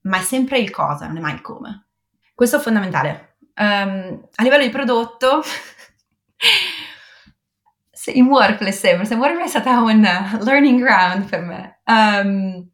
ma 0.00 0.18
è 0.18 0.22
sempre 0.22 0.58
il 0.58 0.70
cosa, 0.70 1.06
non 1.06 1.18
è 1.18 1.20
mai 1.20 1.34
il 1.34 1.42
come. 1.42 1.86
Questo 2.34 2.56
è 2.56 2.60
fondamentale. 2.60 3.31
Um, 3.54 4.28
a 4.34 4.42
livello 4.42 4.64
di 4.64 4.70
prodotto, 4.70 5.42
in 8.14 8.26
workplace 8.26 8.72
sempre, 8.72 9.04
se 9.04 9.14
workplace 9.14 9.58
è 9.58 9.60
stata 9.60 9.80
un 9.80 10.00
learning 10.40 10.80
ground 10.80 11.28
per 11.28 11.40
me. 11.40 11.80
Um, 11.84 12.70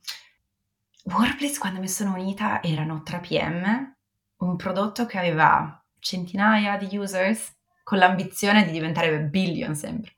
workplace 1.05 1.59
quando 1.59 1.81
mi 1.81 1.89
sono 1.89 2.15
unita 2.15 2.63
erano 2.63 3.03
3 3.03 3.21
PM, 3.21 3.97
un 4.39 4.57
prodotto 4.57 5.07
che 5.07 5.19
aveva 5.19 5.85
centinaia 5.99 6.77
di 6.77 6.97
users 6.97 7.57
con 7.83 7.99
l'ambizione 7.99 8.65
di 8.65 8.71
diventare 8.71 9.21
billion 9.21 9.75
sempre. 9.75 10.17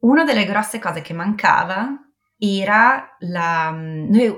Una 0.00 0.24
delle 0.24 0.44
grosse 0.44 0.78
cose 0.78 1.02
che 1.02 1.12
mancava 1.12 1.88
era 2.38 3.16
la... 3.20 3.70
Noi 3.70 4.34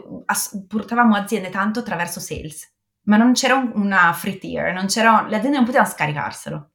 portavamo 0.66 1.14
aziende 1.14 1.50
tanto 1.50 1.80
attraverso 1.80 2.18
sales, 2.18 2.71
ma 3.04 3.16
non 3.16 3.32
c'era 3.32 3.56
una 3.74 4.12
free 4.12 4.38
tier, 4.38 4.72
non 4.72 4.86
c'era, 4.86 5.26
le 5.28 5.36
aziende 5.36 5.56
non 5.56 5.66
potevano 5.66 5.88
scaricarselo. 5.88 6.70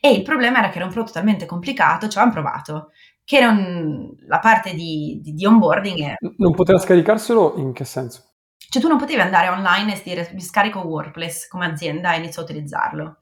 E 0.00 0.12
il 0.12 0.22
problema 0.22 0.58
era 0.58 0.68
che 0.68 0.76
era 0.76 0.84
un 0.86 0.92
prodotto 0.92 1.14
talmente 1.14 1.46
complicato, 1.46 2.08
ci 2.08 2.18
avevamo 2.18 2.40
provato, 2.40 2.90
che 3.24 3.36
era 3.36 3.48
un, 3.50 4.14
la 4.26 4.38
parte 4.38 4.74
di, 4.74 5.18
di, 5.22 5.34
di 5.34 5.44
onboarding. 5.44 5.98
È... 6.00 6.14
Non 6.36 6.54
poteva 6.54 6.78
scaricarselo 6.78 7.54
in 7.56 7.72
che 7.72 7.84
senso? 7.84 8.24
Cioè 8.56 8.82
tu 8.82 8.88
non 8.88 8.98
potevi 8.98 9.20
andare 9.20 9.48
online 9.48 9.94
e 9.94 10.02
dire 10.04 10.30
mi 10.34 10.40
scarico 10.40 10.80
Workplace 10.80 11.46
come 11.48 11.66
azienda 11.66 12.14
e 12.14 12.18
inizio 12.18 12.42
a 12.42 12.44
utilizzarlo. 12.44 13.16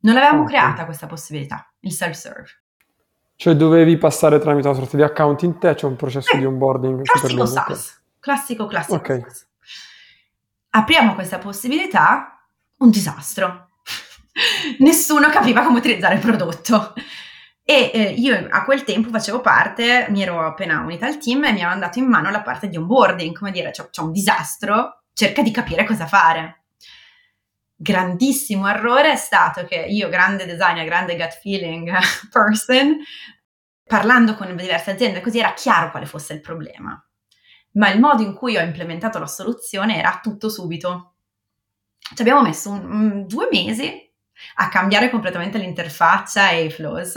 Non 0.00 0.16
avevamo 0.16 0.42
okay. 0.42 0.54
creata 0.54 0.84
questa 0.84 1.06
possibilità, 1.06 1.72
il 1.80 1.92
self-serve. 1.92 2.48
Cioè 3.36 3.54
dovevi 3.54 3.96
passare 3.98 4.38
tramite 4.38 4.68
una 4.68 4.76
sorta 4.76 4.96
di 4.96 5.02
account 5.02 5.42
in 5.42 5.58
te, 5.58 5.74
c'è 5.74 5.86
un 5.86 5.96
processo 5.96 6.32
eh, 6.34 6.38
di 6.38 6.44
onboarding. 6.44 7.02
Classico 7.02 7.46
SaaS, 7.46 8.02
classico, 8.20 8.66
classico 8.66 8.96
okay. 8.96 9.20
SaaS. 9.20 9.46
Apriamo 10.74 11.14
questa 11.14 11.36
possibilità, 11.36 12.46
un 12.78 12.88
disastro. 12.88 13.68
Nessuno 14.78 15.28
capiva 15.28 15.62
come 15.62 15.78
utilizzare 15.78 16.14
il 16.14 16.20
prodotto. 16.20 16.94
E 17.62 17.90
eh, 17.92 18.14
io 18.16 18.48
a 18.50 18.64
quel 18.64 18.82
tempo 18.82 19.10
facevo 19.10 19.42
parte, 19.42 20.06
mi 20.08 20.22
ero 20.22 20.40
appena 20.40 20.80
unita 20.80 21.04
al 21.04 21.18
team 21.18 21.44
e 21.44 21.52
mi 21.52 21.60
avevano 21.60 21.80
dato 21.80 21.98
in 21.98 22.06
mano 22.06 22.30
la 22.30 22.40
parte 22.40 22.68
di 22.68 22.78
onboarding, 22.78 23.36
come 23.36 23.50
dire, 23.50 23.70
c'è, 23.70 23.90
c'è 23.90 24.00
un 24.00 24.12
disastro, 24.12 25.02
cerca 25.12 25.42
di 25.42 25.50
capire 25.50 25.84
cosa 25.84 26.06
fare. 26.06 26.64
Grandissimo 27.76 28.66
errore 28.66 29.12
è 29.12 29.16
stato 29.16 29.66
che 29.66 29.76
io, 29.76 30.08
grande 30.08 30.46
designer, 30.46 30.86
grande 30.86 31.16
gut 31.16 31.38
feeling 31.38 31.94
person, 32.32 32.96
parlando 33.84 34.34
con 34.36 34.56
diverse 34.56 34.92
aziende, 34.92 35.20
così 35.20 35.38
era 35.38 35.52
chiaro 35.52 35.90
quale 35.90 36.06
fosse 36.06 36.32
il 36.32 36.40
problema. 36.40 36.98
Ma 37.72 37.90
il 37.90 38.00
modo 38.00 38.22
in 38.22 38.34
cui 38.34 38.56
ho 38.56 38.60
implementato 38.60 39.18
la 39.18 39.26
soluzione 39.26 39.98
era 39.98 40.20
tutto 40.22 40.48
subito. 40.48 41.14
Ci 41.98 42.20
abbiamo 42.20 42.42
messo 42.42 42.70
un, 42.70 42.90
un, 42.90 43.26
due 43.26 43.48
mesi 43.50 44.10
a 44.56 44.68
cambiare 44.68 45.08
completamente 45.08 45.58
l'interfaccia 45.58 46.50
e 46.50 46.64
i 46.64 46.70
flows, 46.70 47.14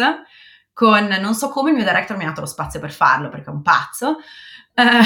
con 0.72 1.06
non 1.06 1.34
so 1.34 1.50
come 1.50 1.72
il 1.72 1.76
mio 1.76 1.86
director 1.86 2.16
mi 2.18 2.24
ha 2.24 2.28
dato 2.28 2.42
lo 2.42 2.48
spazio 2.48 2.80
per 2.80 2.92
farlo 2.92 3.30
perché 3.30 3.50
è 3.50 3.54
un 3.54 3.62
pazzo, 3.62 4.18
eh, 4.74 5.02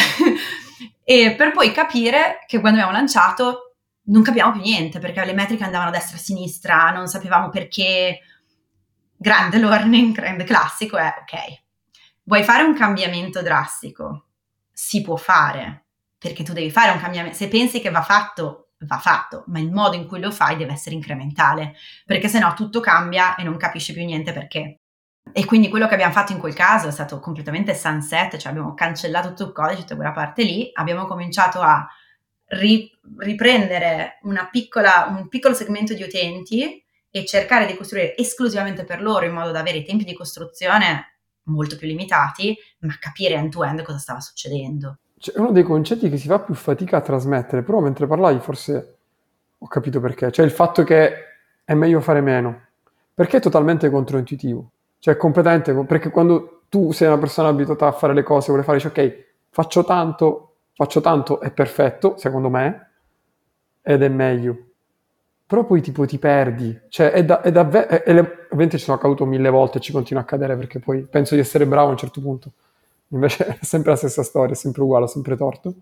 e 1.03 1.35
per 1.35 1.51
poi 1.51 1.71
capire 1.71 2.43
che 2.45 2.59
quando 2.59 2.79
abbiamo 2.79 2.97
lanciato 2.97 3.69
non 4.09 4.23
capiamo 4.23 4.51
più 4.51 4.61
niente 4.61 4.99
perché 4.99 5.23
le 5.23 5.33
metriche 5.33 5.63
andavano 5.63 5.89
a 5.89 5.93
destra 5.93 6.15
e 6.15 6.19
a 6.19 6.23
sinistra, 6.23 6.89
non 6.91 7.07
sapevamo 7.07 7.49
perché. 7.49 8.19
Grande 9.21 9.57
learning, 9.57 10.15
grande 10.15 10.45
classico 10.45 10.95
è 10.95 11.13
ok. 11.21 11.63
Vuoi 12.23 12.41
fare 12.43 12.63
un 12.63 12.73
cambiamento 12.73 13.41
drastico? 13.41 14.28
Si 14.81 15.01
può 15.01 15.17
fare 15.17 15.87
perché 16.17 16.41
tu 16.41 16.53
devi 16.53 16.71
fare 16.71 16.91
un 16.91 17.01
cambiamento. 17.01 17.35
Se 17.35 17.49
pensi 17.49 17.81
che 17.81 17.89
va 17.89 18.01
fatto, 18.01 18.69
va 18.85 18.97
fatto, 18.97 19.43
ma 19.47 19.59
il 19.59 19.69
modo 19.69 19.97
in 19.97 20.07
cui 20.07 20.21
lo 20.21 20.31
fai 20.31 20.55
deve 20.55 20.71
essere 20.71 20.95
incrementale 20.95 21.75
perché 22.05 22.29
sennò 22.29 22.53
tutto 22.53 22.79
cambia 22.79 23.35
e 23.35 23.43
non 23.43 23.57
capisci 23.57 23.91
più 23.91 24.05
niente 24.05 24.31
perché. 24.31 24.79
E 25.33 25.43
quindi 25.43 25.67
quello 25.67 25.85
che 25.85 25.95
abbiamo 25.95 26.13
fatto 26.13 26.31
in 26.31 26.39
quel 26.39 26.53
caso 26.53 26.87
è 26.87 26.91
stato 26.91 27.19
completamente 27.19 27.75
sunset, 27.75 28.37
cioè 28.37 28.51
abbiamo 28.51 28.73
cancellato 28.73 29.27
tutto 29.27 29.47
il 29.47 29.51
codice, 29.51 29.81
tutta 29.81 29.95
quella 29.95 30.13
parte 30.13 30.43
lì, 30.43 30.69
abbiamo 30.71 31.05
cominciato 31.07 31.59
a 31.59 31.85
ri- 32.45 32.89
riprendere 33.17 34.19
piccola, 34.49 35.07
un 35.09 35.27
piccolo 35.27 35.53
segmento 35.53 35.93
di 35.93 36.03
utenti 36.03 36.81
e 37.11 37.25
cercare 37.25 37.65
di 37.65 37.75
costruire 37.75 38.15
esclusivamente 38.15 38.85
per 38.85 39.01
loro 39.01 39.25
in 39.25 39.33
modo 39.33 39.51
da 39.51 39.59
avere 39.59 39.79
i 39.79 39.83
tempi 39.83 40.05
di 40.05 40.13
costruzione 40.13 41.18
molto 41.49 41.75
più 41.75 41.87
limitati, 41.87 42.55
ma 42.79 42.95
capire 42.99 43.35
end-to-end 43.35 43.81
cosa 43.83 43.97
stava 43.97 44.19
succedendo. 44.19 44.99
Cioè, 45.17 45.35
è 45.35 45.39
uno 45.39 45.51
dei 45.51 45.63
concetti 45.63 46.09
che 46.09 46.17
si 46.17 46.27
fa 46.27 46.39
più 46.39 46.53
fatica 46.53 46.97
a 46.97 47.01
trasmettere, 47.01 47.63
però 47.63 47.79
mentre 47.79 48.07
parlavi 48.07 48.39
forse 48.39 48.97
ho 49.57 49.67
capito 49.67 49.99
perché. 49.99 50.31
Cioè 50.31 50.45
il 50.45 50.51
fatto 50.51 50.83
che 50.83 51.13
è 51.65 51.73
meglio 51.73 51.99
fare 51.99 52.21
meno, 52.21 52.67
perché 53.13 53.37
è 53.37 53.41
totalmente 53.41 53.89
controintuitivo. 53.89 54.71
Cioè, 54.99 55.17
completamente, 55.17 55.73
perché 55.85 56.09
quando 56.09 56.63
tu 56.69 56.91
sei 56.91 57.07
una 57.07 57.17
persona 57.17 57.49
abituata 57.49 57.87
a 57.87 57.91
fare 57.91 58.13
le 58.13 58.23
cose, 58.23 58.47
vuole 58.47 58.63
fare, 58.63 58.77
dici, 58.77 58.87
ok, 58.87 59.25
faccio 59.49 59.83
tanto, 59.83 60.55
faccio 60.73 61.01
tanto, 61.01 61.39
è 61.39 61.51
perfetto, 61.51 62.17
secondo 62.17 62.49
me, 62.49 62.91
ed 63.81 64.03
è 64.03 64.09
meglio. 64.09 64.68
Però 65.49 65.65
poi 65.65 65.81
tipo 65.81 66.05
ti 66.05 66.19
perdi, 66.19 66.79
cioè 66.89 67.09
è, 67.09 67.25
da, 67.25 67.41
è 67.41 67.51
davvero, 67.51 67.87
ovviamente 68.51 68.77
ci 68.77 68.83
sono 68.83 68.97
accaduto 68.97 69.25
mille 69.25 69.49
volte 69.49 69.79
e 69.79 69.81
ci 69.81 69.91
continua 69.91 70.21
a 70.21 70.25
accadere 70.25 70.55
perché 70.55 70.77
poi 70.77 71.01
penso 71.01 71.33
di 71.33 71.41
essere 71.41 71.65
bravo 71.65 71.87
a 71.87 71.89
un 71.89 71.97
certo 71.97 72.21
punto, 72.21 72.51
invece 73.07 73.57
è 73.59 73.65
sempre 73.65 73.89
la 73.89 73.97
stessa 73.97 74.21
storia, 74.21 74.53
è 74.53 74.55
sempre 74.55 74.83
uguale, 74.83 75.05
è 75.05 75.07
sempre 75.07 75.35
torto. 75.35 75.73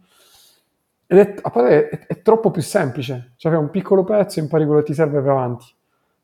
Ed 1.05 1.17
è, 1.17 1.35
a 1.41 1.49
parte 1.49 1.89
è, 1.89 2.07
è 2.07 2.21
troppo 2.21 2.49
più 2.49 2.61
semplice, 2.61 3.33
cioè 3.35 3.51
fai 3.51 3.59
un 3.59 3.69
piccolo 3.69 4.05
pezzo 4.05 4.39
impari 4.39 4.63
quello 4.63 4.79
che 4.79 4.85
ti 4.85 4.93
serve 4.93 5.19
per 5.19 5.31
avanti. 5.31 5.65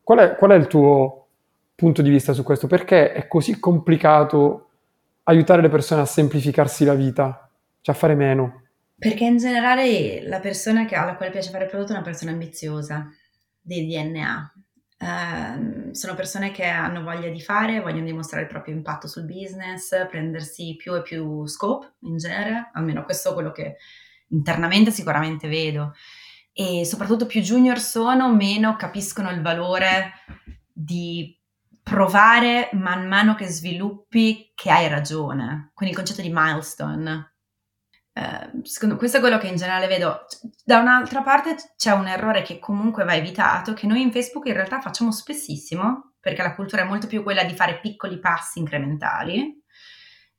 Qual 0.02 0.18
è, 0.20 0.36
qual 0.36 0.52
è 0.52 0.54
il 0.54 0.66
tuo 0.66 1.26
punto 1.74 2.00
di 2.00 2.08
vista 2.08 2.32
su 2.32 2.42
questo? 2.44 2.66
Perché 2.66 3.12
è 3.12 3.28
così 3.28 3.60
complicato 3.60 4.68
aiutare 5.24 5.60
le 5.60 5.68
persone 5.68 6.00
a 6.00 6.06
semplificarsi 6.06 6.86
la 6.86 6.94
vita, 6.94 7.46
cioè 7.82 7.94
a 7.94 7.98
fare 7.98 8.14
meno? 8.14 8.62
Perché 8.98 9.24
in 9.24 9.36
generale 9.36 10.26
la 10.26 10.40
persona 10.40 10.86
che, 10.86 10.94
alla 10.94 11.16
quale 11.16 11.30
piace 11.30 11.50
fare 11.50 11.64
il 11.64 11.70
prodotto 11.70 11.92
è 11.92 11.96
una 11.96 12.04
persona 12.04 12.30
ambiziosa, 12.30 13.10
di 13.64 13.86
DNA. 13.86 14.52
Ehm, 14.98 15.90
sono 15.92 16.14
persone 16.14 16.50
che 16.50 16.64
hanno 16.64 17.02
voglia 17.02 17.28
di 17.28 17.40
fare, 17.40 17.80
vogliono 17.80 18.04
dimostrare 18.04 18.44
il 18.44 18.50
proprio 18.50 18.74
impatto 18.74 19.08
sul 19.08 19.24
business, 19.24 20.06
prendersi 20.08 20.76
più 20.76 20.94
e 20.94 21.02
più 21.02 21.46
scope 21.46 21.94
in 22.00 22.16
genere, 22.18 22.70
almeno 22.72 23.04
questo 23.04 23.30
è 23.30 23.34
quello 23.34 23.50
che 23.52 23.76
internamente 24.28 24.90
sicuramente 24.90 25.48
vedo. 25.48 25.94
E 26.52 26.84
soprattutto 26.84 27.26
più 27.26 27.40
junior 27.40 27.78
sono, 27.80 28.32
meno 28.32 28.76
capiscono 28.76 29.30
il 29.30 29.42
valore 29.42 30.12
di 30.72 31.36
provare 31.82 32.70
man 32.72 33.06
mano 33.08 33.34
che 33.34 33.46
sviluppi 33.46 34.52
che 34.54 34.70
hai 34.70 34.88
ragione. 34.88 35.70
Quindi 35.74 35.94
il 35.94 36.00
concetto 36.00 36.22
di 36.22 36.32
milestone. 36.32 37.33
Eh, 38.16 38.60
secondo 38.62 38.94
questo 38.94 39.16
è 39.16 39.20
quello 39.20 39.38
che 39.38 39.48
in 39.48 39.56
generale 39.56 39.88
vedo. 39.88 40.26
Da 40.64 40.78
un'altra 40.78 41.22
parte 41.22 41.56
c'è 41.76 41.90
un 41.90 42.06
errore 42.06 42.42
che 42.42 42.60
comunque 42.60 43.04
va 43.04 43.14
evitato, 43.14 43.74
che 43.74 43.88
noi 43.88 44.02
in 44.02 44.12
Facebook 44.12 44.46
in 44.46 44.54
realtà 44.54 44.80
facciamo 44.80 45.10
spessissimo, 45.10 46.14
perché 46.20 46.42
la 46.42 46.54
cultura 46.54 46.82
è 46.82 46.86
molto 46.86 47.08
più 47.08 47.24
quella 47.24 47.42
di 47.42 47.54
fare 47.54 47.80
piccoli 47.80 48.20
passi 48.20 48.60
incrementali, 48.60 49.60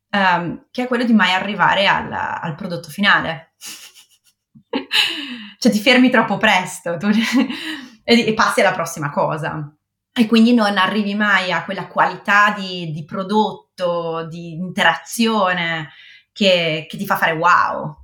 ehm, 0.10 0.68
che 0.72 0.84
è 0.84 0.88
quello 0.88 1.04
di 1.04 1.14
mai 1.14 1.34
arrivare 1.34 1.88
al, 1.88 2.12
al 2.12 2.56
prodotto 2.56 2.90
finale. 2.90 3.54
cioè 5.60 5.72
ti 5.72 5.80
fermi 5.80 6.10
troppo 6.10 6.38
presto 6.38 6.98
tu, 6.98 7.08
e, 8.04 8.28
e 8.28 8.34
passi 8.34 8.62
alla 8.62 8.74
prossima 8.74 9.10
cosa 9.10 9.76
e 10.18 10.28
quindi 10.28 10.54
non 10.54 10.78
arrivi 10.78 11.14
mai 11.14 11.52
a 11.52 11.66
quella 11.66 11.88
qualità 11.88 12.54
di, 12.58 12.92
di 12.92 13.04
prodotto, 13.04 14.26
di 14.30 14.54
interazione 14.54 15.90
che, 16.36 16.86
che, 16.90 16.98
ti 16.98 17.06
fa 17.06 17.16
fare 17.16 17.32
wow. 17.32 17.96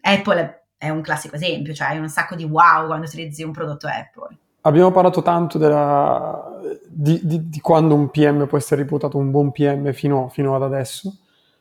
Apple 0.00 0.64
è 0.76 0.88
un 0.88 1.00
classico 1.00 1.36
esempio, 1.36 1.72
cioè 1.72 1.90
hai 1.90 1.98
un 1.98 2.08
sacco 2.08 2.34
di 2.34 2.42
wow 2.42 2.86
quando 2.86 3.06
utilizzi 3.06 3.44
un 3.44 3.52
prodotto 3.52 3.86
Apple. 3.86 4.36
Abbiamo 4.62 4.90
parlato 4.90 5.22
tanto 5.22 5.58
della, 5.58 6.60
di, 6.88 7.20
di, 7.22 7.48
di, 7.48 7.60
quando 7.60 7.94
un 7.94 8.10
PM 8.10 8.48
può 8.48 8.58
essere 8.58 8.82
reputato 8.82 9.16
un 9.16 9.30
buon 9.30 9.52
PM 9.52 9.92
fino, 9.92 10.28
fino, 10.28 10.56
ad 10.56 10.64
adesso. 10.64 11.18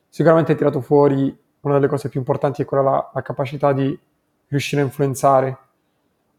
Sicuramente 0.09 0.53
hai 0.53 0.57
tirato 0.57 0.81
fuori 0.81 1.37
una 1.61 1.75
delle 1.75 1.87
cose 1.87 2.09
più 2.09 2.19
importanti, 2.19 2.63
è 2.63 2.65
quella 2.65 2.83
la, 2.83 3.11
la 3.13 3.21
capacità 3.21 3.71
di 3.71 3.97
riuscire 4.47 4.81
a 4.81 4.85
influenzare. 4.85 5.57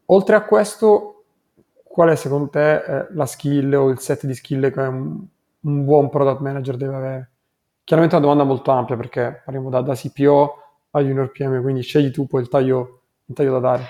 Oltre 0.07 0.35
a 0.35 0.41
questo, 0.41 1.23
qual 1.85 2.09
è 2.09 2.17
secondo 2.17 2.49
te 2.49 2.75
eh, 2.75 3.07
la 3.11 3.25
skill 3.25 3.73
o 3.75 3.89
il 3.89 3.99
set 3.99 4.25
di 4.25 4.33
skill 4.33 4.71
che 4.71 4.81
un, 4.81 5.25
un, 5.61 5.85
buon 5.85 6.09
product 6.09 6.41
manager 6.41 6.75
deve 6.75 6.95
avere? 6.95 7.29
Chiaramente 7.89 8.15
è 8.15 8.19
una 8.19 8.27
domanda 8.27 8.53
molto 8.53 8.69
ampia 8.69 8.95
perché 8.95 9.41
parliamo 9.43 9.71
da, 9.71 9.81
da 9.81 9.95
CPO 9.95 10.57
a 10.91 10.99
junior 11.01 11.31
PM, 11.31 11.59
quindi 11.59 11.81
scegli 11.81 12.11
tu 12.11 12.27
poi 12.27 12.43
il 12.43 12.47
taglio, 12.47 13.05
il 13.25 13.33
taglio 13.33 13.53
da 13.53 13.59
dare. 13.59 13.87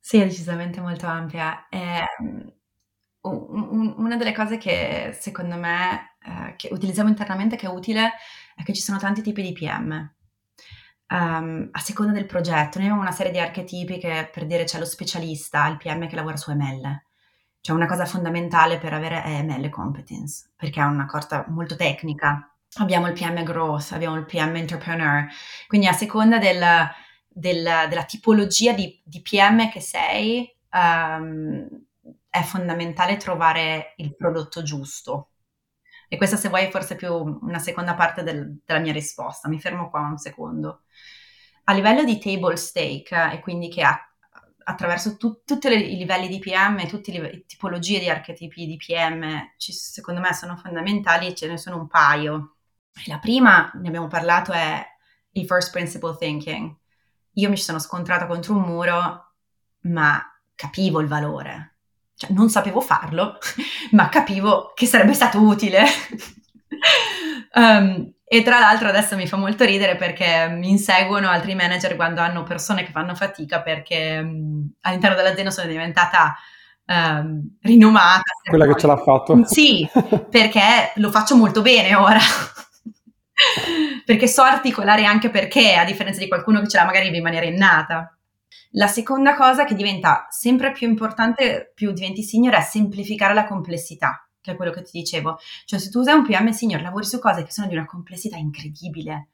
Sì, 0.00 0.18
è 0.18 0.24
decisamente 0.24 0.80
molto 0.80 1.06
ampia. 1.06 1.68
Eh, 1.68 2.02
un, 3.20 3.94
una 3.98 4.16
delle 4.16 4.34
cose 4.34 4.58
che 4.58 5.16
secondo 5.16 5.54
me 5.54 6.16
eh, 6.24 6.54
che 6.56 6.70
utilizziamo 6.72 7.08
internamente 7.08 7.54
che 7.54 7.66
è 7.66 7.70
utile 7.70 8.14
è 8.56 8.64
che 8.64 8.72
ci 8.72 8.82
sono 8.82 8.98
tanti 8.98 9.22
tipi 9.22 9.42
di 9.42 9.52
PM. 9.52 9.92
Um, 9.92 11.16
ehm, 11.16 11.68
a 11.70 11.78
seconda 11.78 12.10
del 12.10 12.26
progetto, 12.26 12.78
noi 12.78 12.88
abbiamo 12.88 13.02
una 13.02 13.12
serie 13.12 13.30
di 13.30 13.38
archetipi 13.38 13.98
che 13.98 14.28
per 14.32 14.46
dire 14.46 14.64
c'è 14.64 14.80
lo 14.80 14.84
specialista, 14.84 15.68
il 15.68 15.76
PM 15.76 16.08
che 16.08 16.16
lavora 16.16 16.36
su 16.36 16.52
ML. 16.52 17.00
Cioè 17.60 17.76
una 17.76 17.86
cosa 17.86 18.06
fondamentale 18.06 18.78
per 18.78 18.92
avere 18.92 19.22
è 19.22 19.40
ML 19.44 19.68
competence, 19.68 20.50
perché 20.56 20.80
è 20.80 20.84
una 20.84 21.06
cosa 21.06 21.44
molto 21.46 21.76
tecnica. 21.76 22.50
Abbiamo 22.78 23.06
il 23.06 23.14
PM 23.14 23.42
growth, 23.42 23.92
abbiamo 23.92 24.16
il 24.16 24.26
PM 24.26 24.54
entrepreneur, 24.56 25.26
quindi 25.66 25.86
a 25.86 25.92
seconda 25.92 26.38
del, 26.38 26.62
del, 27.26 27.62
della 27.88 28.04
tipologia 28.04 28.72
di, 28.72 29.00
di, 29.02 29.22
PM 29.22 29.70
che 29.70 29.80
sei, 29.80 30.54
um, 30.72 31.66
è 32.28 32.42
fondamentale 32.42 33.16
trovare 33.16 33.94
il 33.96 34.14
prodotto 34.14 34.62
giusto. 34.62 35.30
E 36.08 36.18
questa, 36.18 36.36
se 36.36 36.48
vuoi, 36.48 36.70
forse 36.70 36.94
è 36.94 36.96
più 36.96 37.12
una 37.14 37.58
seconda 37.58 37.94
parte 37.94 38.22
del, 38.22 38.60
della 38.64 38.78
mia 38.78 38.92
risposta. 38.92 39.48
Mi 39.48 39.58
fermo 39.58 39.88
qua 39.88 40.00
un 40.00 40.18
secondo. 40.18 40.82
A 41.64 41.72
livello 41.72 42.04
di 42.04 42.18
table 42.18 42.56
stake, 42.56 43.32
e 43.32 43.40
quindi 43.40 43.68
che 43.68 43.82
ha, 43.82 43.98
attraverso 44.64 45.16
tu, 45.16 45.42
tutti 45.44 45.66
i 45.68 45.96
livelli 45.96 46.28
di 46.28 46.38
PM, 46.38 46.86
tutte 46.86 47.12
le 47.12 47.44
tipologie 47.46 47.98
di 47.98 48.08
archetipi 48.08 48.66
di 48.66 48.76
PM, 48.76 49.52
ci, 49.56 49.72
secondo 49.72 50.20
me 50.20 50.32
sono 50.32 50.56
fondamentali, 50.56 51.34
ce 51.34 51.48
ne 51.48 51.56
sono 51.56 51.78
un 51.78 51.88
paio. 51.88 52.55
La 53.06 53.18
prima, 53.18 53.70
ne 53.74 53.88
abbiamo 53.88 54.08
parlato, 54.08 54.52
è 54.52 54.84
il 55.32 55.46
first 55.46 55.70
principle 55.70 56.16
thinking. 56.18 56.74
Io 57.34 57.50
mi 57.50 57.56
sono 57.56 57.78
scontrata 57.78 58.26
contro 58.26 58.54
un 58.54 58.62
muro, 58.62 59.32
ma 59.82 60.22
capivo 60.54 61.00
il 61.00 61.06
valore 61.06 61.76
cioè, 62.16 62.32
non 62.32 62.48
sapevo 62.48 62.80
farlo, 62.80 63.38
ma 63.92 64.08
capivo 64.08 64.72
che 64.74 64.86
sarebbe 64.86 65.12
stato 65.12 65.38
utile. 65.40 65.84
um, 67.54 68.12
e 68.28 68.42
tra 68.42 68.58
l'altro 68.58 68.88
adesso 68.88 69.14
mi 69.16 69.28
fa 69.28 69.36
molto 69.36 69.64
ridere 69.64 69.94
perché 69.96 70.48
mi 70.48 70.70
inseguono 70.70 71.28
altri 71.28 71.54
manager 71.54 71.94
quando 71.94 72.20
hanno 72.20 72.42
persone 72.42 72.84
che 72.84 72.90
fanno 72.90 73.14
fatica 73.14 73.62
perché 73.62 74.18
um, 74.20 74.68
all'interno 74.80 75.14
dell'azienda 75.14 75.50
sono 75.50 75.68
diventata 75.68 76.34
um, 76.86 77.56
rinomata. 77.60 78.22
Quella 78.48 78.66
che 78.66 78.80
ce 78.80 78.86
l'ha 78.86 78.96
fatto. 78.96 79.44
Sì, 79.44 79.86
perché 80.30 80.92
lo 80.94 81.10
faccio 81.10 81.36
molto 81.36 81.60
bene 81.60 81.94
ora. 81.94 82.18
Perché 84.04 84.26
so 84.26 84.42
articolare 84.42 85.04
anche 85.04 85.30
perché, 85.30 85.74
a 85.74 85.84
differenza 85.84 86.20
di 86.20 86.28
qualcuno 86.28 86.60
che 86.60 86.68
ce 86.68 86.78
l'ha 86.78 86.84
magari 86.84 87.14
in 87.14 87.22
maniera 87.22 87.46
innata. 87.46 88.16
La 88.72 88.86
seconda 88.86 89.34
cosa 89.34 89.64
che 89.64 89.74
diventa 89.74 90.26
sempre 90.30 90.72
più 90.72 90.88
importante, 90.88 91.72
più 91.74 91.92
diventi 91.92 92.22
senior, 92.22 92.54
è 92.54 92.60
semplificare 92.60 93.34
la 93.34 93.46
complessità, 93.46 94.28
che 94.40 94.52
è 94.52 94.56
quello 94.56 94.72
che 94.72 94.82
ti 94.82 94.98
dicevo. 94.98 95.38
Cioè, 95.64 95.78
se 95.78 95.90
tu 95.90 96.02
sei 96.02 96.14
un 96.14 96.24
PM 96.24 96.50
senior, 96.50 96.80
lavori 96.80 97.04
su 97.04 97.18
cose 97.18 97.44
che 97.44 97.52
sono 97.52 97.68
di 97.68 97.74
una 97.74 97.86
complessità 97.86 98.36
incredibile, 98.36 99.28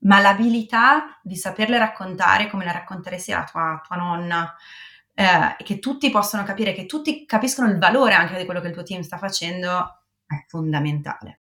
ma 0.00 0.20
l'abilità 0.20 1.18
di 1.22 1.36
saperle 1.36 1.78
raccontare 1.78 2.48
come 2.50 2.64
le 2.64 2.72
racconteresti 2.72 3.32
alla 3.32 3.44
tua, 3.44 3.80
tua 3.86 3.96
nonna, 3.96 4.54
eh, 5.14 5.56
che 5.62 5.78
tutti 5.78 6.10
possono 6.10 6.42
capire, 6.42 6.72
che 6.72 6.86
tutti 6.86 7.24
capiscono 7.24 7.68
il 7.70 7.78
valore 7.78 8.14
anche 8.14 8.36
di 8.36 8.44
quello 8.44 8.60
che 8.60 8.68
il 8.68 8.74
tuo 8.74 8.82
team 8.82 9.02
sta 9.02 9.16
facendo, 9.16 10.02
è 10.26 10.44
fondamentale. 10.48 11.43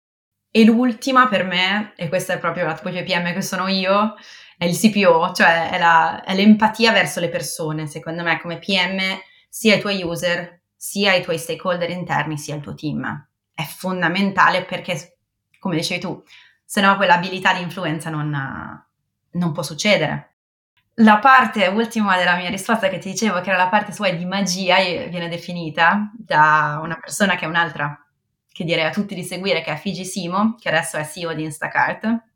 E 0.54 0.64
l'ultima 0.66 1.28
per 1.28 1.44
me, 1.44 1.94
e 1.96 2.10
questa 2.10 2.34
è 2.34 2.38
proprio 2.38 2.66
la 2.66 2.74
tipologia 2.74 3.02
PM 3.02 3.32
che 3.32 3.40
sono 3.40 3.68
io, 3.68 4.16
è 4.58 4.66
il 4.66 4.76
CPO, 4.76 5.32
cioè 5.32 5.70
è, 5.70 5.78
la, 5.78 6.22
è 6.22 6.34
l'empatia 6.34 6.92
verso 6.92 7.20
le 7.20 7.30
persone, 7.30 7.86
secondo 7.86 8.22
me, 8.22 8.38
come 8.38 8.58
PM, 8.58 9.00
sia 9.48 9.76
i 9.76 9.80
tuoi 9.80 10.02
user, 10.02 10.60
sia 10.76 11.14
i 11.14 11.22
tuoi 11.22 11.38
stakeholder 11.38 11.88
interni, 11.88 12.36
sia 12.36 12.54
il 12.54 12.60
tuo 12.60 12.74
team. 12.74 13.28
È 13.54 13.62
fondamentale 13.62 14.64
perché, 14.64 15.16
come 15.58 15.76
dicevi 15.76 16.00
tu, 16.00 16.22
se 16.62 16.82
no 16.82 16.96
quell'abilità 16.96 17.54
di 17.54 17.62
influenza 17.62 18.10
non, 18.10 18.30
non 19.30 19.52
può 19.52 19.62
succedere. 19.62 20.34
La 20.96 21.18
parte 21.18 21.66
ultima 21.68 22.18
della 22.18 22.36
mia 22.36 22.50
risposta 22.50 22.90
che 22.90 22.98
ti 22.98 23.10
dicevo, 23.10 23.40
che 23.40 23.48
era 23.48 23.58
la 23.58 23.68
parte 23.70 23.92
sua 23.92 24.10
di 24.10 24.26
magia, 24.26 24.76
viene 24.76 25.28
definita 25.28 26.10
da 26.14 26.78
una 26.82 26.98
persona 27.00 27.36
che 27.36 27.46
è 27.46 27.48
un'altra, 27.48 28.01
che 28.52 28.64
direi 28.64 28.84
a 28.84 28.90
tutti 28.90 29.14
di 29.14 29.24
seguire, 29.24 29.62
che 29.62 29.72
è 29.72 29.76
Fiji 29.76 30.04
Simo, 30.04 30.56
che 30.58 30.68
adesso 30.68 30.96
è 30.96 31.04
CEO 31.04 31.32
di 31.34 31.44
Instacart 31.44 32.30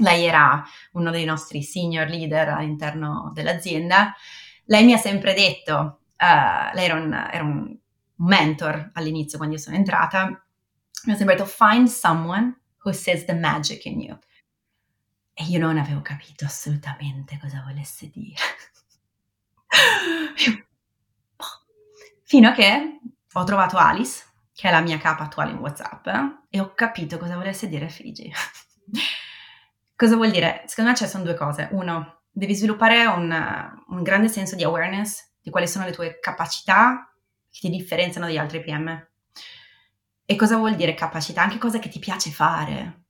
lei 0.00 0.24
era 0.24 0.64
uno 0.92 1.10
dei 1.10 1.24
nostri 1.24 1.62
senior 1.62 2.08
leader 2.08 2.48
all'interno 2.48 3.30
dell'azienda. 3.34 4.14
Lei 4.64 4.84
mi 4.84 4.92
ha 4.92 4.98
sempre 4.98 5.34
detto, 5.34 6.00
uh, 6.16 6.74
lei 6.74 6.84
era 6.84 6.94
un, 6.94 7.12
era 7.12 7.44
un, 7.44 7.78
mentor 8.22 8.90
all'inizio 8.92 9.38
quando 9.38 9.56
io 9.56 9.62
sono 9.62 9.76
entrata, 9.76 10.26
mi 10.26 11.12
ha 11.12 11.16
sempre 11.16 11.36
detto 11.36 11.46
find 11.46 11.88
someone 11.88 12.60
who 12.84 12.92
says 12.92 13.24
the 13.24 13.32
magic 13.32 13.86
in 13.86 14.00
you. 14.00 14.18
E 15.32 15.44
io 15.44 15.58
non 15.58 15.78
avevo 15.78 16.02
capito 16.02 16.44
assolutamente 16.44 17.38
cosa 17.40 17.62
volesse 17.66 18.10
dire. 18.10 18.36
Fino 22.24 22.48
a 22.48 22.52
che 22.52 23.00
ho 23.32 23.44
trovato 23.44 23.78
Alice, 23.78 24.29
che 24.60 24.68
è 24.68 24.70
la 24.70 24.82
mia 24.82 24.98
capa 24.98 25.22
attuale 25.22 25.52
in 25.52 25.56
WhatsApp, 25.56 26.06
e 26.50 26.60
ho 26.60 26.74
capito 26.74 27.16
cosa 27.16 27.34
volesse 27.34 27.66
dire 27.66 27.88
Fiji. 27.88 28.30
Cosa 29.96 30.16
vuol 30.16 30.30
dire? 30.30 30.64
Secondo 30.66 30.90
me 30.90 30.96
ci 30.96 31.06
sono 31.06 31.24
due 31.24 31.34
cose. 31.34 31.68
Uno, 31.72 32.22
devi 32.30 32.54
sviluppare 32.54 33.04
un, 33.04 33.30
un, 33.88 34.02
grande 34.02 34.28
senso 34.28 34.56
di 34.56 34.64
awareness 34.64 35.32
di 35.42 35.50
quali 35.50 35.68
sono 35.68 35.84
le 35.84 35.92
tue 35.92 36.18
capacità 36.20 37.10
che 37.50 37.58
ti 37.60 37.68
differenziano 37.68 38.26
dagli 38.26 38.38
altri 38.38 38.62
PM. 38.62 39.08
E 40.24 40.36
cosa 40.36 40.56
vuol 40.56 40.74
dire 40.74 40.94
capacità? 40.94 41.42
Anche 41.42 41.58
cose 41.58 41.78
che 41.78 41.90
ti 41.90 41.98
piace 41.98 42.30
fare. 42.30 43.04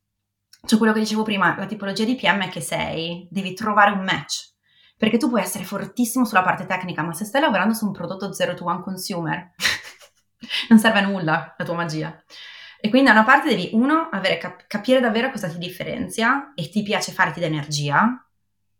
Cioè 0.67 0.79
quello 0.79 0.93
che 0.93 1.01
dicevo 1.01 1.23
prima, 1.23 1.57
la 1.57 1.67
tipologia 1.67 2.05
di 2.05 2.17
PM 2.17 2.49
che 2.49 2.61
sei, 2.61 3.29
devi 3.31 3.55
trovare 3.55 3.93
un 3.93 4.03
match. 4.05 4.53
Perché 4.97 5.17
tu 5.17 5.29
puoi 5.29 5.43
essere 5.43 5.65
fortissimo 5.65 6.25
sulla 6.25 6.43
parte 6.43 6.67
tecnica, 6.67 7.03
ma 7.03 7.13
se 7.13 7.25
stai 7.25 7.41
lavorando 7.41 7.75
su 7.75 7.87
un 7.87 7.93
prodotto 7.93 8.33
zero 8.33 8.55
to 8.55 8.65
one 8.65 8.83
consumer, 8.83 9.53
non 10.69 10.79
serve 10.79 10.99
a 10.99 11.07
nulla 11.07 11.55
la 11.57 11.65
tua 11.65 11.75
magia. 11.75 12.23
E 12.81 12.89
quindi 12.89 13.09
da 13.09 13.15
una 13.15 13.25
parte 13.25 13.51
devi, 13.51 13.71
uno, 13.73 14.09
cap- 14.11 14.67
capire 14.67 15.01
davvero 15.01 15.31
cosa 15.31 15.49
ti 15.49 15.59
differenzia 15.59 16.53
e 16.55 16.71
ti 16.71 16.83
piace 16.83 17.13
farti 17.13 17.39
d'energia 17.39 18.27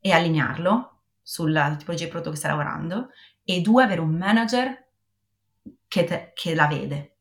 e 0.01 0.13
allinearlo 0.13 1.03
sulla 1.23 1.77
tipologia 1.77 2.05
di 2.05 2.11
prodotto 2.11 2.31
che 2.31 2.37
stai 2.37 2.51
lavorando, 2.51 3.11
e 3.45 3.61
due, 3.61 3.85
avere 3.85 4.01
un 4.01 4.17
manager 4.17 4.89
che, 5.87 6.05
te- 6.05 6.33
che 6.35 6.55
la 6.55 6.67
vede. 6.67 7.17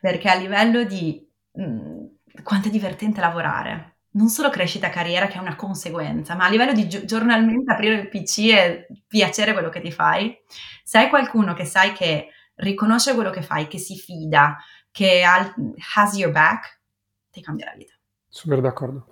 Perché 0.00 0.28
a 0.28 0.34
livello 0.34 0.84
di 0.84 1.26
mh, 1.52 1.62
mm, 1.62 2.04
quanto 2.42 2.68
è 2.68 2.70
divertente 2.70 3.20
lavorare, 3.20 3.96
non 4.10 4.28
solo 4.28 4.50
crescita 4.50 4.90
carriera 4.90 5.26
che 5.26 5.36
è 5.36 5.40
una 5.40 5.56
conseguenza, 5.56 6.34
ma 6.34 6.46
a 6.46 6.48
livello 6.48 6.72
di 6.72 6.86
gi- 6.86 7.04
giornalmente 7.06 7.72
aprire 7.72 7.94
il 7.94 8.08
PC 8.08 8.38
e 8.48 8.86
piacere 9.06 9.52
quello 9.52 9.68
che 9.68 9.80
ti 9.80 9.92
fai, 9.92 10.36
se 10.84 10.98
hai 10.98 11.08
qualcuno 11.08 11.54
che 11.54 11.64
sai 11.64 11.92
che 11.92 12.28
riconosce 12.56 13.14
quello 13.14 13.30
che 13.30 13.42
fai, 13.42 13.66
che 13.66 13.78
si 13.78 13.96
fida, 13.96 14.56
che 14.90 15.22
has 15.24 16.16
your 16.16 16.32
back, 16.32 16.80
ti 17.30 17.40
cambia 17.40 17.66
la 17.66 17.76
vita. 17.76 17.92
Super 18.28 18.60
d'accordo. 18.60 19.06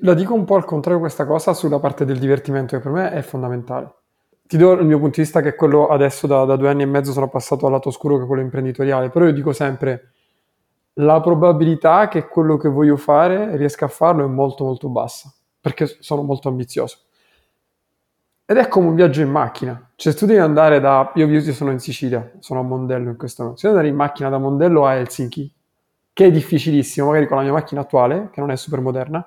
La 0.00 0.14
dico 0.14 0.34
un 0.34 0.44
po' 0.44 0.56
al 0.56 0.64
contrario 0.64 0.98
questa 0.98 1.26
cosa 1.26 1.54
sulla 1.54 1.78
parte 1.78 2.04
del 2.04 2.18
divertimento 2.18 2.76
che 2.76 2.82
per 2.82 2.92
me 2.92 3.12
è 3.12 3.22
fondamentale. 3.22 3.94
Ti 4.42 4.56
do 4.56 4.72
il 4.72 4.86
mio 4.86 4.98
punto 4.98 5.16
di 5.16 5.22
vista 5.22 5.40
che 5.40 5.50
è 5.50 5.54
quello 5.54 5.88
adesso 5.88 6.26
da, 6.26 6.44
da 6.44 6.56
due 6.56 6.70
anni 6.70 6.82
e 6.82 6.86
mezzo 6.86 7.12
sono 7.12 7.28
passato 7.28 7.66
al 7.66 7.72
lato 7.72 7.88
oscuro 7.88 8.16
che 8.16 8.24
è 8.24 8.26
quello 8.26 8.42
imprenditoriale, 8.42 9.10
però 9.10 9.26
io 9.26 9.32
dico 9.32 9.52
sempre 9.52 10.12
la 10.94 11.20
probabilità 11.20 12.08
che 12.08 12.26
quello 12.26 12.56
che 12.56 12.68
voglio 12.68 12.96
fare 12.96 13.56
riesca 13.56 13.84
a 13.84 13.88
farlo 13.88 14.24
è 14.24 14.28
molto 14.28 14.64
molto 14.64 14.88
bassa, 14.88 15.32
perché 15.60 15.86
sono 16.00 16.22
molto 16.22 16.48
ambizioso. 16.48 17.07
Ed 18.50 18.56
è 18.56 18.66
come 18.66 18.86
un 18.86 18.94
viaggio 18.94 19.20
in 19.20 19.28
macchina. 19.28 19.90
Cioè, 19.94 20.10
se 20.10 20.18
tu 20.18 20.24
devi 20.24 20.38
andare 20.38 20.80
da. 20.80 21.12
Io, 21.16 21.26
io 21.26 21.52
sono 21.52 21.70
in 21.70 21.80
Sicilia, 21.80 22.32
sono 22.38 22.60
a 22.60 22.62
Mondello 22.62 23.10
in 23.10 23.18
questo 23.18 23.42
momento. 23.42 23.60
Se 23.60 23.66
devi 23.68 23.78
andare 23.78 23.94
in 23.94 24.02
macchina 24.02 24.30
da 24.30 24.38
Mondello 24.38 24.86
a 24.86 24.94
Helsinki, 24.94 25.52
che 26.14 26.24
è 26.24 26.30
difficilissimo, 26.30 27.08
magari 27.08 27.26
con 27.26 27.36
la 27.36 27.42
mia 27.42 27.52
macchina 27.52 27.82
attuale, 27.82 28.30
che 28.32 28.40
non 28.40 28.50
è 28.50 28.56
super 28.56 28.80
moderna, 28.80 29.22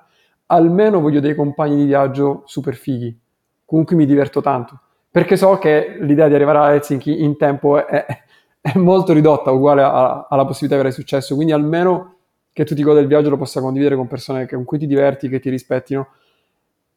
almeno 0.46 0.98
voglio 0.98 1.20
dei 1.20 1.36
compagni 1.36 1.76
di 1.76 1.84
viaggio 1.84 2.42
super 2.46 2.74
fighi. 2.74 3.16
Comunque 3.64 3.94
mi 3.94 4.06
diverto 4.06 4.40
tanto. 4.40 4.80
Perché 5.08 5.36
so 5.36 5.56
che 5.56 5.98
l'idea 6.00 6.26
di 6.26 6.34
arrivare 6.34 6.58
a 6.58 6.72
Helsinki 6.72 7.22
in 7.22 7.36
tempo 7.36 7.86
è, 7.86 8.04
è 8.60 8.76
molto 8.76 9.12
ridotta, 9.12 9.52
uguale 9.52 9.82
a, 9.82 10.26
alla 10.28 10.44
possibilità 10.44 10.74
di 10.74 10.80
avere 10.80 10.90
successo. 10.90 11.36
Quindi 11.36 11.52
almeno 11.52 12.16
che 12.52 12.64
tu 12.64 12.74
ti 12.74 12.82
goda 12.82 12.98
il 12.98 13.06
viaggio 13.06 13.30
lo 13.30 13.36
possa 13.36 13.60
condividere 13.60 13.94
con 13.94 14.08
persone 14.08 14.48
con 14.48 14.64
cui 14.64 14.78
ti 14.78 14.88
diverti, 14.88 15.28
che 15.28 15.38
ti 15.38 15.48
rispettino. 15.48 16.08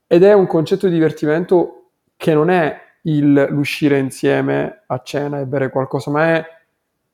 Ed 0.08 0.24
è 0.24 0.34
un 0.34 0.48
concetto 0.48 0.88
di 0.88 0.94
divertimento 0.94 1.82
che 2.16 2.34
non 2.34 2.50
è 2.50 2.80
il, 3.04 3.48
l'uscire 3.50 3.98
insieme 4.00 4.84
a 4.88 5.02
cena 5.02 5.40
e 5.40 5.46
bere 5.46 5.70
qualcosa, 5.70 6.12
ma 6.12 6.36
è 6.36 6.46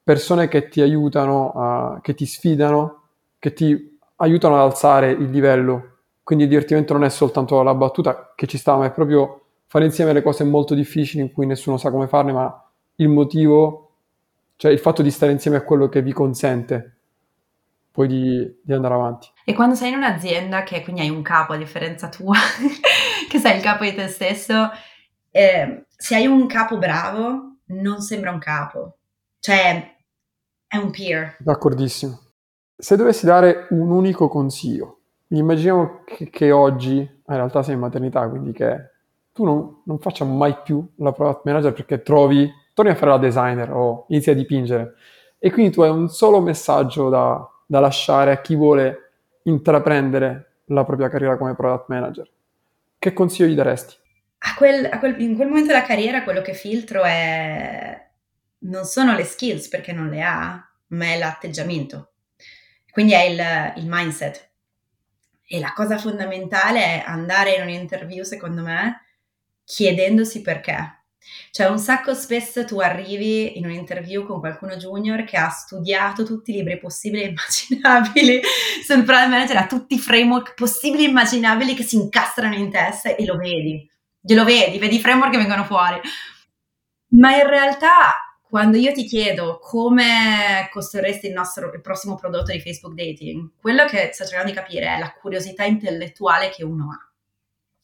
persone 0.03 0.47
che 0.47 0.67
ti 0.67 0.81
aiutano, 0.81 1.51
a, 1.51 1.99
che 2.01 2.13
ti 2.13 2.25
sfidano, 2.25 3.03
che 3.39 3.53
ti 3.53 3.99
aiutano 4.17 4.55
ad 4.55 4.61
alzare 4.61 5.11
il 5.11 5.29
livello. 5.29 5.89
Quindi 6.23 6.45
il 6.45 6.49
divertimento 6.49 6.93
non 6.93 7.03
è 7.03 7.09
soltanto 7.09 7.61
la 7.63 7.73
battuta 7.73 8.33
che 8.35 8.47
ci 8.47 8.57
sta, 8.57 8.75
ma 8.75 8.85
è 8.85 8.91
proprio 8.91 9.41
fare 9.67 9.85
insieme 9.85 10.13
le 10.13 10.21
cose 10.21 10.43
molto 10.43 10.73
difficili 10.75 11.23
in 11.23 11.31
cui 11.31 11.45
nessuno 11.45 11.77
sa 11.77 11.91
come 11.91 12.07
farle, 12.07 12.31
ma 12.31 12.69
il 12.95 13.09
motivo 13.09 13.87
Cioè 14.55 14.71
il 14.71 14.79
fatto 14.79 15.01
di 15.01 15.09
stare 15.09 15.31
insieme 15.31 15.57
a 15.57 15.63
quello 15.63 15.89
che 15.89 16.01
vi 16.01 16.13
consente 16.13 16.97
poi 17.91 18.07
di, 18.07 18.59
di 18.61 18.73
andare 18.73 18.93
avanti. 18.93 19.27
E 19.43 19.53
quando 19.53 19.75
sei 19.75 19.89
in 19.89 19.95
un'azienda 19.95 20.63
che 20.63 20.81
quindi 20.81 21.01
hai 21.01 21.09
un 21.09 21.21
capo, 21.21 21.53
a 21.53 21.57
differenza 21.57 22.09
tua, 22.09 22.35
che 23.27 23.39
sei 23.39 23.57
il 23.57 23.61
capo 23.61 23.83
di 23.83 23.93
te 23.93 24.07
stesso, 24.07 24.69
eh, 25.31 25.85
se 25.95 26.15
hai 26.15 26.27
un 26.27 26.45
capo 26.47 26.77
bravo, 26.77 27.57
non 27.67 28.01
sembra 28.01 28.31
un 28.31 28.39
capo. 28.39 28.97
Cioè, 29.39 29.97
è 30.67 30.77
un 30.77 30.91
peer. 30.91 31.37
D'accordissimo. 31.39 32.19
Se 32.75 32.95
dovessi 32.95 33.25
dare 33.25 33.67
un 33.69 33.91
unico 33.91 34.27
consiglio, 34.27 34.99
immaginiamo 35.27 36.03
che, 36.05 36.29
che 36.29 36.51
oggi, 36.51 36.97
in 36.97 37.35
realtà 37.35 37.63
sei 37.63 37.75
in 37.75 37.79
maternità, 37.79 38.27
quindi 38.27 38.51
che 38.51 38.89
tu 39.31 39.43
non, 39.45 39.81
non 39.85 39.99
faccia 39.99 40.25
mai 40.25 40.57
più 40.63 40.85
la 40.97 41.11
product 41.11 41.45
manager 41.45 41.73
perché 41.73 42.01
trovi, 42.01 42.51
torni 42.73 42.91
a 42.91 42.95
fare 42.95 43.11
la 43.11 43.17
designer 43.17 43.71
o 43.71 44.05
inizi 44.09 44.31
a 44.31 44.35
dipingere. 44.35 44.95
E 45.39 45.51
quindi 45.51 45.71
tu 45.71 45.81
hai 45.81 45.89
un 45.89 46.09
solo 46.09 46.41
messaggio 46.41 47.09
da, 47.09 47.49
da 47.65 47.79
lasciare 47.79 48.31
a 48.31 48.41
chi 48.41 48.55
vuole 48.55 49.11
intraprendere 49.43 50.59
la 50.65 50.83
propria 50.83 51.09
carriera 51.09 51.37
come 51.37 51.55
product 51.55 51.85
manager. 51.87 52.29
Che 52.99 53.13
consiglio 53.13 53.49
gli 53.49 53.55
daresti? 53.55 53.95
A 54.43 54.55
quel, 54.55 54.85
a 54.91 54.99
quel, 54.99 55.19
in 55.22 55.35
quel 55.35 55.47
momento 55.47 55.72
della 55.72 55.85
carriera 55.85 56.23
quello 56.23 56.41
che 56.41 56.53
filtro 56.53 57.03
è 57.03 58.09
non 58.63 58.85
sono 58.85 59.15
le 59.15 59.23
skills 59.23 59.68
perché 59.68 59.91
non 59.91 60.09
le 60.09 60.22
ha, 60.22 60.72
ma 60.88 61.05
è 61.05 61.18
l'atteggiamento. 61.18 62.13
Quindi 62.91 63.13
è 63.13 63.22
il, 63.22 63.84
il 63.84 63.88
mindset. 63.88 64.49
E 65.47 65.59
la 65.59 65.73
cosa 65.73 65.97
fondamentale 65.97 66.80
è 66.80 67.03
andare 67.05 67.55
in 67.55 67.63
un'interview, 67.63 68.23
secondo 68.23 68.61
me, 68.61 69.05
chiedendosi 69.63 70.41
perché. 70.41 71.01
Cioè, 71.51 71.68
un 71.68 71.77
sacco 71.77 72.13
spesso 72.13 72.65
tu 72.65 72.80
arrivi 72.80 73.57
in 73.57 73.65
un'interview 73.65 74.26
con 74.26 74.39
qualcuno 74.39 74.76
junior 74.76 75.23
che 75.23 75.38
ha 75.38 75.49
studiato 75.49 76.23
tutti 76.23 76.51
i 76.51 76.55
libri 76.55 76.80
possibili 76.80 77.23
e 77.23 77.27
immaginabili 77.27 78.41
sul 78.84 79.03
product 79.03 79.30
manager, 79.30 79.57
ha 79.57 79.68
tutti 79.68 79.95
i 79.95 79.99
framework 79.99 80.53
possibili 80.55 81.05
e 81.05 81.09
immaginabili 81.09 81.76
che 81.76 81.84
si 81.84 81.95
incastrano 81.95 82.55
in 82.55 82.69
testa 82.72 83.15
e 83.15 83.26
lo 83.26 83.35
vedi. 83.35 83.90
Glielo 84.22 84.43
vedi, 84.43 84.77
vedi 84.77 84.98
i 84.98 84.99
framework 84.99 85.31
che 85.31 85.39
vengono 85.39 85.64
fuori. 85.64 85.99
Ma 87.14 87.35
in 87.35 87.48
realtà, 87.48 88.38
quando 88.41 88.77
io 88.77 88.93
ti 88.93 89.06
chiedo 89.06 89.57
come 89.60 90.69
costruiresti 90.72 91.27
il, 91.27 91.34
nostro, 91.34 91.73
il 91.73 91.81
prossimo 91.81 92.15
prodotto 92.15 92.52
di 92.52 92.61
Facebook 92.61 92.93
Dating, 92.93 93.53
quello 93.60 93.85
che 93.85 94.11
sto 94.14 94.26
cercando 94.26 94.52
di 94.52 94.57
capire 94.57 94.95
è 94.95 94.99
la 94.99 95.11
curiosità 95.11 95.64
intellettuale 95.64 96.49
che 96.49 96.64
uno 96.64 96.91
ha 96.91 97.10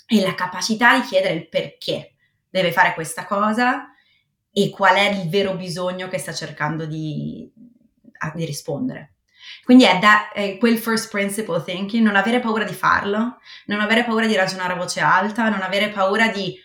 e 0.09 0.21
la 0.21 0.35
capacità 0.35 0.97
di 0.97 1.05
chiedere 1.05 1.33
il 1.33 1.49
perché 1.49 2.13
deve 2.49 2.71
fare 2.71 2.93
questa 2.93 3.25
cosa 3.25 3.91
e 4.51 4.69
qual 4.69 4.95
è 4.95 5.09
il 5.09 5.29
vero 5.29 5.55
bisogno 5.55 6.07
che 6.07 6.17
sta 6.17 6.33
cercando 6.33 6.85
di, 6.85 7.51
di 8.33 8.45
rispondere. 8.45 9.16
Quindi 9.67 9.83
è, 9.83 9.99
da, 9.99 10.31
è, 10.31 10.57
quel 10.57 10.77
first 10.77 11.11
principle 11.11 11.61
thinking, 11.61 12.01
non 12.01 12.15
avere 12.15 12.39
paura 12.39 12.63
di 12.63 12.73
farlo, 12.73 13.39
non 13.65 13.81
avere 13.81 14.05
paura 14.05 14.25
di 14.25 14.33
ragionare 14.33 14.71
a 14.71 14.77
voce 14.77 15.01
alta, 15.01 15.49
non 15.49 15.61
avere 15.61 15.89
paura 15.89 16.29
di 16.29 16.57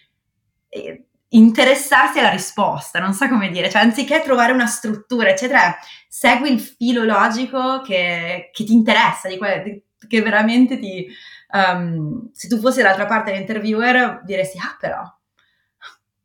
eh, 0.68 1.06
interessarsi 1.30 2.20
alla 2.20 2.30
risposta, 2.30 3.00
non 3.00 3.12
so 3.12 3.26
come 3.26 3.50
dire, 3.50 3.68
cioè 3.68 3.82
anziché 3.82 4.22
trovare 4.22 4.52
una 4.52 4.66
struttura, 4.66 5.30
eccetera, 5.30 5.76
segui 6.06 6.52
il 6.52 6.60
filo 6.60 7.02
logico 7.02 7.80
che, 7.80 8.50
che 8.52 8.62
ti 8.64 8.72
interessa, 8.72 9.26
di 9.26 9.36
que- 9.36 9.82
che 10.06 10.22
veramente 10.22 10.78
ti... 10.78 11.04
Um, 11.50 12.30
se 12.32 12.46
tu 12.46 12.60
fossi 12.60 12.82
dall'altra 12.82 13.06
parte 13.06 13.32
dell'interviewer 13.32 14.22
diresti, 14.24 14.58
ah 14.58 14.76
però, 14.78 15.02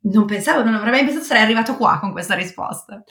non 0.02 0.26
pensavo, 0.26 0.62
non 0.62 0.76
avrei 0.76 0.92
mai 0.92 1.04
pensato 1.04 1.24
sarei 1.24 1.42
arrivato 1.42 1.74
qua 1.74 1.98
con 1.98 2.12
questa 2.12 2.36
risposta. 2.36 3.02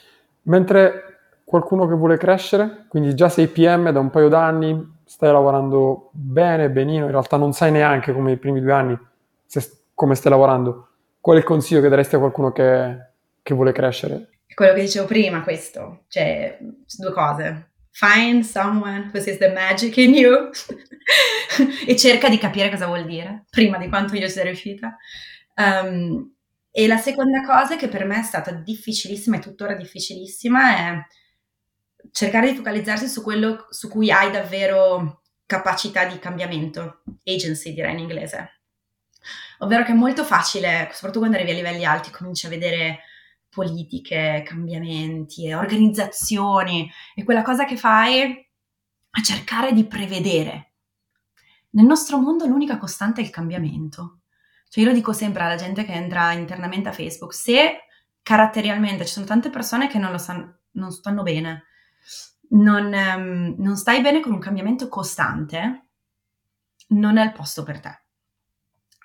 Mentre 0.44 1.17
qualcuno 1.48 1.88
che 1.88 1.94
vuole 1.94 2.18
crescere, 2.18 2.84
quindi 2.88 3.14
già 3.14 3.30
sei 3.30 3.48
PM 3.48 3.88
da 3.90 4.00
un 4.00 4.10
paio 4.10 4.28
d'anni, 4.28 5.00
stai 5.06 5.32
lavorando 5.32 6.10
bene, 6.12 6.68
benino, 6.68 7.06
in 7.06 7.10
realtà 7.10 7.38
non 7.38 7.54
sai 7.54 7.70
neanche 7.70 8.12
come 8.12 8.32
i 8.32 8.36
primi 8.36 8.60
due 8.60 8.72
anni 8.72 8.98
se, 9.46 9.84
come 9.94 10.14
stai 10.14 10.30
lavorando. 10.30 10.88
Qual 11.18 11.36
è 11.36 11.38
il 11.38 11.46
consiglio 11.46 11.80
che 11.80 11.88
daresti 11.88 12.16
a 12.16 12.18
qualcuno 12.18 12.52
che, 12.52 12.98
che 13.42 13.54
vuole 13.54 13.72
crescere? 13.72 14.28
Quello 14.54 14.74
che 14.74 14.82
dicevo 14.82 15.06
prima, 15.06 15.42
questo, 15.42 16.02
cioè 16.08 16.58
due 16.60 17.12
cose. 17.12 17.70
Find 17.92 18.42
someone 18.42 19.10
who 19.10 19.18
sees 19.18 19.38
the 19.38 19.48
magic 19.48 19.96
in 19.96 20.12
you 20.12 20.50
e 21.88 21.96
cerca 21.96 22.28
di 22.28 22.36
capire 22.36 22.68
cosa 22.68 22.88
vuol 22.88 23.06
dire 23.06 23.46
prima 23.48 23.78
di 23.78 23.88
quanto 23.88 24.14
io 24.16 24.28
sia 24.28 24.42
riuscita. 24.42 24.98
Um, 25.56 26.30
e 26.70 26.86
la 26.86 26.98
seconda 26.98 27.42
cosa 27.42 27.76
che 27.76 27.88
per 27.88 28.04
me 28.04 28.20
è 28.20 28.22
stata 28.22 28.50
difficilissima 28.50 29.36
e 29.36 29.40
tuttora 29.40 29.74
difficilissima 29.74 30.76
è 30.76 31.06
cercare 32.18 32.50
di 32.50 32.56
focalizzarsi 32.56 33.06
su 33.06 33.22
quello 33.22 33.68
su 33.70 33.88
cui 33.88 34.10
hai 34.10 34.32
davvero 34.32 35.22
capacità 35.46 36.04
di 36.04 36.18
cambiamento, 36.18 37.02
agency 37.22 37.72
direi 37.72 37.92
in 37.92 38.00
inglese. 38.00 38.62
Ovvero 39.58 39.84
che 39.84 39.92
è 39.92 39.94
molto 39.94 40.24
facile, 40.24 40.88
soprattutto 40.90 41.20
quando 41.20 41.36
arrivi 41.36 41.52
a 41.52 41.54
livelli 41.54 41.84
alti, 41.84 42.10
cominci 42.10 42.46
a 42.46 42.48
vedere 42.48 43.02
politiche, 43.48 44.42
cambiamenti, 44.44 45.52
organizzazioni 45.52 46.90
e 47.14 47.22
quella 47.22 47.42
cosa 47.42 47.64
che 47.64 47.76
fai 47.76 48.22
è 49.10 49.20
cercare 49.22 49.72
di 49.72 49.84
prevedere. 49.84 50.72
Nel 51.70 51.86
nostro 51.86 52.18
mondo 52.18 52.46
l'unica 52.46 52.78
costante 52.78 53.20
è 53.20 53.24
il 53.24 53.30
cambiamento. 53.30 54.22
Cioè 54.68 54.82
io 54.82 54.90
lo 54.90 54.96
dico 54.96 55.12
sempre 55.12 55.44
alla 55.44 55.54
gente 55.54 55.84
che 55.84 55.92
entra 55.92 56.32
internamente 56.32 56.88
a 56.88 56.92
Facebook, 56.92 57.32
se 57.32 57.84
caratterialmente 58.22 59.06
ci 59.06 59.12
sono 59.12 59.24
tante 59.24 59.50
persone 59.50 59.86
che 59.86 59.98
non 59.98 60.10
lo 60.10 60.18
sanno, 60.18 60.62
non 60.72 60.90
stanno 60.90 61.22
bene, 61.22 61.67
non, 62.50 62.92
um, 62.92 63.54
non 63.58 63.76
stai 63.76 64.00
bene 64.00 64.20
con 64.20 64.32
un 64.32 64.38
cambiamento 64.38 64.88
costante, 64.88 65.88
non 66.88 67.18
è 67.18 67.24
il 67.24 67.32
posto 67.32 67.62
per 67.62 67.80
te. 67.80 68.00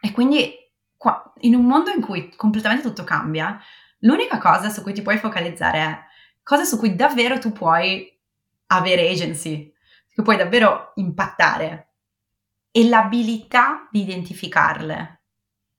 E 0.02 0.12
quindi 0.12 0.54
qua, 0.98 1.34
in 1.40 1.56
un 1.56 1.66
mondo 1.66 1.92
in 1.92 2.02
cui 2.02 2.34
completamente 2.36 2.86
tutto 2.88 3.04
cambia, 3.04 3.60
l'unica 4.00 4.38
cosa 4.38 4.70
su 4.70 4.82
cui 4.82 4.94
ti 4.94 5.02
puoi 5.02 5.18
focalizzare 5.18 5.80
è 5.80 6.00
cose 6.44 6.66
su 6.66 6.78
cui 6.78 6.96
davvero 6.96 7.40
tu 7.40 7.52
puoi 7.52 8.10
avere 8.68 9.10
agency, 9.10 9.74
che 10.14 10.22
puoi 10.22 10.38
davvero 10.38 10.92
impattare 10.96 11.94
e 12.72 12.88
l'abilità 12.88 13.88
di 13.92 14.02
identificarle 14.02 15.22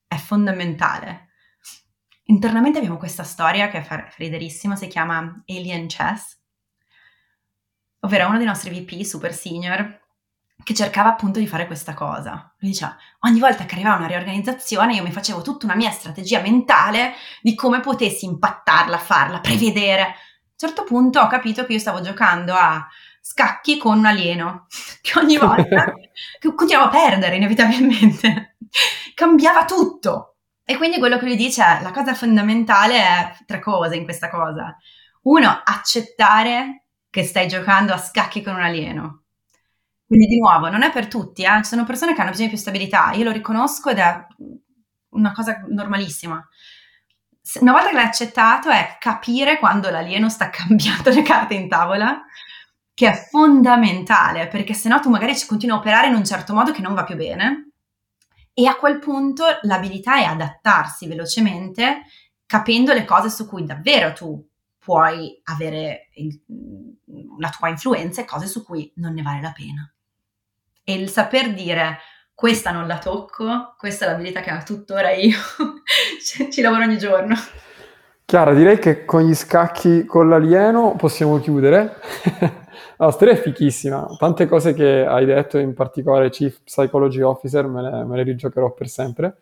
è 0.07 0.16
fondamentale. 0.16 1.28
Internamente 2.24 2.78
abbiamo 2.78 2.97
questa 2.97 3.24
storia 3.24 3.69
che 3.69 3.85
è 3.85 4.07
friderissima, 4.11 4.77
si 4.77 4.86
chiama 4.86 5.43
Alien 5.47 5.89
Chess, 5.89 6.39
ovvero 8.05 8.29
uno 8.29 8.37
dei 8.37 8.47
nostri 8.47 8.71
VP 8.71 9.03
super 9.03 9.35
senior 9.35 10.03
che 10.63 10.75
cercava 10.75 11.11
appunto 11.11 11.39
di 11.39 11.47
fare 11.47 11.67
questa 11.67 11.95
cosa. 11.95 12.55
Lui 12.59 12.71
diceva, 12.71 12.97
ogni 13.21 13.41
volta 13.41 13.65
che 13.65 13.75
arrivava 13.75 13.97
una 13.97 14.07
riorganizzazione 14.07 14.95
io 14.95 15.03
mi 15.03 15.13
facevo 15.13 15.43
tutta 15.43 15.67
una 15.67 15.75
mia 15.75 15.91
strategia 15.91 16.41
mentale 16.41 17.15
di 17.43 17.55
come 17.55 17.81
potessi 17.81 18.25
impattarla, 18.25 18.99
farla, 18.99 19.41
prevedere. 19.41 20.03
A 20.03 20.07
un 20.07 20.57
certo 20.57 20.85
punto 20.85 21.21
ho 21.21 21.27
capito 21.27 21.65
che 21.67 21.73
io 21.73 21.79
stavo 21.79 22.01
giocando 22.01 22.55
a 22.55 22.87
scacchi 23.21 23.79
con 23.79 23.99
un 23.99 24.07
alieno, 24.07 24.67
che 25.03 25.19
ogni 25.19 25.37
volta 25.37 25.93
che 26.39 26.55
continuavo 26.55 26.89
a 26.89 26.91
perdere 26.91 27.37
inevitabilmente 27.37 28.57
cambiava 29.15 29.65
tutto. 29.65 30.37
E 30.67 30.77
quindi 30.77 30.99
quello 30.99 31.19
che 31.19 31.27
lui 31.27 31.37
dice 31.37 31.63
è, 31.63 31.83
la 31.83 31.91
cosa 31.91 32.15
fondamentale 32.15 32.97
è 32.97 33.37
tre 33.45 33.61
cose 33.61 33.97
in 33.97 34.05
questa 34.05 34.31
cosa. 34.31 34.75
Uno, 35.23 35.61
accettare 35.63 36.84
che 37.15 37.23
stai 37.23 37.47
giocando 37.47 37.93
a 37.93 37.97
scacchi 37.97 38.43
con 38.43 38.57
un 38.57 38.62
alieno. 38.62 39.23
Quindi 40.05 40.27
di 40.27 40.36
nuovo, 40.41 40.69
non 40.69 40.82
è 40.82 40.91
per 40.91 41.07
tutti, 41.07 41.45
eh? 41.45 41.59
ci 41.59 41.66
sono 41.70 41.85
persone 41.85 42.12
che 42.12 42.20
hanno 42.20 42.31
bisogno 42.31 42.49
di 42.49 42.55
più 42.55 42.61
stabilità, 42.61 43.12
io 43.12 43.23
lo 43.23 43.31
riconosco 43.31 43.91
ed 43.91 43.99
è 43.99 44.27
una 45.11 45.31
cosa 45.31 45.65
normalissima. 45.69 46.45
Una 47.61 47.70
volta 47.70 47.91
che 47.91 47.95
l'hai 47.95 48.07
accettato 48.07 48.69
è 48.69 48.97
capire 48.99 49.61
quando 49.61 49.91
l'alieno 49.91 50.28
sta 50.28 50.51
cambiando 50.51 51.11
le 51.11 51.23
carte 51.23 51.55
in 51.55 51.69
tavola, 51.69 52.20
che 52.93 53.09
è 53.09 53.28
fondamentale, 53.31 54.49
perché 54.49 54.74
se 54.74 54.89
no 54.89 54.99
tu 54.99 55.09
magari 55.09 55.35
continui 55.47 55.77
a 55.77 55.78
operare 55.78 56.09
in 56.09 56.16
un 56.16 56.24
certo 56.24 56.53
modo 56.53 56.73
che 56.73 56.82
non 56.82 56.95
va 56.95 57.05
più 57.05 57.15
bene 57.15 57.69
e 58.53 58.66
a 58.66 58.74
quel 58.74 58.99
punto 58.99 59.45
l'abilità 59.62 60.16
è 60.16 60.24
adattarsi 60.24 61.07
velocemente 61.07 62.07
capendo 62.45 62.93
le 62.93 63.05
cose 63.05 63.31
su 63.31 63.47
cui 63.47 63.65
davvero 63.65 64.12
tu 64.12 64.45
puoi 64.85 65.40
avere 65.44 66.11
il, 66.15 66.39
la 67.39 67.48
tua 67.48 67.70
influenza 67.70 68.20
e 68.20 68.27
cose 68.27 68.47
su 68.47 68.62
cui 68.62 68.93
non 68.97 69.15
ne 69.15 69.23
vale 69.23 69.40
la 69.40 69.52
pena. 69.56 69.90
E 70.85 70.94
il 70.94 71.09
saper 71.09 71.55
dire 71.55 71.98
questa 72.35 72.70
non 72.70 72.86
la 72.86 72.98
tocco, 72.98 73.74
questa 73.78 74.05
è 74.05 74.09
l'abilità 74.09 74.40
che 74.40 74.52
ho 74.52 74.62
tuttora 74.62 75.11
io, 75.12 75.39
ci 76.51 76.61
lavoro 76.61 76.82
ogni 76.82 76.98
giorno. 76.98 77.35
Chiara, 78.27 78.52
direi 78.52 78.78
che 78.78 79.05
con 79.05 79.23
gli 79.23 79.35
scacchi 79.35 80.05
con 80.05 80.28
l'alieno 80.28 80.94
possiamo 80.97 81.39
chiudere. 81.40 81.97
La 82.97 83.11
storia 83.11 83.35
è 83.35 83.36
fichissima, 83.36 84.06
tante 84.19 84.47
cose 84.47 84.73
che 84.73 85.05
hai 85.05 85.24
detto, 85.24 85.59
in 85.59 85.74
particolare 85.74 86.31
Chief 86.31 86.61
Psychology 86.62 87.23
Officer, 87.23 87.66
me 87.66 87.82
le, 87.82 88.05
me 88.05 88.16
le 88.16 88.23
rigiocherò 88.23 88.73
per 88.73 88.89
sempre. 88.89 89.39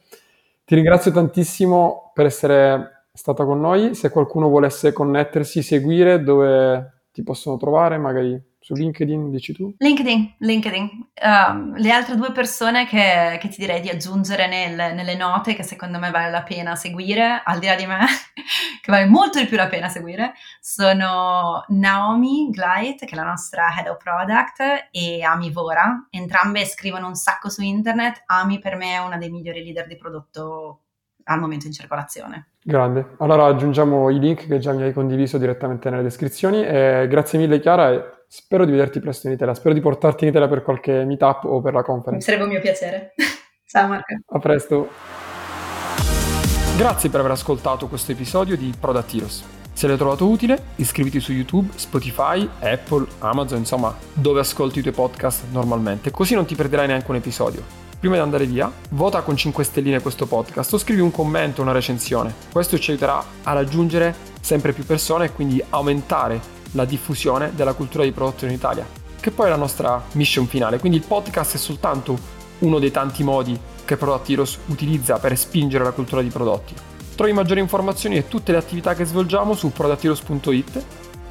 Ti 0.64 0.74
ringrazio 0.74 1.10
tantissimo 1.10 2.12
per 2.14 2.26
essere 2.26 2.91
stata 3.12 3.44
con 3.44 3.60
noi. 3.60 3.94
Se 3.94 4.10
qualcuno 4.10 4.48
volesse 4.48 4.92
connettersi, 4.92 5.62
seguire, 5.62 6.22
dove 6.22 7.04
ti 7.12 7.22
possono 7.22 7.56
trovare, 7.56 7.98
magari 7.98 8.40
su 8.58 8.74
LinkedIn, 8.74 9.28
dici 9.30 9.52
tu? 9.52 9.74
LinkedIn, 9.76 10.36
LinkedIn. 10.38 11.08
Um, 11.22 11.76
le 11.76 11.90
altre 11.90 12.14
due 12.14 12.30
persone 12.32 12.86
che, 12.86 13.36
che 13.40 13.48
ti 13.48 13.56
direi 13.58 13.80
di 13.80 13.88
aggiungere 13.88 14.46
nel, 14.46 14.94
nelle 14.94 15.16
note, 15.16 15.54
che 15.54 15.64
secondo 15.64 15.98
me 15.98 16.10
vale 16.10 16.30
la 16.30 16.42
pena 16.42 16.76
seguire, 16.76 17.42
al 17.44 17.58
di 17.58 17.66
là 17.66 17.74
di 17.74 17.86
me, 17.86 17.98
che 18.80 18.90
vale 18.90 19.06
molto 19.06 19.40
di 19.40 19.46
più 19.46 19.56
la 19.56 19.66
pena 19.66 19.88
seguire, 19.88 20.34
sono 20.60 21.64
Naomi 21.68 22.50
Gleit, 22.50 23.04
che 23.04 23.12
è 23.12 23.16
la 23.16 23.24
nostra 23.24 23.66
Head 23.76 23.88
of 23.88 23.96
Product, 23.96 24.88
e 24.92 25.22
Ami 25.22 25.50
Vora. 25.50 26.06
Entrambe 26.08 26.64
scrivono 26.64 27.08
un 27.08 27.14
sacco 27.14 27.50
su 27.50 27.62
internet. 27.62 28.22
Ami 28.26 28.60
per 28.60 28.76
me 28.76 28.94
è 28.94 29.04
una 29.04 29.18
dei 29.18 29.28
migliori 29.30 29.64
leader 29.64 29.88
di 29.88 29.96
prodotto 29.96 30.81
al 31.24 31.40
momento 31.40 31.66
in 31.66 31.72
circolazione. 31.72 32.48
Grande. 32.62 33.14
Allora 33.18 33.46
aggiungiamo 33.46 34.10
i 34.10 34.18
link 34.18 34.46
che 34.46 34.58
già 34.58 34.72
mi 34.72 34.82
hai 34.82 34.92
condiviso 34.92 35.38
direttamente 35.38 35.90
nelle 35.90 36.02
descrizioni. 36.02 36.64
E 36.64 37.06
grazie 37.08 37.38
mille 37.38 37.60
Chiara 37.60 37.90
e 37.90 38.04
spero 38.28 38.64
di 38.64 38.70
vederti 38.70 39.00
presto 39.00 39.26
in 39.26 39.34
Italia. 39.34 39.54
Spero 39.54 39.74
di 39.74 39.80
portarti 39.80 40.24
in 40.24 40.30
Italia 40.30 40.48
per 40.48 40.62
qualche 40.62 41.04
meetup 41.04 41.44
o 41.44 41.60
per 41.60 41.74
la 41.74 41.82
conference. 41.82 42.16
Mi 42.16 42.22
sarebbe 42.22 42.44
un 42.44 42.50
mio 42.50 42.60
piacere. 42.60 43.14
Ciao 43.66 43.88
Marco. 43.88 44.14
A 44.26 44.38
presto. 44.38 44.88
Grazie 46.76 47.10
per 47.10 47.20
aver 47.20 47.32
ascoltato 47.32 47.86
questo 47.88 48.12
episodio 48.12 48.56
di 48.56 48.72
Product 48.78 49.14
Heroes. 49.14 49.44
Se 49.72 49.86
l'hai 49.86 49.96
trovato 49.96 50.28
utile, 50.28 50.62
iscriviti 50.76 51.18
su 51.20 51.32
YouTube, 51.32 51.70
Spotify, 51.76 52.48
Apple, 52.60 53.06
Amazon, 53.20 53.58
insomma, 53.58 53.94
dove 54.12 54.40
ascolti 54.40 54.80
i 54.80 54.82
tuoi 54.82 54.94
podcast 54.94 55.44
normalmente, 55.50 56.10
così 56.10 56.34
non 56.34 56.44
ti 56.44 56.54
perderai 56.54 56.86
neanche 56.86 57.10
un 57.10 57.16
episodio 57.16 57.81
prima 58.02 58.16
di 58.16 58.20
andare 58.22 58.46
via, 58.46 58.68
vota 58.90 59.20
con 59.20 59.36
5 59.36 59.62
stelline 59.62 60.02
questo 60.02 60.26
podcast 60.26 60.72
o 60.72 60.78
scrivi 60.78 61.00
un 61.00 61.12
commento, 61.12 61.62
una 61.62 61.70
recensione. 61.70 62.34
Questo 62.50 62.76
ci 62.76 62.90
aiuterà 62.90 63.24
a 63.44 63.52
raggiungere 63.52 64.12
sempre 64.40 64.72
più 64.72 64.84
persone 64.84 65.26
e 65.26 65.32
quindi 65.32 65.62
aumentare 65.70 66.40
la 66.72 66.84
diffusione 66.84 67.52
della 67.54 67.74
cultura 67.74 68.02
di 68.02 68.10
prodotto 68.10 68.44
in 68.44 68.50
Italia, 68.50 68.84
che 69.20 69.30
poi 69.30 69.46
è 69.46 69.50
la 69.50 69.56
nostra 69.56 70.02
mission 70.14 70.48
finale. 70.48 70.80
Quindi 70.80 70.98
il 70.98 71.04
podcast 71.06 71.54
è 71.54 71.58
soltanto 71.58 72.18
uno 72.58 72.80
dei 72.80 72.90
tanti 72.90 73.22
modi 73.22 73.56
che 73.84 73.96
Heroes 73.96 74.58
utilizza 74.66 75.20
per 75.20 75.38
spingere 75.38 75.84
la 75.84 75.92
cultura 75.92 76.22
di 76.22 76.28
prodotti. 76.28 76.74
Trovi 77.14 77.32
maggiori 77.32 77.60
informazioni 77.60 78.16
e 78.16 78.26
tutte 78.26 78.50
le 78.50 78.58
attività 78.58 78.94
che 78.94 79.04
svolgiamo 79.04 79.54
su 79.54 79.70
productheroes.it 79.70 80.84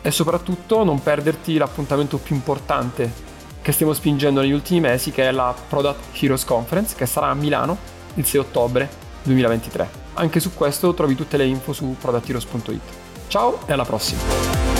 e 0.04 0.10
soprattutto 0.10 0.86
non 0.86 1.04
perderti 1.04 1.58
l'appuntamento 1.58 2.18
più 2.18 2.34
importante 2.34 3.31
che 3.62 3.72
stiamo 3.72 3.94
spingendo 3.94 4.42
negli 4.42 4.52
ultimi 4.52 4.80
mesi, 4.80 5.12
che 5.12 5.28
è 5.28 5.32
la 5.32 5.54
Product 5.68 6.22
Heroes 6.22 6.46
Conference, 6.46 6.96
che 6.96 7.06
sarà 7.06 7.28
a 7.28 7.34
Milano 7.34 7.78
il 8.16 8.26
6 8.26 8.40
ottobre 8.40 8.90
2023. 9.24 9.90
Anche 10.16 10.40
su 10.40 10.54
questo 10.54 10.94
trovi 10.94 11.16
tutte 11.16 11.38
le 11.38 11.46
info 11.46 11.74
su 11.74 11.96
productheroes.it. 12.00 12.82
Ciao 13.28 13.60
e 13.66 13.74
alla 13.74 13.86
prossima! 13.86 14.71